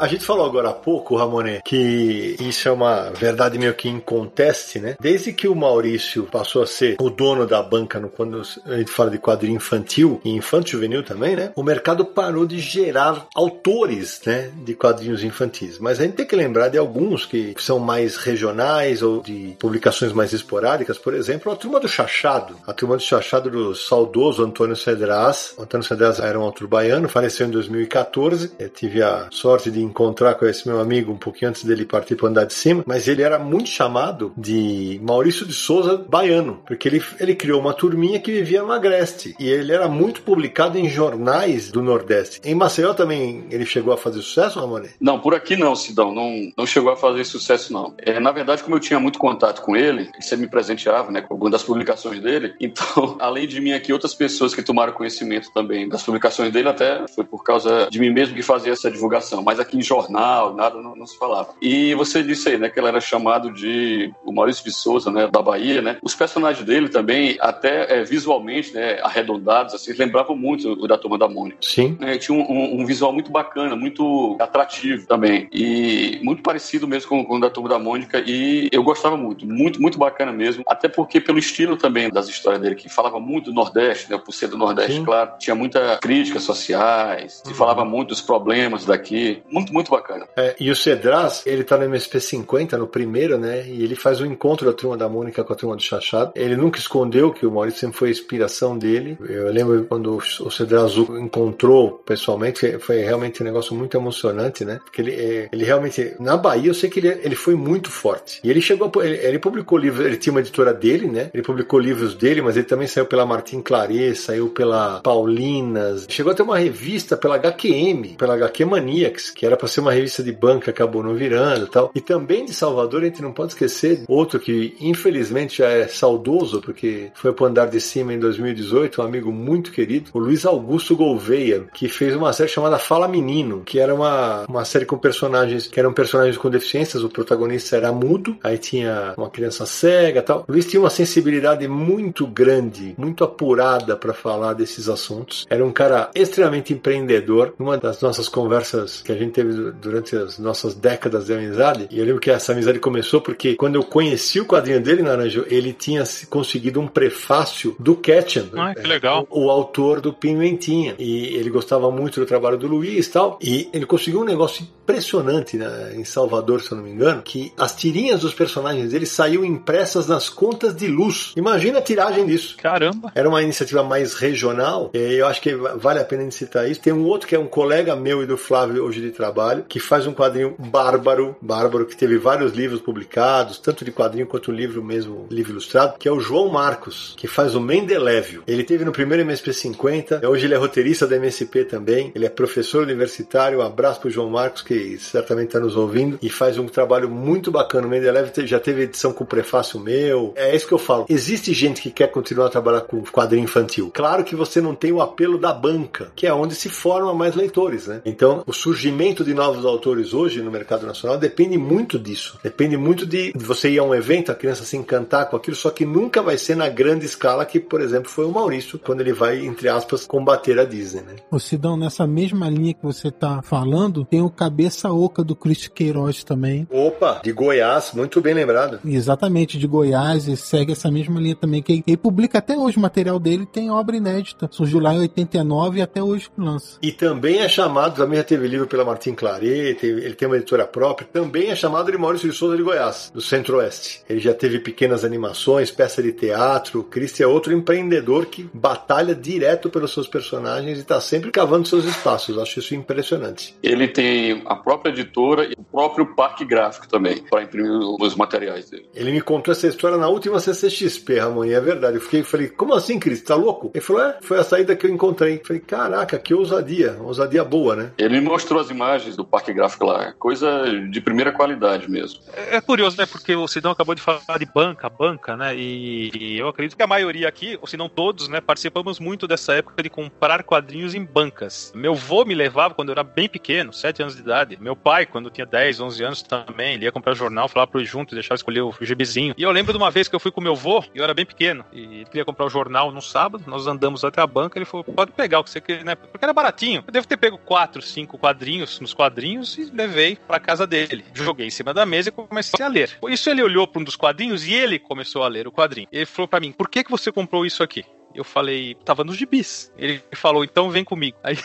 A 0.00 0.06
gente 0.06 0.24
falou 0.24 0.46
agora 0.46 0.70
há 0.70 0.72
pouco, 0.72 1.14
Ramone, 1.14 1.60
que 1.62 2.34
isso 2.40 2.66
é 2.66 2.72
uma 2.72 3.10
verdade 3.10 3.58
meio 3.58 3.74
que 3.74 3.86
inconteste, 3.86 4.78
né? 4.78 4.96
Desde 4.98 5.30
que 5.30 5.46
o 5.46 5.54
Maurício 5.54 6.22
passou 6.24 6.62
a 6.62 6.66
ser 6.66 6.96
o 6.98 7.10
dono 7.10 7.46
da 7.46 7.62
banca, 7.62 8.00
no, 8.00 8.08
quando 8.08 8.40
a 8.64 8.78
gente 8.78 8.90
fala 8.90 9.10
de 9.10 9.18
quadrinho 9.18 9.56
infantil 9.56 10.18
e 10.24 10.30
infanto 10.30 10.70
juvenil 10.70 11.02
também, 11.02 11.36
né? 11.36 11.52
O 11.54 11.62
mercado 11.62 12.06
parou 12.06 12.46
de 12.46 12.58
gerar 12.60 13.26
autores, 13.34 14.22
né? 14.24 14.50
De 14.64 14.72
quadrinhos 14.72 15.22
infantis. 15.22 15.78
Mas 15.78 16.00
a 16.00 16.04
gente 16.04 16.14
tem 16.14 16.26
que 16.26 16.34
lembrar 16.34 16.68
de 16.68 16.78
alguns 16.78 17.26
que 17.26 17.54
são 17.58 17.78
mais 17.78 18.16
regionais 18.16 19.02
ou 19.02 19.20
de 19.20 19.54
publicações 19.58 20.14
mais 20.14 20.32
esporádicas. 20.32 20.96
Por 20.96 21.12
exemplo, 21.12 21.52
a 21.52 21.56
Turma 21.56 21.78
do 21.78 21.86
Chachado. 21.86 22.56
A 22.66 22.72
Turma 22.72 22.96
do 22.96 23.02
Chachado 23.02 23.50
do 23.50 23.74
saudoso 23.74 24.42
Antônio 24.42 24.76
Cedras. 24.76 25.54
Antônio 25.58 25.86
Cedras 25.86 26.20
era 26.20 26.40
um 26.40 26.42
autor 26.42 26.66
baiano, 26.66 27.06
faleceu 27.06 27.46
em 27.46 27.50
2014. 27.50 28.52
Eu 28.58 28.70
tive 28.70 29.02
a 29.02 29.28
sorte 29.30 29.70
de 29.70 29.89
encontrar 29.90 30.34
com 30.34 30.46
esse 30.46 30.66
meu 30.66 30.80
amigo 30.80 31.12
um 31.12 31.16
pouquinho 31.16 31.50
antes 31.50 31.64
dele 31.64 31.84
partir 31.84 32.16
para 32.16 32.28
andar 32.28 32.44
de 32.44 32.54
cima, 32.54 32.82
mas 32.86 33.08
ele 33.08 33.22
era 33.22 33.38
muito 33.38 33.68
chamado 33.68 34.32
de 34.36 35.00
Maurício 35.02 35.44
de 35.46 35.52
Souza 35.52 35.96
baiano, 35.96 36.62
porque 36.66 36.88
ele, 36.88 37.02
ele 37.18 37.34
criou 37.34 37.60
uma 37.60 37.74
turminha 37.74 38.20
que 38.20 38.32
vivia 38.32 38.62
no 38.62 38.72
Agreste 38.72 39.34
e 39.38 39.48
ele 39.48 39.72
era 39.72 39.88
muito 39.88 40.22
publicado 40.22 40.78
em 40.78 40.88
jornais 40.88 41.70
do 41.70 41.82
Nordeste. 41.82 42.40
Em 42.44 42.54
Maceió 42.54 42.94
também 42.94 43.44
ele 43.50 43.66
chegou 43.66 43.92
a 43.92 43.98
fazer 43.98 44.22
sucesso, 44.22 44.60
Ramone? 44.60 44.90
Não, 45.00 45.18
por 45.18 45.34
aqui 45.34 45.56
não, 45.56 45.74
Sidão, 45.74 46.14
não, 46.14 46.52
não 46.56 46.66
chegou 46.66 46.92
a 46.92 46.96
fazer 46.96 47.24
sucesso 47.24 47.72
não. 47.72 47.94
É, 47.98 48.20
na 48.20 48.30
verdade, 48.32 48.62
como 48.62 48.76
eu 48.76 48.80
tinha 48.80 49.00
muito 49.00 49.18
contato 49.18 49.62
com 49.62 49.76
ele, 49.76 50.08
você 50.20 50.36
me 50.36 50.46
presenteava, 50.46 51.10
né, 51.10 51.20
com 51.20 51.34
algumas 51.34 51.52
das 51.52 51.62
publicações 51.62 52.20
dele, 52.20 52.54
então, 52.60 53.16
além 53.18 53.46
de 53.46 53.60
mim 53.60 53.72
aqui, 53.72 53.92
outras 53.92 54.14
pessoas 54.14 54.54
que 54.54 54.62
tomaram 54.62 54.92
conhecimento 54.92 55.50
também 55.52 55.88
das 55.88 56.02
publicações 56.02 56.52
dele, 56.52 56.68
até 56.68 57.06
foi 57.08 57.24
por 57.24 57.42
causa 57.42 57.88
de 57.90 57.98
mim 57.98 58.10
mesmo 58.10 58.34
que 58.34 58.42
fazia 58.42 58.72
essa 58.72 58.90
divulgação, 58.90 59.42
mas 59.42 59.58
aqui 59.58 59.76
em 59.80 59.82
jornal, 59.82 60.54
nada 60.54 60.80
não, 60.80 60.94
não, 60.94 61.06
se 61.06 61.18
falava. 61.18 61.54
E 61.60 61.94
você 61.94 62.22
disse 62.22 62.50
aí, 62.50 62.58
né, 62.58 62.68
que 62.68 62.78
ele 62.78 62.88
era 62.88 63.00
chamado 63.00 63.52
de 63.52 64.12
o 64.24 64.32
Maurício 64.32 64.62
de 64.62 64.72
Souza, 64.72 65.10
né, 65.10 65.26
da 65.26 65.42
Bahia, 65.42 65.80
né? 65.80 65.96
Os 66.02 66.14
personagens 66.14 66.64
dele 66.64 66.88
também, 66.88 67.36
até 67.40 68.00
é, 68.00 68.04
visualmente, 68.04 68.72
né, 68.74 69.00
arredondados, 69.02 69.74
assim, 69.74 69.92
lembravam 69.92 70.36
muito 70.36 70.72
o 70.72 70.86
da 70.86 70.98
Turma 70.98 71.18
da 71.18 71.28
Mônica. 71.28 71.58
Sim. 71.62 71.96
É, 72.00 72.18
tinha 72.18 72.36
um, 72.36 72.42
um, 72.42 72.80
um, 72.80 72.86
visual 72.86 73.12
muito 73.12 73.30
bacana, 73.30 73.74
muito 73.74 74.36
atrativo 74.38 75.06
também. 75.06 75.48
E 75.52 76.20
muito 76.22 76.42
parecido 76.42 76.86
mesmo 76.86 77.08
com, 77.08 77.24
com 77.24 77.36
o 77.36 77.40
da 77.40 77.50
Turma 77.50 77.68
da 77.68 77.78
Mônica. 77.78 78.22
E 78.26 78.68
eu 78.70 78.82
gostava 78.82 79.16
muito, 79.16 79.46
muito, 79.46 79.80
muito 79.80 79.98
bacana 79.98 80.32
mesmo. 80.32 80.62
Até 80.66 80.88
porque 80.88 81.20
pelo 81.20 81.38
estilo 81.38 81.76
também 81.76 82.10
das 82.10 82.28
histórias 82.28 82.60
dele, 82.60 82.74
que 82.74 82.88
falava 82.88 83.18
muito 83.18 83.46
do 83.46 83.54
Nordeste, 83.54 84.10
né, 84.10 84.18
por 84.18 84.32
ser 84.32 84.48
do 84.48 84.58
Nordeste, 84.58 84.98
Sim. 84.98 85.04
claro. 85.04 85.32
Tinha 85.38 85.54
muita 85.54 85.98
críticas 85.98 86.42
sociais, 86.42 87.42
se 87.44 87.54
falava 87.54 87.84
muito 87.84 88.08
dos 88.08 88.20
problemas 88.20 88.84
daqui. 88.84 89.42
Muito 89.50 89.69
muito, 89.70 89.90
muito 89.90 89.90
bacana. 89.90 90.26
É, 90.36 90.54
e 90.60 90.70
o 90.70 90.76
Cedras, 90.76 91.42
ele 91.46 91.64
tá 91.64 91.76
no 91.76 91.84
MSP50, 91.86 92.72
no 92.72 92.86
primeiro, 92.86 93.38
né? 93.38 93.66
E 93.66 93.82
ele 93.82 93.94
faz 93.94 94.20
o 94.20 94.24
um 94.24 94.26
encontro 94.26 94.66
da 94.66 94.72
turma 94.72 94.96
da 94.96 95.08
Mônica 95.08 95.42
com 95.42 95.52
a 95.52 95.56
turma 95.56 95.76
do 95.76 95.82
Chachado. 95.82 96.32
Ele 96.34 96.56
nunca 96.56 96.78
escondeu 96.78 97.32
que 97.32 97.46
o 97.46 97.50
Maurício 97.50 97.80
sempre 97.80 97.96
foi 97.96 98.08
a 98.08 98.12
inspiração 98.12 98.76
dele. 98.76 99.16
Eu 99.28 99.50
lembro 99.50 99.84
quando 99.84 100.16
o 100.16 100.50
Cedras 100.50 100.96
encontrou 100.96 102.02
pessoalmente, 102.04 102.78
foi 102.78 103.00
realmente 103.00 103.42
um 103.42 103.46
negócio 103.46 103.74
muito 103.74 103.96
emocionante, 103.96 104.64
né? 104.64 104.80
Porque 104.84 105.00
ele, 105.00 105.12
é, 105.12 105.48
ele 105.52 105.64
realmente, 105.64 106.14
na 106.18 106.36
Bahia, 106.36 106.68
eu 106.68 106.74
sei 106.74 106.90
que 106.90 107.00
ele, 107.00 107.08
ele 107.22 107.34
foi 107.34 107.54
muito 107.54 107.90
forte. 107.90 108.40
E 108.42 108.50
ele 108.50 108.60
chegou, 108.60 108.90
ele, 109.02 109.16
ele 109.16 109.38
publicou 109.38 109.78
livros, 109.78 110.06
ele 110.06 110.16
tinha 110.16 110.32
uma 110.32 110.40
editora 110.40 110.72
dele, 110.72 111.06
né? 111.06 111.30
Ele 111.32 111.42
publicou 111.42 111.78
livros 111.78 112.14
dele, 112.14 112.42
mas 112.42 112.56
ele 112.56 112.66
também 112.66 112.86
saiu 112.86 113.06
pela 113.06 113.26
Martin 113.26 113.60
Claret, 113.62 114.14
saiu 114.14 114.48
pela 114.50 115.00
Paulinas, 115.00 116.06
chegou 116.08 116.32
a 116.32 116.34
ter 116.34 116.42
uma 116.42 116.58
revista 116.58 117.16
pela 117.16 117.36
HQM, 117.36 118.14
pela 118.16 118.34
HQ 118.34 118.64
Maniacs, 118.64 119.30
que 119.30 119.46
era 119.46 119.49
para 119.56 119.68
ser 119.68 119.80
uma 119.80 119.92
revista 119.92 120.22
de 120.22 120.32
banca, 120.32 120.70
acabou 120.70 121.02
não 121.02 121.14
virando 121.14 121.66
e 121.66 121.68
tal. 121.68 121.90
E 121.94 122.00
também 122.00 122.44
de 122.44 122.52
Salvador, 122.52 123.02
a 123.02 123.06
gente 123.06 123.22
não 123.22 123.32
pode 123.32 123.52
esquecer 123.52 124.04
outro 124.08 124.40
que 124.40 124.76
infelizmente 124.80 125.58
já 125.58 125.68
é 125.68 125.86
saudoso, 125.86 126.60
porque 126.60 127.10
foi 127.14 127.32
pro 127.32 127.46
andar 127.46 127.66
de 127.66 127.80
cima 127.80 128.12
em 128.12 128.18
2018, 128.18 129.00
um 129.00 129.04
amigo 129.04 129.32
muito 129.32 129.72
querido, 129.72 130.10
o 130.14 130.18
Luiz 130.18 130.44
Augusto 130.46 130.96
Gouveia, 130.96 131.64
que 131.74 131.88
fez 131.88 132.14
uma 132.14 132.32
série 132.32 132.48
chamada 132.48 132.78
Fala 132.78 133.08
Menino, 133.08 133.62
que 133.64 133.78
era 133.78 133.94
uma, 133.94 134.44
uma 134.48 134.64
série 134.64 134.86
com 134.86 134.96
personagens 134.98 135.66
que 135.66 135.78
eram 135.78 135.92
personagens 135.92 136.36
com 136.36 136.48
deficiências, 136.48 137.02
o 137.02 137.08
protagonista 137.08 137.76
era 137.76 137.92
mudo, 137.92 138.36
aí 138.42 138.58
tinha 138.58 139.14
uma 139.16 139.30
criança 139.30 139.66
cega 139.66 140.22
tal. 140.22 140.44
O 140.48 140.52
Luiz 140.52 140.66
tinha 140.66 140.80
uma 140.80 140.90
sensibilidade 140.90 141.66
muito 141.66 142.26
grande, 142.26 142.94
muito 142.96 143.24
apurada 143.24 143.96
para 143.96 144.12
falar 144.12 144.54
desses 144.54 144.88
assuntos. 144.88 145.46
Era 145.48 145.64
um 145.64 145.72
cara 145.72 146.10
extremamente 146.14 146.72
empreendedor. 146.72 147.54
Numa 147.58 147.76
das 147.76 148.00
nossas 148.00 148.28
conversas 148.28 149.02
que 149.02 149.12
a 149.12 149.16
gente 149.16 149.39
teve 149.40 149.72
durante 149.72 150.16
as 150.16 150.38
nossas 150.38 150.74
décadas 150.74 151.26
de 151.26 151.32
amizade, 151.32 151.88
e 151.90 151.98
eu 151.98 152.04
lembro 152.04 152.20
que 152.20 152.30
essa 152.30 152.52
amizade 152.52 152.78
começou 152.78 153.20
porque 153.20 153.54
quando 153.54 153.76
eu 153.76 153.82
conheci 153.82 154.40
o 154.40 154.46
quadrinho 154.46 154.80
dele, 154.80 155.02
Naranjo, 155.02 155.44
ele 155.48 155.72
tinha 155.72 156.04
conseguido 156.28 156.80
um 156.80 156.86
prefácio 156.86 157.74
do 157.78 157.96
Ketchum. 157.96 158.48
Ah, 158.56 158.74
que 158.74 158.86
legal. 158.86 159.26
O, 159.30 159.46
o 159.46 159.50
autor 159.50 160.00
do 160.00 160.12
Pimentinha. 160.12 160.94
E 160.98 161.34
ele 161.36 161.50
gostava 161.50 161.90
muito 161.90 162.20
do 162.20 162.26
trabalho 162.26 162.56
do 162.56 162.66
Luiz 162.66 163.06
e 163.06 163.10
tal. 163.10 163.38
E 163.42 163.68
ele 163.72 163.86
conseguiu 163.86 164.20
um 164.20 164.24
negócio 164.24 164.66
impressionante 164.90 165.56
né, 165.56 165.92
em 165.94 166.04
Salvador, 166.04 166.60
se 166.60 166.70
eu 166.70 166.76
não 166.76 166.84
me 166.84 166.90
engano, 166.90 167.22
que 167.22 167.52
as 167.56 167.74
tirinhas 167.74 168.20
dos 168.20 168.34
personagens 168.34 168.90
dele 168.90 169.06
saíam 169.06 169.44
impressas 169.44 170.06
nas 170.06 170.28
contas 170.28 170.74
de 170.74 170.86
luz. 170.86 171.32
Imagina 171.36 171.78
a 171.78 171.82
tiragem 171.82 172.26
disso. 172.26 172.56
Caramba! 172.56 173.12
Era 173.14 173.28
uma 173.28 173.42
iniciativa 173.42 173.82
mais 173.82 174.14
regional. 174.14 174.90
E 174.92 175.14
eu 175.14 175.26
acho 175.26 175.40
que 175.40 175.54
vale 175.54 176.00
a 176.00 176.04
pena 176.04 176.24
a 176.24 176.30
citar 176.30 176.70
isso. 176.70 176.80
Tem 176.80 176.92
um 176.92 177.04
outro 177.04 177.26
que 177.26 177.34
é 177.34 177.38
um 177.38 177.46
colega 177.46 177.96
meu 177.96 178.22
e 178.22 178.26
do 178.26 178.36
Flávio 178.36 178.84
hoje 178.84 179.00
de 179.00 179.10
trabalho, 179.10 179.64
que 179.68 179.80
faz 179.80 180.06
um 180.06 180.12
quadrinho 180.12 180.54
bárbaro, 180.58 181.36
bárbaro, 181.40 181.86
que 181.86 181.96
teve 181.96 182.18
vários 182.18 182.52
livros 182.52 182.80
publicados, 182.80 183.58
tanto 183.58 183.84
de 183.84 183.92
quadrinho 183.92 184.26
quanto 184.26 184.52
livro 184.52 184.82
mesmo, 184.82 185.26
livro 185.30 185.52
ilustrado, 185.52 185.98
que 185.98 186.08
é 186.08 186.12
o 186.12 186.20
João 186.20 186.48
Marcos, 186.48 187.14
que 187.16 187.26
faz 187.26 187.54
o 187.54 187.60
Mendelévio. 187.60 188.42
Ele 188.46 188.64
teve 188.64 188.84
no 188.84 188.92
primeiro 188.92 189.22
MSP 189.22 189.52
50, 189.52 190.28
hoje 190.28 190.46
ele 190.46 190.54
é 190.54 190.56
roteirista 190.56 191.06
da 191.06 191.16
MSP 191.16 191.64
também, 191.64 192.12
ele 192.14 192.26
é 192.26 192.28
professor 192.28 192.82
universitário. 192.82 193.58
Um 193.58 193.62
abraço 193.62 194.00
pro 194.00 194.10
João 194.10 194.30
Marcos, 194.30 194.62
que 194.62 194.74
certamente 194.98 195.48
está 195.48 195.60
nos 195.60 195.76
ouvindo, 195.76 196.18
e 196.22 196.28
faz 196.28 196.58
um 196.58 196.66
trabalho 196.66 197.10
muito 197.10 197.50
bacana. 197.50 197.86
O 197.86 197.90
Mendelévio 197.90 198.46
já 198.46 198.60
teve 198.60 198.82
edição 198.82 199.12
com 199.12 199.24
prefácio 199.24 199.80
meu. 199.80 200.32
É 200.36 200.54
isso 200.54 200.66
que 200.66 200.74
eu 200.74 200.78
falo. 200.78 201.06
Existe 201.08 201.52
gente 201.52 201.80
que 201.82 201.90
quer 201.90 202.08
continuar 202.08 202.46
a 202.46 202.50
trabalhar 202.50 202.82
com 202.82 203.02
quadrinho 203.02 203.44
infantil. 203.44 203.90
Claro 203.92 204.24
que 204.24 204.34
você 204.34 204.60
não 204.60 204.74
tem 204.74 204.92
o 204.92 205.00
apelo 205.00 205.38
da 205.38 205.52
banca, 205.52 206.12
que 206.14 206.26
é 206.26 206.32
onde 206.32 206.54
se 206.54 206.68
forma 206.68 207.12
mais 207.14 207.34
leitores, 207.34 207.86
né? 207.86 208.00
Então, 208.04 208.42
o 208.46 208.52
surgimento 208.52 209.24
de 209.24 209.34
novos 209.34 209.64
autores 209.64 210.12
hoje 210.12 210.42
no 210.42 210.50
mercado 210.50 210.86
nacional 210.86 211.18
depende 211.18 211.58
muito 211.58 211.98
disso. 211.98 212.38
Depende 212.42 212.76
muito 212.76 213.06
de 213.06 213.32
você 213.36 213.70
ir 213.70 213.78
a 213.78 213.84
um 213.84 213.94
evento, 213.94 214.32
a 214.32 214.34
criança 214.34 214.64
se 214.64 214.76
encantar 214.76 215.28
com 215.28 215.36
aquilo, 215.36 215.56
só 215.56 215.70
que 215.70 215.84
nunca 215.84 216.22
vai 216.22 216.38
ser 216.38 216.56
na 216.56 216.68
grande 216.68 217.06
escala 217.06 217.44
que, 217.44 217.58
por 217.60 217.80
exemplo, 217.80 218.10
foi 218.10 218.24
o 218.24 218.30
Maurício, 218.30 218.78
quando 218.78 219.00
ele 219.00 219.12
vai, 219.12 219.44
entre 219.44 219.68
aspas, 219.68 220.06
combater 220.06 220.58
a 220.58 220.64
Disney, 220.64 221.02
né? 221.02 221.16
O 221.30 221.38
Sidão, 221.38 221.76
nessa 221.76 222.06
mesma 222.06 222.48
linha 222.48 222.74
que 222.74 222.82
você 222.82 223.10
tá 223.10 223.40
falando, 223.42 224.04
tem 224.04 224.22
o 224.22 224.30
Cabeça 224.30 224.69
Oca 224.92 225.24
do 225.24 225.34
Chris 225.34 225.68
Queiroz 225.68 226.24
também. 226.24 226.66
Opa, 226.70 227.20
de 227.22 227.32
Goiás, 227.32 227.92
muito 227.94 228.20
bem 228.20 228.34
lembrado. 228.34 228.80
Exatamente, 228.84 229.58
de 229.58 229.66
Goiás, 229.66 230.28
e 230.28 230.36
segue 230.36 230.72
essa 230.72 230.90
mesma 230.90 231.20
linha 231.20 231.36
também, 231.36 231.62
que 231.62 231.82
ele 231.86 231.96
publica 231.96 232.38
até 232.38 232.56
hoje 232.56 232.76
o 232.76 232.80
material 232.80 233.18
dele, 233.18 233.46
tem 233.46 233.70
obra 233.70 233.96
inédita. 233.96 234.48
Surgiu 234.50 234.80
lá 234.80 234.94
em 234.94 235.00
89 235.00 235.78
e 235.78 235.82
até 235.82 236.02
hoje 236.02 236.28
lança. 236.36 236.78
E 236.82 236.92
também 236.92 237.38
é 237.40 237.48
chamado, 237.48 237.96
também 237.96 238.18
já 238.18 238.24
teve 238.24 238.46
livro 238.46 238.66
pela 238.66 238.84
Martin 238.84 239.14
Claret, 239.14 239.78
ele 239.82 240.14
tem 240.14 240.28
uma 240.28 240.36
editora 240.36 240.66
própria, 240.66 241.08
também 241.12 241.50
é 241.50 241.56
chamado 241.56 241.90
de 241.90 241.98
Maurício 241.98 242.30
de 242.30 242.36
Souza 242.36 242.56
de 242.56 242.62
Goiás, 242.62 243.10
do 243.12 243.20
Centro-Oeste. 243.20 244.02
Ele 244.08 244.20
já 244.20 244.34
teve 244.34 244.58
pequenas 244.58 245.04
animações, 245.04 245.70
peça 245.70 246.02
de 246.02 246.12
teatro. 246.12 246.80
O 246.80 246.84
Chris 246.84 247.20
é 247.20 247.26
outro 247.26 247.52
empreendedor 247.52 248.26
que 248.26 248.48
batalha 248.52 249.14
direto 249.14 249.68
pelos 249.70 249.92
seus 249.92 250.06
personagens 250.06 250.78
e 250.78 250.80
está 250.80 251.00
sempre 251.00 251.30
cavando 251.30 251.68
seus 251.68 251.84
espaços. 251.84 252.38
Acho 252.38 252.60
isso 252.60 252.74
impressionante. 252.74 253.54
Ele 253.62 253.88
tem 253.88 254.42
a 254.50 254.56
própria 254.56 254.90
editora 254.90 255.44
e 255.44 255.52
o 255.56 255.62
próprio 255.62 256.06
parque 256.16 256.44
gráfico 256.44 256.88
também, 256.88 257.22
para 257.22 257.44
imprimir 257.44 257.70
os 257.70 258.16
materiais 258.16 258.68
dele. 258.68 258.90
Ele 258.92 259.12
me 259.12 259.20
contou 259.20 259.52
essa 259.52 259.68
história 259.68 259.96
na 259.96 260.08
última 260.08 260.40
CCXP, 260.40 261.20
Ramon, 261.20 261.44
e 261.44 261.52
é 261.52 261.60
verdade. 261.60 261.94
Eu 261.94 262.00
fiquei, 262.00 262.24
falei, 262.24 262.48
como 262.48 262.74
assim, 262.74 262.98
Cris? 262.98 263.22
Tá 263.22 263.36
louco? 263.36 263.70
Ele 263.72 263.80
falou, 263.80 264.02
é, 264.02 264.18
foi 264.22 264.40
a 264.40 264.42
saída 264.42 264.74
que 264.74 264.84
eu 264.84 264.90
encontrei. 264.90 265.36
Eu 265.36 265.46
falei, 265.46 265.62
caraca, 265.62 266.18
que 266.18 266.34
ousadia. 266.34 266.96
Ousadia 267.00 267.44
boa, 267.44 267.76
né? 267.76 267.92
Ele 267.96 268.18
me 268.18 268.26
mostrou 268.26 268.60
as 268.60 268.70
imagens 268.70 269.16
do 269.16 269.24
parque 269.24 269.52
gráfico 269.52 269.86
lá. 269.86 270.12
Coisa 270.14 270.64
de 270.90 271.00
primeira 271.00 271.30
qualidade 271.30 271.88
mesmo. 271.88 272.20
É, 272.32 272.56
é 272.56 272.60
curioso, 272.60 272.96
né? 272.98 273.06
Porque 273.06 273.36
o 273.36 273.46
Sidão 273.46 273.70
acabou 273.70 273.94
de 273.94 274.02
falar 274.02 274.38
de 274.38 274.46
banca, 274.46 274.88
banca, 274.88 275.36
né? 275.36 275.54
E 275.54 276.36
eu 276.36 276.48
acredito 276.48 276.76
que 276.76 276.82
a 276.82 276.88
maioria 276.88 277.28
aqui, 277.28 277.56
ou 277.60 277.68
se 277.68 277.76
não 277.76 277.88
todos, 277.88 278.26
né, 278.26 278.40
participamos 278.40 278.98
muito 278.98 279.28
dessa 279.28 279.52
época 279.52 279.80
de 279.80 279.88
comprar 279.88 280.42
quadrinhos 280.42 280.92
em 280.94 281.04
bancas. 281.04 281.72
Meu 281.72 281.94
vô 281.94 282.24
me 282.24 282.34
levava 282.34 282.74
quando 282.74 282.88
eu 282.88 282.94
era 282.94 283.04
bem 283.04 283.28
pequeno, 283.28 283.72
7 283.72 284.02
anos 284.02 284.16
de 284.16 284.22
idade. 284.22 284.39
Meu 284.60 284.76
pai, 284.76 285.06
quando 285.06 285.30
tinha 285.30 285.46
10, 285.46 285.80
11 285.80 286.04
anos 286.04 286.22
também, 286.22 286.74
ele 286.74 286.84
ia 286.84 286.92
comprar 286.92 287.14
jornal, 287.14 287.48
falar 287.48 287.66
pro 287.66 287.84
junto, 287.84 288.14
deixar 288.14 288.34
escolher 288.34 288.62
o 288.62 288.74
gibizinho. 288.80 289.34
E 289.36 289.42
eu 289.42 289.50
lembro 289.50 289.72
de 289.72 289.78
uma 289.78 289.90
vez 289.90 290.08
que 290.08 290.14
eu 290.14 290.20
fui 290.20 290.30
com 290.30 290.40
meu 290.40 290.54
vô, 290.54 290.84
e 290.94 290.98
eu 290.98 291.04
era 291.04 291.14
bem 291.14 291.26
pequeno, 291.26 291.64
e 291.72 291.80
ele 291.80 292.04
queria 292.04 292.24
comprar 292.24 292.46
o 292.46 292.50
jornal 292.50 292.90
no 292.90 293.02
sábado, 293.02 293.44
nós 293.46 293.66
andamos 293.66 294.04
até 294.04 294.20
a 294.20 294.26
banca, 294.26 294.58
ele 294.58 294.64
falou, 294.64 294.84
pode 294.84 295.12
pegar 295.12 295.40
o 295.40 295.44
que 295.44 295.50
você 295.50 295.60
quer, 295.60 295.84
né? 295.84 295.94
Porque 295.94 296.24
era 296.24 296.32
baratinho. 296.32 296.82
Eu 296.86 296.92
devo 296.92 297.06
ter 297.06 297.16
pego 297.16 297.38
4, 297.38 297.82
5 297.82 298.18
quadrinhos 298.18 298.80
nos 298.80 298.94
quadrinhos 298.94 299.58
e 299.58 299.70
levei 299.72 300.16
pra 300.16 300.40
casa 300.40 300.66
dele. 300.66 301.04
Joguei 301.14 301.46
em 301.46 301.50
cima 301.50 301.74
da 301.74 301.84
mesa 301.84 302.08
e 302.08 302.12
comecei 302.12 302.64
a 302.64 302.68
ler. 302.68 302.96
Por 303.00 303.10
isso 303.10 303.28
ele 303.28 303.42
olhou 303.42 303.66
para 303.66 303.80
um 303.80 303.84
dos 303.84 303.96
quadrinhos 303.96 304.46
e 304.46 304.54
ele 304.54 304.78
começou 304.78 305.22
a 305.22 305.28
ler 305.28 305.46
o 305.46 305.52
quadrinho. 305.52 305.88
Ele 305.92 306.06
falou 306.06 306.28
para 306.28 306.40
mim, 306.40 306.52
por 306.52 306.68
que, 306.68 306.84
que 306.84 306.90
você 306.90 307.12
comprou 307.12 307.44
isso 307.44 307.62
aqui? 307.62 307.84
Eu 308.14 308.24
falei, 308.24 308.74
tava 308.84 309.04
nos 309.04 309.16
gibis. 309.16 309.72
Ele 309.78 310.02
falou, 310.12 310.44
então 310.44 310.70
vem 310.70 310.84
comigo. 310.84 311.16
Aí 311.22 311.38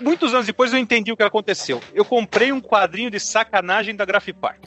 Muitos 0.00 0.34
anos 0.34 0.46
depois 0.46 0.72
eu 0.72 0.78
entendi 0.78 1.12
o 1.12 1.16
que 1.16 1.22
aconteceu. 1.22 1.80
Eu 1.94 2.04
comprei 2.04 2.52
um 2.52 2.60
quadrinho 2.60 3.10
de 3.10 3.20
sacanagem 3.20 3.94
da 3.94 4.04
Grafipar. 4.04 4.56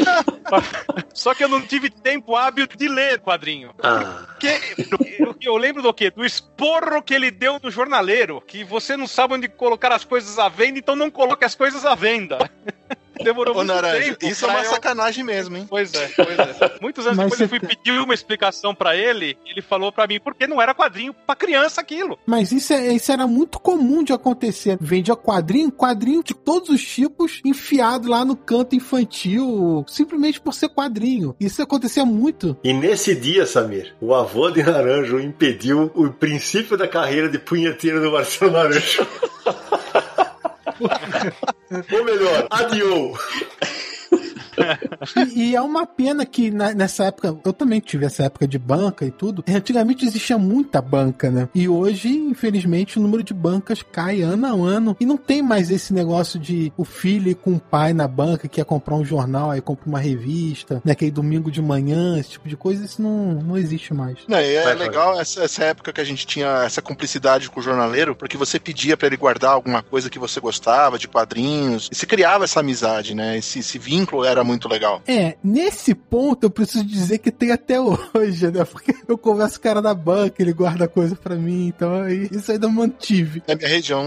Só 1.14 1.34
que 1.34 1.44
eu 1.44 1.48
não 1.48 1.60
tive 1.62 1.90
tempo 1.90 2.34
hábil 2.36 2.66
de 2.66 2.88
ler 2.88 3.20
quadrinho. 3.20 3.72
Ah. 3.82 4.26
Que, 4.38 4.48
eu, 5.18 5.34
eu 5.40 5.56
lembro 5.56 5.82
do 5.82 5.92
quê? 5.92 6.10
Do 6.10 6.24
esporro 6.24 7.02
que 7.02 7.14
ele 7.14 7.30
deu 7.30 7.58
no 7.62 7.70
jornaleiro. 7.70 8.40
Que 8.46 8.64
você 8.64 8.96
não 8.96 9.06
sabe 9.06 9.34
onde 9.34 9.48
colocar 9.48 9.92
as 9.92 10.04
coisas 10.04 10.38
à 10.38 10.48
venda, 10.48 10.78
então 10.78 10.96
não 10.96 11.10
coloque 11.10 11.44
as 11.44 11.54
coisas 11.54 11.84
à 11.84 11.94
venda. 11.94 12.38
Demorou 13.22 13.54
Ô, 13.54 13.62
muito 13.62 13.82
tempo. 13.82 14.24
isso 14.26 14.46
é 14.46 14.48
uma 14.48 14.60
eu- 14.60 14.70
sacanagem 14.70 15.22
mesmo, 15.22 15.54
hein? 15.54 15.66
Pois 15.68 15.92
é, 15.92 16.08
pois 16.16 16.38
é. 16.38 16.78
Muitos 16.80 17.04
anos 17.04 17.18
Mas 17.18 17.26
depois 17.26 17.40
eu 17.42 17.48
fui 17.50 17.60
pedir 17.60 18.00
uma 18.00 18.14
explicação 18.14 18.74
pra 18.74 18.96
ele, 18.96 19.36
ele 19.44 19.60
falou 19.60 19.92
pra 19.92 20.06
mim 20.06 20.18
porque 20.18 20.46
não 20.46 20.58
era 20.62 20.74
quadrinho 20.74 21.12
pra 21.12 21.36
criança 21.36 21.82
aquilo. 21.82 22.18
Mas 22.24 22.50
isso, 22.50 22.72
é- 22.72 22.94
isso 22.94 23.12
era 23.12 23.26
muito 23.26 23.60
comum 23.60 24.02
de 24.02 24.14
acontecer. 24.14 24.78
Vendia 24.80 25.14
quadrinho, 25.14 25.70
quadrinho 25.70 26.24
de 26.24 26.32
todos 26.32 26.70
os 26.70 26.82
tipos, 26.82 27.42
enfiado 27.44 28.08
lá 28.08 28.24
no 28.24 28.34
canto 28.34 28.74
infantil, 28.74 29.84
simplesmente 30.10 30.40
por 30.40 30.52
ser 30.52 30.68
quadrinho. 30.68 31.36
Isso 31.38 31.62
acontecia 31.62 32.04
muito. 32.04 32.56
E 32.64 32.72
nesse 32.72 33.14
dia, 33.14 33.46
Samir, 33.46 33.94
o 34.00 34.12
avô 34.12 34.50
de 34.50 34.62
Naranjo 34.62 35.20
impediu 35.20 35.90
o 35.94 36.10
princípio 36.10 36.76
da 36.76 36.88
carreira 36.88 37.28
de 37.28 37.38
punheteiro 37.38 38.00
do 38.00 38.10
Marcelo 38.10 38.50
Naranjo. 38.50 39.06
Ou 41.92 42.04
melhor, 42.04 42.46
adiou. 42.50 43.16
E, 45.34 45.50
e 45.50 45.56
é 45.56 45.60
uma 45.62 45.86
pena 45.86 46.24
que 46.26 46.50
na- 46.50 46.72
nessa 46.74 47.04
época, 47.04 47.36
eu 47.44 47.52
também 47.52 47.80
tive 47.80 48.04
essa 48.04 48.24
época 48.24 48.46
de 48.46 48.58
banca 48.58 49.04
e 49.04 49.10
tudo. 49.10 49.42
E 49.46 49.52
antigamente 49.52 50.04
existia 50.04 50.38
muita 50.38 50.80
banca, 50.80 51.30
né? 51.30 51.48
E 51.54 51.68
hoje, 51.68 52.08
infelizmente, 52.08 52.98
o 52.98 53.02
número 53.02 53.22
de 53.22 53.34
bancas 53.34 53.82
cai 53.82 54.22
ano 54.22 54.46
a 54.46 54.50
ano. 54.50 54.96
E 55.00 55.06
não 55.06 55.16
tem 55.16 55.42
mais 55.42 55.70
esse 55.70 55.92
negócio 55.92 56.38
de 56.38 56.72
o 56.76 56.84
filho 56.84 57.30
ir 57.30 57.34
com 57.34 57.52
o 57.54 57.60
pai 57.60 57.92
na 57.92 58.06
banca 58.08 58.48
que 58.48 58.56
quer 58.56 58.64
comprar 58.64 58.94
um 58.94 59.04
jornal, 59.04 59.50
aí 59.50 59.60
compra 59.60 59.88
uma 59.88 59.98
revista, 59.98 60.80
naquele 60.84 61.10
domingo 61.10 61.50
de 61.50 61.62
manhã, 61.62 62.18
esse 62.18 62.30
tipo 62.30 62.48
de 62.48 62.56
coisa, 62.56 62.84
isso 62.84 63.00
não, 63.00 63.34
não 63.34 63.56
existe 63.58 63.92
mais. 63.94 64.18
Não, 64.28 64.38
e 64.40 64.54
é 64.54 64.64
Vai, 64.64 64.74
legal 64.74 65.18
essa, 65.20 65.42
essa 65.44 65.64
época 65.64 65.92
que 65.92 66.00
a 66.00 66.04
gente 66.04 66.26
tinha 66.26 66.62
essa 66.64 66.82
cumplicidade 66.82 67.48
com 67.50 67.60
o 67.60 67.62
jornaleiro, 67.62 68.14
porque 68.14 68.36
você 68.36 68.58
pedia 68.58 68.96
pra 68.96 69.06
ele 69.06 69.16
guardar 69.16 69.52
alguma 69.52 69.82
coisa 69.82 70.10
que 70.10 70.18
você 70.18 70.40
gostava, 70.40 70.98
de 70.98 71.08
quadrinhos, 71.08 71.88
e 71.90 71.94
se 71.94 72.06
criava 72.06 72.44
essa 72.44 72.60
amizade, 72.60 73.14
né? 73.14 73.38
Esse, 73.38 73.60
esse 73.60 73.78
vínculo 73.78 74.24
era 74.24 74.42
muito 74.44 74.49
legal. 74.68 75.02
É, 75.06 75.36
nesse 75.42 75.94
ponto 75.94 76.44
eu 76.44 76.50
preciso 76.50 76.84
dizer 76.84 77.18
que 77.18 77.30
tem 77.30 77.50
até 77.50 77.78
hoje, 77.80 78.50
né? 78.50 78.64
Porque 78.64 78.94
eu 79.08 79.16
converso 79.18 79.54
com 79.54 79.60
o 79.60 79.62
cara 79.62 79.82
da 79.82 79.94
banca, 79.94 80.36
ele 80.42 80.52
guarda 80.52 80.88
coisa 80.88 81.14
pra 81.16 81.34
mim, 81.36 81.66
então 81.68 82.02
aí, 82.02 82.28
isso 82.30 82.50
ainda 82.50 82.68
mantive. 82.68 83.42
Na 83.46 83.54
minha 83.54 83.68
região 83.68 84.06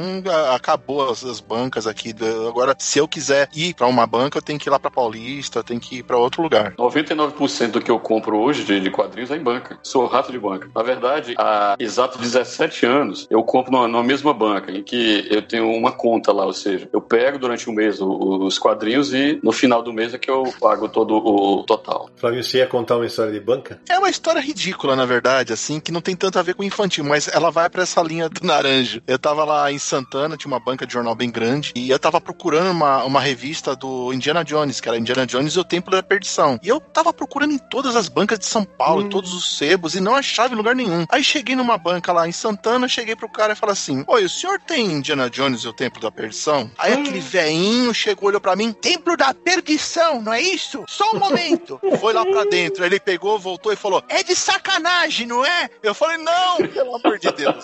acabou 0.53 1.09
as, 1.09 1.23
as 1.23 1.39
bancas 1.39 1.87
aqui. 1.87 2.13
Agora, 2.47 2.75
se 2.79 2.99
eu 2.99 3.07
quiser 3.07 3.49
ir 3.55 3.73
pra 3.75 3.87
uma 3.87 4.05
banca, 4.07 4.37
eu 4.37 4.41
tenho 4.41 4.59
que 4.59 4.67
ir 4.69 4.71
lá 4.71 4.79
pra 4.79 4.91
Paulista, 4.91 5.59
eu 5.59 5.63
tenho 5.63 5.79
que 5.79 5.97
ir 5.97 6.03
pra 6.03 6.17
outro 6.17 6.41
lugar. 6.41 6.73
99% 6.75 7.71
do 7.71 7.81
que 7.81 7.91
eu 7.91 7.99
compro 7.99 8.37
hoje 8.37 8.63
de, 8.63 8.79
de 8.79 8.89
quadrinhos 8.91 9.31
é 9.31 9.37
em 9.37 9.43
banca. 9.43 9.77
Sou 9.83 10.05
rato 10.07 10.31
de 10.31 10.39
banca. 10.39 10.69
Na 10.75 10.83
verdade, 10.83 11.35
há 11.37 11.75
exatos 11.79 12.19
17 12.19 12.85
anos, 12.85 13.27
eu 13.29 13.43
compro 13.43 13.71
numa, 13.71 13.87
numa 13.87 14.03
mesma 14.03 14.33
banca, 14.33 14.71
em 14.71 14.83
que 14.83 15.27
eu 15.29 15.41
tenho 15.41 15.69
uma 15.71 15.91
conta 15.91 16.31
lá, 16.31 16.45
ou 16.45 16.53
seja, 16.53 16.87
eu 16.91 17.01
pego 17.01 17.37
durante 17.39 17.69
um 17.69 17.73
mês 17.73 17.99
o- 18.01 18.07
o- 18.07 18.45
os 18.45 18.57
quadrinhos 18.59 19.13
e 19.13 19.39
no 19.43 19.51
final 19.51 19.81
do 19.81 19.93
mês 19.93 20.13
é 20.13 20.17
que 20.17 20.29
eu 20.29 20.32
pago 20.59 20.89
todo 20.89 21.15
o 21.15 21.63
total. 21.63 22.09
Flavinho, 22.15 22.43
você 22.43 22.57
ia 22.59 22.67
contar 22.67 22.97
uma 22.97 23.05
história 23.05 23.31
de 23.31 23.39
banca? 23.39 23.79
É 23.87 23.97
uma 23.99 24.09
história 24.09 24.41
ridícula, 24.41 24.95
na 24.95 25.05
verdade, 25.05 25.53
assim, 25.53 25.79
que 25.79 25.91
não 25.91 26.01
tem 26.01 26.15
tanto 26.15 26.39
a 26.39 26.41
ver 26.41 26.55
com 26.55 26.63
infantil, 26.63 27.03
mas 27.03 27.27
ela 27.27 27.51
vai 27.51 27.69
pra 27.69 27.83
essa 27.83 28.01
linha 28.01 28.29
do 28.29 28.45
naranjo. 28.45 29.01
Eu 29.05 29.19
tava 29.19 29.43
lá 29.43 29.71
em 29.71 29.77
Santana, 29.77 30.37
tinha 30.37 30.51
uma 30.51 30.59
banca 30.59 30.87
de 30.87 30.93
jornal 30.93 31.15
bem 31.15 31.29
grande, 31.29 31.73
e 31.75 31.89
eu 31.89 31.99
tava 31.99 32.19
procurando 32.19 32.71
uma, 32.71 33.03
uma 33.03 33.19
revista 33.19 33.75
do 33.75 34.13
Indiana 34.13 34.43
Jones, 34.43 34.79
que 34.79 34.87
era 34.87 34.97
Indiana 34.97 35.25
Jones 35.25 35.53
e 35.53 35.59
o 35.59 35.63
Templo 35.63 35.91
da 35.91 36.01
Perdição. 36.01 36.59
E 36.63 36.67
eu 36.67 36.79
tava 36.79 37.13
procurando 37.13 37.53
em 37.53 37.57
todas 37.57 37.95
as 37.95 38.09
bancas 38.09 38.39
de 38.39 38.45
São 38.45 38.63
Paulo, 38.63 39.03
em 39.03 39.09
todos 39.09 39.33
os 39.33 39.57
sebos, 39.57 39.95
e 39.95 39.99
não 39.99 40.15
achava 40.15 40.53
em 40.53 40.57
lugar 40.57 40.75
nenhum. 40.75 41.05
Aí 41.09 41.23
cheguei 41.23 41.55
numa 41.55 41.77
banca 41.77 42.11
lá 42.11 42.27
em 42.27 42.31
Santana, 42.31 42.87
cheguei 42.87 43.15
pro 43.15 43.29
cara 43.29 43.53
e 43.53 43.55
falei 43.55 43.73
assim: 43.73 44.03
Oi, 44.07 44.25
o 44.25 44.29
senhor 44.29 44.59
tem 44.59 44.85
Indiana 44.85 45.29
Jones 45.29 45.61
e 45.61 45.67
o 45.67 45.73
Templo 45.73 46.01
da 46.01 46.11
Perdição? 46.11 46.69
Aí 46.77 46.93
aquele 46.93 47.19
veinho 47.19 47.93
chegou, 47.93 48.29
olhou 48.29 48.41
pra 48.41 48.55
mim: 48.55 48.71
Templo 48.71 49.17
da 49.17 49.33
Perdição, 49.33 50.21
não 50.23 50.33
é 50.33 50.41
isso? 50.41 50.83
Só 50.87 51.11
um 51.11 51.19
momento. 51.19 51.79
Foi 51.99 52.13
lá 52.13 52.25
pra 52.25 52.45
dentro. 52.45 52.83
Aí 52.83 52.89
ele 52.89 52.99
pegou, 52.99 53.37
voltou 53.37 53.71
e 53.71 53.75
falou: 53.75 54.03
É 54.07 54.23
de 54.23 54.35
sacanagem, 54.35 55.27
não 55.27 55.45
é? 55.45 55.69
Eu 55.81 55.93
falei: 55.93 56.17
Não, 56.17 56.57
pelo 56.57 56.95
amor 56.95 57.19
de 57.19 57.31
Deus. 57.31 57.63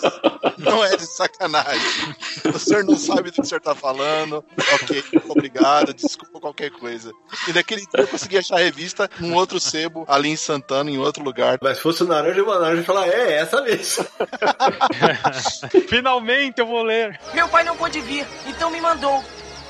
Não 0.58 0.84
é 0.84 0.96
de 0.96 1.06
sacanagem. 1.06 2.14
O 2.54 2.58
senhor 2.58 2.84
não 2.84 2.96
sabe 2.96 3.30
do 3.30 3.32
que 3.32 3.40
o 3.40 3.44
senhor 3.44 3.60
tá 3.60 3.74
falando. 3.74 4.44
Ok, 4.74 5.02
obrigado, 5.28 5.94
desculpa 5.94 6.38
qualquer 6.38 6.70
coisa. 6.70 7.12
E 7.48 7.52
naquele 7.52 7.80
dia 7.80 8.04
eu 8.04 8.08
consegui 8.08 8.38
achar 8.38 8.56
a 8.56 8.60
revista 8.60 9.10
num 9.18 9.34
outro 9.34 9.58
sebo, 9.58 10.04
ali 10.06 10.28
em 10.28 10.36
Santana, 10.36 10.90
em 10.90 10.98
outro 10.98 11.24
lugar. 11.24 11.58
Mas 11.62 11.78
se 11.78 11.82
fosse 11.82 12.02
o 12.02 12.06
naranja, 12.06 12.42
o 12.42 12.46
naranja 12.46 12.80
ia 12.80 12.84
falar, 12.84 13.08
é, 13.08 13.32
é 13.32 13.32
essa 13.38 13.62
mesmo. 13.62 14.06
Finalmente 15.88 16.60
eu 16.60 16.66
vou 16.66 16.82
ler. 16.82 17.18
Meu 17.32 17.48
pai 17.48 17.64
não 17.64 17.76
pôde 17.76 18.00
vir, 18.00 18.26
então 18.46 18.70
me 18.70 18.80
mandou. 18.80 19.24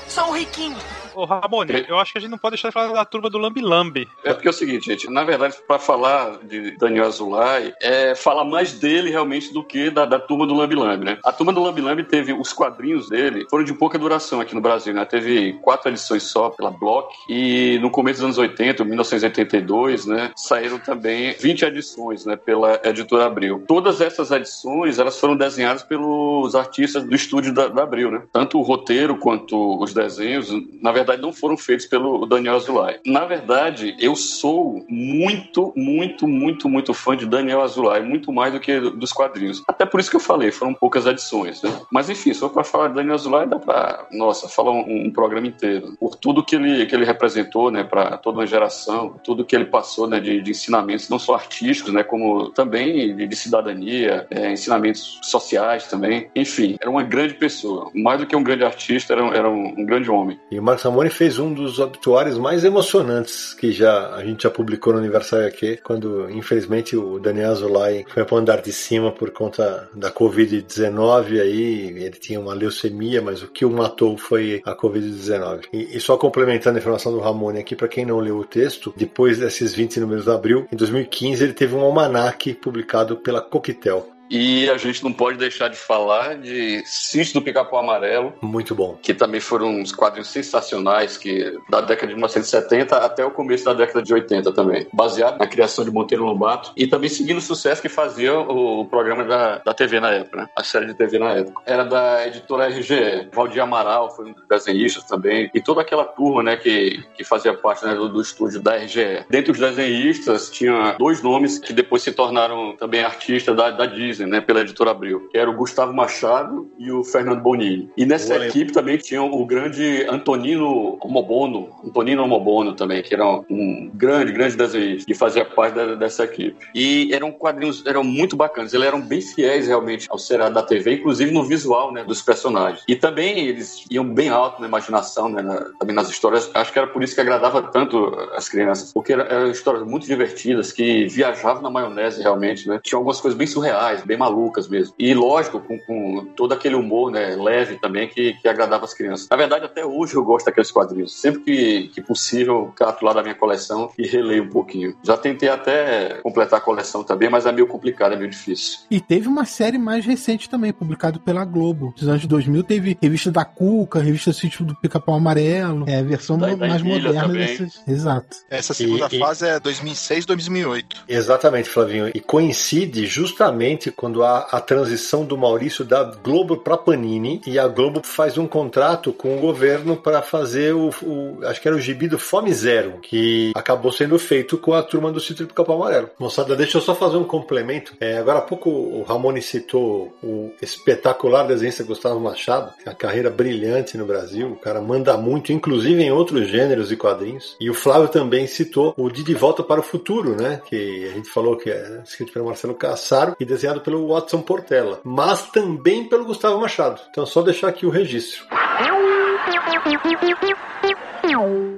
Sou 0.07 0.27
um 0.27 0.31
riquinho. 0.33 0.77
Ô, 1.13 1.25
Ramone, 1.25 1.85
eu 1.87 1.97
acho 1.99 2.11
que 2.11 2.17
a 2.17 2.21
gente 2.21 2.31
não 2.31 2.37
pode 2.37 2.55
deixar 2.55 2.69
de 2.69 2.73
falar 2.73 2.93
da 2.93 3.05
turma 3.05 3.29
do 3.29 3.37
Lambi 3.37 3.61
Lambi. 3.61 4.07
É 4.23 4.33
porque 4.33 4.47
é 4.47 4.51
o 4.51 4.53
seguinte, 4.53 4.85
gente, 4.85 5.09
na 5.09 5.23
verdade, 5.23 5.55
para 5.67 5.79
falar 5.79 6.37
de 6.43 6.77
Daniel 6.77 7.05
Azulay, 7.05 7.73
é 7.81 8.15
falar 8.15 8.45
mais 8.45 8.73
dele 8.73 9.09
realmente 9.09 9.53
do 9.53 9.63
que 9.63 9.89
da, 9.89 10.05
da 10.05 10.19
turma 10.19 10.47
do 10.47 10.53
Lambi 10.53 10.75
Lambi, 10.75 11.05
né? 11.05 11.19
A 11.23 11.31
turma 11.31 11.53
do 11.53 11.61
Lambi 11.61 11.81
Lambi 11.81 12.03
teve 12.03 12.33
os 12.33 12.53
quadrinhos 12.53 13.09
dele, 13.09 13.45
foram 13.49 13.63
de 13.63 13.73
pouca 13.73 13.97
duração 13.97 14.39
aqui 14.39 14.55
no 14.55 14.61
Brasil, 14.61 14.93
né? 14.93 15.05
Teve 15.05 15.53
quatro 15.61 15.89
edições 15.89 16.23
só 16.23 16.49
pela 16.49 16.71
Block 16.71 17.13
e 17.29 17.77
no 17.79 17.89
começo 17.89 18.19
dos 18.19 18.25
anos 18.25 18.37
80, 18.37 18.83
1982, 18.83 20.05
né, 20.05 20.31
saíram 20.35 20.79
também 20.79 21.33
20 21.39 21.63
edições, 21.63 22.25
né, 22.25 22.35
pela 22.35 22.79
editora 22.83 23.25
Abril. 23.25 23.63
Todas 23.67 24.01
essas 24.01 24.31
edições, 24.31 24.99
elas 24.99 25.19
foram 25.19 25.35
desenhadas 25.35 25.83
pelos 25.83 26.55
artistas 26.55 27.03
do 27.03 27.15
estúdio 27.15 27.53
da, 27.53 27.67
da 27.67 27.83
Abril, 27.83 28.11
né? 28.11 28.23
Tanto 28.31 28.59
o 28.59 28.61
roteiro 28.61 29.17
quanto 29.17 29.81
os 29.81 29.93
desenhos, 29.93 30.49
na 30.81 30.91
verdade, 30.91 31.00
não 31.19 31.33
foram 31.33 31.57
feitos 31.57 31.85
pelo 31.85 32.25
Daniel 32.25 32.55
Azulay. 32.55 32.99
Na 33.05 33.25
verdade, 33.25 33.95
eu 33.99 34.15
sou 34.15 34.85
muito, 34.87 35.73
muito, 35.75 36.27
muito, 36.27 36.69
muito 36.69 36.93
fã 36.93 37.15
de 37.15 37.25
Daniel 37.25 37.61
Azulay, 37.61 38.01
muito 38.01 38.31
mais 38.31 38.53
do 38.53 38.59
que 38.59 38.79
dos 38.79 39.11
quadrinhos. 39.11 39.63
Até 39.67 39.85
por 39.85 39.99
isso 39.99 40.09
que 40.09 40.15
eu 40.15 40.21
falei, 40.21 40.51
foram 40.51 40.73
poucas 40.73 41.05
edições, 41.05 41.61
né? 41.61 41.71
Mas 41.91 42.09
enfim, 42.09 42.33
só 42.33 42.49
para 42.49 42.63
falar 42.63 42.89
de 42.89 42.95
Daniel 42.95 43.15
Azulay 43.15 43.47
dá 43.47 43.59
para, 43.59 44.07
nossa, 44.11 44.47
falar 44.47 44.71
um, 44.71 45.07
um 45.07 45.11
programa 45.11 45.47
inteiro. 45.47 45.95
Por 45.99 46.15
tudo 46.15 46.43
que 46.43 46.55
ele, 46.55 46.85
que 46.85 46.95
ele 46.95 47.05
representou, 47.05 47.71
né, 47.71 47.83
para 47.83 48.17
toda 48.17 48.39
uma 48.39 48.47
geração, 48.47 49.15
tudo 49.23 49.45
que 49.45 49.55
ele 49.55 49.65
passou, 49.65 50.07
né, 50.07 50.19
de, 50.19 50.41
de 50.41 50.51
ensinamentos, 50.51 51.09
não 51.09 51.19
só 51.19 51.35
artísticos, 51.35 51.93
né, 51.93 52.03
como 52.03 52.49
também 52.49 53.15
de, 53.15 53.27
de 53.27 53.35
cidadania, 53.35 54.27
é, 54.29 54.51
ensinamentos 54.51 55.19
sociais 55.23 55.87
também. 55.87 56.29
Enfim, 56.35 56.77
era 56.79 56.89
uma 56.89 57.03
grande 57.03 57.33
pessoa. 57.33 57.89
Mais 57.93 58.19
do 58.19 58.27
que 58.27 58.35
um 58.35 58.43
grande 58.43 58.63
artista, 58.63 59.13
era 59.13 59.23
um, 59.23 59.33
era 59.33 59.49
um, 59.49 59.85
grande 59.85 60.09
homem. 60.09 60.39
E 60.51 60.59
Marcos 60.59 60.83
Ramone 60.91 61.09
fez 61.09 61.39
um 61.39 61.53
dos 61.53 61.79
obituários 61.79 62.37
mais 62.37 62.65
emocionantes 62.65 63.53
que 63.53 63.71
já 63.71 64.13
a 64.13 64.25
gente 64.25 64.43
já 64.43 64.49
publicou 64.49 64.91
no 64.91 64.99
Aniversário 64.99 65.47
aqui, 65.47 65.77
quando 65.77 66.29
infelizmente 66.29 66.97
o 66.97 67.17
Daniel 67.17 67.51
Azulay 67.51 68.05
foi 68.09 68.25
para 68.25 68.35
o 68.35 68.37
andar 68.37 68.61
de 68.61 68.73
cima 68.73 69.09
por 69.09 69.31
conta 69.31 69.89
da 69.95 70.11
Covid-19, 70.11 71.39
aí 71.39 71.95
ele 71.97 72.17
tinha 72.19 72.41
uma 72.41 72.53
leucemia, 72.53 73.21
mas 73.21 73.41
o 73.41 73.47
que 73.47 73.63
o 73.63 73.71
matou 73.71 74.17
foi 74.17 74.61
a 74.65 74.75
Covid-19. 74.75 75.67
E, 75.71 75.95
e 75.95 75.99
só 76.01 76.17
complementando 76.17 76.77
a 76.77 76.81
informação 76.81 77.13
do 77.13 77.19
Ramone 77.19 77.59
aqui, 77.59 77.73
para 77.73 77.87
quem 77.87 78.05
não 78.05 78.19
leu 78.19 78.37
o 78.37 78.45
texto, 78.45 78.93
depois 78.97 79.37
desses 79.37 79.73
20 79.73 80.01
números 80.01 80.25
de 80.25 80.31
abril, 80.31 80.67
em 80.73 80.75
2015 80.75 81.41
ele 81.41 81.53
teve 81.53 81.73
um 81.73 81.79
almanaque 81.79 82.53
publicado 82.53 83.15
pela 83.15 83.39
Coquetel. 83.39 84.10
E 84.31 84.69
a 84.69 84.77
gente 84.77 85.03
não 85.03 85.11
pode 85.11 85.37
deixar 85.37 85.67
de 85.67 85.75
falar 85.75 86.37
de 86.37 86.81
Sítio 86.85 87.33
do 87.33 87.41
Pica-Pau 87.41 87.81
Amarelo, 87.81 88.33
Muito 88.41 88.73
bom. 88.73 88.97
que 89.01 89.13
também 89.13 89.41
foram 89.41 89.81
uns 89.81 89.91
quadrinhos 89.91 90.29
sensacionais 90.29 91.17
que 91.17 91.53
da 91.69 91.81
década 91.81 92.07
de 92.07 92.13
1970 92.13 92.95
até 92.95 93.25
o 93.25 93.31
começo 93.31 93.65
da 93.65 93.73
década 93.73 94.01
de 94.01 94.13
80 94.13 94.53
também, 94.53 94.87
baseado 94.93 95.37
na 95.37 95.45
criação 95.45 95.83
de 95.83 95.91
Monteiro 95.91 96.23
Lobato 96.23 96.71
e 96.77 96.87
também 96.87 97.09
seguindo 97.09 97.39
o 97.39 97.41
sucesso 97.41 97.81
que 97.81 97.89
fazia 97.89 98.33
o, 98.39 98.81
o 98.81 98.85
programa 98.85 99.25
da, 99.25 99.57
da 99.57 99.73
TV 99.73 99.99
na 99.99 100.11
época, 100.11 100.37
né? 100.37 100.49
a 100.55 100.63
série 100.63 100.85
de 100.85 100.93
TV 100.93 101.19
na 101.19 101.31
época. 101.33 101.61
Era 101.65 101.83
da 101.83 102.25
editora 102.25 102.69
RGE, 102.69 103.27
Valdir 103.33 103.61
Amaral 103.61 104.15
foi 104.15 104.29
um 104.29 104.33
dos 104.33 104.47
desenhistas 104.47 105.03
também 105.03 105.51
e 105.53 105.59
toda 105.59 105.81
aquela 105.81 106.05
turma, 106.05 106.41
né, 106.41 106.55
que, 106.55 107.03
que 107.17 107.25
fazia 107.25 107.53
parte 107.53 107.85
né, 107.85 107.95
do, 107.95 108.07
do 108.07 108.21
estúdio 108.21 108.61
da 108.61 108.77
RGE. 108.77 109.25
Dentre 109.29 109.51
os 109.51 109.59
desenhistas 109.59 110.49
tinha 110.49 110.95
dois 110.97 111.21
nomes 111.21 111.59
que 111.59 111.73
depois 111.73 112.01
se 112.01 112.13
tornaram 112.13 112.77
também 112.77 113.03
artistas 113.03 113.55
da, 113.55 113.71
da 113.71 113.85
Disney, 113.85 114.20
né, 114.25 114.41
pela 114.41 114.61
editora 114.61 114.91
Abril, 114.91 115.27
que 115.29 115.37
era 115.37 115.49
o 115.49 115.55
Gustavo 115.55 115.93
Machado 115.93 116.69
e 116.77 116.91
o 116.91 117.03
Fernando 117.03 117.41
Bonini. 117.41 117.89
E 117.97 118.05
nessa 118.05 118.35
Boa, 118.35 118.47
equipe 118.47 118.71
também 118.71 118.97
tinha 118.97 119.21
o 119.21 119.45
grande 119.45 120.05
Antonino 120.09 120.97
Homobono, 121.01 121.69
Antonino 121.83 122.23
Homobono 122.23 122.73
também, 122.75 123.01
que 123.01 123.13
era 123.13 123.25
um 123.49 123.89
grande, 123.93 124.31
grande 124.31 124.55
desenhista, 124.55 125.05
que 125.05 125.13
fazia 125.13 125.45
parte 125.45 125.75
da- 125.75 125.95
dessa 125.95 126.23
equipe. 126.23 126.57
E 126.73 127.09
eram 127.13 127.31
quadrinhos, 127.31 127.83
eram 127.85 128.03
muito 128.03 128.35
bacanas, 128.35 128.73
eles 128.73 128.85
eram 128.87 129.01
bem 129.01 129.21
fiéis 129.21 129.67
realmente 129.67 130.07
ao 130.09 130.17
seriado 130.17 130.53
da 130.55 130.63
TV, 130.63 130.95
inclusive 130.95 131.31
no 131.31 131.43
visual, 131.43 131.91
né, 131.91 132.03
dos 132.03 132.21
personagens. 132.21 132.83
E 132.87 132.95
também 132.95 133.47
eles 133.47 133.85
iam 133.89 134.05
bem 134.05 134.29
alto 134.29 134.61
na 134.61 134.67
imaginação, 134.67 135.29
né, 135.29 135.41
na- 135.41 135.65
também 135.79 135.95
nas 135.95 136.09
histórias. 136.09 136.49
Acho 136.53 136.71
que 136.71 136.79
era 136.79 136.87
por 136.87 137.03
isso 137.03 137.15
que 137.15 137.21
agradava 137.21 137.61
tanto 137.61 138.15
as 138.35 138.47
crianças, 138.49 138.91
porque 138.93 139.13
era- 139.13 139.23
eram 139.23 139.49
histórias 139.51 139.83
muito 139.83 140.05
divertidas, 140.05 140.71
que 140.71 141.05
viajavam 141.07 141.61
na 141.61 141.69
maionese 141.69 142.21
realmente, 142.21 142.67
né. 142.67 142.79
Tinha 142.83 142.97
algumas 142.97 143.19
coisas 143.21 143.37
bem 143.37 143.47
surreais, 143.47 144.03
bem 144.11 144.17
malucas 144.17 144.67
mesmo. 144.67 144.93
E 144.99 145.13
lógico, 145.13 145.61
com, 145.61 145.79
com 145.79 146.25
todo 146.35 146.53
aquele 146.53 146.75
humor, 146.75 147.09
né, 147.11 147.33
leve 147.37 147.79
também, 147.79 148.09
que, 148.09 148.33
que 148.33 148.47
agradava 148.47 148.83
as 148.83 148.93
crianças. 148.93 149.25
Na 149.29 149.37
verdade, 149.37 149.63
até 149.63 149.85
hoje 149.85 150.15
eu 150.15 150.23
gosto 150.23 150.47
daqueles 150.47 150.69
quadrinhos. 150.69 151.13
Sempre 151.17 151.39
que, 151.41 151.87
que 151.93 152.01
possível, 152.01 152.55
eu 152.55 152.73
cato 152.75 153.05
lá 153.05 153.13
da 153.13 153.21
minha 153.23 153.35
coleção 153.35 153.89
e 153.97 154.05
releio 154.05 154.43
um 154.43 154.49
pouquinho. 154.49 154.93
Já 155.01 155.15
tentei 155.15 155.47
até 155.47 156.19
completar 156.21 156.59
a 156.59 156.61
coleção 156.61 157.03
também, 157.05 157.29
mas 157.29 157.45
é 157.45 157.51
meio 157.53 157.67
complicado, 157.67 158.13
é 158.13 158.17
meio 158.17 158.29
difícil. 158.29 158.79
E 158.91 158.99
teve 158.99 159.29
uma 159.29 159.45
série 159.45 159.77
mais 159.77 160.05
recente 160.05 160.49
também, 160.49 160.73
publicada 160.73 161.17
pela 161.19 161.45
Globo. 161.45 161.93
Nos 161.97 162.07
anos 162.09 162.25
2000 162.25 162.63
teve 162.63 162.97
revista 163.01 163.31
da 163.31 163.45
Cuca, 163.45 163.99
revista 164.01 164.33
Sítio 164.33 164.65
do 164.65 164.75
Pica-Pau 164.75 165.15
Amarelo. 165.15 165.85
É 165.87 165.99
a 165.99 166.03
versão 166.03 166.37
Da- 166.37 166.47
da 166.55 166.67
mais 166.67 166.81
moderna 166.81 167.27
desses. 167.29 167.81
Exato. 167.87 168.35
Essa 168.49 168.73
segunda 168.73 169.07
E- 169.11 169.15
e- 169.15 169.19
fase 169.19 169.47
é 169.47 169.59
2006, 169.59 170.25
2008. 170.25 171.03
Exatamente, 171.07 171.69
Flavinho. 171.69 172.09
E 172.13 172.19
coincide 172.19 173.05
justamente 173.05 173.90
quando 173.91 174.23
há 174.23 174.47
a 174.51 174.59
transição 174.59 175.25
do 175.25 175.37
Maurício 175.37 175.83
da 175.83 176.03
Globo 176.03 176.57
para 176.57 176.77
Panini 176.77 177.41
e 177.45 177.57
a 177.57 177.67
Globo 177.67 178.01
faz 178.03 178.37
um 178.37 178.47
contrato 178.47 179.13
com 179.13 179.37
o 179.37 179.39
governo 179.39 179.97
para 179.97 180.21
fazer 180.21 180.73
o, 180.73 180.89
o, 181.03 181.39
acho 181.45 181.61
que 181.61 181.67
era 181.67 181.77
o 181.77 181.81
gibi 181.81 182.07
do 182.07 182.19
Fome 182.19 182.53
Zero, 182.53 182.99
que 183.01 183.51
acabou 183.55 183.91
sendo 183.91 184.17
feito 184.19 184.57
com 184.57 184.73
a 184.73 184.83
turma 184.83 185.11
do 185.11 185.19
Sítio 185.19 185.47
do 185.47 185.53
Capão 185.53 185.75
Amarelo. 185.75 186.09
Moçada, 186.19 186.55
deixa 186.55 186.77
eu 186.77 186.81
só 186.81 186.95
fazer 186.95 187.17
um 187.17 187.23
complemento. 187.23 187.93
É, 187.99 188.17
agora 188.17 188.39
há 188.39 188.41
pouco 188.41 188.69
o 188.69 189.03
Ramone 189.03 189.41
citou 189.41 190.13
o 190.23 190.51
espetacular 190.61 191.43
desenhista 191.47 191.83
Gustavo 191.83 192.19
Machado, 192.19 192.71
é 192.85 192.89
uma 192.89 192.95
carreira 192.95 193.29
brilhante 193.29 193.97
no 193.97 194.05
Brasil, 194.05 194.51
o 194.51 194.55
cara 194.55 194.81
manda 194.81 195.17
muito, 195.17 195.51
inclusive 195.51 196.01
em 196.01 196.11
outros 196.11 196.47
gêneros 196.47 196.91
e 196.91 196.95
quadrinhos. 196.95 197.55
E 197.59 197.69
o 197.69 197.73
Flávio 197.73 198.07
também 198.07 198.47
citou 198.47 198.93
o 198.97 199.09
De 199.09 199.23
De 199.23 199.33
Volta 199.33 199.63
para 199.63 199.79
o 199.79 199.83
Futuro, 199.83 200.35
né? 200.35 200.61
Que 200.65 201.07
a 201.07 201.13
gente 201.13 201.29
falou 201.29 201.57
que 201.57 201.69
é 201.69 202.01
escrito 202.03 202.31
pelo 202.31 202.45
Marcelo 202.45 202.73
Cassaro 202.73 203.35
e 203.39 203.45
desenhado 203.45 203.80
pelo 203.81 204.07
Watson 204.07 204.41
Portela, 204.41 204.99
mas 205.03 205.49
também 205.51 206.05
pelo 206.05 206.25
Gustavo 206.25 206.59
Machado. 206.59 207.01
Então 207.09 207.25
só 207.25 207.41
deixar 207.41 207.67
aqui 207.67 207.85
o 207.85 207.89
registro. 207.89 208.45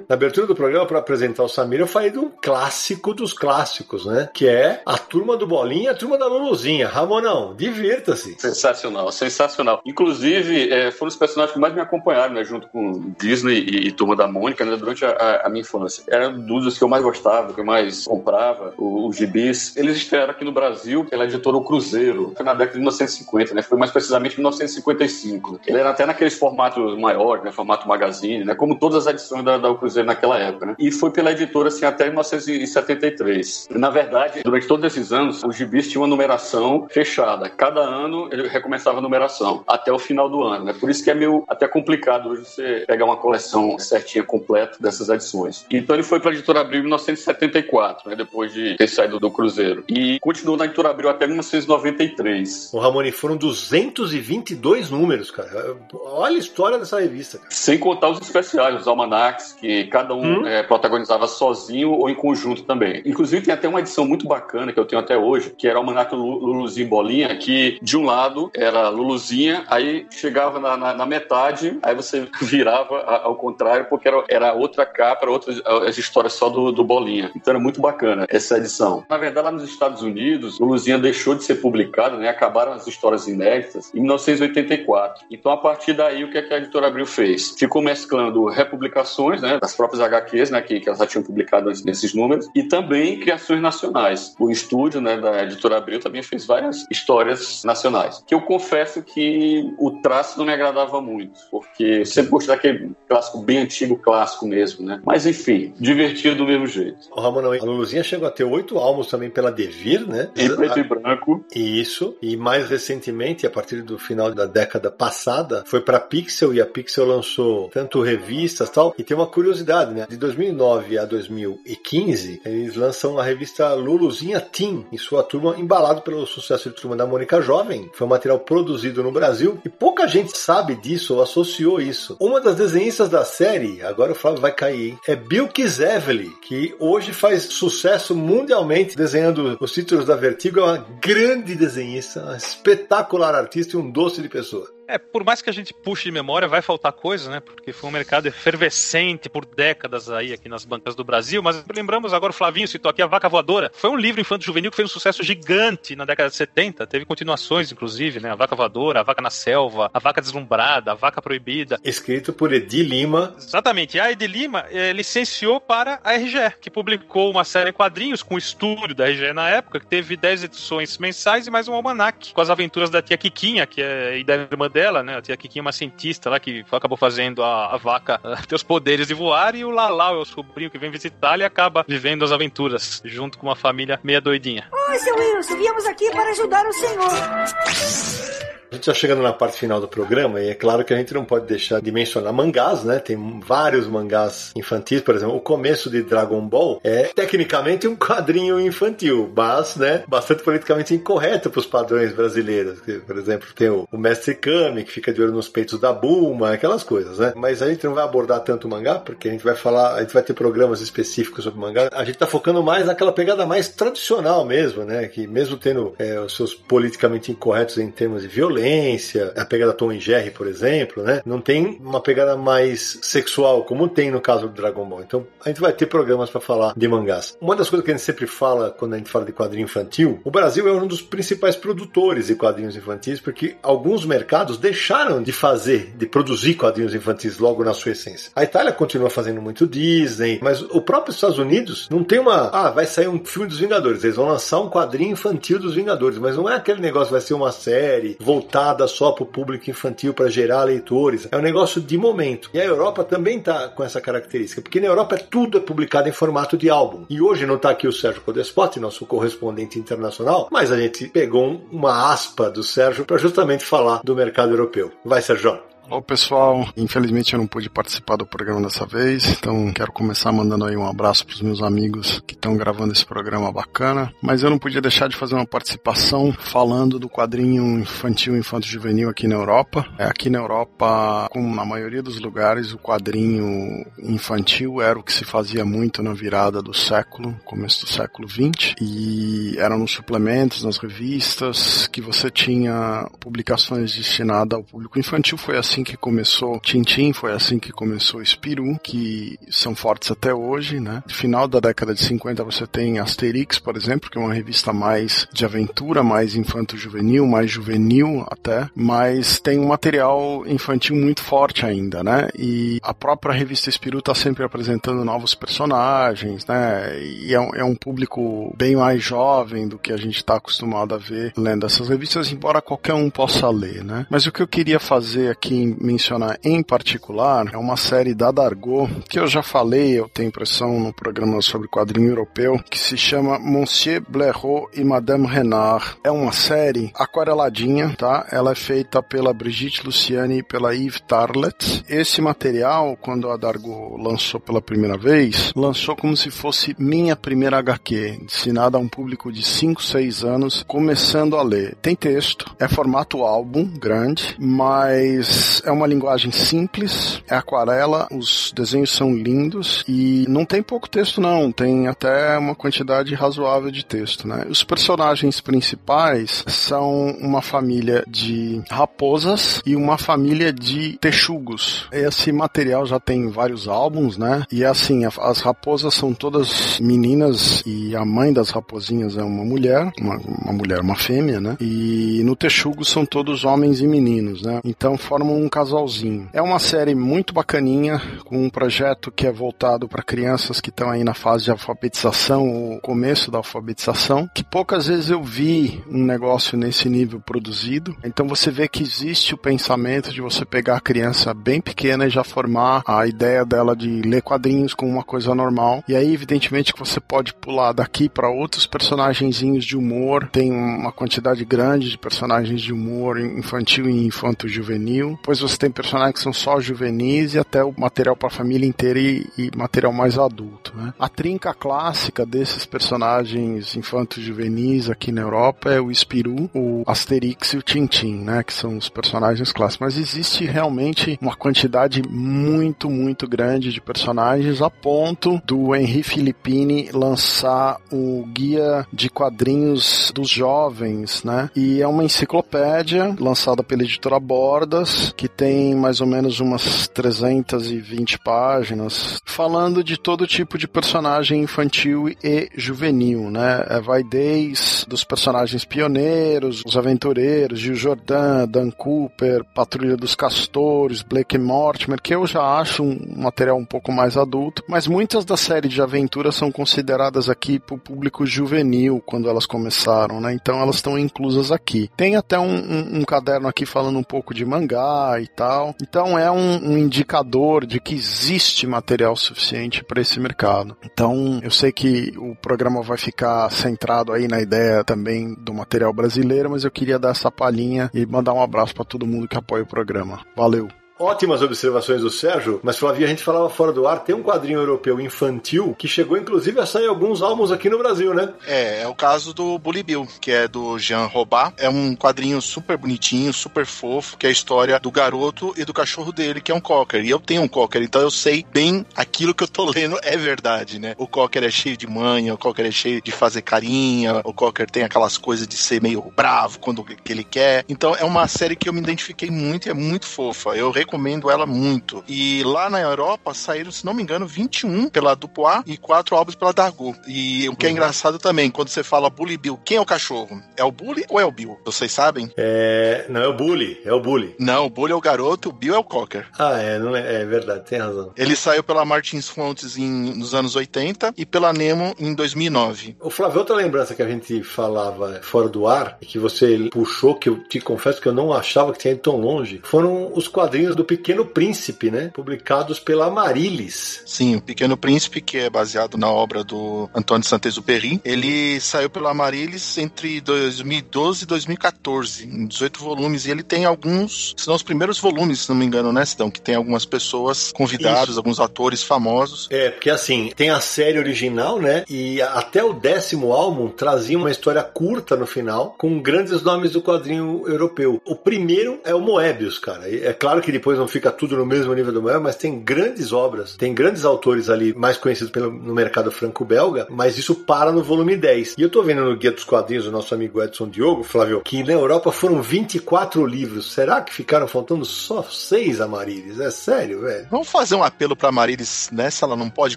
Na 0.08 0.14
abertura 0.14 0.46
do 0.46 0.54
programa, 0.54 0.86
para 0.86 0.98
apresentar 0.98 1.42
o 1.42 1.48
Samir, 1.48 1.80
eu 1.80 1.86
falei 1.86 2.10
de 2.10 2.18
um 2.18 2.30
clássico 2.30 3.14
dos 3.14 3.32
clássicos, 3.32 4.06
né? 4.06 4.28
Que 4.32 4.46
é 4.48 4.82
a 4.84 4.98
turma 4.98 5.36
do 5.36 5.46
Bolinha 5.46 5.84
e 5.84 5.88
a 5.88 5.94
turma 5.94 6.18
da 6.18 6.26
Luluzinha. 6.26 6.88
Ramonão, 6.88 7.54
divirta-se. 7.56 8.36
Sensacional, 8.38 9.10
sensacional. 9.12 9.80
Inclusive, 9.84 10.72
é, 10.72 10.90
foram 10.90 11.08
os 11.08 11.16
personagens 11.16 11.52
que 11.52 11.60
mais 11.60 11.74
me 11.74 11.80
acompanharam, 11.80 12.34
né? 12.34 12.44
Junto 12.44 12.68
com 12.68 13.12
Disney 13.18 13.58
e, 13.58 13.88
e 13.88 13.92
Turma 13.92 14.16
da 14.16 14.26
Mônica, 14.26 14.64
né, 14.64 14.76
durante 14.76 15.04
a, 15.04 15.42
a, 15.44 15.48
minha 15.48 15.62
infância. 15.62 16.04
Eram 16.08 16.38
dos 16.40 16.76
que 16.76 16.84
eu 16.84 16.88
mais 16.88 17.02
gostava, 17.02 17.52
que 17.52 17.60
eu 17.60 17.64
mais 17.64 18.04
comprava, 18.04 18.74
os 18.76 19.16
gibis. 19.16 19.76
Eles 19.76 19.96
estrearam 19.96 20.30
aqui 20.32 20.44
no 20.44 20.52
Brasil 20.52 21.04
pela 21.04 21.24
editora 21.24 21.56
O 21.56 21.64
Cruzeiro, 21.64 22.32
foi 22.36 22.44
na 22.44 22.52
década 22.52 22.72
de 22.72 22.78
1950, 22.78 23.54
né? 23.54 23.62
Foi 23.62 23.78
mais 23.78 23.90
precisamente 23.90 24.34
em 24.34 24.38
1955. 24.38 25.60
Ele 25.66 25.78
era 25.78 25.90
até 25.90 26.06
naqueles 26.06 26.38
formatos 26.38 26.98
maiores, 26.98 27.44
né? 27.44 27.52
Formato 27.52 27.88
magazine, 27.88 28.44
né? 28.44 28.54
Como 28.54 28.78
todas 28.78 29.06
as 29.06 29.14
edições 29.14 29.44
da, 29.44 29.53
da 29.58 29.70
O 29.70 29.76
Cruzeiro 29.76 30.06
naquela 30.06 30.38
época, 30.38 30.66
né? 30.66 30.76
E 30.78 30.90
foi 30.90 31.10
pela 31.10 31.32
editora, 31.32 31.68
assim, 31.68 31.84
até 31.84 32.04
1973. 32.06 33.68
Na 33.70 33.90
verdade, 33.90 34.42
durante 34.42 34.66
todos 34.66 34.84
esses 34.84 35.12
anos, 35.12 35.42
os 35.42 35.56
gibis 35.56 35.88
tinham 35.88 36.02
uma 36.02 36.08
numeração 36.08 36.86
fechada. 36.90 37.48
Cada 37.48 37.80
ano 37.80 38.28
ele 38.32 38.48
recomeçava 38.48 38.98
a 38.98 39.02
numeração, 39.02 39.64
até 39.66 39.92
o 39.92 39.98
final 39.98 40.28
do 40.28 40.42
ano, 40.42 40.64
né? 40.66 40.72
Por 40.72 40.90
isso 40.90 41.02
que 41.02 41.10
é 41.10 41.14
meio 41.14 41.44
até 41.48 41.66
complicado 41.66 42.30
hoje 42.30 42.44
você 42.44 42.84
pegar 42.86 43.04
uma 43.04 43.16
coleção 43.16 43.78
certinha, 43.78 44.24
completa 44.24 44.76
dessas 44.80 45.08
edições. 45.08 45.66
Então 45.70 45.94
ele 45.96 46.02
foi 46.02 46.20
para 46.20 46.30
a 46.30 46.34
editora 46.34 46.60
Abril 46.60 46.80
em 46.80 46.84
1974, 46.84 48.10
né? 48.10 48.16
Depois 48.16 48.52
de 48.52 48.76
ter 48.76 48.88
saído 48.88 49.18
do 49.18 49.30
Cruzeiro. 49.30 49.84
E 49.88 50.18
continuou 50.20 50.56
na 50.56 50.64
editora 50.64 50.90
Abril 50.90 51.08
até 51.08 51.26
1993. 51.26 52.70
O 52.72 52.78
Ramone, 52.78 53.12
foram 53.12 53.36
222 53.36 54.90
números, 54.90 55.30
cara. 55.30 55.76
Olha 55.92 56.36
a 56.36 56.38
história 56.38 56.78
dessa 56.78 57.00
revista. 57.00 57.38
Cara. 57.38 57.50
Sem 57.50 57.78
contar 57.78 58.10
os 58.10 58.20
especiais, 58.20 58.80
os 58.80 58.88
almanacs, 58.88 59.43
que 59.52 59.84
cada 59.84 60.14
um 60.14 60.40
hum? 60.40 60.46
é, 60.46 60.62
protagonizava 60.62 61.26
sozinho 61.26 61.90
ou 61.92 62.08
em 62.08 62.14
conjunto 62.14 62.62
também. 62.62 63.02
Inclusive 63.04 63.44
tem 63.44 63.54
até 63.54 63.68
uma 63.68 63.80
edição 63.80 64.06
muito 64.06 64.26
bacana 64.26 64.72
que 64.72 64.80
eu 64.80 64.84
tenho 64.84 65.00
até 65.00 65.16
hoje, 65.16 65.54
que 65.56 65.68
era 65.68 65.78
o 65.78 65.80
almanac 65.80 66.14
Luluzinho 66.14 66.88
Bolinha, 66.88 67.36
que 67.36 67.78
de 67.82 67.96
um 67.96 68.04
lado 68.04 68.50
era 68.54 68.88
Luluzinha, 68.88 69.64
aí 69.68 70.06
chegava 70.10 70.58
na, 70.58 70.76
na, 70.76 70.94
na 70.94 71.06
metade, 71.06 71.78
aí 71.82 71.94
você 71.94 72.26
virava 72.42 73.00
ao 73.22 73.36
contrário, 73.36 73.86
porque 73.86 74.08
era, 74.08 74.24
era 74.28 74.52
outra 74.54 74.86
capa, 74.86 75.28
outras 75.28 75.60
as 75.86 75.98
histórias 75.98 76.32
só 76.34 76.48
do, 76.48 76.72
do 76.72 76.84
Bolinha. 76.84 77.30
Então 77.34 77.52
era 77.52 77.60
muito 77.60 77.80
bacana 77.80 78.26
essa 78.28 78.56
edição. 78.56 79.04
Na 79.08 79.16
verdade, 79.16 79.44
lá 79.44 79.52
nos 79.52 79.62
Estados 79.64 80.02
Unidos, 80.02 80.58
Luluzinha 80.58 80.98
deixou 80.98 81.34
de 81.34 81.44
ser 81.44 81.56
publicado, 81.56 82.16
né? 82.16 82.28
Acabaram 82.28 82.72
as 82.72 82.86
histórias 82.86 83.26
inéditas 83.26 83.92
em 83.94 84.00
1984. 84.00 85.24
Então, 85.30 85.52
a 85.52 85.56
partir 85.56 85.92
daí, 85.92 86.24
o 86.24 86.30
que, 86.30 86.38
é 86.38 86.42
que 86.42 86.54
a 86.54 86.58
editora 86.58 86.88
Abril 86.88 87.06
fez? 87.06 87.54
Ficou 87.58 87.82
mesclando 87.82 88.44
republicações, 88.46 89.23
né? 89.32 89.58
Das 89.60 89.74
próprias 89.74 90.02
HQs, 90.02 90.50
né? 90.50 90.60
Que, 90.62 90.80
que 90.80 90.88
elas 90.88 90.98
já 90.98 91.06
tinham 91.06 91.24
publicado 91.24 91.70
nesses 91.84 92.14
números, 92.14 92.48
e 92.54 92.64
também 92.64 93.20
criações 93.20 93.60
nacionais. 93.60 94.34
O 94.38 94.50
estúdio, 94.50 95.00
né? 95.00 95.16
Da 95.16 95.42
editora 95.42 95.78
Abril 95.78 96.00
também 96.00 96.22
fez 96.22 96.46
várias 96.46 96.86
histórias 96.90 97.62
nacionais. 97.64 98.22
Que 98.26 98.34
eu 98.34 98.40
confesso 98.40 99.02
que 99.02 99.72
o 99.78 99.90
traço 100.02 100.38
não 100.38 100.46
me 100.46 100.52
agradava 100.52 101.00
muito, 101.00 101.38
porque 101.50 101.84
eu 101.84 102.06
sempre 102.06 102.30
gostei 102.30 102.54
daquele 102.54 102.92
clássico 103.08 103.38
bem 103.38 103.58
antigo, 103.58 103.96
clássico 103.96 104.46
mesmo, 104.46 104.84
né? 104.84 105.00
Mas 105.04 105.26
enfim, 105.26 105.74
divertido 105.78 106.36
do 106.36 106.46
mesmo 106.46 106.66
jeito. 106.66 107.08
O 107.10 107.20
Ramon, 107.20 107.40
a 107.40 107.64
Luluzinha 107.64 108.02
chegou 108.02 108.26
a 108.26 108.30
ter 108.30 108.44
oito 108.44 108.78
álbuns 108.78 109.06
também 109.08 109.30
pela 109.30 109.50
Devir, 109.50 110.06
né? 110.06 110.30
Em 110.36 110.54
preto 110.54 110.78
a... 110.78 110.80
e 110.80 110.84
branco. 110.84 111.44
Isso. 111.54 112.16
E 112.20 112.36
mais 112.36 112.68
recentemente, 112.68 113.46
a 113.46 113.50
partir 113.50 113.82
do 113.82 113.98
final 113.98 114.32
da 114.32 114.46
década 114.46 114.90
passada, 114.90 115.64
foi 115.66 115.80
para 115.80 116.00
Pixel 116.00 116.54
e 116.54 116.60
a 116.60 116.66
Pixel 116.66 117.06
lançou 117.06 117.68
tanto 117.68 118.02
revistas 118.02 118.70
tal. 118.70 118.94
E 118.98 119.02
tem 119.02 119.13
uma 119.14 119.26
curiosidade, 119.26 119.94
né? 119.94 120.06
De 120.08 120.16
2009 120.16 120.98
a 120.98 121.04
2015, 121.04 122.42
eles 122.44 122.74
lançam 122.76 123.18
a 123.18 123.22
revista 123.22 123.72
Luluzinha 123.74 124.40
Teen 124.40 124.86
em 124.92 124.98
sua 124.98 125.22
turma, 125.22 125.56
embalado 125.58 126.02
pelo 126.02 126.26
sucesso 126.26 126.68
de 126.68 126.76
turma 126.76 126.96
da 126.96 127.06
Mônica 127.06 127.40
Jovem. 127.40 127.90
Foi 127.94 128.06
um 128.06 128.10
material 128.10 128.40
produzido 128.40 129.02
no 129.02 129.12
Brasil 129.12 129.58
e 129.64 129.68
pouca 129.68 130.06
gente 130.06 130.36
sabe 130.36 130.74
disso 130.76 131.14
ou 131.14 131.22
associou 131.22 131.80
isso. 131.80 132.16
Uma 132.20 132.40
das 132.40 132.56
desenhistas 132.56 133.08
da 133.08 133.24
série, 133.24 133.82
agora 133.82 134.12
o 134.12 134.14
Flávio 134.14 134.40
vai 134.40 134.52
cair, 134.52 134.90
hein? 134.90 134.98
é 135.06 135.16
Bill 135.16 135.48
Kizevely, 135.48 136.30
que 136.42 136.74
hoje 136.78 137.12
faz 137.12 137.42
sucesso 137.44 138.14
mundialmente 138.14 138.96
desenhando 138.96 139.56
os 139.60 139.72
títulos 139.72 140.06
da 140.06 140.16
Vertigo. 140.16 140.60
É 140.60 140.62
uma 140.62 140.86
grande 141.00 141.54
desenhista, 141.54 142.22
uma 142.22 142.36
espetacular 142.36 143.34
artista 143.34 143.76
e 143.76 143.80
um 143.80 143.90
doce 143.90 144.22
de 144.22 144.28
pessoa. 144.28 144.73
É, 144.86 144.98
por 144.98 145.24
mais 145.24 145.40
que 145.40 145.50
a 145.50 145.52
gente 145.52 145.72
puxe 145.72 146.04
de 146.04 146.12
memória, 146.12 146.46
vai 146.46 146.62
faltar 146.62 146.92
coisa, 146.92 147.30
né? 147.30 147.40
Porque 147.40 147.72
foi 147.72 147.88
um 147.88 147.92
mercado 147.92 148.26
efervescente 148.26 149.28
por 149.28 149.44
décadas 149.44 150.10
aí 150.10 150.32
aqui 150.32 150.48
nas 150.48 150.64
bancas 150.64 150.94
do 150.94 151.04
Brasil. 151.04 151.42
Mas 151.42 151.64
lembramos 151.74 152.12
agora, 152.12 152.30
o 152.30 152.34
Flavinho 152.34 152.68
citou 152.68 152.90
aqui 152.90 153.02
A 153.02 153.06
Vaca 153.06 153.28
Voadora. 153.28 153.70
Foi 153.74 153.90
um 153.90 153.96
livro 153.96 154.20
infanto-juvenil 154.20 154.70
que 154.70 154.76
fez 154.76 154.88
um 154.88 154.92
sucesso 154.92 155.22
gigante 155.22 155.96
na 155.96 156.04
década 156.04 156.30
de 156.30 156.36
70. 156.36 156.86
Teve 156.86 157.04
continuações, 157.04 157.72
inclusive, 157.72 158.20
né? 158.20 158.30
A 158.30 158.34
Vaca 158.34 158.54
Voadora, 158.54 159.00
A 159.00 159.02
Vaca 159.02 159.22
na 159.22 159.30
Selva, 159.30 159.90
A 159.92 159.98
Vaca 159.98 160.20
Deslumbrada, 160.20 160.92
A 160.92 160.94
Vaca 160.94 161.22
Proibida. 161.22 161.78
Escrito 161.82 162.32
por 162.32 162.52
Edi 162.52 162.82
Lima. 162.82 163.34
Exatamente. 163.38 163.96
E 163.96 164.00
a 164.00 164.10
Edi 164.10 164.26
Lima 164.26 164.66
eh, 164.70 164.92
licenciou 164.92 165.60
para 165.60 166.00
a 166.04 166.14
RGE, 166.14 166.54
que 166.60 166.70
publicou 166.70 167.30
uma 167.30 167.44
série 167.44 167.70
de 167.70 167.72
quadrinhos 167.72 168.22
com 168.22 168.34
o 168.34 168.38
estúdio 168.38 168.94
da 168.94 169.06
RGE 169.06 169.32
na 169.32 169.48
época, 169.48 169.80
que 169.80 169.86
teve 169.86 170.16
10 170.16 170.44
edições 170.44 170.98
mensais 170.98 171.46
e 171.46 171.50
mais 171.50 171.68
um 171.68 171.74
almanac 171.74 172.32
com 172.32 172.40
as 172.40 172.50
aventuras 172.50 172.90
da 172.90 173.00
tia 173.00 173.16
Kikinha, 173.16 173.66
que 173.66 173.80
é 173.80 174.10
a 174.10 174.16
irmã 174.16 174.68
dela, 174.74 175.04
né? 175.04 175.16
A 175.16 175.22
tia 175.22 175.36
Kikinha 175.36 175.60
é 175.60 175.64
uma 175.64 175.72
cientista 175.72 176.28
lá 176.28 176.40
que 176.40 176.64
acabou 176.72 176.98
fazendo 176.98 177.44
a, 177.44 177.74
a 177.74 177.76
vaca 177.76 178.20
uh, 178.24 178.42
ter 178.46 178.56
os 178.56 178.64
poderes 178.64 179.06
de 179.06 179.14
voar 179.14 179.54
e 179.54 179.64
o 179.64 179.70
Lalau 179.70 180.16
é 180.16 180.18
o 180.18 180.24
sobrinho 180.24 180.70
que 180.70 180.78
vem 180.78 180.90
visitar 180.90 181.38
e 181.38 181.44
acaba 181.44 181.84
vivendo 181.88 182.24
as 182.24 182.32
aventuras 182.32 183.00
junto 183.04 183.38
com 183.38 183.46
uma 183.46 183.54
família 183.54 184.00
meia 184.02 184.20
doidinha. 184.20 184.68
Oi, 184.72 184.98
seu 184.98 185.16
Wilson, 185.16 185.56
viemos 185.56 185.86
aqui 185.86 186.10
para 186.10 186.30
ajudar 186.30 186.66
o 186.66 186.72
senhor. 186.72 188.53
A 188.74 188.76
gente 188.76 188.86
já 188.86 188.94
chegando 188.94 189.22
na 189.22 189.32
parte 189.32 189.56
final 189.56 189.80
do 189.80 189.86
programa, 189.86 190.40
e 190.40 190.48
é 190.48 190.54
claro 190.54 190.84
que 190.84 190.92
a 190.92 190.96
gente 190.96 191.14
não 191.14 191.24
pode 191.24 191.46
deixar 191.46 191.80
de 191.80 191.92
mencionar 191.92 192.32
mangás, 192.32 192.82
né? 192.82 192.98
Tem 192.98 193.16
vários 193.38 193.86
mangás 193.86 194.50
infantis, 194.56 195.00
por 195.00 195.14
exemplo, 195.14 195.36
o 195.36 195.40
começo 195.40 195.88
de 195.88 196.02
Dragon 196.02 196.40
Ball 196.40 196.80
é 196.82 197.04
tecnicamente 197.14 197.86
um 197.86 197.94
quadrinho 197.94 198.58
infantil, 198.58 199.32
mas, 199.32 199.76
né, 199.76 200.02
bastante 200.08 200.42
politicamente 200.42 200.92
incorreto 200.92 201.50
para 201.50 201.60
os 201.60 201.66
padrões 201.66 202.12
brasileiros. 202.12 202.80
Por 203.06 203.16
exemplo, 203.16 203.46
tem 203.54 203.68
o, 203.68 203.86
o, 203.92 203.96
Mestre 203.96 204.34
Kami, 204.34 204.82
que 204.82 204.90
fica 204.90 205.12
de 205.12 205.22
olho 205.22 205.30
nos 205.30 205.48
peitos 205.48 205.78
da 205.78 205.92
Bulma, 205.92 206.50
aquelas 206.50 206.82
coisas, 206.82 207.20
né? 207.20 207.32
Mas 207.36 207.62
a 207.62 207.68
gente 207.68 207.86
não 207.86 207.94
vai 207.94 208.02
abordar 208.02 208.40
tanto 208.40 208.68
mangá, 208.68 208.96
porque 208.96 209.28
a 209.28 209.30
gente 209.30 209.44
vai 209.44 209.54
falar, 209.54 209.94
a 209.94 210.00
gente 210.00 210.12
vai 210.12 210.22
ter 210.24 210.34
programas 210.34 210.80
específicos 210.80 211.44
sobre 211.44 211.60
mangá. 211.60 211.88
A 211.92 212.04
gente 212.04 212.18
tá 212.18 212.26
focando 212.26 212.60
mais 212.60 212.86
naquela 212.86 213.12
pegada 213.12 213.46
mais 213.46 213.68
tradicional 213.68 214.44
mesmo, 214.44 214.82
né? 214.82 215.06
Que 215.06 215.28
mesmo 215.28 215.56
tendo 215.56 215.94
é, 215.96 216.18
os 216.18 216.34
seus 216.34 216.52
politicamente 216.52 217.30
incorretos 217.30 217.78
em 217.78 217.88
termos 217.88 218.22
de 218.22 218.28
violência, 218.28 218.63
violência, 218.64 219.32
a 219.36 219.44
pegada 219.44 219.72
Tom 219.72 219.92
e 219.92 220.00
Jerry, 220.00 220.30
por 220.30 220.46
exemplo, 220.46 221.02
né? 221.02 221.20
Não 221.24 221.40
tem 221.40 221.78
uma 221.80 222.00
pegada 222.00 222.36
mais 222.36 222.98
sexual, 223.02 223.64
como 223.64 223.88
tem 223.88 224.10
no 224.10 224.20
caso 224.20 224.48
do 224.48 224.54
Dragon 224.54 224.84
Ball. 224.86 225.02
Então, 225.02 225.26
a 225.44 225.48
gente 225.48 225.60
vai 225.60 225.72
ter 225.72 225.86
programas 225.86 226.30
para 226.30 226.40
falar 226.40 226.72
de 226.76 226.88
mangás. 226.88 227.36
Uma 227.40 227.54
das 227.54 227.68
coisas 227.68 227.84
que 227.84 227.90
a 227.90 227.94
gente 227.94 228.04
sempre 228.04 228.26
fala 228.26 228.70
quando 228.70 228.94
a 228.94 228.98
gente 228.98 229.10
fala 229.10 229.24
de 229.24 229.32
quadrinho 229.32 229.64
infantil, 229.64 230.20
o 230.24 230.30
Brasil 230.30 230.66
é 230.66 230.72
um 230.72 230.86
dos 230.86 231.02
principais 231.02 231.56
produtores 231.56 232.28
de 232.28 232.34
quadrinhos 232.34 232.76
infantis, 232.76 233.20
porque 233.20 233.56
alguns 233.62 234.04
mercados 234.06 234.56
deixaram 234.56 235.22
de 235.22 235.32
fazer, 235.32 235.92
de 235.96 236.06
produzir 236.06 236.54
quadrinhos 236.54 236.94
infantis 236.94 237.38
logo 237.38 237.62
na 237.62 237.74
sua 237.74 237.92
essência. 237.92 238.30
A 238.34 238.44
Itália 238.44 238.72
continua 238.72 239.10
fazendo 239.10 239.42
muito 239.42 239.66
Disney, 239.66 240.38
mas 240.42 240.62
o 240.62 240.80
próprio 240.80 241.12
Estados 241.12 241.38
Unidos 241.38 241.88
não 241.90 242.02
tem 242.02 242.18
uma, 242.18 242.48
ah, 242.48 242.70
vai 242.70 242.86
sair 242.86 243.08
um 243.08 243.22
filme 243.24 243.48
dos 243.48 243.58
Vingadores, 243.58 244.04
eles 244.04 244.16
vão 244.16 244.26
lançar 244.26 244.60
um 244.60 244.70
quadrinho 244.70 245.12
infantil 245.12 245.58
dos 245.58 245.74
Vingadores, 245.74 246.18
mas 246.18 246.36
não 246.36 246.48
é 246.48 246.56
aquele 246.56 246.80
negócio 246.80 247.12
vai 247.12 247.20
ser 247.20 247.34
uma 247.34 247.52
série 247.52 248.16
voltada 248.20 248.43
voltada 248.44 248.86
só 248.86 249.12
para 249.12 249.24
o 249.24 249.26
público 249.26 249.70
infantil, 249.70 250.12
para 250.12 250.28
gerar 250.28 250.64
leitores. 250.64 251.26
É 251.30 251.36
um 251.36 251.40
negócio 251.40 251.80
de 251.80 251.96
momento. 251.96 252.50
E 252.52 252.60
a 252.60 252.64
Europa 252.64 253.02
também 253.02 253.38
está 253.38 253.68
com 253.68 253.82
essa 253.82 254.00
característica, 254.00 254.60
porque 254.60 254.80
na 254.80 254.86
Europa 254.86 255.16
tudo 255.16 255.58
é 255.58 255.60
publicado 255.60 256.08
em 256.08 256.12
formato 256.12 256.56
de 256.56 256.68
álbum. 256.68 257.06
E 257.08 257.20
hoje 257.20 257.46
não 257.46 257.56
está 257.56 257.70
aqui 257.70 257.88
o 257.88 257.92
Sérgio 257.92 258.22
Codespot, 258.22 258.78
nosso 258.78 259.06
correspondente 259.06 259.78
internacional, 259.78 260.48
mas 260.50 260.70
a 260.70 260.76
gente 260.76 261.08
pegou 261.08 261.62
uma 261.72 262.12
aspa 262.12 262.50
do 262.50 262.62
Sérgio 262.62 263.04
para 263.04 263.16
justamente 263.16 263.64
falar 263.64 264.00
do 264.04 264.14
mercado 264.14 264.52
europeu. 264.52 264.92
Vai, 265.04 265.22
Sérgio. 265.22 265.73
Olá 265.90 266.00
pessoal, 266.00 266.66
infelizmente 266.78 267.34
eu 267.34 267.38
não 267.38 267.46
pude 267.46 267.68
participar 267.68 268.16
do 268.16 268.24
programa 268.24 268.62
dessa 268.62 268.86
vez, 268.86 269.28
então 269.28 269.70
quero 269.70 269.92
começar 269.92 270.32
mandando 270.32 270.64
aí 270.64 270.74
um 270.74 270.88
abraço 270.88 271.26
para 271.26 271.34
os 271.34 271.42
meus 271.42 271.62
amigos 271.62 272.22
que 272.26 272.32
estão 272.32 272.56
gravando 272.56 272.92
esse 272.92 273.04
programa 273.04 273.52
bacana, 273.52 274.10
mas 274.22 274.42
eu 274.42 274.48
não 274.48 274.58
podia 274.58 274.80
deixar 274.80 275.10
de 275.10 275.16
fazer 275.16 275.34
uma 275.34 275.46
participação 275.46 276.32
falando 276.32 276.98
do 276.98 277.06
quadrinho 277.08 277.80
infantil 277.80 278.34
infanto 278.34 278.66
juvenil 278.66 279.10
aqui 279.10 279.28
na 279.28 279.34
Europa. 279.34 279.86
É, 279.98 280.04
aqui 280.04 280.30
na 280.30 280.38
Europa, 280.38 281.28
como 281.30 281.54
na 281.54 281.66
maioria 281.66 282.02
dos 282.02 282.18
lugares, 282.18 282.72
o 282.72 282.78
quadrinho 282.78 283.84
infantil 283.98 284.80
era 284.80 284.98
o 284.98 285.02
que 285.02 285.12
se 285.12 285.24
fazia 285.24 285.66
muito 285.66 286.02
na 286.02 286.14
virada 286.14 286.62
do 286.62 286.72
século, 286.72 287.38
começo 287.44 287.84
do 287.84 287.92
século 287.92 288.26
20, 288.26 288.76
e 288.80 289.54
eram 289.58 289.78
nos 289.78 289.92
suplementos, 289.92 290.64
nas 290.64 290.78
revistas 290.78 291.86
que 291.88 292.00
você 292.00 292.30
tinha 292.30 293.06
publicações 293.20 293.94
destinadas 293.94 294.56
ao 294.56 294.64
público 294.64 294.98
infantil, 294.98 295.36
foi 295.36 295.58
assim 295.58 295.73
assim 295.74 295.82
que 295.82 295.96
começou 295.96 296.60
Tintin, 296.60 297.12
foi 297.12 297.32
assim 297.32 297.58
que 297.58 297.72
começou 297.72 298.24
Spirou, 298.24 298.78
que 298.78 299.36
são 299.50 299.74
fortes 299.74 300.08
até 300.08 300.32
hoje, 300.32 300.78
né? 300.78 301.02
Final 301.08 301.48
da 301.48 301.58
década 301.58 301.92
de 301.92 302.00
50 302.04 302.44
você 302.44 302.64
tem 302.64 303.00
Asterix, 303.00 303.58
por 303.58 303.76
exemplo, 303.76 304.08
que 304.08 304.16
é 304.16 304.20
uma 304.20 304.32
revista 304.32 304.72
mais 304.72 305.26
de 305.32 305.44
aventura, 305.44 306.04
mais 306.04 306.36
infanto-juvenil, 306.36 307.26
mais 307.26 307.50
juvenil 307.50 308.24
até, 308.30 308.68
mas 308.74 309.40
tem 309.40 309.58
um 309.58 309.66
material 309.66 310.44
infantil 310.46 310.94
muito 310.94 311.22
forte 311.22 311.66
ainda, 311.66 312.04
né? 312.04 312.28
E 312.38 312.78
a 312.80 312.94
própria 312.94 313.34
revista 313.34 313.68
Spirou 313.68 313.98
está 313.98 314.14
sempre 314.14 314.44
apresentando 314.44 315.04
novos 315.04 315.34
personagens, 315.34 316.46
né? 316.46 317.02
E 317.02 317.34
é 317.34 317.40
um, 317.40 317.50
é 317.52 317.64
um 317.64 317.74
público 317.74 318.54
bem 318.56 318.76
mais 318.76 319.02
jovem 319.02 319.66
do 319.66 319.76
que 319.76 319.92
a 319.92 319.96
gente 319.96 320.18
está 320.18 320.36
acostumado 320.36 320.94
a 320.94 320.98
ver 320.98 321.32
lendo 321.36 321.66
essas 321.66 321.88
revistas, 321.88 322.30
embora 322.30 322.62
qualquer 322.62 322.94
um 322.94 323.10
possa 323.10 323.50
ler, 323.50 323.82
né? 323.82 324.06
Mas 324.08 324.24
o 324.24 324.30
que 324.30 324.40
eu 324.40 324.46
queria 324.46 324.78
fazer 324.78 325.30
aqui 325.30 325.63
mencionar 325.66 326.38
em 326.42 326.62
particular 326.62 327.50
é 327.52 327.56
uma 327.56 327.76
série 327.76 328.14
da 328.14 328.30
Dargo, 328.30 328.88
que 329.08 329.18
eu 329.18 329.26
já 329.26 329.42
falei, 329.42 329.98
eu 329.98 330.08
tenho 330.08 330.28
impressão 330.28 330.78
no 330.80 330.92
programa 330.92 331.40
sobre 331.40 331.68
quadrinho 331.68 332.10
europeu, 332.10 332.58
que 332.70 332.78
se 332.78 332.96
chama 332.96 333.38
Monsieur 333.38 334.02
Blaireau 334.08 334.68
e 334.74 334.82
Madame 334.82 335.26
Renard. 335.26 335.96
É 336.02 336.10
uma 336.10 336.32
série 336.32 336.90
aquareladinha, 336.94 337.94
tá? 337.96 338.26
Ela 338.30 338.52
é 338.52 338.54
feita 338.54 339.02
pela 339.02 339.32
Brigitte 339.32 339.84
Luciani 339.84 340.38
e 340.38 340.42
pela 340.42 340.74
Yves 340.74 341.00
Tarlet. 341.06 341.84
Esse 341.88 342.20
material, 342.20 342.96
quando 343.00 343.30
a 343.30 343.36
Dargo 343.36 343.96
lançou 343.96 344.40
pela 344.40 344.60
primeira 344.60 344.96
vez, 344.96 345.52
lançou 345.54 345.96
como 345.96 346.16
se 346.16 346.30
fosse 346.30 346.74
minha 346.78 347.16
primeira 347.16 347.58
HQ, 347.58 348.20
destinada 348.22 348.76
a 348.76 348.80
um 348.80 348.88
público 348.88 349.32
de 349.32 349.42
5, 349.42 349.82
6 349.82 350.24
anos, 350.24 350.64
começando 350.66 351.36
a 351.36 351.42
ler. 351.42 351.76
Tem 351.80 351.94
texto, 351.94 352.54
é 352.58 352.68
formato 352.68 353.22
álbum, 353.22 353.64
grande, 353.78 354.36
mas 354.38 355.53
é 355.64 355.70
uma 355.70 355.86
linguagem 355.86 356.30
simples, 356.30 357.22
é 357.28 357.34
aquarela, 357.34 358.08
os 358.10 358.52
desenhos 358.54 358.90
são 358.90 359.14
lindos 359.14 359.84
e 359.88 360.24
não 360.28 360.44
tem 360.44 360.62
pouco 360.62 360.88
texto 360.88 361.20
não, 361.20 361.52
tem 361.52 361.88
até 361.88 362.36
uma 362.38 362.54
quantidade 362.54 363.14
razoável 363.14 363.70
de 363.70 363.84
texto, 363.84 364.26
né? 364.26 364.46
Os 364.48 364.64
personagens 364.64 365.40
principais 365.40 366.44
são 366.46 367.10
uma 367.20 367.42
família 367.42 368.04
de 368.08 368.62
raposas 368.70 369.62
e 369.66 369.76
uma 369.76 369.98
família 369.98 370.52
de 370.52 370.96
texugos. 370.98 371.88
Esse 371.92 372.32
material 372.32 372.86
já 372.86 372.98
tem 372.98 373.28
vários 373.30 373.68
álbuns, 373.68 374.16
né? 374.16 374.44
E 374.50 374.64
assim, 374.64 375.04
as 375.04 375.40
raposas 375.40 375.94
são 375.94 376.14
todas 376.14 376.78
meninas 376.80 377.62
e 377.66 377.94
a 377.96 378.04
mãe 378.04 378.32
das 378.32 378.50
raposinhas 378.50 379.16
é 379.16 379.22
uma 379.22 379.44
mulher, 379.44 379.90
uma, 380.00 380.16
uma 380.16 380.52
mulher, 380.52 380.80
uma 380.80 380.96
fêmea, 380.96 381.40
né? 381.40 381.56
E 381.60 382.22
no 382.24 382.36
texugo 382.36 382.84
são 382.84 383.04
todos 383.04 383.44
homens 383.44 383.80
e 383.80 383.86
meninos, 383.86 384.42
né? 384.42 384.60
Então 384.64 384.96
formam 384.96 385.43
um 385.44 385.48
casalzinho. 385.48 386.28
É 386.32 386.40
uma 386.40 386.58
série 386.58 386.94
muito 386.94 387.34
bacaninha, 387.34 388.00
com 388.24 388.44
um 388.44 388.50
projeto 388.50 389.10
que 389.10 389.26
é 389.26 389.32
voltado 389.32 389.88
para 389.88 390.02
crianças 390.02 390.60
que 390.60 390.70
estão 390.70 390.90
aí 390.90 391.04
na 391.04 391.14
fase 391.14 391.44
de 391.44 391.50
alfabetização, 391.50 392.74
o 392.74 392.80
começo 392.80 393.30
da 393.30 393.38
alfabetização, 393.38 394.28
que 394.34 394.42
poucas 394.42 394.86
vezes 394.86 395.10
eu 395.10 395.22
vi 395.22 395.82
um 395.88 396.04
negócio 396.04 396.56
nesse 396.56 396.88
nível 396.88 397.20
produzido. 397.20 397.96
Então 398.04 398.26
você 398.26 398.50
vê 398.50 398.66
que 398.66 398.82
existe 398.82 399.34
o 399.34 399.38
pensamento 399.38 400.12
de 400.12 400.20
você 400.20 400.44
pegar 400.44 400.76
a 400.76 400.80
criança 400.80 401.34
bem 401.34 401.60
pequena 401.60 402.06
e 402.06 402.10
já 402.10 402.24
formar 402.24 402.82
a 402.86 403.06
ideia 403.06 403.44
dela 403.44 403.76
de 403.76 404.02
ler 404.02 404.22
quadrinhos 404.22 404.74
como 404.74 404.90
uma 404.90 405.04
coisa 405.04 405.34
normal. 405.34 405.84
E 405.86 405.94
aí, 405.94 406.12
evidentemente, 406.12 406.72
que 406.72 406.78
você 406.78 407.00
pode 407.00 407.34
pular 407.34 407.72
daqui 407.72 408.08
para 408.08 408.28
outros 408.28 408.66
personagenzinhos 408.66 409.64
de 409.64 409.76
humor. 409.76 410.28
Tem 410.32 410.50
uma 410.50 410.92
quantidade 410.92 411.44
grande 411.44 411.90
de 411.90 411.98
personagens 411.98 412.60
de 412.60 412.72
humor 412.72 413.20
infantil 413.20 413.88
e 413.88 414.06
infanto-juvenil. 414.06 415.18
Depois 415.34 415.50
você 415.50 415.56
tem 415.56 415.70
personagens 415.70 416.14
que 416.14 416.20
são 416.20 416.32
só 416.32 416.60
juvenis 416.60 417.34
e 417.34 417.38
até 417.40 417.64
o 417.64 417.74
material 417.76 418.14
para 418.14 418.28
a 418.28 418.30
família 418.30 418.68
inteira 418.68 419.00
e, 419.00 419.26
e, 419.36 419.50
material 419.56 419.92
mais 419.92 420.16
adulto. 420.16 420.72
Né? 420.76 420.94
A 420.96 421.08
trinca 421.08 421.52
clássica 421.52 422.24
desses 422.24 422.64
personagens 422.64 423.74
infantos 423.74 424.22
juvenis 424.22 424.88
aqui 424.88 425.10
na 425.10 425.22
Europa 425.22 425.72
é 425.72 425.80
o 425.80 425.92
Spirou, 425.92 426.48
o 426.54 426.84
Asterix 426.86 427.52
e 427.52 427.56
o 427.56 427.62
Tintin, 427.62 428.14
né? 428.14 428.44
que 428.44 428.52
são 428.52 428.76
os 428.76 428.88
personagens 428.88 429.50
clássicos. 429.50 429.84
Mas 429.84 429.98
existe 429.98 430.44
realmente 430.44 431.18
uma 431.20 431.34
quantidade 431.34 432.00
muito, 432.08 432.88
muito 432.88 433.26
grande 433.26 433.72
de 433.72 433.80
personagens 433.80 434.62
a 434.62 434.70
ponto 434.70 435.42
do 435.44 435.74
Henri 435.74 436.04
Filippini 436.04 436.90
lançar 436.92 437.80
o 437.90 438.24
guia 438.32 438.86
de 438.92 439.10
quadrinhos 439.10 440.12
dos 440.14 440.28
jovens, 440.28 441.24
né? 441.24 441.50
E 441.56 441.82
é 441.82 441.88
uma 441.88 442.04
enciclopédia 442.04 443.16
lançada 443.18 443.64
pela 443.64 443.82
editora 443.82 444.20
Bordas 444.20 445.12
que 445.24 445.28
tem 445.28 445.74
mais 445.74 446.02
ou 446.02 446.06
menos 446.06 446.38
umas 446.38 446.86
320 446.88 448.18
páginas, 448.18 449.22
falando 449.24 449.82
de 449.82 449.98
todo 449.98 450.26
tipo 450.26 450.58
de 450.58 450.68
personagem 450.68 451.40
infantil 451.40 452.14
e 452.22 452.50
juvenil, 452.54 453.30
né? 453.30 453.64
É, 453.70 453.80
vai 453.80 454.02
desde 454.02 454.86
dos 454.86 455.02
personagens 455.02 455.64
pioneiros, 455.64 456.62
os 456.66 456.76
aventureiros, 456.76 457.58
Gil 457.58 457.74
Jordan, 457.74 458.46
Dan 458.46 458.70
Cooper, 458.70 459.42
Patrulha 459.54 459.96
dos 459.96 460.14
Castores, 460.14 461.00
Blake 461.00 461.38
Mortimer, 461.38 462.02
que 462.02 462.14
eu 462.14 462.26
já 462.26 462.42
acho 462.58 462.82
um 462.82 462.98
material 463.16 463.56
um 463.56 463.64
pouco 463.64 463.90
mais 463.90 464.18
adulto, 464.18 464.62
mas 464.68 464.86
muitas 464.86 465.24
das 465.24 465.40
séries 465.40 465.72
de 465.72 465.80
aventura 465.80 466.32
são 466.32 466.52
consideradas 466.52 467.30
aqui 467.30 467.58
para 467.58 467.76
o 467.76 467.78
público 467.78 468.26
juvenil 468.26 469.02
quando 469.06 469.30
elas 469.30 469.46
começaram, 469.46 470.20
né? 470.20 470.34
Então 470.34 470.60
elas 470.60 470.76
estão 470.76 470.98
inclusas 470.98 471.50
aqui. 471.50 471.90
Tem 471.96 472.14
até 472.14 472.38
um, 472.38 472.54
um, 472.54 472.98
um 472.98 473.04
caderno 473.04 473.48
aqui 473.48 473.64
falando 473.64 473.98
um 473.98 474.04
pouco 474.04 474.34
de 474.34 474.44
mangá 474.44 475.13
e 475.20 475.26
tal. 475.26 475.74
Então 475.82 476.18
é 476.18 476.30
um, 476.30 476.72
um 476.72 476.78
indicador 476.78 477.66
de 477.66 477.80
que 477.80 477.94
existe 477.94 478.66
material 478.66 479.16
suficiente 479.16 479.82
para 479.84 480.00
esse 480.00 480.18
mercado. 480.20 480.76
Então 480.84 481.40
eu 481.42 481.50
sei 481.50 481.72
que 481.72 482.12
o 482.16 482.34
programa 482.36 482.82
vai 482.82 482.98
ficar 482.98 483.50
centrado 483.50 484.12
aí 484.12 484.28
na 484.28 484.40
ideia 484.40 484.84
também 484.84 485.34
do 485.34 485.52
material 485.54 485.92
brasileiro, 485.92 486.50
mas 486.50 486.64
eu 486.64 486.70
queria 486.70 486.98
dar 486.98 487.10
essa 487.10 487.30
palhinha 487.30 487.90
e 487.94 488.04
mandar 488.06 488.32
um 488.32 488.42
abraço 488.42 488.74
para 488.74 488.84
todo 488.84 489.06
mundo 489.06 489.28
que 489.28 489.36
apoia 489.36 489.62
o 489.62 489.66
programa. 489.66 490.20
Valeu! 490.36 490.83
Ótimas 490.96 491.42
observações 491.42 492.02
do 492.02 492.10
Sérgio, 492.10 492.60
mas 492.62 492.78
Flavia, 492.78 493.04
a 493.04 493.08
gente 493.08 493.24
falava 493.24 493.50
fora 493.50 493.72
do 493.72 493.84
ar, 493.88 494.04
tem 494.04 494.14
um 494.14 494.22
quadrinho 494.22 494.60
europeu 494.60 495.00
infantil 495.00 495.74
que 495.76 495.88
chegou 495.88 496.16
inclusive 496.16 496.60
a 496.60 496.66
sair 496.66 496.86
alguns 496.86 497.20
álbuns 497.20 497.50
aqui 497.50 497.68
no 497.68 497.78
Brasil, 497.78 498.14
né? 498.14 498.32
É, 498.46 498.82
é 498.82 498.86
o 498.86 498.94
caso 498.94 499.34
do 499.34 499.58
Bully 499.58 499.82
Bill, 499.82 500.06
que 500.20 500.30
é 500.30 500.46
do 500.46 500.78
Jean 500.78 501.06
Robart. 501.06 501.54
É 501.58 501.68
um 501.68 501.96
quadrinho 501.96 502.40
super 502.40 502.76
bonitinho, 502.76 503.32
super 503.32 503.66
fofo, 503.66 504.16
que 504.16 504.24
é 504.24 504.28
a 504.28 504.32
história 504.32 504.78
do 504.78 504.88
garoto 504.88 505.52
e 505.56 505.64
do 505.64 505.74
cachorro 505.74 506.12
dele, 506.12 506.40
que 506.40 506.52
é 506.52 506.54
um 506.54 506.60
cocker. 506.60 507.04
E 507.04 507.10
eu 507.10 507.18
tenho 507.18 507.42
um 507.42 507.48
cocker, 507.48 507.82
então 507.82 508.00
eu 508.00 508.10
sei 508.10 508.46
bem 508.52 508.86
aquilo 508.94 509.34
que 509.34 509.42
eu 509.42 509.48
tô 509.48 509.64
lendo 509.64 509.98
é 510.00 510.16
verdade, 510.16 510.78
né? 510.78 510.94
O 510.96 511.08
cocker 511.08 511.42
é 511.42 511.50
cheio 511.50 511.76
de 511.76 511.88
manha, 511.88 512.34
o 512.34 512.38
cocker 512.38 512.66
é 512.66 512.70
cheio 512.70 513.02
de 513.02 513.10
fazer 513.10 513.42
carinha, 513.42 514.20
o 514.24 514.32
cocker 514.32 514.70
tem 514.70 514.84
aquelas 514.84 515.18
coisas 515.18 515.48
de 515.48 515.56
ser 515.56 515.82
meio 515.82 516.02
bravo 516.14 516.60
quando 516.60 516.84
que 516.84 517.12
ele 517.12 517.24
quer. 517.24 517.64
Então 517.68 517.96
é 517.96 518.04
uma 518.04 518.28
série 518.28 518.54
que 518.54 518.68
eu 518.68 518.72
me 518.72 518.80
identifiquei 518.80 519.28
muito 519.28 519.66
e 519.66 519.70
é 519.70 519.74
muito 519.74 520.06
fofa. 520.06 520.50
Eu 520.50 520.70
recomendo 520.84 521.30
ela 521.30 521.46
muito. 521.46 522.04
E 522.08 522.42
lá 522.44 522.68
na 522.70 522.80
Europa 522.80 523.34
saíram, 523.34 523.70
se 523.70 523.84
não 523.84 523.94
me 523.94 524.02
engano, 524.02 524.26
21 524.26 524.88
pela 524.88 525.14
Dupois 525.14 525.62
e 525.66 525.76
4 525.76 526.16
álbuns 526.16 526.34
pela 526.34 526.52
Dargo. 526.52 526.94
E 527.06 527.48
o 527.48 527.56
que 527.56 527.66
é 527.66 527.68
Uhum. 527.68 527.74
engraçado 527.74 528.18
também, 528.18 528.50
quando 528.50 528.68
você 528.68 528.82
fala 528.82 529.10
Bully 529.10 529.36
Bill, 529.36 529.58
quem 529.64 529.76
é 529.76 529.80
o 529.80 529.84
cachorro? 529.86 530.40
É 530.56 530.62
o 530.64 530.70
Bully 530.70 531.04
ou 531.08 531.18
é 531.20 531.24
o 531.24 531.30
Bill? 531.32 531.58
Vocês 531.64 531.90
sabem? 531.92 532.30
É. 532.36 533.06
Não, 533.08 533.20
é 533.20 533.26
o 533.28 533.32
Bully. 533.34 533.80
É 533.84 533.92
o 533.92 534.00
Bully. 534.00 534.34
Não, 534.38 534.66
o 534.66 534.70
Bully 534.70 534.92
é 534.92 534.96
o 534.96 535.00
garoto, 535.00 535.48
o 535.48 535.52
Bill 535.52 535.74
é 535.74 535.78
o 535.78 535.84
Cocker. 535.84 536.26
Ah, 536.38 536.58
é, 536.60 536.78
não 536.78 536.94
é, 536.94 537.22
é 537.22 537.24
verdade, 537.24 537.64
tem 537.64 537.78
razão. 537.78 538.12
Ele 538.16 538.36
saiu 538.36 538.62
pela 538.62 538.84
Martins 538.84 539.28
Fontes 539.28 539.76
em, 539.76 539.90
nos 540.14 540.34
anos 540.34 540.54
80 540.56 541.14
e 541.16 541.24
pela 541.26 541.52
Nemo 541.52 541.94
em 541.98 542.14
2009. 542.14 542.96
O 543.00 543.10
Flávio, 543.10 543.38
outra 543.40 543.56
lembrança 543.56 543.94
que 543.94 544.02
a 544.02 544.08
gente 544.08 544.42
falava 544.42 545.20
fora 545.22 545.48
do 545.48 545.66
ar, 545.66 545.96
e 546.00 546.06
que 546.06 546.18
você 546.18 546.68
puxou, 546.70 547.14
que 547.14 547.28
eu 547.28 547.38
te 547.48 547.60
confesso 547.60 548.00
que 548.00 548.08
eu 548.08 548.12
não 548.14 548.32
achava 548.32 548.72
que 548.72 548.78
tinha 548.78 548.92
ido 548.92 549.00
tão 549.02 549.16
longe, 549.16 549.60
foram 549.64 550.12
os 550.14 550.28
quadrinhos 550.28 550.73
do 550.74 550.84
Pequeno 550.84 551.24
Príncipe, 551.24 551.90
né? 551.90 552.10
Publicados 552.14 552.78
pela 552.78 553.06
Amarilis. 553.06 554.02
Sim, 554.06 554.36
o 554.36 554.40
Pequeno 554.40 554.76
Príncipe, 554.76 555.20
que 555.20 555.38
é 555.38 555.50
baseado 555.50 555.96
na 555.96 556.10
obra 556.10 556.42
do 556.42 556.88
Antônio 556.94 557.26
Saint-Exupéry, 557.26 558.00
ele 558.04 558.60
saiu 558.60 558.90
pela 558.90 559.10
Amarilis 559.10 559.78
entre 559.78 560.20
2012 560.20 561.24
e 561.24 561.26
2014, 561.26 562.26
em 562.26 562.46
18 562.46 562.80
volumes, 562.80 563.26
e 563.26 563.30
ele 563.30 563.42
tem 563.42 563.64
alguns, 563.64 564.34
são 564.36 564.54
os 564.54 564.62
primeiros 564.62 564.98
volumes, 564.98 565.40
se 565.40 565.48
não 565.48 565.56
me 565.56 565.64
engano, 565.64 565.92
né, 565.92 566.04
Sidão? 566.04 566.30
Que 566.30 566.40
tem 566.40 566.54
algumas 566.54 566.84
pessoas 566.84 567.52
convidadas, 567.52 568.10
Isso. 568.10 568.18
alguns 568.18 568.40
atores 568.40 568.82
famosos. 568.82 569.48
É, 569.50 569.70
porque 569.70 569.90
assim, 569.90 570.30
tem 570.36 570.50
a 570.50 570.60
série 570.60 570.98
original, 570.98 571.60
né? 571.60 571.84
E 571.88 572.20
até 572.22 572.62
o 572.62 572.72
décimo 572.72 573.32
álbum 573.32 573.68
trazia 573.68 574.18
uma 574.18 574.30
história 574.30 574.62
curta 574.62 575.16
no 575.16 575.26
final, 575.26 575.74
com 575.78 576.00
grandes 576.00 576.42
nomes 576.42 576.72
do 576.72 576.82
quadrinho 576.82 577.44
europeu. 577.46 578.00
O 578.04 578.16
primeiro 578.16 578.80
é 578.84 578.94
o 578.94 579.00
Moebius, 579.00 579.58
cara. 579.58 579.88
É 579.88 580.12
claro 580.12 580.40
que 580.40 580.50
depois 580.64 580.78
não 580.78 580.88
fica 580.88 581.12
tudo 581.12 581.36
no 581.36 581.44
mesmo 581.44 581.74
nível 581.74 581.92
do 581.92 582.00
Moebius, 582.00 582.22
mas 582.22 582.36
tem 582.36 582.58
grandes 582.58 583.12
obras, 583.12 583.54
tem 583.54 583.74
grandes 583.74 584.02
autores 584.02 584.48
ali, 584.48 584.72
mais 584.72 584.96
conhecidos 584.96 585.30
pelo, 585.30 585.52
no 585.52 585.74
mercado 585.74 586.10
franco-belga, 586.10 586.86
mas 586.88 587.18
isso 587.18 587.34
para 587.34 587.70
no 587.70 587.82
volume 587.82 588.16
10. 588.16 588.54
E 588.56 588.62
eu 588.62 588.70
tô 588.70 588.82
vendo 588.82 589.04
no 589.04 589.14
Guia 589.14 589.30
dos 589.30 589.44
Quadrinhos 589.44 589.84
do 589.84 589.92
nosso 589.92 590.14
amigo 590.14 590.42
Edson 590.42 590.66
Diogo, 590.66 591.02
Flávio, 591.02 591.42
que 591.42 591.62
na 591.62 591.74
Europa 591.74 592.10
foram 592.10 592.40
24 592.40 593.26
livros. 593.26 593.74
Será 593.74 594.00
que 594.00 594.14
ficaram 594.14 594.48
faltando 594.48 594.86
só 594.86 595.22
seis 595.24 595.82
Amarilis? 595.82 596.40
É 596.40 596.50
sério, 596.50 597.02
velho? 597.02 597.26
Vamos 597.30 597.48
fazer 597.48 597.74
um 597.74 597.82
apelo 597.82 598.16
pra 598.16 598.32
Marilis, 598.32 598.88
né? 598.90 599.10
Se 599.10 599.22
ela 599.22 599.36
não 599.36 599.50
pode 599.50 599.76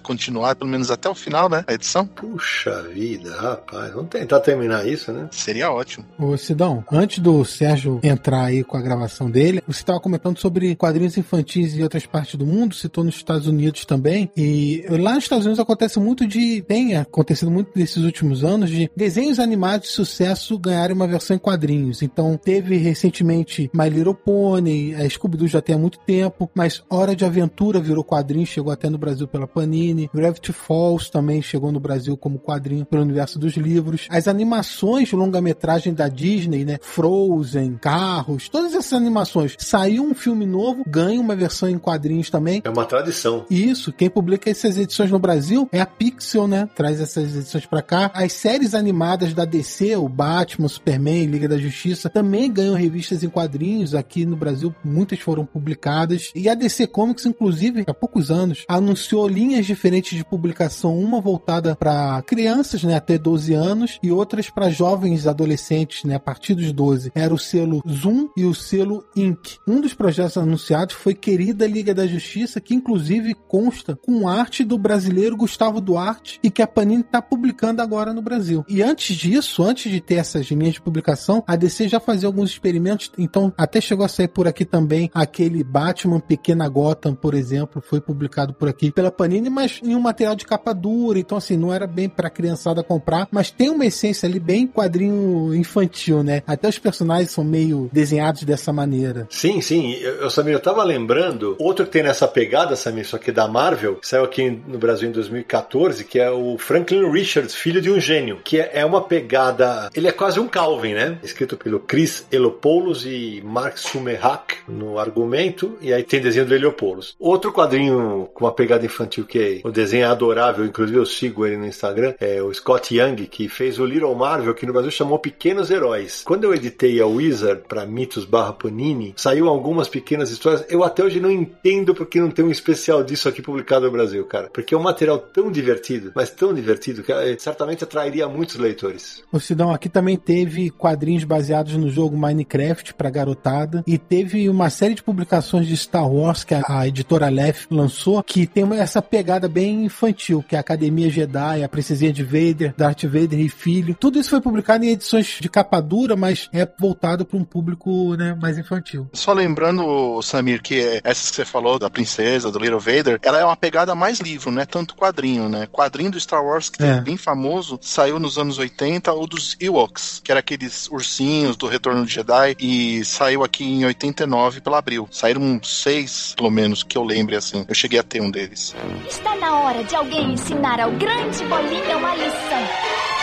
continuar, 0.00 0.56
pelo 0.56 0.70
menos 0.70 0.90
até 0.90 1.06
o 1.06 1.14
final, 1.14 1.50
né? 1.50 1.64
A 1.66 1.74
edição? 1.74 2.06
Puxa 2.06 2.82
vida, 2.84 3.36
rapaz. 3.36 3.92
Vamos 3.92 4.08
tentar 4.08 4.40
terminar 4.40 4.88
isso, 4.88 5.12
né? 5.12 5.28
Seria 5.32 5.70
ótimo. 5.70 6.06
Ô 6.18 6.34
Sidão, 6.38 6.82
antes 6.90 7.18
do 7.18 7.44
Sérgio 7.44 8.00
entrar 8.02 8.44
aí 8.44 8.64
com 8.64 8.78
a 8.78 8.80
gravação 8.80 9.30
dele, 9.30 9.62
você 9.66 9.80
estava 9.80 10.00
comentando 10.00 10.38
sobre 10.38 10.77
quadrinhos 10.78 11.18
infantis 11.18 11.74
em 11.74 11.82
outras 11.82 12.06
partes 12.06 12.36
do 12.36 12.46
mundo, 12.46 12.74
citou 12.74 13.04
nos 13.04 13.16
Estados 13.16 13.46
Unidos 13.46 13.84
também, 13.84 14.30
e 14.36 14.84
lá 14.88 15.14
nos 15.14 15.24
Estados 15.24 15.44
Unidos 15.44 15.60
acontece 15.60 15.98
muito 15.98 16.26
de, 16.26 16.62
tem 16.62 16.96
acontecido 16.96 17.50
muito 17.50 17.70
nesses 17.74 18.04
últimos 18.04 18.44
anos, 18.44 18.70
de 18.70 18.90
desenhos 18.96 19.38
animados 19.38 19.88
de 19.88 19.94
sucesso 19.94 20.58
ganharem 20.58 20.94
uma 20.94 21.06
versão 21.06 21.36
em 21.36 21.38
quadrinhos. 21.38 22.02
Então, 22.02 22.36
teve 22.36 22.76
recentemente 22.76 23.70
My 23.74 23.88
Little 23.88 24.14
Pony, 24.14 24.94
a 24.94 25.08
Scooby-Doo 25.08 25.48
já 25.48 25.60
tem 25.60 25.74
há 25.74 25.78
muito 25.78 25.98
tempo, 26.00 26.50
mas 26.54 26.82
Hora 26.88 27.14
de 27.14 27.24
Aventura 27.24 27.80
virou 27.80 28.04
quadrinho, 28.04 28.46
chegou 28.46 28.72
até 28.72 28.88
no 28.88 28.98
Brasil 28.98 29.26
pela 29.26 29.46
Panini, 29.46 30.08
Gravity 30.14 30.52
Falls 30.52 31.10
também 31.10 31.42
chegou 31.42 31.72
no 31.72 31.80
Brasil 31.80 32.16
como 32.16 32.38
quadrinho 32.38 32.84
pelo 32.84 33.02
universo 33.02 33.38
dos 33.38 33.54
livros. 33.54 34.06
As 34.10 34.28
animações 34.28 35.12
longa-metragem 35.12 35.92
da 35.92 36.08
Disney, 36.08 36.64
né? 36.64 36.78
Frozen, 36.80 37.78
Carros, 37.80 38.48
todas 38.48 38.74
essas 38.74 38.92
animações. 38.92 39.56
Saiu 39.58 40.04
um 40.04 40.14
filme 40.14 40.46
novo, 40.46 40.67
ganha 40.86 41.20
uma 41.20 41.36
versão 41.36 41.68
em 41.68 41.78
quadrinhos 41.78 42.30
também. 42.30 42.60
É 42.64 42.70
uma 42.70 42.84
tradição. 42.84 43.44
Isso, 43.50 43.92
quem 43.92 44.08
publica 44.10 44.50
essas 44.50 44.78
edições 44.78 45.10
no 45.10 45.18
Brasil 45.18 45.68
é 45.72 45.80
a 45.80 45.86
Pixel, 45.86 46.46
né? 46.46 46.68
Traz 46.74 47.00
essas 47.00 47.36
edições 47.36 47.66
pra 47.66 47.82
cá. 47.82 48.10
As 48.14 48.32
séries 48.32 48.74
animadas 48.74 49.34
da 49.34 49.44
DC, 49.44 49.96
o 49.96 50.08
Batman, 50.08 50.68
Superman, 50.68 51.26
Liga 51.26 51.48
da 51.48 51.58
Justiça, 51.58 52.08
também 52.08 52.52
ganham 52.52 52.74
revistas 52.74 53.22
em 53.22 53.28
quadrinhos. 53.28 53.94
Aqui 53.94 54.24
no 54.24 54.36
Brasil, 54.36 54.74
muitas 54.84 55.18
foram 55.20 55.44
publicadas. 55.44 56.30
E 56.34 56.48
a 56.48 56.54
DC 56.54 56.86
Comics, 56.86 57.26
inclusive, 57.26 57.84
há 57.86 57.94
poucos 57.94 58.30
anos, 58.30 58.64
anunciou 58.68 59.28
linhas 59.28 59.66
diferentes 59.66 60.16
de 60.16 60.24
publicação, 60.24 60.98
uma 60.98 61.20
voltada 61.20 61.74
para 61.76 62.22
crianças, 62.22 62.82
né, 62.84 62.94
até 62.94 63.18
12 63.18 63.54
anos, 63.54 63.98
e 64.02 64.10
outras 64.10 64.50
para 64.50 64.70
jovens 64.70 65.26
adolescentes, 65.26 66.04
né, 66.04 66.14
a 66.14 66.20
partir 66.20 66.54
dos 66.54 66.72
12. 66.72 67.12
Era 67.14 67.34
o 67.34 67.38
selo 67.38 67.82
Zoom 67.88 68.28
e 68.36 68.44
o 68.44 68.54
selo 68.54 69.04
Inc. 69.16 69.58
Um 69.66 69.80
dos 69.80 69.94
projetos 69.94 70.36
anunciados 70.36 70.57
foi 70.94 71.14
Querida 71.14 71.66
Liga 71.66 71.94
da 71.94 72.06
Justiça, 72.06 72.60
que 72.60 72.74
inclusive 72.74 73.34
consta 73.46 73.96
com 73.96 74.28
arte 74.28 74.64
do 74.64 74.78
brasileiro 74.78 75.36
Gustavo 75.36 75.80
Duarte 75.80 76.38
e 76.42 76.50
que 76.50 76.62
a 76.62 76.66
Panini 76.66 77.02
está 77.02 77.22
publicando 77.22 77.82
agora 77.82 78.12
no 78.12 78.22
Brasil. 78.22 78.64
E 78.68 78.82
antes 78.82 79.16
disso, 79.16 79.62
antes 79.62 79.90
de 79.90 80.00
ter 80.00 80.16
essas 80.16 80.46
linhas 80.46 80.74
de 80.74 80.80
publicação, 80.80 81.42
a 81.46 81.56
DC 81.56 81.88
já 81.88 82.00
fazia 82.00 82.26
alguns 82.28 82.50
experimentos, 82.50 83.10
então 83.18 83.52
até 83.56 83.80
chegou 83.80 84.04
a 84.04 84.08
sair 84.08 84.28
por 84.28 84.46
aqui 84.46 84.64
também 84.64 85.10
aquele 85.14 85.62
Batman 85.62 86.20
Pequena 86.20 86.68
Gotham, 86.68 87.14
por 87.14 87.34
exemplo, 87.34 87.82
foi 87.84 88.00
publicado 88.00 88.52
por 88.54 88.68
aqui 88.68 88.90
pela 88.90 89.10
Panini, 89.10 89.50
mas 89.50 89.80
em 89.82 89.94
um 89.94 90.00
material 90.00 90.34
de 90.34 90.44
capa 90.44 90.72
dura, 90.72 91.18
então 91.18 91.38
assim, 91.38 91.56
não 91.56 91.72
era 91.72 91.86
bem 91.86 92.08
pra 92.08 92.30
criançada 92.30 92.82
comprar, 92.82 93.28
mas 93.30 93.50
tem 93.50 93.70
uma 93.70 93.86
essência 93.86 94.28
ali 94.28 94.40
bem 94.40 94.66
quadrinho 94.66 95.54
infantil, 95.54 96.22
né? 96.22 96.42
Até 96.46 96.68
os 96.68 96.78
personagens 96.78 97.30
são 97.30 97.44
meio 97.44 97.88
desenhados 97.92 98.42
dessa 98.42 98.72
maneira. 98.72 99.26
Sim, 99.30 99.60
sim. 99.60 99.92
Eu, 99.94 100.22
eu, 100.22 100.30
Samir, 100.48 100.54
eu 100.54 100.60
tava 100.60 100.82
lembrando, 100.82 101.56
outro 101.58 101.84
que 101.84 101.90
tem 101.90 102.02
nessa 102.02 102.26
pegada, 102.26 102.74
Samir, 102.74 103.06
só 103.06 103.18
que 103.18 103.30
da 103.30 103.46
Marvel, 103.46 103.98
saiu 104.02 104.24
aqui 104.24 104.50
no 104.66 104.78
Brasil 104.78 105.08
em 105.08 105.12
2014, 105.12 106.04
que 106.04 106.18
é 106.18 106.30
o 106.30 106.56
Franklin 106.58 107.10
Richards, 107.10 107.54
Filho 107.54 107.80
de 107.80 107.90
um 107.90 108.00
Gênio, 108.00 108.40
que 108.42 108.58
é, 108.58 108.70
é 108.74 108.84
uma 108.84 109.02
pegada... 109.02 109.90
Ele 109.94 110.08
é 110.08 110.12
quase 110.12 110.40
um 110.40 110.48
Calvin, 110.48 110.94
né? 110.94 111.18
Escrito 111.22 111.56
pelo 111.56 111.80
Chris 111.80 112.26
Elopoulos 112.32 113.04
e 113.04 113.42
Mark 113.44 113.76
Sumerhack 113.76 114.56
no 114.66 114.98
argumento, 114.98 115.76
e 115.80 115.92
aí 115.92 116.02
tem 116.02 116.20
desenho 116.20 116.46
do 116.46 116.54
Heliopoulos. 116.54 117.14
Outro 117.18 117.52
quadrinho 117.52 118.28
com 118.32 118.44
uma 118.44 118.52
pegada 118.52 118.84
infantil 118.86 119.24
que 119.24 119.62
é 119.64 119.68
o 119.68 119.70
desenho 119.70 120.04
é 120.04 120.06
adorável, 120.06 120.64
inclusive 120.64 120.98
eu 120.98 121.06
sigo 121.06 121.44
ele 121.44 121.56
no 121.56 121.66
Instagram, 121.66 122.14
é 122.20 122.42
o 122.42 122.52
Scott 122.52 122.96
Young, 122.96 123.26
que 123.26 123.48
fez 123.48 123.78
o 123.78 123.84
Little 123.84 124.14
Marvel, 124.14 124.54
que 124.54 124.66
no 124.66 124.72
Brasil 124.72 124.90
chamou 124.90 125.18
Pequenos 125.18 125.70
Heróis. 125.70 126.22
Quando 126.24 126.44
eu 126.44 126.54
editei 126.54 127.00
a 127.00 127.06
Wizard 127.06 127.62
para 127.68 127.86
Mitos 127.86 128.24
barra 128.24 128.52
Panini, 128.52 129.14
saiu 129.16 129.48
algumas 129.48 129.88
pequenas 129.88 130.27
histórias. 130.30 130.64
Eu 130.68 130.82
até 130.82 131.02
hoje 131.02 131.20
não 131.20 131.30
entendo 131.30 131.94
porque 131.94 132.20
não 132.20 132.30
tem 132.30 132.44
um 132.44 132.50
especial 132.50 133.02
disso 133.02 133.28
aqui 133.28 133.42
publicado 133.42 133.86
no 133.86 133.92
Brasil, 133.92 134.24
cara. 134.24 134.50
Porque 134.52 134.74
é 134.74 134.78
um 134.78 134.82
material 134.82 135.18
tão 135.18 135.50
divertido, 135.50 136.12
mas 136.14 136.30
tão 136.30 136.54
divertido, 136.54 137.02
que 137.02 137.12
eh, 137.12 137.36
certamente 137.38 137.84
atrairia 137.84 138.28
muitos 138.28 138.56
leitores. 138.56 139.22
O 139.32 139.40
Sidão, 139.40 139.72
aqui 139.72 139.88
também 139.88 140.16
teve 140.16 140.70
quadrinhos 140.70 141.24
baseados 141.24 141.76
no 141.76 141.90
jogo 141.90 142.16
Minecraft 142.16 142.94
para 142.94 143.10
garotada 143.10 143.82
e 143.86 143.98
teve 143.98 144.48
uma 144.48 144.70
série 144.70 144.94
de 144.94 145.02
publicações 145.02 145.66
de 145.66 145.76
Star 145.76 146.10
Wars 146.10 146.44
que 146.44 146.54
a, 146.54 146.86
editora 146.86 147.26
Aleph 147.26 147.66
lançou, 147.70 148.22
que 148.22 148.46
tem 148.46 148.64
essa 148.74 149.02
pegada 149.02 149.48
bem 149.48 149.84
infantil, 149.84 150.44
que 150.46 150.54
é 150.54 150.58
a 150.58 150.60
Academia 150.60 151.10
Jedi, 151.10 151.62
a 151.62 151.68
Princesinha 151.68 152.12
de 152.12 152.22
Vader, 152.22 152.74
Darth 152.76 153.04
Vader 153.04 153.38
e 153.38 153.48
Filho. 153.48 153.96
Tudo 153.98 154.18
isso 154.18 154.30
foi 154.30 154.40
publicado 154.40 154.84
em 154.84 154.90
edições 154.90 155.38
de 155.40 155.48
capa 155.48 155.80
dura, 155.80 156.16
mas 156.16 156.48
é 156.52 156.68
voltado 156.78 157.24
para 157.24 157.38
um 157.38 157.44
público 157.44 158.14
né, 158.16 158.36
mais 158.40 158.58
infantil. 158.58 159.08
Só 159.12 159.32
lembrando, 159.32 160.17
Samir, 160.22 160.62
que 160.62 161.00
essas 161.04 161.30
que 161.30 161.36
você 161.36 161.44
falou 161.44 161.78
da 161.78 161.90
princesa, 161.90 162.50
do 162.50 162.58
Little 162.58 162.80
Vader, 162.80 163.18
ela 163.22 163.38
é 163.38 163.44
uma 163.44 163.56
pegada 163.56 163.94
mais 163.94 164.20
livro, 164.20 164.50
né? 164.50 164.64
Tanto 164.64 164.94
quadrinho, 164.94 165.48
né? 165.48 165.66
Quadrinho 165.66 166.10
do 166.10 166.20
Star 166.20 166.44
Wars, 166.44 166.68
que 166.68 166.82
é. 166.82 166.96
é 166.96 167.00
bem 167.00 167.16
famoso, 167.16 167.78
saiu 167.82 168.18
nos 168.18 168.38
anos 168.38 168.58
80, 168.58 169.12
ou 169.12 169.26
dos 169.26 169.56
Ewoks, 169.60 170.20
que 170.22 170.30
era 170.30 170.40
aqueles 170.40 170.88
ursinhos 170.90 171.56
do 171.56 171.66
Retorno 171.66 172.04
de 172.04 172.12
Jedi, 172.12 172.56
e 172.58 173.04
saiu 173.04 173.44
aqui 173.44 173.64
em 173.64 173.84
89 173.84 174.60
pela 174.60 174.78
Abril. 174.78 175.08
Saíram 175.10 175.60
seis, 175.62 176.34
pelo 176.36 176.50
menos, 176.50 176.82
que 176.82 176.96
eu 176.96 177.04
lembre 177.04 177.36
assim. 177.36 177.64
Eu 177.68 177.74
cheguei 177.74 177.98
a 177.98 178.02
ter 178.02 178.20
um 178.20 178.30
deles. 178.30 178.74
Está 179.08 179.34
na 179.36 179.60
hora 179.60 179.84
de 179.84 179.94
alguém 179.94 180.32
ensinar 180.32 180.80
ao 180.80 180.90
grande 180.92 181.44
bolinha 181.44 181.96
uma 181.96 182.14
lição. 182.14 183.17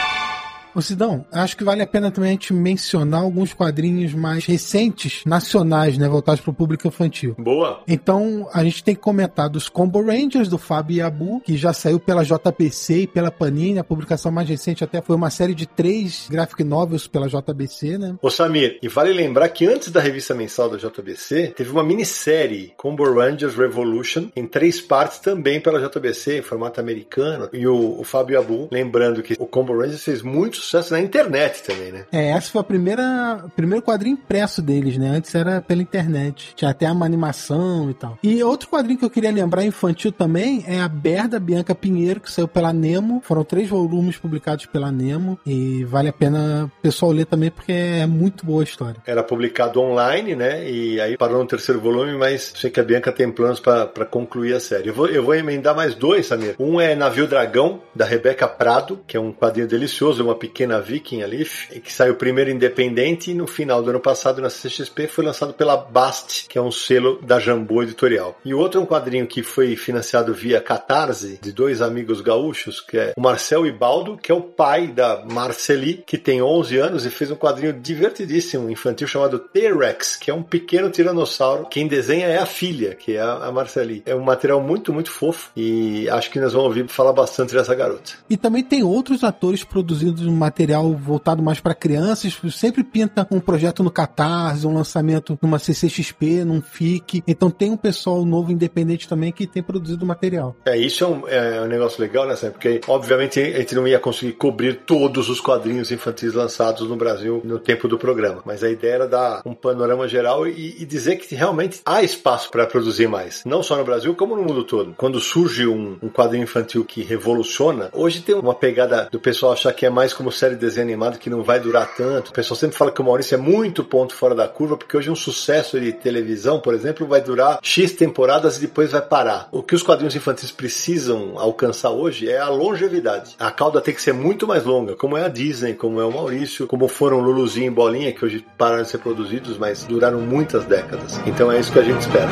Ô 0.76 0.82
Sidão, 0.82 1.26
acho 1.32 1.56
que 1.56 1.64
vale 1.64 1.82
a 1.82 1.88
pena 1.88 2.12
também 2.12 2.32
a 2.32 2.34
gente 2.34 2.54
mencionar 2.54 3.22
alguns 3.22 3.54
quadrinhos 3.54 4.14
mais 4.14 4.46
recentes, 4.46 5.24
nacionais, 5.26 5.98
né, 5.98 6.06
voltados 6.06 6.42
para 6.42 6.52
o 6.52 6.54
público 6.54 6.86
infantil. 6.86 7.34
Boa! 7.38 7.82
Então, 7.88 8.50
a 8.54 8.62
gente 8.62 8.84
tem 8.84 8.94
que 8.94 9.00
comentar 9.00 9.50
dos 9.50 9.70
Combo 9.70 10.06
Rangers, 10.06 10.50
do 10.50 10.58
Fábio 10.58 10.98
Yabu, 10.98 11.40
que 11.40 11.56
já 11.56 11.72
saiu 11.72 11.98
pela 11.98 12.26
JBC 12.26 13.04
e 13.04 13.08
pela 13.08 13.32
Panini, 13.32 13.80
a 13.80 13.86
publicação 13.86 14.34
mais 14.34 14.50
recente 14.50 14.84
até 14.84 15.02
foi 15.02 15.16
uma 15.16 15.30
série 15.30 15.56
de 15.56 15.66
três 15.66 16.28
graphic 16.30 16.62
novels 16.66 17.08
pela 17.08 17.30
JBC, 17.30 17.98
né? 17.98 18.18
Ô 18.22 18.30
Samir, 18.30 18.78
e 18.84 18.90
vale 18.90 19.14
lembrar 19.14 19.48
que 19.48 19.66
antes 19.66 19.90
da 19.90 20.02
revista 20.02 20.34
mensal 20.34 20.70
da 20.70 20.76
JBC, 20.76 21.54
teve 21.56 21.72
uma 21.72 21.86
minissérie, 21.86 22.74
Combo 22.76 23.06
Rangers 23.14 23.56
Revolution, 23.56 24.28
em 24.36 24.46
três 24.46 24.82
partes 24.82 25.20
também 25.20 25.62
pela 25.62 25.80
JBC, 25.80 26.40
em 26.40 26.42
formato 26.42 26.82
americano, 26.82 27.48
e 27.54 27.66
o, 27.66 27.98
o 27.98 28.04
Fábio 28.04 28.36
Yabu, 28.36 28.68
lembrando 28.70 29.24
que 29.24 29.38
o 29.40 29.48
Combo 29.48 29.74
Rangers 29.78 30.04
fez 30.04 30.22
muito 30.22 30.65
sucesso 30.66 30.94
na 30.94 31.00
internet 31.00 31.64
também, 31.64 31.92
né? 31.92 32.06
É, 32.12 32.30
essa 32.32 32.52
foi 32.52 32.62
a 32.62 32.64
primeira 32.64 33.46
primeiro 33.56 33.84
quadrinho 33.84 34.14
impresso 34.14 34.62
deles, 34.62 34.98
né? 34.98 35.10
Antes 35.10 35.34
era 35.34 35.62
pela 35.62 35.82
internet. 35.82 36.54
Tinha 36.56 36.72
até 36.72 36.92
uma 36.92 37.06
animação 37.06 37.90
e 37.90 37.94
tal. 37.94 38.18
E 38.22 38.44
outro 38.44 38.70
quadrinho 38.70 39.00
que 39.00 39.06
eu 39.06 39.10
queria 39.10 39.32
lembrar 39.32 39.64
infantil 39.64 40.12
também 40.12 40.64
é 40.68 40.82
a 40.82 40.88
Berda 40.88 41.40
Bianca 41.40 41.76
Pinheiro, 41.76 42.20
que 42.20 42.32
saiu 42.32 42.48
pela 42.48 42.74
Nemo. 42.74 43.22
Foram 43.24 43.44
três 43.44 43.70
volumes 43.70 44.18
publicados 44.18 44.66
pela 44.66 44.92
Nemo 44.92 45.40
e 45.46 45.84
vale 45.86 46.10
a 46.10 46.14
pena 46.14 46.66
o 46.66 46.82
pessoal 46.82 47.12
ler 47.12 47.26
também 47.26 47.52
porque 47.52 47.72
é 47.72 48.06
muito 48.06 48.46
boa 48.46 48.62
a 48.62 48.64
história. 48.64 49.02
Era 49.06 49.24
publicado 49.24 49.80
online, 49.80 50.36
né? 50.36 50.70
E 50.70 51.00
aí 51.00 51.18
parou 51.18 51.40
no 51.40 51.48
terceiro 51.48 51.80
volume, 51.80 52.18
mas 52.18 52.54
sei 52.56 52.70
que 52.70 52.80
a 52.80 52.84
Bianca 52.84 53.12
tem 53.12 53.32
planos 53.32 53.60
para 53.60 54.06
concluir 54.06 54.54
a 54.54 54.60
série. 54.60 54.90
Eu 54.90 54.94
vou, 54.94 55.08
eu 55.08 55.24
vou 55.24 55.36
emendar 55.36 55.76
mais 55.76 55.96
dois, 55.96 56.26
Samir. 56.26 56.56
Um 56.60 56.80
é 56.80 56.96
Navio 56.96 57.28
Dragão, 57.28 57.82
da 57.94 58.06
Rebeca 58.06 58.48
Prado, 58.48 59.00
que 59.08 59.18
é 59.18 59.20
um 59.20 59.32
quadrinho 59.32 59.68
delicioso, 59.68 60.24
uma 60.24 60.36
pequena 60.36 60.55
viking 60.84 61.22
ali, 61.22 61.46
que 61.84 61.92
saiu 61.92 62.16
primeiro 62.16 62.50
independente 62.50 63.32
e 63.32 63.34
no 63.34 63.48
final 63.48 63.82
do 63.82 63.90
ano 63.90 64.00
passado 64.00 64.42
na 64.42 64.48
CXP 64.48 65.08
foi 65.08 65.26
lançado 65.26 65.54
pela 65.54 65.76
Bast, 65.76 66.48
que 66.48 66.58
é 66.58 66.62
um 66.62 66.72
selo 66.72 67.20
da 67.22 67.40
Jambô 67.40 67.84
Editorial. 67.84 68.38
E 68.44 68.54
o 68.54 68.60
outro 68.60 68.80
é 68.80 68.84
um 68.84 68.86
quadrinho 68.86 69.28
que 69.28 69.44
foi 69.44 69.76
financiado 69.76 70.34
via 70.34 70.62
Catarse, 70.62 71.40
de 71.42 71.52
dois 71.52 71.82
amigos 71.82 72.22
gaúchos, 72.22 72.82
que 72.82 72.98
é 72.98 73.14
o 73.16 73.22
Marcel 73.22 73.66
Ibaldo, 73.66 74.18
que 74.18 74.32
é 74.32 74.36
o 74.36 74.42
pai 74.42 74.88
da 74.88 75.24
Marceli, 75.26 76.04
que 76.06 76.18
tem 76.18 76.42
11 76.42 76.78
anos 76.78 77.06
e 77.06 77.10
fez 77.10 77.32
um 77.32 77.36
quadrinho 77.36 77.74
divertidíssimo, 77.74 78.70
infantil, 78.70 79.08
chamado 79.08 79.40
T-Rex, 79.40 80.16
que 80.16 80.32
é 80.32 80.34
um 80.34 80.44
pequeno 80.44 80.90
tiranossauro. 80.90 81.68
Quem 81.70 81.88
desenha 81.88 82.28
é 82.28 82.38
a 82.38 82.46
filha, 82.46 82.96
que 82.96 83.16
é 83.16 83.22
a 83.22 83.52
Marceli. 83.52 84.04
É 84.06 84.16
um 84.16 84.24
material 84.24 84.62
muito, 84.62 84.94
muito 84.94 85.12
fofo 85.12 85.52
e 85.56 86.10
acho 86.10 86.30
que 86.30 86.40
nós 86.40 86.54
vamos 86.54 86.68
ouvir 86.68 86.88
falar 86.88 87.14
bastante 87.14 87.54
dessa 87.54 87.74
garota. 87.74 88.14
E 88.30 88.38
também 88.38 88.64
tem 88.64 88.84
outros 88.84 89.24
atores 89.24 89.64
produzindo 89.64 90.30
material 90.46 90.94
voltado 90.94 91.42
mais 91.42 91.60
para 91.60 91.74
crianças, 91.74 92.38
sempre 92.52 92.84
pinta 92.84 93.28
um 93.32 93.40
projeto 93.40 93.84
no 93.84 93.90
Catarse, 93.90 94.68
um 94.68 94.74
lançamento 94.74 95.38
numa 95.42 95.58
CCXP, 95.58 96.44
num 96.46 96.62
FIC. 96.62 97.24
Então 97.28 97.50
tem 97.50 97.72
um 97.72 97.78
pessoal 97.78 98.24
novo 98.24 98.52
independente 98.52 99.08
também 99.08 99.32
que 99.32 99.48
tem 99.48 99.64
produzido 99.64 100.06
material. 100.06 100.56
É, 100.66 100.78
isso 100.78 101.04
é 101.04 101.08
um, 101.08 101.28
é 101.28 101.62
um 101.62 101.68
negócio 101.68 102.00
legal, 102.02 102.28
né, 102.28 102.36
Porque, 102.36 102.82
obviamente, 102.88 103.40
a 103.40 103.60
gente 103.60 103.76
não 103.76 103.88
ia 103.88 104.00
conseguir 104.00 104.34
cobrir 104.34 104.82
todos 104.86 105.30
os 105.30 105.42
quadrinhos 105.42 105.92
infantis 105.92 106.34
lançados 106.34 106.88
no 106.88 106.96
Brasil 106.96 107.42
no 107.44 107.58
tempo 107.58 107.88
do 107.88 107.98
programa. 107.98 108.42
Mas 108.46 108.64
a 108.64 108.70
ideia 108.70 108.94
era 108.94 109.08
dar 109.08 109.42
um 109.46 109.54
panorama 109.54 110.08
geral 110.08 110.48
e, 110.48 110.76
e 110.80 110.86
dizer 110.86 111.16
que 111.18 111.34
realmente 111.34 111.82
há 111.86 112.04
espaço 112.04 112.52
para 112.52 112.68
produzir 112.68 113.08
mais. 113.08 113.42
Não 113.46 113.64
só 113.64 113.76
no 113.78 113.84
Brasil, 113.84 114.14
como 114.16 114.36
no 114.36 114.44
mundo 114.44 114.64
todo. 114.64 114.94
Quando 114.96 115.20
surge 115.20 115.66
um, 115.68 115.98
um 116.02 116.10
quadrinho 116.10 116.44
infantil 116.44 116.86
que 116.86 117.02
revoluciona, 117.02 117.90
hoje 117.94 118.22
tem 118.22 118.36
uma 118.36 118.54
pegada 118.54 119.10
do 119.12 119.20
pessoal 119.20 119.54
achar 119.54 119.74
que 119.74 119.86
é 119.86 119.90
mais 119.90 120.14
como 120.14 120.32
série 120.38 120.56
de 120.56 120.62
desenho 120.62 120.86
animado, 120.86 121.18
que 121.18 121.30
não 121.30 121.44
vai 121.44 121.60
durar 121.60 121.96
tanto. 121.96 122.30
O 122.30 122.34
pessoal 122.34 122.58
sempre 122.58 122.78
fala 122.78 122.92
que 122.92 123.02
o 123.02 123.04
Maurício 123.04 123.36
é 123.36 123.38
muito 123.38 123.84
ponto 123.84 124.14
fora 124.14 124.36
da 124.36 124.48
curva, 124.48 124.78
porque 124.78 124.96
hoje 124.96 125.10
um 125.10 125.16
sucesso 125.16 125.80
de 125.80 125.92
televisão, 125.92 126.60
por 126.60 126.74
exemplo, 126.74 127.08
vai 127.08 127.22
durar 127.22 127.60
X 127.62 127.94
temporadas 127.94 128.58
e 128.58 128.62
depois 128.62 128.92
vai 128.92 129.02
parar. 129.02 129.48
O 129.52 129.64
que 129.64 129.76
os 129.76 129.84
quadrinhos 129.84 130.16
infantis 130.16 130.52
precisam 130.52 131.34
alcançar 131.38 131.92
hoje 131.92 132.30
é 132.30 132.40
a 132.40 132.50
longevidade. 132.50 133.36
A 133.40 133.52
cauda 133.52 133.82
tem 133.82 133.94
que 133.94 134.02
ser 134.02 134.14
muito 134.14 134.48
mais 134.48 134.64
longa, 134.64 134.96
como 134.96 135.18
é 135.18 135.24
a 135.24 135.30
Disney, 135.30 135.74
como 135.74 136.00
é 136.00 136.06
o 136.06 136.12
Maurício, 136.12 136.68
como 136.68 136.88
foram 136.88 137.20
Luluzinho 137.20 137.68
e 137.68 137.72
Bolinha, 137.72 138.12
que 138.12 138.24
hoje 138.24 138.46
pararam 138.58 138.84
de 138.84 138.90
ser 138.90 139.00
produzidos, 139.00 139.58
mas 139.58 139.84
duraram 139.84 140.22
muitas 140.22 140.66
décadas. 140.66 141.20
Então 141.26 141.52
é 141.52 141.60
isso 141.60 141.72
que 141.72 141.80
a 141.80 141.84
gente 141.84 142.02
espera. 142.02 142.30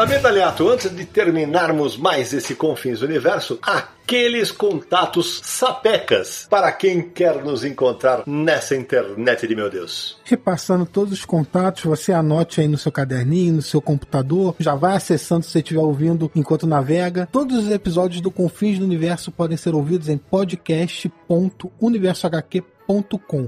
Samir 0.00 0.22
Daliato, 0.22 0.66
antes 0.66 0.96
de 0.96 1.04
terminarmos 1.04 1.98
mais 1.98 2.32
esse 2.32 2.54
Confins 2.54 3.00
do 3.00 3.04
Universo, 3.04 3.58
aqueles 3.62 4.50
contatos 4.50 5.42
sapecas 5.44 6.46
para 6.48 6.72
quem 6.72 7.02
quer 7.02 7.44
nos 7.44 7.64
encontrar 7.64 8.22
nessa 8.26 8.74
internet 8.74 9.46
de 9.46 9.54
meu 9.54 9.68
Deus. 9.68 10.18
Repassando 10.24 10.86
todos 10.86 11.12
os 11.12 11.26
contatos, 11.26 11.82
você 11.82 12.14
anote 12.14 12.62
aí 12.62 12.68
no 12.68 12.78
seu 12.78 12.90
caderninho, 12.90 13.52
no 13.52 13.60
seu 13.60 13.82
computador, 13.82 14.56
já 14.58 14.74
vai 14.74 14.96
acessando 14.96 15.44
se 15.44 15.50
você 15.50 15.58
estiver 15.58 15.80
ouvindo 15.80 16.30
enquanto 16.34 16.66
navega. 16.66 17.28
Todos 17.30 17.66
os 17.66 17.70
episódios 17.70 18.22
do 18.22 18.30
Confins 18.30 18.78
do 18.78 18.86
Universo 18.86 19.30
podem 19.30 19.58
ser 19.58 19.74
ouvidos 19.74 20.08
em 20.08 20.16
podcast.universohq.com 20.16 22.79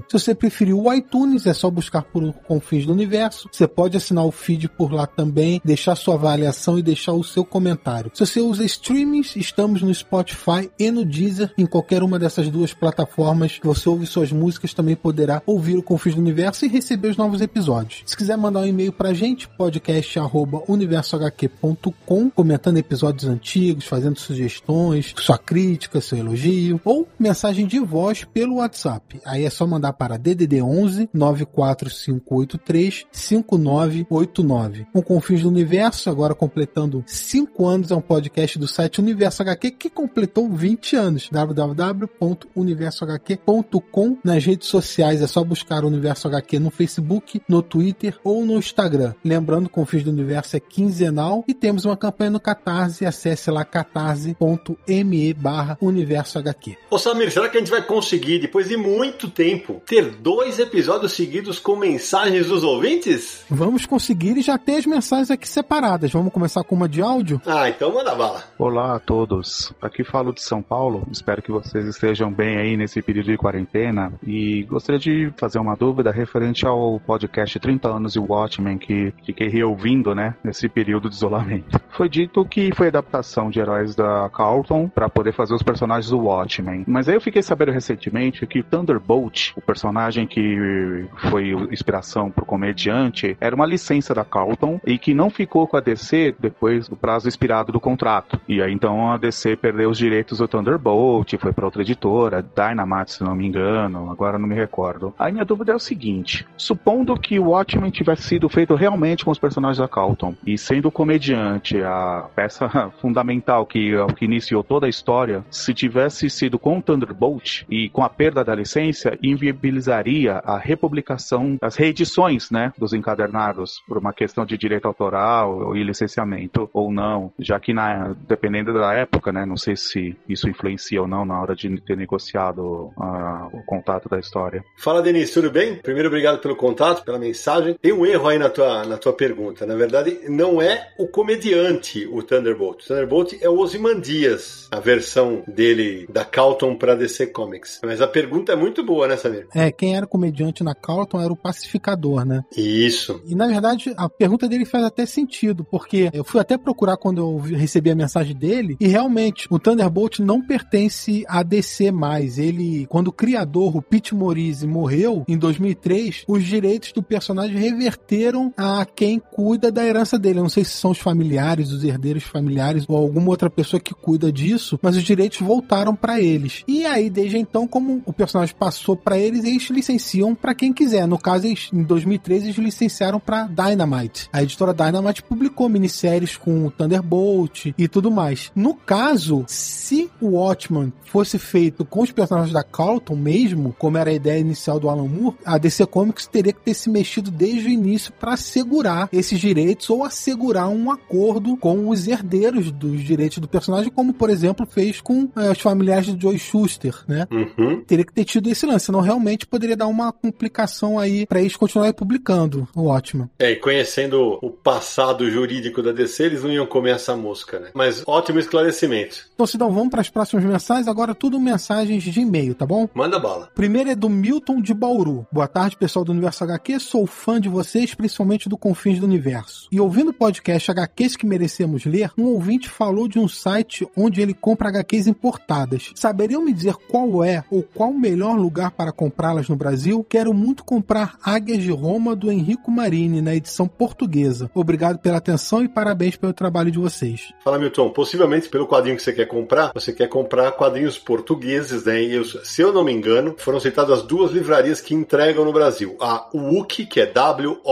se 0.07 0.19
você 0.19 0.33
preferir 0.33 0.73
o 0.75 0.91
iTunes, 0.93 1.45
é 1.45 1.53
só 1.53 1.69
buscar 1.69 2.03
por 2.03 2.31
Confins 2.47 2.85
do 2.85 2.93
Universo. 2.93 3.49
Você 3.51 3.67
pode 3.67 3.97
assinar 3.97 4.25
o 4.25 4.31
feed 4.31 4.69
por 4.69 4.93
lá 4.93 5.05
também, 5.05 5.59
deixar 5.65 5.95
sua 5.95 6.15
avaliação 6.15 6.79
e 6.79 6.81
deixar 6.81 7.11
o 7.13 7.23
seu 7.23 7.43
comentário. 7.43 8.09
Se 8.13 8.25
você 8.25 8.39
usa 8.39 8.63
streamings, 8.63 9.35
estamos 9.35 9.81
no 9.81 9.93
Spotify 9.93 10.71
e 10.79 10.89
no 10.89 11.03
Deezer. 11.03 11.51
Em 11.57 11.65
qualquer 11.65 12.03
uma 12.03 12.17
dessas 12.17 12.49
duas 12.49 12.73
plataformas 12.73 13.59
que 13.59 13.67
você 13.67 13.89
ouve 13.89 14.05
suas 14.05 14.31
músicas, 14.31 14.73
também 14.73 14.95
poderá 14.95 15.43
ouvir 15.45 15.77
o 15.77 15.83
Confins 15.83 16.15
do 16.15 16.21
Universo 16.21 16.63
e 16.65 16.69
receber 16.69 17.09
os 17.09 17.17
novos 17.17 17.41
episódios. 17.41 18.01
Se 18.05 18.15
quiser 18.15 18.37
mandar 18.37 18.61
um 18.61 18.67
e-mail 18.67 18.93
pra 18.93 19.13
gente, 19.13 19.49
podcast.universohq.com, 19.49 22.29
comentando 22.29 22.77
episódios 22.77 23.29
antigos, 23.29 23.83
fazendo 23.85 24.17
sugestões, 24.19 25.13
sua 25.17 25.37
crítica, 25.37 25.99
seu 25.99 26.17
elogio, 26.17 26.79
ou 26.85 27.05
mensagem 27.19 27.67
de 27.67 27.79
voz 27.79 28.23
pelo 28.23 28.55
WhatsApp. 28.55 29.19
Aí 29.33 29.43
é 29.45 29.49
só 29.49 29.65
mandar 29.65 29.93
para 29.93 30.15
DDD 30.15 30.61
11 30.61 31.09
94583 31.11 33.07
5989. 33.11 34.85
Com 34.93 35.01
Confins 35.01 35.41
do 35.41 35.47
Universo, 35.47 36.07
agora 36.07 36.35
completando 36.35 37.03
5 37.07 37.65
anos, 37.65 37.89
é 37.89 37.95
um 37.95 38.01
podcast 38.01 38.59
do 38.59 38.67
site 38.67 39.01
Universo 39.01 39.41
HQ 39.41 39.71
que 39.71 39.89
completou 39.89 40.47
20 40.47 40.95
anos. 40.95 41.29
www.universohq.com. 41.31 44.17
Nas 44.23 44.45
redes 44.45 44.67
sociais 44.67 45.23
é 45.23 45.25
só 45.25 45.43
buscar 45.43 45.83
Universo 45.83 46.27
HQ 46.27 46.59
no 46.59 46.69
Facebook, 46.69 47.41
no 47.49 47.63
Twitter 47.63 48.15
ou 48.23 48.45
no 48.45 48.59
Instagram. 48.59 49.15
Lembrando, 49.25 49.67
Confins 49.67 50.03
do 50.03 50.11
Universo 50.11 50.57
é 50.57 50.59
quinzenal 50.59 51.43
e 51.47 51.55
temos 51.55 51.85
uma 51.85 51.97
campanha 51.97 52.29
no 52.29 52.39
Catarse. 52.39 53.03
Acesse 53.03 53.49
lá 53.49 53.65
catarse.me 53.65 55.33
barra 55.33 55.75
Universo 55.81 56.37
HQ. 56.37 56.77
Ô 56.91 56.99
Samir, 56.99 57.31
será 57.31 57.49
que 57.49 57.57
a 57.57 57.59
gente 57.59 57.71
vai 57.71 57.81
conseguir, 57.81 58.37
depois 58.37 58.69
de 58.69 58.77
muito 58.77 59.22
tempo, 59.29 59.81
ter 59.85 60.11
dois 60.11 60.59
episódios 60.59 61.13
seguidos 61.13 61.59
com 61.59 61.75
mensagens 61.75 62.47
dos 62.47 62.63
ouvintes? 62.63 63.43
Vamos 63.49 63.85
conseguir 63.85 64.37
e 64.37 64.41
já 64.41 64.57
tem 64.57 64.77
as 64.77 64.85
mensagens 64.85 65.31
aqui 65.31 65.47
separadas. 65.47 66.11
Vamos 66.11 66.33
começar 66.33 66.63
com 66.63 66.75
uma 66.75 66.89
de 66.89 67.01
áudio? 67.01 67.41
Ah, 67.45 67.69
então 67.69 67.93
manda 67.93 68.15
bala. 68.15 68.43
Olá 68.57 68.95
a 68.95 68.99
todos. 68.99 69.73
Aqui 69.81 70.03
falo 70.03 70.33
de 70.33 70.41
São 70.41 70.61
Paulo. 70.61 71.07
Espero 71.11 71.41
que 71.41 71.51
vocês 71.51 71.85
estejam 71.85 72.31
bem 72.31 72.57
aí 72.57 72.77
nesse 72.77 73.01
período 73.01 73.27
de 73.27 73.37
quarentena. 73.37 74.13
E 74.25 74.63
gostaria 74.63 74.99
de 74.99 75.33
fazer 75.37 75.59
uma 75.59 75.75
dúvida 75.75 76.11
referente 76.11 76.65
ao 76.65 76.99
podcast 76.99 77.59
30 77.59 77.87
anos 77.87 78.15
e 78.15 78.19
Watchmen 78.19 78.77
que 78.77 79.13
fiquei 79.25 79.47
reouvindo, 79.47 80.13
né, 80.15 80.35
nesse 80.43 80.67
período 80.67 81.09
de 81.09 81.15
isolamento. 81.15 81.79
Foi 81.89 82.09
dito 82.09 82.43
que 82.45 82.71
foi 82.75 82.87
adaptação 82.87 83.49
de 83.49 83.59
heróis 83.59 83.95
da 83.95 84.29
Carlton 84.29 84.89
para 84.89 85.09
poder 85.09 85.33
fazer 85.33 85.53
os 85.53 85.63
personagens 85.63 86.09
do 86.09 86.19
Watchmen. 86.19 86.83
Mas 86.87 87.07
aí 87.07 87.15
eu 87.15 87.21
fiquei 87.21 87.41
sabendo 87.41 87.71
recentemente 87.71 88.45
que 88.47 88.63
Thunderbolt, 88.63 89.03
o 89.21 89.61
personagem 89.61 90.25
que 90.25 91.05
foi 91.29 91.51
inspiração 91.71 92.31
pro 92.31 92.45
comediante, 92.45 93.37
era 93.39 93.55
uma 93.55 93.65
licença 93.65 94.13
da 94.13 94.23
Carlton 94.23 94.79
e 94.85 94.97
que 94.97 95.13
não 95.13 95.29
ficou 95.29 95.67
com 95.67 95.77
a 95.77 95.81
DC 95.81 96.35
depois 96.39 96.87
do 96.87 96.95
prazo 96.95 97.27
expirado 97.27 97.71
do 97.71 97.79
contrato. 97.79 98.39
E 98.47 98.61
aí 98.61 98.73
então 98.73 99.11
a 99.11 99.17
DC 99.17 99.55
perdeu 99.55 99.89
os 99.89 99.97
direitos 99.97 100.37
do 100.39 100.47
Thunderbolt, 100.47 101.33
foi 101.37 101.53
para 101.53 101.65
outra 101.65 101.81
editora, 101.81 102.43
Dynamite, 102.55 103.13
se 103.13 103.23
não 103.23 103.35
me 103.35 103.45
engano, 103.45 104.11
agora 104.11 104.37
não 104.37 104.47
me 104.47 104.55
recordo. 104.55 105.13
Aí 105.17 105.31
minha 105.31 105.45
dúvida 105.45 105.71
é 105.71 105.75
o 105.75 105.79
seguinte: 105.79 106.45
supondo 106.57 107.15
que 107.19 107.39
o 107.39 107.49
Watchmen 107.49 107.91
tivesse 107.91 108.23
sido 108.23 108.49
feito 108.49 108.75
realmente 108.75 109.25
com 109.25 109.31
os 109.31 109.39
personagens 109.39 109.77
da 109.77 109.87
Carlton 109.87 110.35
e 110.45 110.57
sendo 110.57 110.87
o 110.87 110.91
comediante 110.91 111.81
a 111.81 112.25
peça 112.35 112.69
fundamental 113.01 113.65
que, 113.65 113.91
que 114.15 114.25
iniciou 114.25 114.63
toda 114.63 114.85
a 114.85 114.89
história, 114.89 115.43
se 115.49 115.73
tivesse 115.73 116.29
sido 116.29 116.57
com 116.57 116.77
o 116.77 116.81
Thunderbolt 116.81 117.63
e 117.69 117.89
com 117.89 118.03
a 118.03 118.09
perda 118.09 118.43
da 118.43 118.55
licença, 118.55 118.92
inviabilizaria 119.21 120.33
a 120.43 120.57
republicação, 120.57 121.57
as 121.61 121.75
reedições, 121.75 122.49
né, 122.51 122.73
dos 122.77 122.93
encadernados 122.93 123.81
por 123.87 123.97
uma 123.97 124.13
questão 124.13 124.45
de 124.45 124.57
direito 124.57 124.87
autoral 124.87 125.75
e 125.75 125.83
licenciamento 125.83 126.69
ou 126.73 126.91
não, 126.91 127.31
já 127.39 127.59
que 127.59 127.73
na, 127.73 128.15
dependendo 128.27 128.73
da 128.73 128.93
época, 128.93 129.31
né, 129.31 129.45
não 129.45 129.57
sei 129.57 129.75
se 129.75 130.15
isso 130.27 130.49
influencia 130.49 131.01
ou 131.01 131.07
não 131.07 131.25
na 131.25 131.39
hora 131.39 131.55
de 131.55 131.81
ter 131.81 131.97
negociado 131.97 132.91
uh, 132.97 133.47
o 133.53 133.63
contato 133.65 134.09
da 134.09 134.19
história. 134.19 134.63
Fala, 134.77 135.01
Denise, 135.01 135.33
tudo 135.33 135.51
bem? 135.51 135.75
Primeiro, 135.75 136.07
obrigado 136.07 136.39
pelo 136.39 136.55
contato, 136.55 137.03
pela 137.03 137.19
mensagem. 137.19 137.75
Tem 137.81 137.93
um 137.93 138.05
erro 138.05 138.27
aí 138.27 138.37
na 138.37 138.49
tua, 138.49 138.85
na 138.85 138.97
tua 138.97 139.13
pergunta. 139.13 139.65
Na 139.65 139.75
verdade, 139.75 140.19
não 140.29 140.61
é 140.61 140.89
o 140.97 141.07
comediante 141.07 142.07
o 142.11 142.21
Thunderbolt. 142.21 142.83
O 142.83 142.87
Thunderbolt 142.87 143.33
é 143.41 143.49
o 143.49 143.57
Ozymandias, 143.57 144.67
a 144.71 144.79
versão 144.79 145.43
dele 145.47 146.05
da 146.09 146.25
Calton 146.25 146.75
para 146.75 146.95
DC 146.95 147.27
Comics. 147.27 147.79
Mas 147.83 148.01
a 148.01 148.07
pergunta 148.07 148.53
é 148.53 148.55
muito 148.55 148.82
muito 148.83 148.85
boa, 148.85 149.07
né, 149.07 149.17
Samir? 149.17 149.47
É, 149.53 149.71
quem 149.71 149.95
era 149.95 150.05
comediante 150.05 150.63
na 150.63 150.75
Carlton 150.75 151.19
era 151.19 151.31
o 151.31 151.37
pacificador, 151.37 152.25
né? 152.25 152.43
Isso. 152.55 153.21
E 153.25 153.33
na 153.33 153.47
verdade, 153.47 153.93
a 153.97 154.09
pergunta 154.09 154.47
dele 154.47 154.65
faz 154.65 154.83
até 154.83 155.05
sentido, 155.05 155.63
porque 155.63 156.09
eu 156.13 156.23
fui 156.23 156.39
até 156.39 156.57
procurar 156.57 156.97
quando 156.97 157.19
eu 157.19 157.37
recebi 157.37 157.89
a 157.89 157.95
mensagem 157.95 158.35
dele, 158.35 158.75
e 158.79 158.87
realmente, 158.87 159.47
o 159.49 159.57
Thunderbolt 159.57 160.19
não 160.19 160.45
pertence 160.45 161.23
a 161.27 161.41
DC 161.41 161.91
mais. 161.91 162.37
Ele, 162.37 162.85
quando 162.87 163.07
o 163.07 163.11
criador, 163.11 163.77
o 163.77 163.81
Pete 163.81 164.13
Morisi, 164.13 164.67
morreu 164.67 165.23
em 165.27 165.37
2003, 165.37 166.25
os 166.27 166.43
direitos 166.43 166.91
do 166.91 167.01
personagem 167.01 167.57
reverteram 167.57 168.53
a 168.57 168.85
quem 168.85 169.19
cuida 169.19 169.71
da 169.71 169.85
herança 169.85 170.19
dele. 170.19 170.39
Eu 170.39 170.43
não 170.43 170.49
sei 170.49 170.63
se 170.63 170.71
são 170.71 170.91
os 170.91 170.99
familiares, 170.99 171.71
os 171.71 171.83
herdeiros 171.83 172.23
familiares 172.23 172.85
ou 172.87 172.97
alguma 172.97 173.29
outra 173.29 173.49
pessoa 173.49 173.79
que 173.79 173.93
cuida 173.93 174.31
disso, 174.31 174.79
mas 174.81 174.95
os 174.95 175.03
direitos 175.03 175.39
voltaram 175.39 175.95
para 175.95 176.19
eles. 176.19 176.63
E 176.67 176.85
aí, 176.85 177.09
desde 177.09 177.37
então, 177.37 177.67
como 177.67 178.01
o 178.05 178.13
personagem 178.13 178.55
passou 178.55 178.72
para 179.03 179.17
eles, 179.17 179.43
eles 179.43 179.69
licenciam 179.69 180.35
para 180.35 180.53
quem 180.53 180.73
quiser. 180.73 181.07
No 181.07 181.17
caso, 181.17 181.47
eles, 181.47 181.69
em 181.73 181.83
2013, 181.83 182.45
eles 182.45 182.57
licenciaram 182.57 183.19
para 183.19 183.47
Dynamite. 183.47 184.29
A 184.31 184.43
editora 184.43 184.73
Dynamite 184.73 185.23
publicou 185.23 185.69
minisséries 185.69 186.37
com 186.37 186.65
o 186.65 186.71
Thunderbolt 186.71 187.73
e 187.77 187.87
tudo 187.87 188.11
mais. 188.11 188.51
No 188.55 188.73
caso, 188.73 189.43
se 189.47 190.09
o 190.21 190.37
Watchman 190.37 190.91
fosse 191.05 191.37
feito 191.37 191.85
com 191.85 192.01
os 192.01 192.11
personagens 192.11 192.53
da 192.53 192.63
Carlton 192.63 193.15
mesmo, 193.15 193.75
como 193.77 193.97
era 193.97 194.09
a 194.09 194.13
ideia 194.13 194.39
inicial 194.39 194.79
do 194.79 194.89
Alan 194.89 195.07
Moore, 195.07 195.37
a 195.45 195.57
DC 195.57 195.85
Comics 195.85 196.25
teria 196.25 196.51
que 196.51 196.61
ter 196.61 196.73
se 196.73 196.89
mexido 196.89 197.29
desde 197.29 197.67
o 197.67 197.69
início 197.69 198.11
para 198.13 198.33
assegurar 198.33 199.09
esses 199.11 199.39
direitos 199.39 199.89
ou 199.89 200.03
assegurar 200.03 200.69
um 200.69 200.91
acordo 200.91 201.55
com 201.57 201.89
os 201.89 202.07
herdeiros 202.07 202.71
dos 202.71 203.01
direitos 203.01 203.37
do 203.37 203.47
personagem, 203.47 203.91
como 203.91 204.13
por 204.13 204.29
exemplo 204.29 204.65
fez 204.65 205.01
com 205.01 205.29
eh, 205.35 205.51
os 205.51 205.59
familiares 205.59 206.07
de 206.07 206.19
Joy 206.19 206.37
Schuster, 206.37 206.95
né? 207.07 207.27
Uhum. 207.31 207.83
Teria 207.85 208.05
que 208.05 208.13
ter 208.13 208.25
tido 208.25 208.49
esse 208.49 208.62
lance, 208.65 208.87
senão 208.87 209.01
realmente 209.01 209.45
poderia 209.45 209.75
dar 209.75 209.87
uma 209.87 210.11
complicação 210.11 210.99
aí 210.99 211.25
para 211.25 211.39
eles 211.39 211.55
continuarem 211.55 211.93
publicando 211.93 212.67
o 212.75 212.83
Watchman. 212.83 213.29
É, 213.39 213.51
e 213.51 213.55
conhecendo 213.55 214.39
o 214.41 214.49
passado 214.49 215.29
jurídico 215.29 215.81
da 215.81 215.91
DC, 215.91 216.23
eles 216.23 216.43
não 216.43 216.51
iam 216.51 216.65
comer 216.65 216.95
essa 216.95 217.15
mosca, 217.15 217.59
né? 217.59 217.69
Mas 217.73 218.03
ótimo 218.05 218.39
esclarecimento. 218.39 219.27
Então, 219.33 219.45
Sidão, 219.45 219.71
vamos 219.71 219.89
para 219.89 220.01
as 220.01 220.09
próximas 220.09 220.45
mensagens. 220.45 220.87
Agora 220.87 221.13
tudo 221.15 221.39
mensagens 221.39 222.03
de 222.03 222.19
e-mail, 222.19 222.55
tá 222.55 222.65
bom? 222.65 222.87
Manda 222.93 223.19
bala. 223.19 223.49
Primeiro 223.53 223.89
é 223.89 223.95
do 223.95 224.09
Milton 224.09 224.61
de 224.61 224.73
Bauru. 224.73 225.25
Boa 225.31 225.47
tarde, 225.47 225.77
pessoal 225.77 226.05
do 226.05 226.11
Universo 226.11 226.43
HQ. 226.43 226.79
Sou 226.79 227.05
fã 227.05 227.39
de 227.39 227.49
vocês, 227.49 227.93
principalmente 227.93 228.49
do 228.49 228.57
Confins 228.57 228.99
do 228.99 229.05
Universo. 229.05 229.67
E 229.71 229.79
ouvindo 229.79 230.09
o 230.09 230.13
podcast 230.13 230.71
HQs 230.71 231.15
que 231.15 231.25
merecemos 231.25 231.85
ler, 231.85 232.11
um 232.17 232.25
ouvinte 232.25 232.69
falou 232.69 233.07
de 233.07 233.19
um 233.19 233.27
site 233.27 233.87
onde 233.95 234.21
ele 234.21 234.33
compra 234.33 234.69
HQs 234.69 235.07
importadas. 235.07 235.91
Saberiam 235.95 236.43
me 236.43 236.53
dizer 236.53 236.75
qual 236.89 237.23
é 237.23 237.43
ou 237.49 237.63
qual 237.63 237.89
o 237.89 237.99
melhor 237.99 238.37
lugar 238.37 238.52
para 238.71 238.91
comprá-las 238.91 239.49
no 239.49 239.55
Brasil? 239.55 240.05
Quero 240.07 240.33
muito 240.33 240.63
comprar 240.63 241.17
Águias 241.23 241.61
de 241.61 241.71
Roma 241.71 242.15
do 242.15 242.31
Henrico 242.31 242.71
Marini 242.71 243.21
na 243.21 243.35
edição 243.35 243.67
portuguesa. 243.67 244.49
Obrigado 244.53 244.99
pela 244.99 245.17
atenção 245.17 245.63
e 245.63 245.67
parabéns 245.67 246.15
pelo 246.15 246.33
trabalho 246.33 246.71
de 246.71 246.79
vocês. 246.79 247.33
Fala, 247.43 247.59
Milton. 247.59 247.89
Possivelmente 247.89 248.49
pelo 248.49 248.67
quadrinho 248.67 248.95
que 248.95 249.03
você 249.03 249.13
quer 249.13 249.25
comprar, 249.25 249.71
você 249.73 249.91
quer 249.91 250.07
comprar 250.07 250.51
quadrinhos 250.53 250.97
portugueses, 250.97 251.85
né? 251.85 252.01
E 252.01 252.13
eu, 252.13 252.23
se 252.23 252.61
eu 252.61 252.71
não 252.71 252.83
me 252.83 252.91
engano, 252.91 253.35
foram 253.37 253.59
citadas 253.59 254.01
duas 254.01 254.31
livrarias 254.31 254.79
que 254.81 254.93
entregam 254.93 255.45
no 255.45 255.53
Brasil. 255.53 255.95
A 255.99 256.27
WOOK, 256.33 256.85
que 256.85 256.99
é 256.99 257.05
W-O-O-K.pt, 257.05 257.63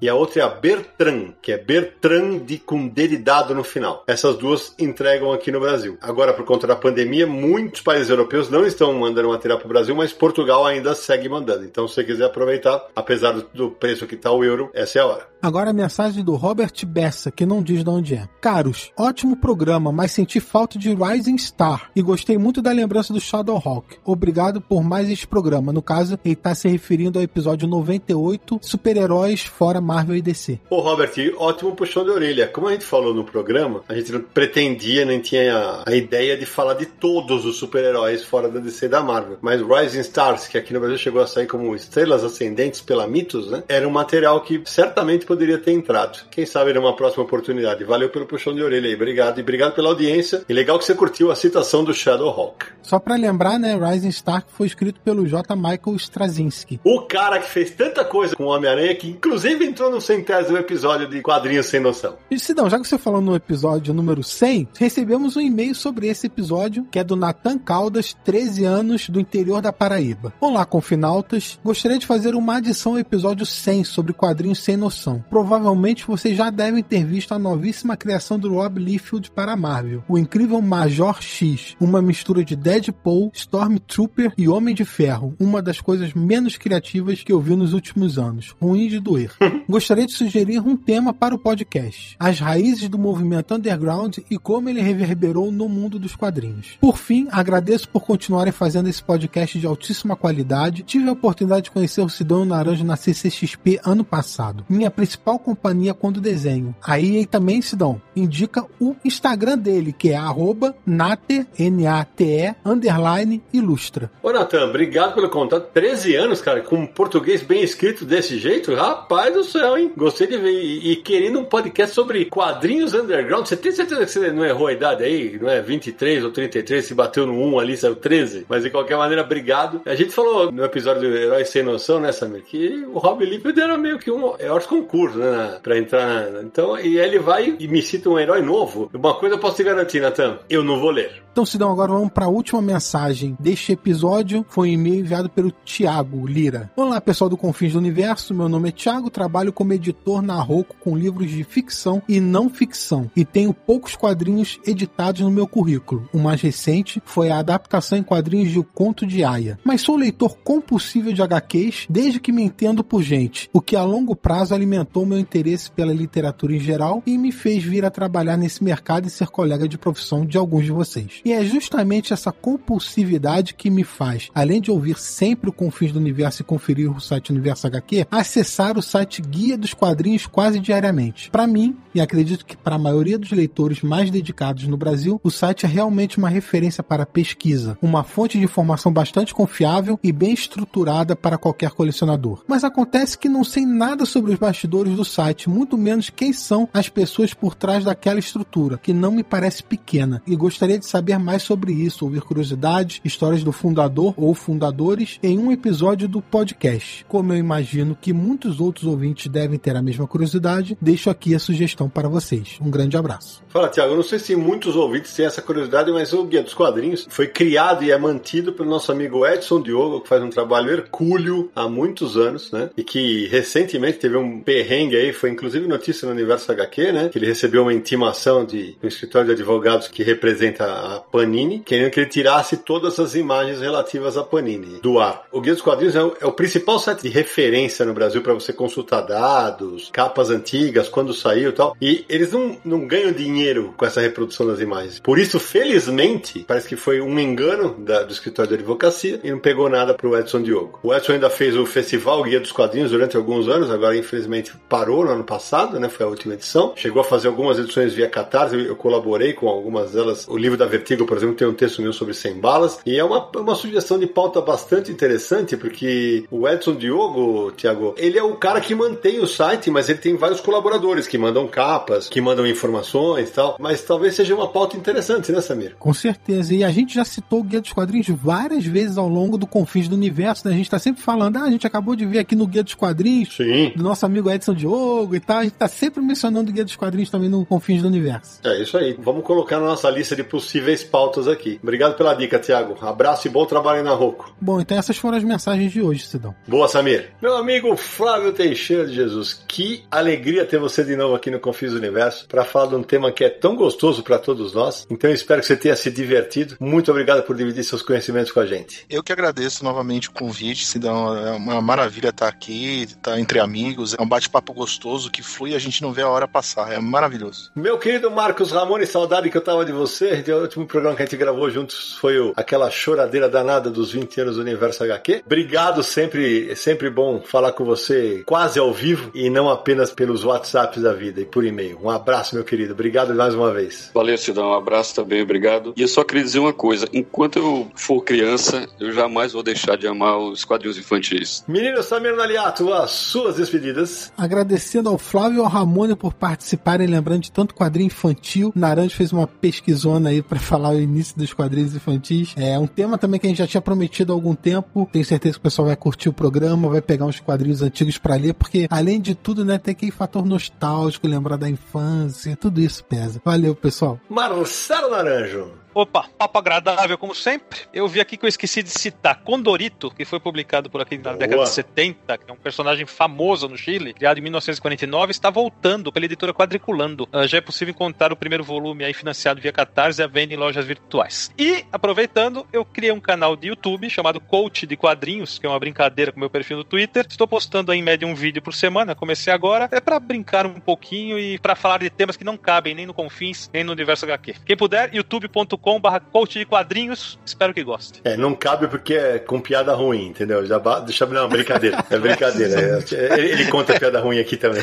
e 0.00 0.08
a 0.08 0.14
outra 0.14 0.42
é 0.42 0.44
a 0.44 0.48
Bertrand, 0.48 1.34
que 1.40 1.52
é 1.52 1.58
Bertrand 1.58 2.38
de 2.38 2.58
com 2.58 2.86
D 2.88 3.08
de 3.08 3.16
dado 3.16 3.54
no 3.54 3.64
final. 3.64 4.04
Essas 4.06 4.36
duas 4.36 4.74
entregam 4.78 5.32
aqui 5.32 5.50
no 5.50 5.60
Brasil. 5.60 5.98
Agora, 6.00 6.32
por 6.32 6.44
conta 6.44 6.66
da 6.66 6.76
pandemia, 6.76 7.26
muitos 7.26 7.80
países 7.80 8.10
europeus 8.10 8.48
não 8.48 8.66
estão 8.72 8.92
mandando 8.94 9.28
material 9.28 9.58
para 9.58 9.66
o 9.66 9.68
Brasil, 9.68 9.94
mas 9.94 10.12
Portugal 10.12 10.66
ainda 10.66 10.94
segue 10.94 11.28
mandando. 11.28 11.64
Então, 11.64 11.86
se 11.86 11.94
você 11.94 12.04
quiser 12.04 12.24
aproveitar, 12.24 12.86
apesar 12.94 13.32
do, 13.32 13.70
preço 13.70 14.06
que 14.06 14.14
está 14.14 14.30
o 14.30 14.44
euro, 14.44 14.70
essa 14.74 14.98
é 14.98 15.02
a 15.02 15.06
hora. 15.06 15.28
Agora 15.42 15.70
a 15.70 15.72
mensagem 15.72 16.22
do 16.22 16.36
Robert 16.36 16.72
Bessa, 16.86 17.30
que 17.30 17.46
não 17.46 17.62
diz 17.62 17.82
de 17.82 17.88
onde 17.88 18.14
é. 18.14 18.28
Caros, 18.42 18.92
ótimo 18.96 19.36
programa, 19.36 19.90
mas 19.90 20.12
senti 20.12 20.38
falta 20.38 20.78
de 20.78 20.94
Rising 20.94 21.38
Star 21.38 21.90
e 21.96 22.02
gostei 22.02 22.36
muito 22.36 22.60
da 22.60 22.70
lembrança 22.70 23.12
do 23.12 23.20
Shadowhawk. 23.20 23.96
Obrigado 24.04 24.60
por 24.60 24.82
mais 24.82 25.08
este 25.08 25.26
programa. 25.26 25.72
No 25.72 25.80
caso, 25.80 26.18
ele 26.24 26.34
está 26.34 26.54
se 26.54 26.68
referindo 26.68 27.18
ao 27.18 27.24
episódio 27.24 27.66
98, 27.66 28.58
Super-Heróis 28.60 29.42
fora 29.42 29.80
Marvel 29.80 30.16
e 30.16 30.22
DC. 30.22 30.60
Ô 30.68 30.80
Robert, 30.80 31.12
ótimo 31.38 31.74
puxão 31.74 32.04
de 32.04 32.10
orelha. 32.10 32.46
Como 32.46 32.68
a 32.68 32.72
gente 32.72 32.84
falou 32.84 33.14
no 33.14 33.24
programa, 33.24 33.82
a 33.88 33.94
gente 33.94 34.12
não 34.12 34.20
pretendia, 34.20 35.06
nem 35.06 35.20
tinha 35.20 35.56
a, 35.56 35.90
a 35.90 35.94
ideia 35.94 36.36
de 36.36 36.44
falar 36.44 36.74
de 36.74 36.84
todos 36.84 37.46
os 37.46 37.56
super-heróis 37.56 38.22
fora 38.22 38.48
da 38.48 38.59
DC 38.60 38.86
e 38.86 38.88
da 38.88 39.02
Marvel. 39.02 39.38
Mas 39.40 39.60
Rising 39.60 40.00
Stars, 40.00 40.46
que 40.46 40.58
aqui 40.58 40.72
no 40.72 40.80
Brasil 40.80 40.98
chegou 40.98 41.22
a 41.22 41.26
sair 41.26 41.46
como 41.46 41.74
Estrelas 41.74 42.24
Ascendentes 42.24 42.80
pela 42.80 43.06
Mitos, 43.06 43.50
né? 43.50 43.62
Era 43.68 43.86
um 43.86 43.90
material 43.90 44.40
que 44.42 44.62
certamente 44.64 45.26
poderia 45.26 45.58
ter 45.58 45.72
entrado. 45.72 46.20
Quem 46.30 46.46
sabe 46.46 46.72
numa 46.72 46.94
próxima 46.94 47.24
oportunidade. 47.24 47.84
Valeu 47.84 48.10
pelo 48.10 48.26
puxão 48.26 48.54
de 48.54 48.62
orelha 48.62 48.88
aí. 48.88 48.94
Obrigado. 48.94 49.38
E 49.38 49.42
obrigado 49.42 49.74
pela 49.74 49.88
audiência. 49.88 50.44
E 50.48 50.52
legal 50.52 50.78
que 50.78 50.84
você 50.84 50.94
curtiu 50.94 51.30
a 51.30 51.36
citação 51.36 51.84
do 51.84 51.92
Shadowhawk. 51.92 52.66
Só 52.82 52.98
para 52.98 53.14
lembrar, 53.14 53.58
né, 53.58 53.76
Rising 53.76 54.12
Star 54.12 54.44
foi 54.48 54.66
escrito 54.66 55.00
pelo 55.00 55.26
J. 55.26 55.54
Michael 55.54 55.96
Straczynski. 55.96 56.80
O 56.84 57.02
cara 57.02 57.38
que 57.38 57.48
fez 57.48 57.70
tanta 57.70 58.04
coisa 58.04 58.34
com 58.34 58.44
o 58.44 58.48
Homem-Aranha 58.48 58.94
que 58.94 59.08
inclusive 59.08 59.64
entrou 59.64 59.90
no 59.90 60.00
centésimo 60.00 60.58
episódio 60.58 61.08
de 61.08 61.20
Quadrinhos 61.22 61.66
Sem 61.66 61.80
Noção. 61.80 62.16
E 62.30 62.38
Sidão, 62.38 62.68
já 62.68 62.78
que 62.78 62.86
você 62.86 62.98
falou 62.98 63.20
no 63.20 63.34
episódio 63.34 63.94
número 63.94 64.22
100, 64.22 64.68
recebemos 64.78 65.36
um 65.36 65.40
e-mail 65.40 65.74
sobre 65.74 66.08
esse 66.08 66.26
episódio, 66.26 66.86
que 66.90 66.98
é 66.98 67.04
do 67.04 67.16
Nathan 67.16 67.58
Caldas, 67.58 68.14
13 68.24 68.49
anos, 68.58 69.08
do 69.08 69.20
interior 69.20 69.62
da 69.62 69.72
Paraíba. 69.72 70.32
Olá, 70.40 70.64
confinautas. 70.64 71.58
Gostaria 71.64 71.98
de 71.98 72.06
fazer 72.06 72.34
uma 72.34 72.56
adição 72.56 72.92
ao 72.92 72.98
episódio 72.98 73.46
100 73.46 73.84
sobre 73.84 74.12
quadrinhos 74.12 74.58
sem 74.58 74.76
noção. 74.76 75.24
Provavelmente 75.30 76.06
vocês 76.06 76.36
já 76.36 76.50
devem 76.50 76.82
ter 76.82 77.04
visto 77.04 77.32
a 77.32 77.38
novíssima 77.38 77.96
criação 77.96 78.38
do 78.38 78.54
Rob 78.54 78.80
Liefeld 78.80 79.30
para 79.30 79.52
a 79.52 79.56
Marvel, 79.56 80.02
o 80.08 80.18
incrível 80.18 80.60
Major 80.60 81.22
X, 81.22 81.76
uma 81.80 82.02
mistura 82.02 82.44
de 82.44 82.56
Deadpool, 82.56 83.30
Stormtrooper 83.34 84.32
e 84.36 84.48
Homem 84.48 84.74
de 84.74 84.84
Ferro, 84.84 85.34
uma 85.38 85.62
das 85.62 85.80
coisas 85.80 86.14
menos 86.14 86.56
criativas 86.56 87.22
que 87.22 87.32
eu 87.32 87.40
vi 87.40 87.54
nos 87.54 87.72
últimos 87.72 88.18
anos. 88.18 88.54
Ruim 88.60 88.88
de 88.88 88.98
doer. 89.00 89.32
Gostaria 89.68 90.06
de 90.06 90.12
sugerir 90.12 90.60
um 90.60 90.76
tema 90.76 91.12
para 91.12 91.34
o 91.34 91.38
podcast: 91.38 92.16
as 92.18 92.38
raízes 92.38 92.88
do 92.88 92.98
movimento 92.98 93.54
underground 93.54 94.18
e 94.30 94.38
como 94.38 94.68
ele 94.68 94.80
reverberou 94.80 95.50
no 95.52 95.68
mundo 95.68 95.98
dos 95.98 96.16
quadrinhos. 96.16 96.76
Por 96.80 96.98
fim, 96.98 97.28
agradeço 97.30 97.88
por 97.88 98.02
continuarem 98.30 98.52
fazendo 98.52 98.88
esse 98.88 99.02
podcast 99.02 99.58
de 99.58 99.66
altíssima 99.66 100.14
qualidade. 100.14 100.84
Tive 100.84 101.08
a 101.08 101.12
oportunidade 101.12 101.62
de 101.62 101.70
conhecer 101.72 102.00
o 102.00 102.08
Sidão 102.08 102.44
Naranjo 102.44 102.84
na 102.84 102.94
CCXP 102.94 103.80
ano 103.84 104.04
passado, 104.04 104.64
minha 104.68 104.90
principal 104.90 105.36
companhia 105.36 105.92
quando 105.92 106.20
desenho. 106.20 106.74
Aí 106.80 107.26
também, 107.26 107.60
Sidão, 107.60 108.00
indica 108.14 108.64
o 108.80 108.94
Instagram 109.04 109.58
dele, 109.58 109.92
que 109.92 110.10
é 110.10 110.16
arroba 110.16 110.76
nate, 110.86 111.44
N-A-T-E, 111.58 112.54
underline, 112.64 113.42
ilustra. 113.52 114.10
Ô, 114.22 114.30
Natan, 114.30 114.66
obrigado 114.66 115.14
pelo 115.14 115.28
contato. 115.28 115.72
13 115.72 116.14
anos, 116.14 116.40
cara, 116.40 116.60
com 116.60 116.76
um 116.76 116.86
português 116.86 117.42
bem 117.42 117.62
escrito 117.62 118.04
desse 118.04 118.38
jeito? 118.38 118.74
Rapaz 118.74 119.34
do 119.34 119.42
céu, 119.42 119.76
hein? 119.76 119.92
Gostei 119.96 120.28
de 120.28 120.38
ver. 120.38 120.52
E, 120.52 120.92
e 120.92 120.96
querendo 120.96 121.40
um 121.40 121.44
podcast 121.44 121.94
sobre 121.94 122.26
quadrinhos 122.26 122.94
underground. 122.94 123.46
Você 123.46 123.56
tem 123.56 123.72
certeza 123.72 124.04
que 124.04 124.12
você 124.12 124.30
não 124.30 124.44
errou 124.44 124.68
a 124.68 124.72
idade 124.72 125.02
aí? 125.02 125.36
Não 125.40 125.48
é 125.48 125.60
23 125.60 126.24
ou 126.24 126.30
33? 126.30 126.84
Se 126.84 126.94
bateu 126.94 127.26
no 127.26 127.32
1 127.32 127.58
ali, 127.58 127.76
saiu 127.76 127.96
13? 127.96 128.19
Mas 128.48 128.62
de 128.62 128.70
qualquer 128.70 128.96
maneira, 128.96 129.22
obrigado. 129.22 129.82
A 129.86 129.94
gente 129.94 130.12
falou 130.12 130.50
no 130.50 130.64
episódio 130.64 131.08
do 131.08 131.16
Herói 131.16 131.44
Sem 131.44 131.62
Noção, 131.62 132.00
né, 132.00 132.12
Samir? 132.12 132.42
Que 132.42 132.84
o 132.92 132.98
Rob 132.98 133.24
Liefeld 133.24 133.60
era 133.60 133.76
meio 133.76 133.98
que 133.98 134.10
um. 134.10 134.34
É 134.38 134.50
concurso, 134.66 135.18
né? 135.18 135.58
Pra 135.62 135.78
entrar. 135.78 136.30
Na... 136.30 136.42
Então, 136.42 136.78
e 136.78 136.98
ele 136.98 137.18
vai 137.18 137.56
e 137.58 137.68
me 137.68 137.82
cita 137.82 138.08
um 138.08 138.18
herói 138.18 138.42
novo. 138.42 138.90
Uma 138.94 139.14
coisa 139.14 139.36
eu 139.36 139.38
posso 139.38 139.56
te 139.56 139.64
garantir, 139.64 140.00
Natan: 140.00 140.38
eu 140.48 140.62
não 140.62 140.78
vou 140.78 140.90
ler. 140.90 141.22
Então, 141.32 141.46
Sidão, 141.46 141.70
agora 141.70 141.92
vamos 141.92 142.10
para 142.10 142.24
a 142.24 142.28
última 142.28 142.60
mensagem 142.60 143.36
deste 143.38 143.70
episódio. 143.70 144.44
Foi 144.48 144.70
um 144.70 144.72
e-mail 144.72 145.00
enviado 145.00 145.30
pelo 145.30 145.52
Tiago 145.64 146.26
Lira. 146.26 146.72
Olá, 146.74 147.00
pessoal 147.00 147.30
do 147.30 147.36
Confins 147.36 147.72
do 147.72 147.78
Universo. 147.78 148.34
Meu 148.34 148.48
nome 148.48 148.70
é 148.70 148.72
Tiago, 148.72 149.08
trabalho 149.08 149.52
como 149.52 149.72
editor 149.72 150.22
na 150.22 150.40
Roku 150.42 150.74
com 150.80 150.96
livros 150.96 151.30
de 151.30 151.44
ficção 151.44 152.02
e 152.08 152.18
não 152.18 152.50
ficção. 152.50 153.08
E 153.14 153.24
tenho 153.24 153.54
poucos 153.54 153.94
quadrinhos 153.94 154.58
editados 154.66 155.20
no 155.20 155.30
meu 155.30 155.46
currículo. 155.46 156.08
O 156.12 156.18
mais 156.18 156.40
recente 156.40 157.00
foi 157.06 157.30
a 157.30 157.38
adaptação 157.38 157.96
em 157.96 158.02
quadrinhos 158.02 158.50
de 158.50 158.58
O 158.58 158.64
Conto 158.64 159.06
de 159.06 159.22
Aya. 159.22 159.56
Mas 159.62 159.82
sou 159.82 159.96
leitor 159.96 160.36
compulsível 160.38 161.12
de 161.12 161.22
HQs 161.22 161.86
desde 161.88 162.18
que 162.18 162.32
me 162.32 162.42
entendo 162.42 162.82
por 162.82 163.04
gente, 163.04 163.48
o 163.52 163.60
que 163.60 163.76
a 163.76 163.84
longo 163.84 164.16
prazo 164.16 164.52
alimentou 164.52 165.06
meu 165.06 165.18
interesse 165.18 165.70
pela 165.70 165.94
literatura 165.94 166.56
em 166.56 166.60
geral 166.60 167.04
e 167.06 167.16
me 167.16 167.30
fez 167.30 167.62
vir 167.62 167.84
a 167.84 167.90
trabalhar 167.90 168.36
nesse 168.36 168.64
mercado 168.64 169.06
e 169.06 169.10
ser 169.10 169.28
colega 169.28 169.68
de 169.68 169.78
profissão 169.78 170.26
de 170.26 170.36
alguns 170.36 170.64
de 170.64 170.72
vocês. 170.72 171.19
E 171.24 171.32
é 171.32 171.44
justamente 171.44 172.12
essa 172.12 172.32
compulsividade 172.32 173.54
que 173.54 173.70
me 173.70 173.84
faz, 173.84 174.30
além 174.34 174.60
de 174.60 174.70
ouvir 174.70 174.98
sempre 174.98 175.50
o 175.50 175.52
Confins 175.52 175.92
do 175.92 175.98
Universo 175.98 176.42
e 176.42 176.44
conferir 176.44 176.90
o 176.90 177.00
site 177.00 177.30
Universo 177.30 177.66
HQ, 177.66 178.06
acessar 178.10 178.78
o 178.78 178.82
site 178.82 179.20
Guia 179.22 179.56
dos 179.56 179.74
Quadrinhos 179.74 180.26
quase 180.26 180.58
diariamente. 180.58 181.30
Para 181.30 181.46
mim, 181.46 181.76
e 181.94 182.00
acredito 182.00 182.46
que 182.46 182.56
para 182.56 182.76
a 182.76 182.78
maioria 182.78 183.18
dos 183.18 183.30
leitores 183.30 183.82
mais 183.82 184.10
dedicados 184.10 184.66
no 184.66 184.76
Brasil, 184.76 185.20
o 185.22 185.30
site 185.30 185.66
é 185.66 185.68
realmente 185.68 186.18
uma 186.18 186.28
referência 186.28 186.82
para 186.82 187.06
pesquisa, 187.06 187.76
uma 187.82 188.02
fonte 188.04 188.38
de 188.38 188.44
informação 188.44 188.92
bastante 188.92 189.34
confiável 189.34 189.98
e 190.02 190.12
bem 190.12 190.32
estruturada 190.32 191.16
para 191.16 191.38
qualquer 191.38 191.70
colecionador. 191.70 192.44
Mas 192.46 192.64
acontece 192.64 193.18
que 193.18 193.28
não 193.28 193.44
sei 193.44 193.66
nada 193.66 194.04
sobre 194.06 194.32
os 194.32 194.38
bastidores 194.38 194.94
do 194.94 195.04
site, 195.04 195.48
muito 195.48 195.76
menos 195.76 196.10
quem 196.10 196.32
são 196.32 196.68
as 196.72 196.88
pessoas 196.88 197.34
por 197.34 197.54
trás 197.54 197.84
daquela 197.84 198.18
estrutura, 198.18 198.78
que 198.78 198.92
não 198.92 199.12
me 199.12 199.22
parece 199.22 199.62
pequena, 199.62 200.22
e 200.26 200.36
gostaria 200.36 200.78
de 200.78 200.86
saber 200.86 201.09
mais 201.18 201.42
sobre 201.42 201.72
isso, 201.72 202.04
ouvir 202.04 202.22
curiosidades, 202.22 203.00
histórias 203.04 203.42
do 203.42 203.52
fundador 203.52 204.14
ou 204.16 204.34
fundadores 204.34 205.18
em 205.22 205.38
um 205.38 205.52
episódio 205.52 206.08
do 206.08 206.20
podcast. 206.20 207.04
Como 207.08 207.32
eu 207.32 207.36
imagino 207.36 207.96
que 208.00 208.12
muitos 208.12 208.60
outros 208.60 208.84
ouvintes 208.86 209.26
devem 209.28 209.58
ter 209.58 209.76
a 209.76 209.82
mesma 209.82 210.06
curiosidade, 210.06 210.76
deixo 210.80 211.10
aqui 211.10 211.34
a 211.34 211.38
sugestão 211.38 211.88
para 211.88 212.08
vocês. 212.08 212.58
Um 212.60 212.70
grande 212.70 212.96
abraço. 212.96 213.42
Fala, 213.48 213.68
Tiago, 213.68 213.92
eu 213.92 213.96
não 213.96 214.02
sei 214.02 214.18
se 214.18 214.36
muitos 214.36 214.76
ouvintes 214.76 215.14
têm 215.14 215.26
essa 215.26 215.42
curiosidade, 215.42 215.90
mas 215.90 216.12
o 216.12 216.24
Guia 216.24 216.42
dos 216.42 216.54
Quadrinhos 216.54 217.06
foi 217.08 217.26
criado 217.26 217.82
e 217.82 217.90
é 217.90 217.98
mantido 217.98 218.52
pelo 218.52 218.70
nosso 218.70 218.92
amigo 218.92 219.26
Edson 219.26 219.62
Diogo, 219.62 220.00
que 220.00 220.08
faz 220.08 220.22
um 220.22 220.30
trabalho 220.30 220.70
hercúleo 220.70 221.50
há 221.54 221.68
muitos 221.68 222.16
anos, 222.16 222.52
né? 222.52 222.70
E 222.76 222.84
que 222.84 223.26
recentemente 223.26 223.98
teve 223.98 224.16
um 224.16 224.40
perrengue 224.40 224.96
aí, 224.96 225.12
foi 225.12 225.30
inclusive 225.30 225.66
notícia 225.66 226.06
no 226.06 226.12
Universo 226.12 226.50
HQ, 226.52 226.92
né? 226.92 227.08
Que 227.08 227.18
ele 227.18 227.26
recebeu 227.26 227.62
uma 227.62 227.74
intimação 227.74 228.44
de 228.44 228.76
um 228.82 228.86
escritório 228.86 229.28
de 229.28 229.32
advogados 229.32 229.88
que 229.88 230.02
representa 230.02 230.64
a 230.64 230.99
Panini, 231.00 231.60
querendo 231.60 231.90
que 231.90 232.00
ele 232.00 232.08
tirasse 232.08 232.58
todas 232.58 232.98
as 232.98 233.14
imagens 233.14 233.60
relativas 233.60 234.16
a 234.16 234.22
Panini 234.22 234.80
do 234.80 234.98
ar. 234.98 235.24
O 235.32 235.40
Guia 235.40 235.52
dos 235.52 235.62
Quadrinhos 235.62 235.96
é 235.96 236.02
o, 236.02 236.16
é 236.20 236.26
o 236.26 236.32
principal 236.32 236.78
site 236.78 237.02
de 237.02 237.08
referência 237.08 237.84
no 237.84 237.94
Brasil 237.94 238.22
para 238.22 238.34
você 238.34 238.52
consultar 238.52 239.02
dados, 239.02 239.90
capas 239.92 240.30
antigas, 240.30 240.88
quando 240.88 241.14
saiu 241.14 241.50
e 241.50 241.52
tal. 241.52 241.76
E 241.80 242.04
eles 242.08 242.32
não, 242.32 242.56
não 242.64 242.86
ganham 242.86 243.12
dinheiro 243.12 243.74
com 243.76 243.84
essa 243.84 244.00
reprodução 244.00 244.46
das 244.46 244.60
imagens. 244.60 245.00
Por 245.00 245.18
isso, 245.18 245.38
felizmente, 245.38 246.44
parece 246.46 246.68
que 246.68 246.76
foi 246.76 247.00
um 247.00 247.18
engano 247.18 247.74
da, 247.78 248.02
do 248.02 248.12
escritório 248.12 248.48
de 248.48 248.54
advocacia 248.56 249.20
e 249.22 249.30
não 249.30 249.38
pegou 249.38 249.68
nada 249.68 249.94
pro 249.94 250.16
Edson 250.18 250.42
Diogo. 250.42 250.78
O 250.82 250.94
Edson 250.94 251.12
ainda 251.12 251.30
fez 251.30 251.56
o 251.56 251.66
festival 251.66 252.22
Guia 252.22 252.40
dos 252.40 252.52
Quadrinhos 252.52 252.90
durante 252.90 253.16
alguns 253.16 253.48
anos, 253.48 253.70
agora 253.70 253.96
infelizmente 253.96 254.52
parou 254.68 255.04
no 255.04 255.10
ano 255.10 255.24
passado, 255.24 255.78
né? 255.78 255.88
Foi 255.88 256.04
a 256.06 256.08
última 256.08 256.34
edição. 256.34 256.72
Chegou 256.76 257.00
a 257.00 257.04
fazer 257.04 257.28
algumas 257.28 257.58
edições 257.58 257.94
via 257.94 258.08
Catarse, 258.08 258.54
eu, 258.54 258.62
eu 258.62 258.76
colaborei 258.76 259.32
com 259.32 259.48
algumas 259.48 259.92
delas. 259.92 260.26
O 260.28 260.36
livro 260.36 260.58
da 260.58 260.66
Vertigo, 260.66 260.89
por 260.96 261.16
exemplo, 261.16 261.34
tem 261.34 261.46
um 261.46 261.54
texto 261.54 261.82
meu 261.82 261.92
sobre 261.92 262.14
100 262.14 262.40
balas. 262.40 262.78
E 262.84 262.98
é 262.98 263.04
uma, 263.04 263.28
uma 263.36 263.54
sugestão 263.54 263.98
de 263.98 264.06
pauta 264.06 264.40
bastante 264.40 264.90
interessante, 264.90 265.56
porque 265.56 266.24
o 266.30 266.48
Edson 266.48 266.74
Diogo, 266.74 267.52
Tiago, 267.52 267.94
ele 267.96 268.18
é 268.18 268.22
o 268.22 268.36
cara 268.36 268.60
que 268.60 268.74
mantém 268.74 269.20
o 269.20 269.26
site, 269.26 269.70
mas 269.70 269.88
ele 269.88 269.98
tem 269.98 270.16
vários 270.16 270.40
colaboradores 270.40 271.06
que 271.06 271.18
mandam 271.18 271.46
capas, 271.46 272.08
que 272.08 272.20
mandam 272.20 272.46
informações 272.46 273.28
e 273.28 273.32
tal. 273.32 273.56
Mas 273.58 273.82
talvez 273.82 274.14
seja 274.14 274.34
uma 274.34 274.48
pauta 274.48 274.76
interessante, 274.76 275.32
né, 275.32 275.40
Samir? 275.40 275.76
Com 275.78 275.92
certeza. 275.92 276.54
E 276.54 276.64
a 276.64 276.70
gente 276.70 276.94
já 276.94 277.04
citou 277.04 277.40
o 277.40 277.44
Guia 277.44 277.60
dos 277.60 277.72
Quadrinhos 277.72 278.08
várias 278.08 278.64
vezes 278.64 278.98
ao 278.98 279.08
longo 279.08 279.36
do 279.36 279.46
Confins 279.46 279.88
do 279.88 279.96
Universo, 279.96 280.46
né? 280.46 280.54
A 280.54 280.56
gente 280.56 280.70
tá 280.70 280.78
sempre 280.78 281.02
falando, 281.02 281.36
ah, 281.36 281.44
a 281.44 281.50
gente 281.50 281.66
acabou 281.66 281.94
de 281.94 282.06
ver 282.06 282.18
aqui 282.18 282.34
no 282.34 282.46
Guia 282.46 282.62
dos 282.62 282.74
Quadrinhos, 282.74 283.36
Sim. 283.36 283.72
do 283.76 283.82
nosso 283.82 284.04
amigo 284.06 284.30
Edson 284.30 284.54
Diogo 284.54 285.14
e 285.14 285.20
tal. 285.20 285.38
A 285.38 285.44
gente 285.44 285.54
tá 285.54 285.68
sempre 285.68 286.02
mencionando 286.02 286.50
o 286.50 286.52
Guia 286.52 286.64
dos 286.64 286.76
Quadrinhos 286.76 287.10
também 287.10 287.28
no 287.28 287.44
Confins 287.44 287.82
do 287.82 287.88
Universo. 287.88 288.40
É 288.44 288.62
isso 288.62 288.76
aí. 288.76 288.96
Vamos 288.98 289.24
colocar 289.24 289.58
na 289.58 289.66
nossa 289.66 289.90
lista 289.90 290.16
de 290.16 290.22
possíveis 290.22 290.79
pautas 290.84 291.28
aqui. 291.28 291.58
Obrigado 291.62 291.96
pela 291.96 292.14
dica, 292.14 292.38
Tiago. 292.38 292.76
Abraço 292.80 293.26
e 293.26 293.30
bom 293.30 293.44
trabalho 293.46 293.82
na 293.82 293.92
Roco. 293.92 294.32
Bom, 294.40 294.60
então 294.60 294.76
essas 294.76 294.96
foram 294.96 295.18
as 295.18 295.24
mensagens 295.24 295.72
de 295.72 295.80
hoje, 295.82 296.06
Sidão. 296.06 296.34
Boa, 296.46 296.68
Samir. 296.68 297.12
Meu 297.20 297.36
amigo 297.36 297.76
Flávio 297.76 298.32
Teixeira 298.32 298.86
de 298.86 298.94
Jesus, 298.94 299.42
que 299.46 299.84
alegria 299.90 300.44
ter 300.44 300.58
você 300.58 300.84
de 300.84 300.96
novo 300.96 301.14
aqui 301.14 301.30
no 301.30 301.40
Confis 301.40 301.72
do 301.72 301.78
Universo 301.78 302.26
para 302.28 302.44
falar 302.44 302.68
de 302.68 302.74
um 302.76 302.82
tema 302.82 303.12
que 303.12 303.24
é 303.24 303.28
tão 303.28 303.56
gostoso 303.56 304.02
para 304.02 304.18
todos 304.18 304.52
nós. 304.52 304.86
Então 304.90 305.10
eu 305.10 305.14
espero 305.14 305.40
que 305.40 305.46
você 305.46 305.56
tenha 305.56 305.76
se 305.76 305.90
divertido. 305.90 306.56
Muito 306.60 306.90
obrigado 306.90 307.22
por 307.22 307.36
dividir 307.36 307.64
seus 307.64 307.82
conhecimentos 307.82 308.32
com 308.32 308.40
a 308.40 308.46
gente. 308.46 308.84
Eu 308.88 309.02
que 309.02 309.12
agradeço 309.12 309.64
novamente 309.64 310.08
o 310.08 310.12
convite, 310.12 310.66
Sidão. 310.66 311.16
É 311.16 311.32
uma 311.32 311.60
maravilha 311.60 312.08
estar 312.08 312.28
aqui, 312.28 312.82
estar 312.82 313.18
entre 313.18 313.40
amigos. 313.40 313.94
É 313.98 314.02
um 314.02 314.08
bate-papo 314.08 314.52
gostoso 314.52 315.10
que 315.10 315.22
flui 315.22 315.50
e 315.50 315.54
a 315.54 315.58
gente 315.58 315.82
não 315.82 315.92
vê 315.92 316.02
a 316.02 316.08
hora 316.08 316.28
passar. 316.28 316.72
É 316.72 316.78
maravilhoso. 316.78 317.50
Meu 317.54 317.78
querido 317.78 318.10
Marcos 318.10 318.50
Ramone, 318.50 318.86
saudade 318.86 319.30
que 319.30 319.36
eu 319.36 319.44
tava 319.44 319.64
de 319.64 319.72
você. 319.72 320.24
O 320.28 320.42
último 320.42 320.66
programa 320.70 320.96
que 320.96 321.02
a 321.02 321.04
gente 321.04 321.16
gravou 321.16 321.50
juntos 321.50 321.96
foi 322.00 322.18
o, 322.18 322.32
aquela 322.36 322.70
choradeira 322.70 323.28
danada 323.28 323.70
dos 323.70 323.92
20 323.92 324.20
anos 324.20 324.36
do 324.36 324.42
Universo 324.42 324.84
HQ. 324.84 325.22
Obrigado, 325.26 325.82
sempre, 325.82 326.50
é 326.50 326.54
sempre 326.54 326.88
bom 326.88 327.20
falar 327.22 327.52
com 327.52 327.64
você 327.64 328.22
quase 328.26 328.58
ao 328.58 328.72
vivo 328.72 329.10
e 329.14 329.28
não 329.28 329.48
apenas 329.48 329.90
pelos 329.90 330.24
WhatsApps 330.24 330.82
da 330.82 330.92
vida 330.92 331.20
e 331.20 331.24
por 331.24 331.44
e-mail. 331.44 331.78
Um 331.82 331.90
abraço, 331.90 332.34
meu 332.34 332.44
querido. 332.44 332.72
Obrigado 332.72 333.14
mais 333.14 333.34
uma 333.34 333.52
vez. 333.52 333.90
Valeu, 333.92 334.16
Cidão. 334.16 334.50
Um 334.50 334.54
abraço 334.54 334.94
também, 334.94 335.22
obrigado. 335.22 335.74
E 335.76 335.82
eu 335.82 335.88
só 335.88 336.04
queria 336.04 336.22
dizer 336.22 336.38
uma 336.38 336.52
coisa: 336.52 336.86
enquanto 336.92 337.38
eu 337.38 337.70
for 337.74 338.02
criança, 338.02 338.68
eu 338.78 338.92
jamais 338.92 339.32
vou 339.32 339.42
deixar 339.42 339.76
de 339.76 339.86
amar 339.86 340.18
os 340.18 340.44
quadrinhos 340.44 340.78
infantis. 340.78 341.44
Menino 341.48 341.82
Samir 341.82 342.14
Naliato, 342.14 342.72
as 342.72 342.90
suas 342.90 343.36
despedidas. 343.36 344.12
Agradecendo 344.16 344.88
ao 344.88 344.98
Flávio 344.98 345.38
e 345.38 345.40
ao 345.40 345.48
Ramone 345.48 345.96
por 345.96 346.14
participarem, 346.14 346.86
lembrando 346.86 347.22
de 347.22 347.32
tanto 347.32 347.54
quadrinho 347.54 347.86
infantil. 347.86 348.52
Naranjo 348.54 348.94
fez 348.94 349.12
uma 349.12 349.26
pesquisona 349.26 350.10
aí 350.10 350.22
para 350.22 350.38
falar 350.38 350.59
o 350.68 350.80
início 350.80 351.16
dos 351.16 351.32
quadrinhos 351.32 351.74
infantis. 351.74 352.34
É 352.36 352.58
um 352.58 352.66
tema 352.66 352.98
também 352.98 353.18
que 353.18 353.26
a 353.26 353.30
gente 353.30 353.38
já 353.38 353.46
tinha 353.46 353.60
prometido 353.60 354.12
há 354.12 354.14
algum 354.14 354.34
tempo. 354.34 354.88
Tenho 354.92 355.04
certeza 355.04 355.34
que 355.34 355.40
o 355.40 355.42
pessoal 355.42 355.66
vai 355.66 355.76
curtir 355.76 356.08
o 356.08 356.12
programa, 356.12 356.68
vai 356.68 356.82
pegar 356.82 357.06
uns 357.06 357.18
quadrinhos 357.18 357.62
antigos 357.62 357.98
para 357.98 358.14
ler, 358.16 358.34
porque 358.34 358.66
além 358.70 359.00
de 359.00 359.14
tudo, 359.14 359.44
né, 359.44 359.58
tem 359.58 359.72
aquele 359.72 359.92
fator 359.92 360.24
nostálgico, 360.24 361.06
lembrar 361.06 361.36
da 361.36 361.48
infância, 361.48 362.36
tudo 362.36 362.60
isso 362.60 362.84
pesa. 362.84 363.20
Valeu, 363.24 363.54
pessoal. 363.54 363.98
Marcelo 364.08 364.90
Naranjo. 364.90 365.59
Opa, 365.72 366.08
papo 366.18 366.38
agradável 366.38 366.98
como 366.98 367.14
sempre. 367.14 367.60
Eu 367.72 367.86
vi 367.86 368.00
aqui 368.00 368.16
que 368.16 368.24
eu 368.24 368.28
esqueci 368.28 368.62
de 368.62 368.70
citar 368.70 369.20
Condorito, 369.22 369.90
que 369.90 370.04
foi 370.04 370.18
publicado 370.18 370.68
por 370.68 370.80
aqui 370.80 370.96
na 370.96 371.04
Boa. 371.04 371.16
década 371.16 371.44
de 371.44 371.50
70, 371.50 372.18
que 372.18 372.30
é 372.30 372.34
um 372.34 372.36
personagem 372.36 372.86
famoso 372.86 373.48
no 373.48 373.56
Chile, 373.56 373.94
criado 373.94 374.18
em 374.18 374.22
1949, 374.22 375.12
está 375.12 375.30
voltando 375.30 375.92
pela 375.92 376.04
editora 376.04 376.34
Quadriculando. 376.34 377.08
Ah, 377.12 377.26
já 377.26 377.38
é 377.38 377.40
possível 377.40 377.70
encontrar 377.70 378.12
o 378.12 378.16
primeiro 378.16 378.42
volume 378.42 378.84
aí 378.84 378.92
financiado 378.92 379.40
via 379.40 379.52
Catarse 379.52 380.00
e 380.00 380.04
à 380.04 380.08
venda 380.08 380.34
em 380.34 380.36
lojas 380.36 380.64
virtuais. 380.64 381.30
E, 381.38 381.64
aproveitando, 381.70 382.44
eu 382.52 382.64
criei 382.64 382.90
um 382.90 383.00
canal 383.00 383.36
de 383.36 383.46
YouTube 383.46 383.88
chamado 383.88 384.20
Coach 384.20 384.66
de 384.66 384.76
Quadrinhos, 384.76 385.38
que 385.38 385.46
é 385.46 385.48
uma 385.48 385.58
brincadeira 385.58 386.10
com 386.10 386.18
meu 386.18 386.30
perfil 386.30 386.56
no 386.56 386.64
Twitter. 386.64 387.06
Estou 387.08 387.28
postando 387.28 387.70
aí, 387.70 387.78
em 387.78 387.82
média 387.82 388.08
um 388.08 388.14
vídeo 388.14 388.42
por 388.42 388.54
semana, 388.54 388.96
comecei 388.96 389.32
agora. 389.32 389.68
É 389.70 389.80
para 389.80 390.00
brincar 390.00 390.46
um 390.46 390.58
pouquinho 390.58 391.16
e 391.16 391.38
para 391.38 391.54
falar 391.54 391.78
de 391.78 391.90
temas 391.90 392.16
que 392.16 392.24
não 392.24 392.36
cabem 392.36 392.74
nem 392.74 392.86
no 392.86 392.94
Confins, 392.94 393.48
nem 393.52 393.62
no 393.62 393.70
Universo 393.70 394.04
HQ. 394.04 394.34
Quem 394.44 394.56
puder, 394.56 394.92
youtube.com 394.92 395.59
barra 395.80 396.00
coach 396.00 396.38
de 396.38 396.44
quadrinhos. 396.44 397.18
Espero 397.24 397.52
que 397.54 397.62
goste. 397.62 398.00
É, 398.04 398.16
não 398.16 398.34
cabe 398.34 398.68
porque 398.68 398.94
é 398.94 399.18
com 399.18 399.40
piada 399.40 399.74
ruim, 399.74 400.08
entendeu? 400.08 400.44
Já 400.46 400.58
ba... 400.58 400.80
deixa 400.80 401.06
não, 401.06 401.28
brincadeira. 401.28 401.84
É 401.90 401.98
brincadeira. 401.98 402.82
É, 402.92 403.18
ele, 403.18 403.32
ele 403.32 403.44
conta 403.46 403.78
piada 403.78 404.00
ruim 404.00 404.18
aqui 404.18 404.36
também. 404.36 404.62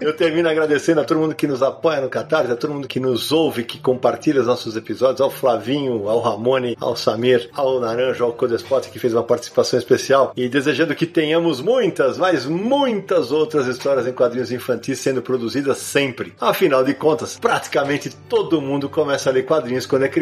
Eu 0.00 0.14
termino 0.16 0.48
agradecendo 0.48 1.00
a 1.00 1.04
todo 1.04 1.18
mundo 1.18 1.34
que 1.34 1.46
nos 1.46 1.62
apoia 1.62 2.00
no 2.00 2.08
Catarse, 2.08 2.52
a 2.52 2.56
todo 2.56 2.72
mundo 2.72 2.88
que 2.88 3.00
nos 3.00 3.32
ouve, 3.32 3.64
que 3.64 3.78
compartilha 3.78 4.40
os 4.40 4.46
nossos 4.46 4.76
episódios, 4.76 5.20
ao 5.20 5.30
Flavinho, 5.30 6.08
ao 6.08 6.20
Ramone, 6.20 6.76
ao 6.80 6.96
Samir, 6.96 7.50
ao 7.54 7.80
Naranjo, 7.80 8.24
ao 8.24 8.32
Codespot, 8.32 8.90
que 8.90 8.98
fez 8.98 9.12
uma 9.12 9.22
participação 9.22 9.78
especial. 9.78 10.32
E 10.36 10.48
desejando 10.48 10.94
que 10.94 11.06
tenhamos 11.06 11.60
muitas, 11.60 12.18
mas 12.18 12.46
muitas 12.46 13.32
outras 13.32 13.66
histórias 13.66 14.06
em 14.06 14.12
quadrinhos 14.12 14.52
infantis 14.52 14.98
sendo 14.98 15.22
produzidas 15.22 15.78
sempre. 15.78 16.34
Afinal 16.40 16.84
de 16.84 16.94
contas, 16.94 17.38
praticamente 17.38 18.10
todo 18.28 18.60
mundo 18.60 18.88
começa 18.88 19.30
a 19.30 19.32
ler 19.32 19.44
quadrinhos 19.44 19.86
quando 19.86 20.04
é 20.04 20.08
criança. 20.08 20.21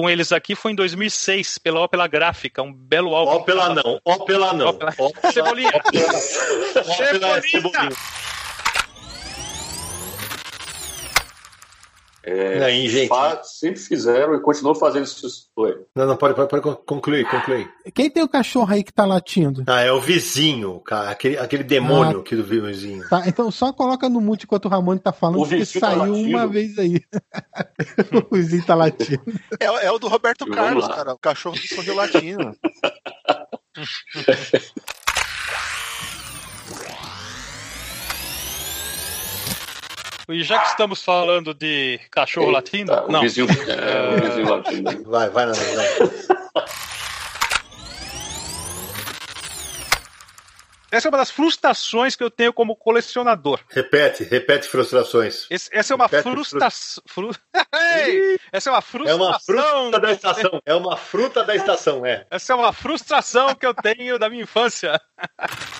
Com 0.00 0.08
eles 0.08 0.32
aqui 0.32 0.54
foi 0.54 0.72
em 0.72 0.74
2006, 0.74 1.58
pela 1.58 1.80
Ópera 1.80 2.06
Gráfica, 2.06 2.62
um 2.62 2.72
belo 2.72 3.14
álbum. 3.14 3.32
Ópera 3.32 3.68
não, 3.74 4.00
ópera 4.02 4.52
não. 4.54 4.68
Ópera- 4.68 4.94
Cebolinha. 5.30 5.70
Ópera 5.74 7.36
é 7.36 7.42
cebolinha. 7.42 7.88
É, 12.22 12.62
Aí, 12.64 12.88
gente. 12.88 13.10
sempre 13.44 13.80
fizeram 13.80 14.34
e 14.34 14.40
continuam 14.42 14.74
fazendo 14.74 15.04
isso. 15.04 15.26
Não, 15.96 16.06
não, 16.06 16.16
pode, 16.16 16.34
pode, 16.34 16.48
pode 16.50 16.62
concluir, 16.84 17.26
concluir. 17.28 17.70
Quem 17.94 18.10
tem 18.10 18.22
o 18.22 18.28
cachorro 18.28 18.70
aí 18.72 18.84
que 18.84 18.92
tá 18.92 19.06
latindo? 19.06 19.64
Ah, 19.66 19.80
é 19.80 19.90
o 19.90 20.00
vizinho, 20.00 20.78
cara. 20.80 21.10
Aquele, 21.10 21.38
aquele 21.38 21.64
demônio 21.64 22.22
que 22.22 22.36
do 22.36 22.44
vizinho. 22.44 23.08
Tá, 23.08 23.22
então 23.26 23.50
só 23.50 23.72
coloca 23.72 24.08
no 24.08 24.20
mute 24.20 24.44
enquanto 24.44 24.66
o 24.66 24.68
Ramone 24.68 25.00
tá 25.00 25.12
falando, 25.12 25.38
O 25.38 25.42
porque 25.42 25.56
vizinho 25.56 25.80
tá 25.80 25.90
saiu 25.90 25.98
latindo? 26.12 26.28
uma 26.28 26.46
vez 26.46 26.78
aí. 26.78 27.00
o 28.30 28.34
vizinho 28.34 28.66
tá 28.66 28.74
latindo. 28.74 29.22
É, 29.58 29.64
é 29.86 29.90
o 29.90 29.98
do 29.98 30.08
Roberto 30.08 30.46
Carlos, 30.46 30.86
cara. 30.88 31.14
O 31.14 31.18
cachorro 31.18 31.56
do 31.56 31.82
São 31.82 31.94
Latino. 31.94 32.54
E 40.32 40.42
já 40.42 40.58
que 40.60 40.68
estamos 40.68 41.02
falando 41.02 41.52
de 41.54 41.98
cachorro 42.10 42.46
Eita, 42.48 42.56
latindo, 42.58 42.92
o 42.92 43.10
não. 43.12 43.20
vizinho- 43.20 43.46
é, 43.68 44.16
o 44.16 44.20
vizinho 44.28 44.48
latindo. 44.50 45.04
Vai, 45.10 45.28
vai, 45.30 45.46
Nando, 45.46 45.58
vai. 45.58 45.86
Essa 50.92 51.06
é 51.06 51.10
uma 51.10 51.18
das 51.18 51.30
frustrações 51.30 52.16
que 52.16 52.24
eu 52.24 52.30
tenho 52.30 52.52
como 52.52 52.74
colecionador. 52.74 53.60
Repete, 53.68 54.24
repete 54.24 54.66
frustrações. 54.66 55.46
Esse- 55.48 55.70
essa 55.72 55.92
é 55.92 55.96
uma 55.96 56.06
Repete 56.06 56.28
frustração. 56.28 57.02
Fru... 57.06 57.30
Essa 58.52 58.70
é 58.70 58.72
uma 58.72 58.78
É 58.78 58.82
frustração. 58.82 59.16
uma 59.26 59.38
fruta 59.38 60.00
da 60.00 60.10
estação. 60.12 60.62
É 60.66 60.74
uma 60.74 60.96
fruta 60.96 61.44
da 61.44 61.54
estação, 61.54 62.04
é. 62.04 62.26
Essa 62.28 62.52
é 62.52 62.56
uma 62.56 62.72
frustração 62.72 63.54
que 63.54 63.64
eu 63.64 63.72
tenho 63.72 64.18
da 64.18 64.28
minha 64.28 64.42
infância. 64.42 65.00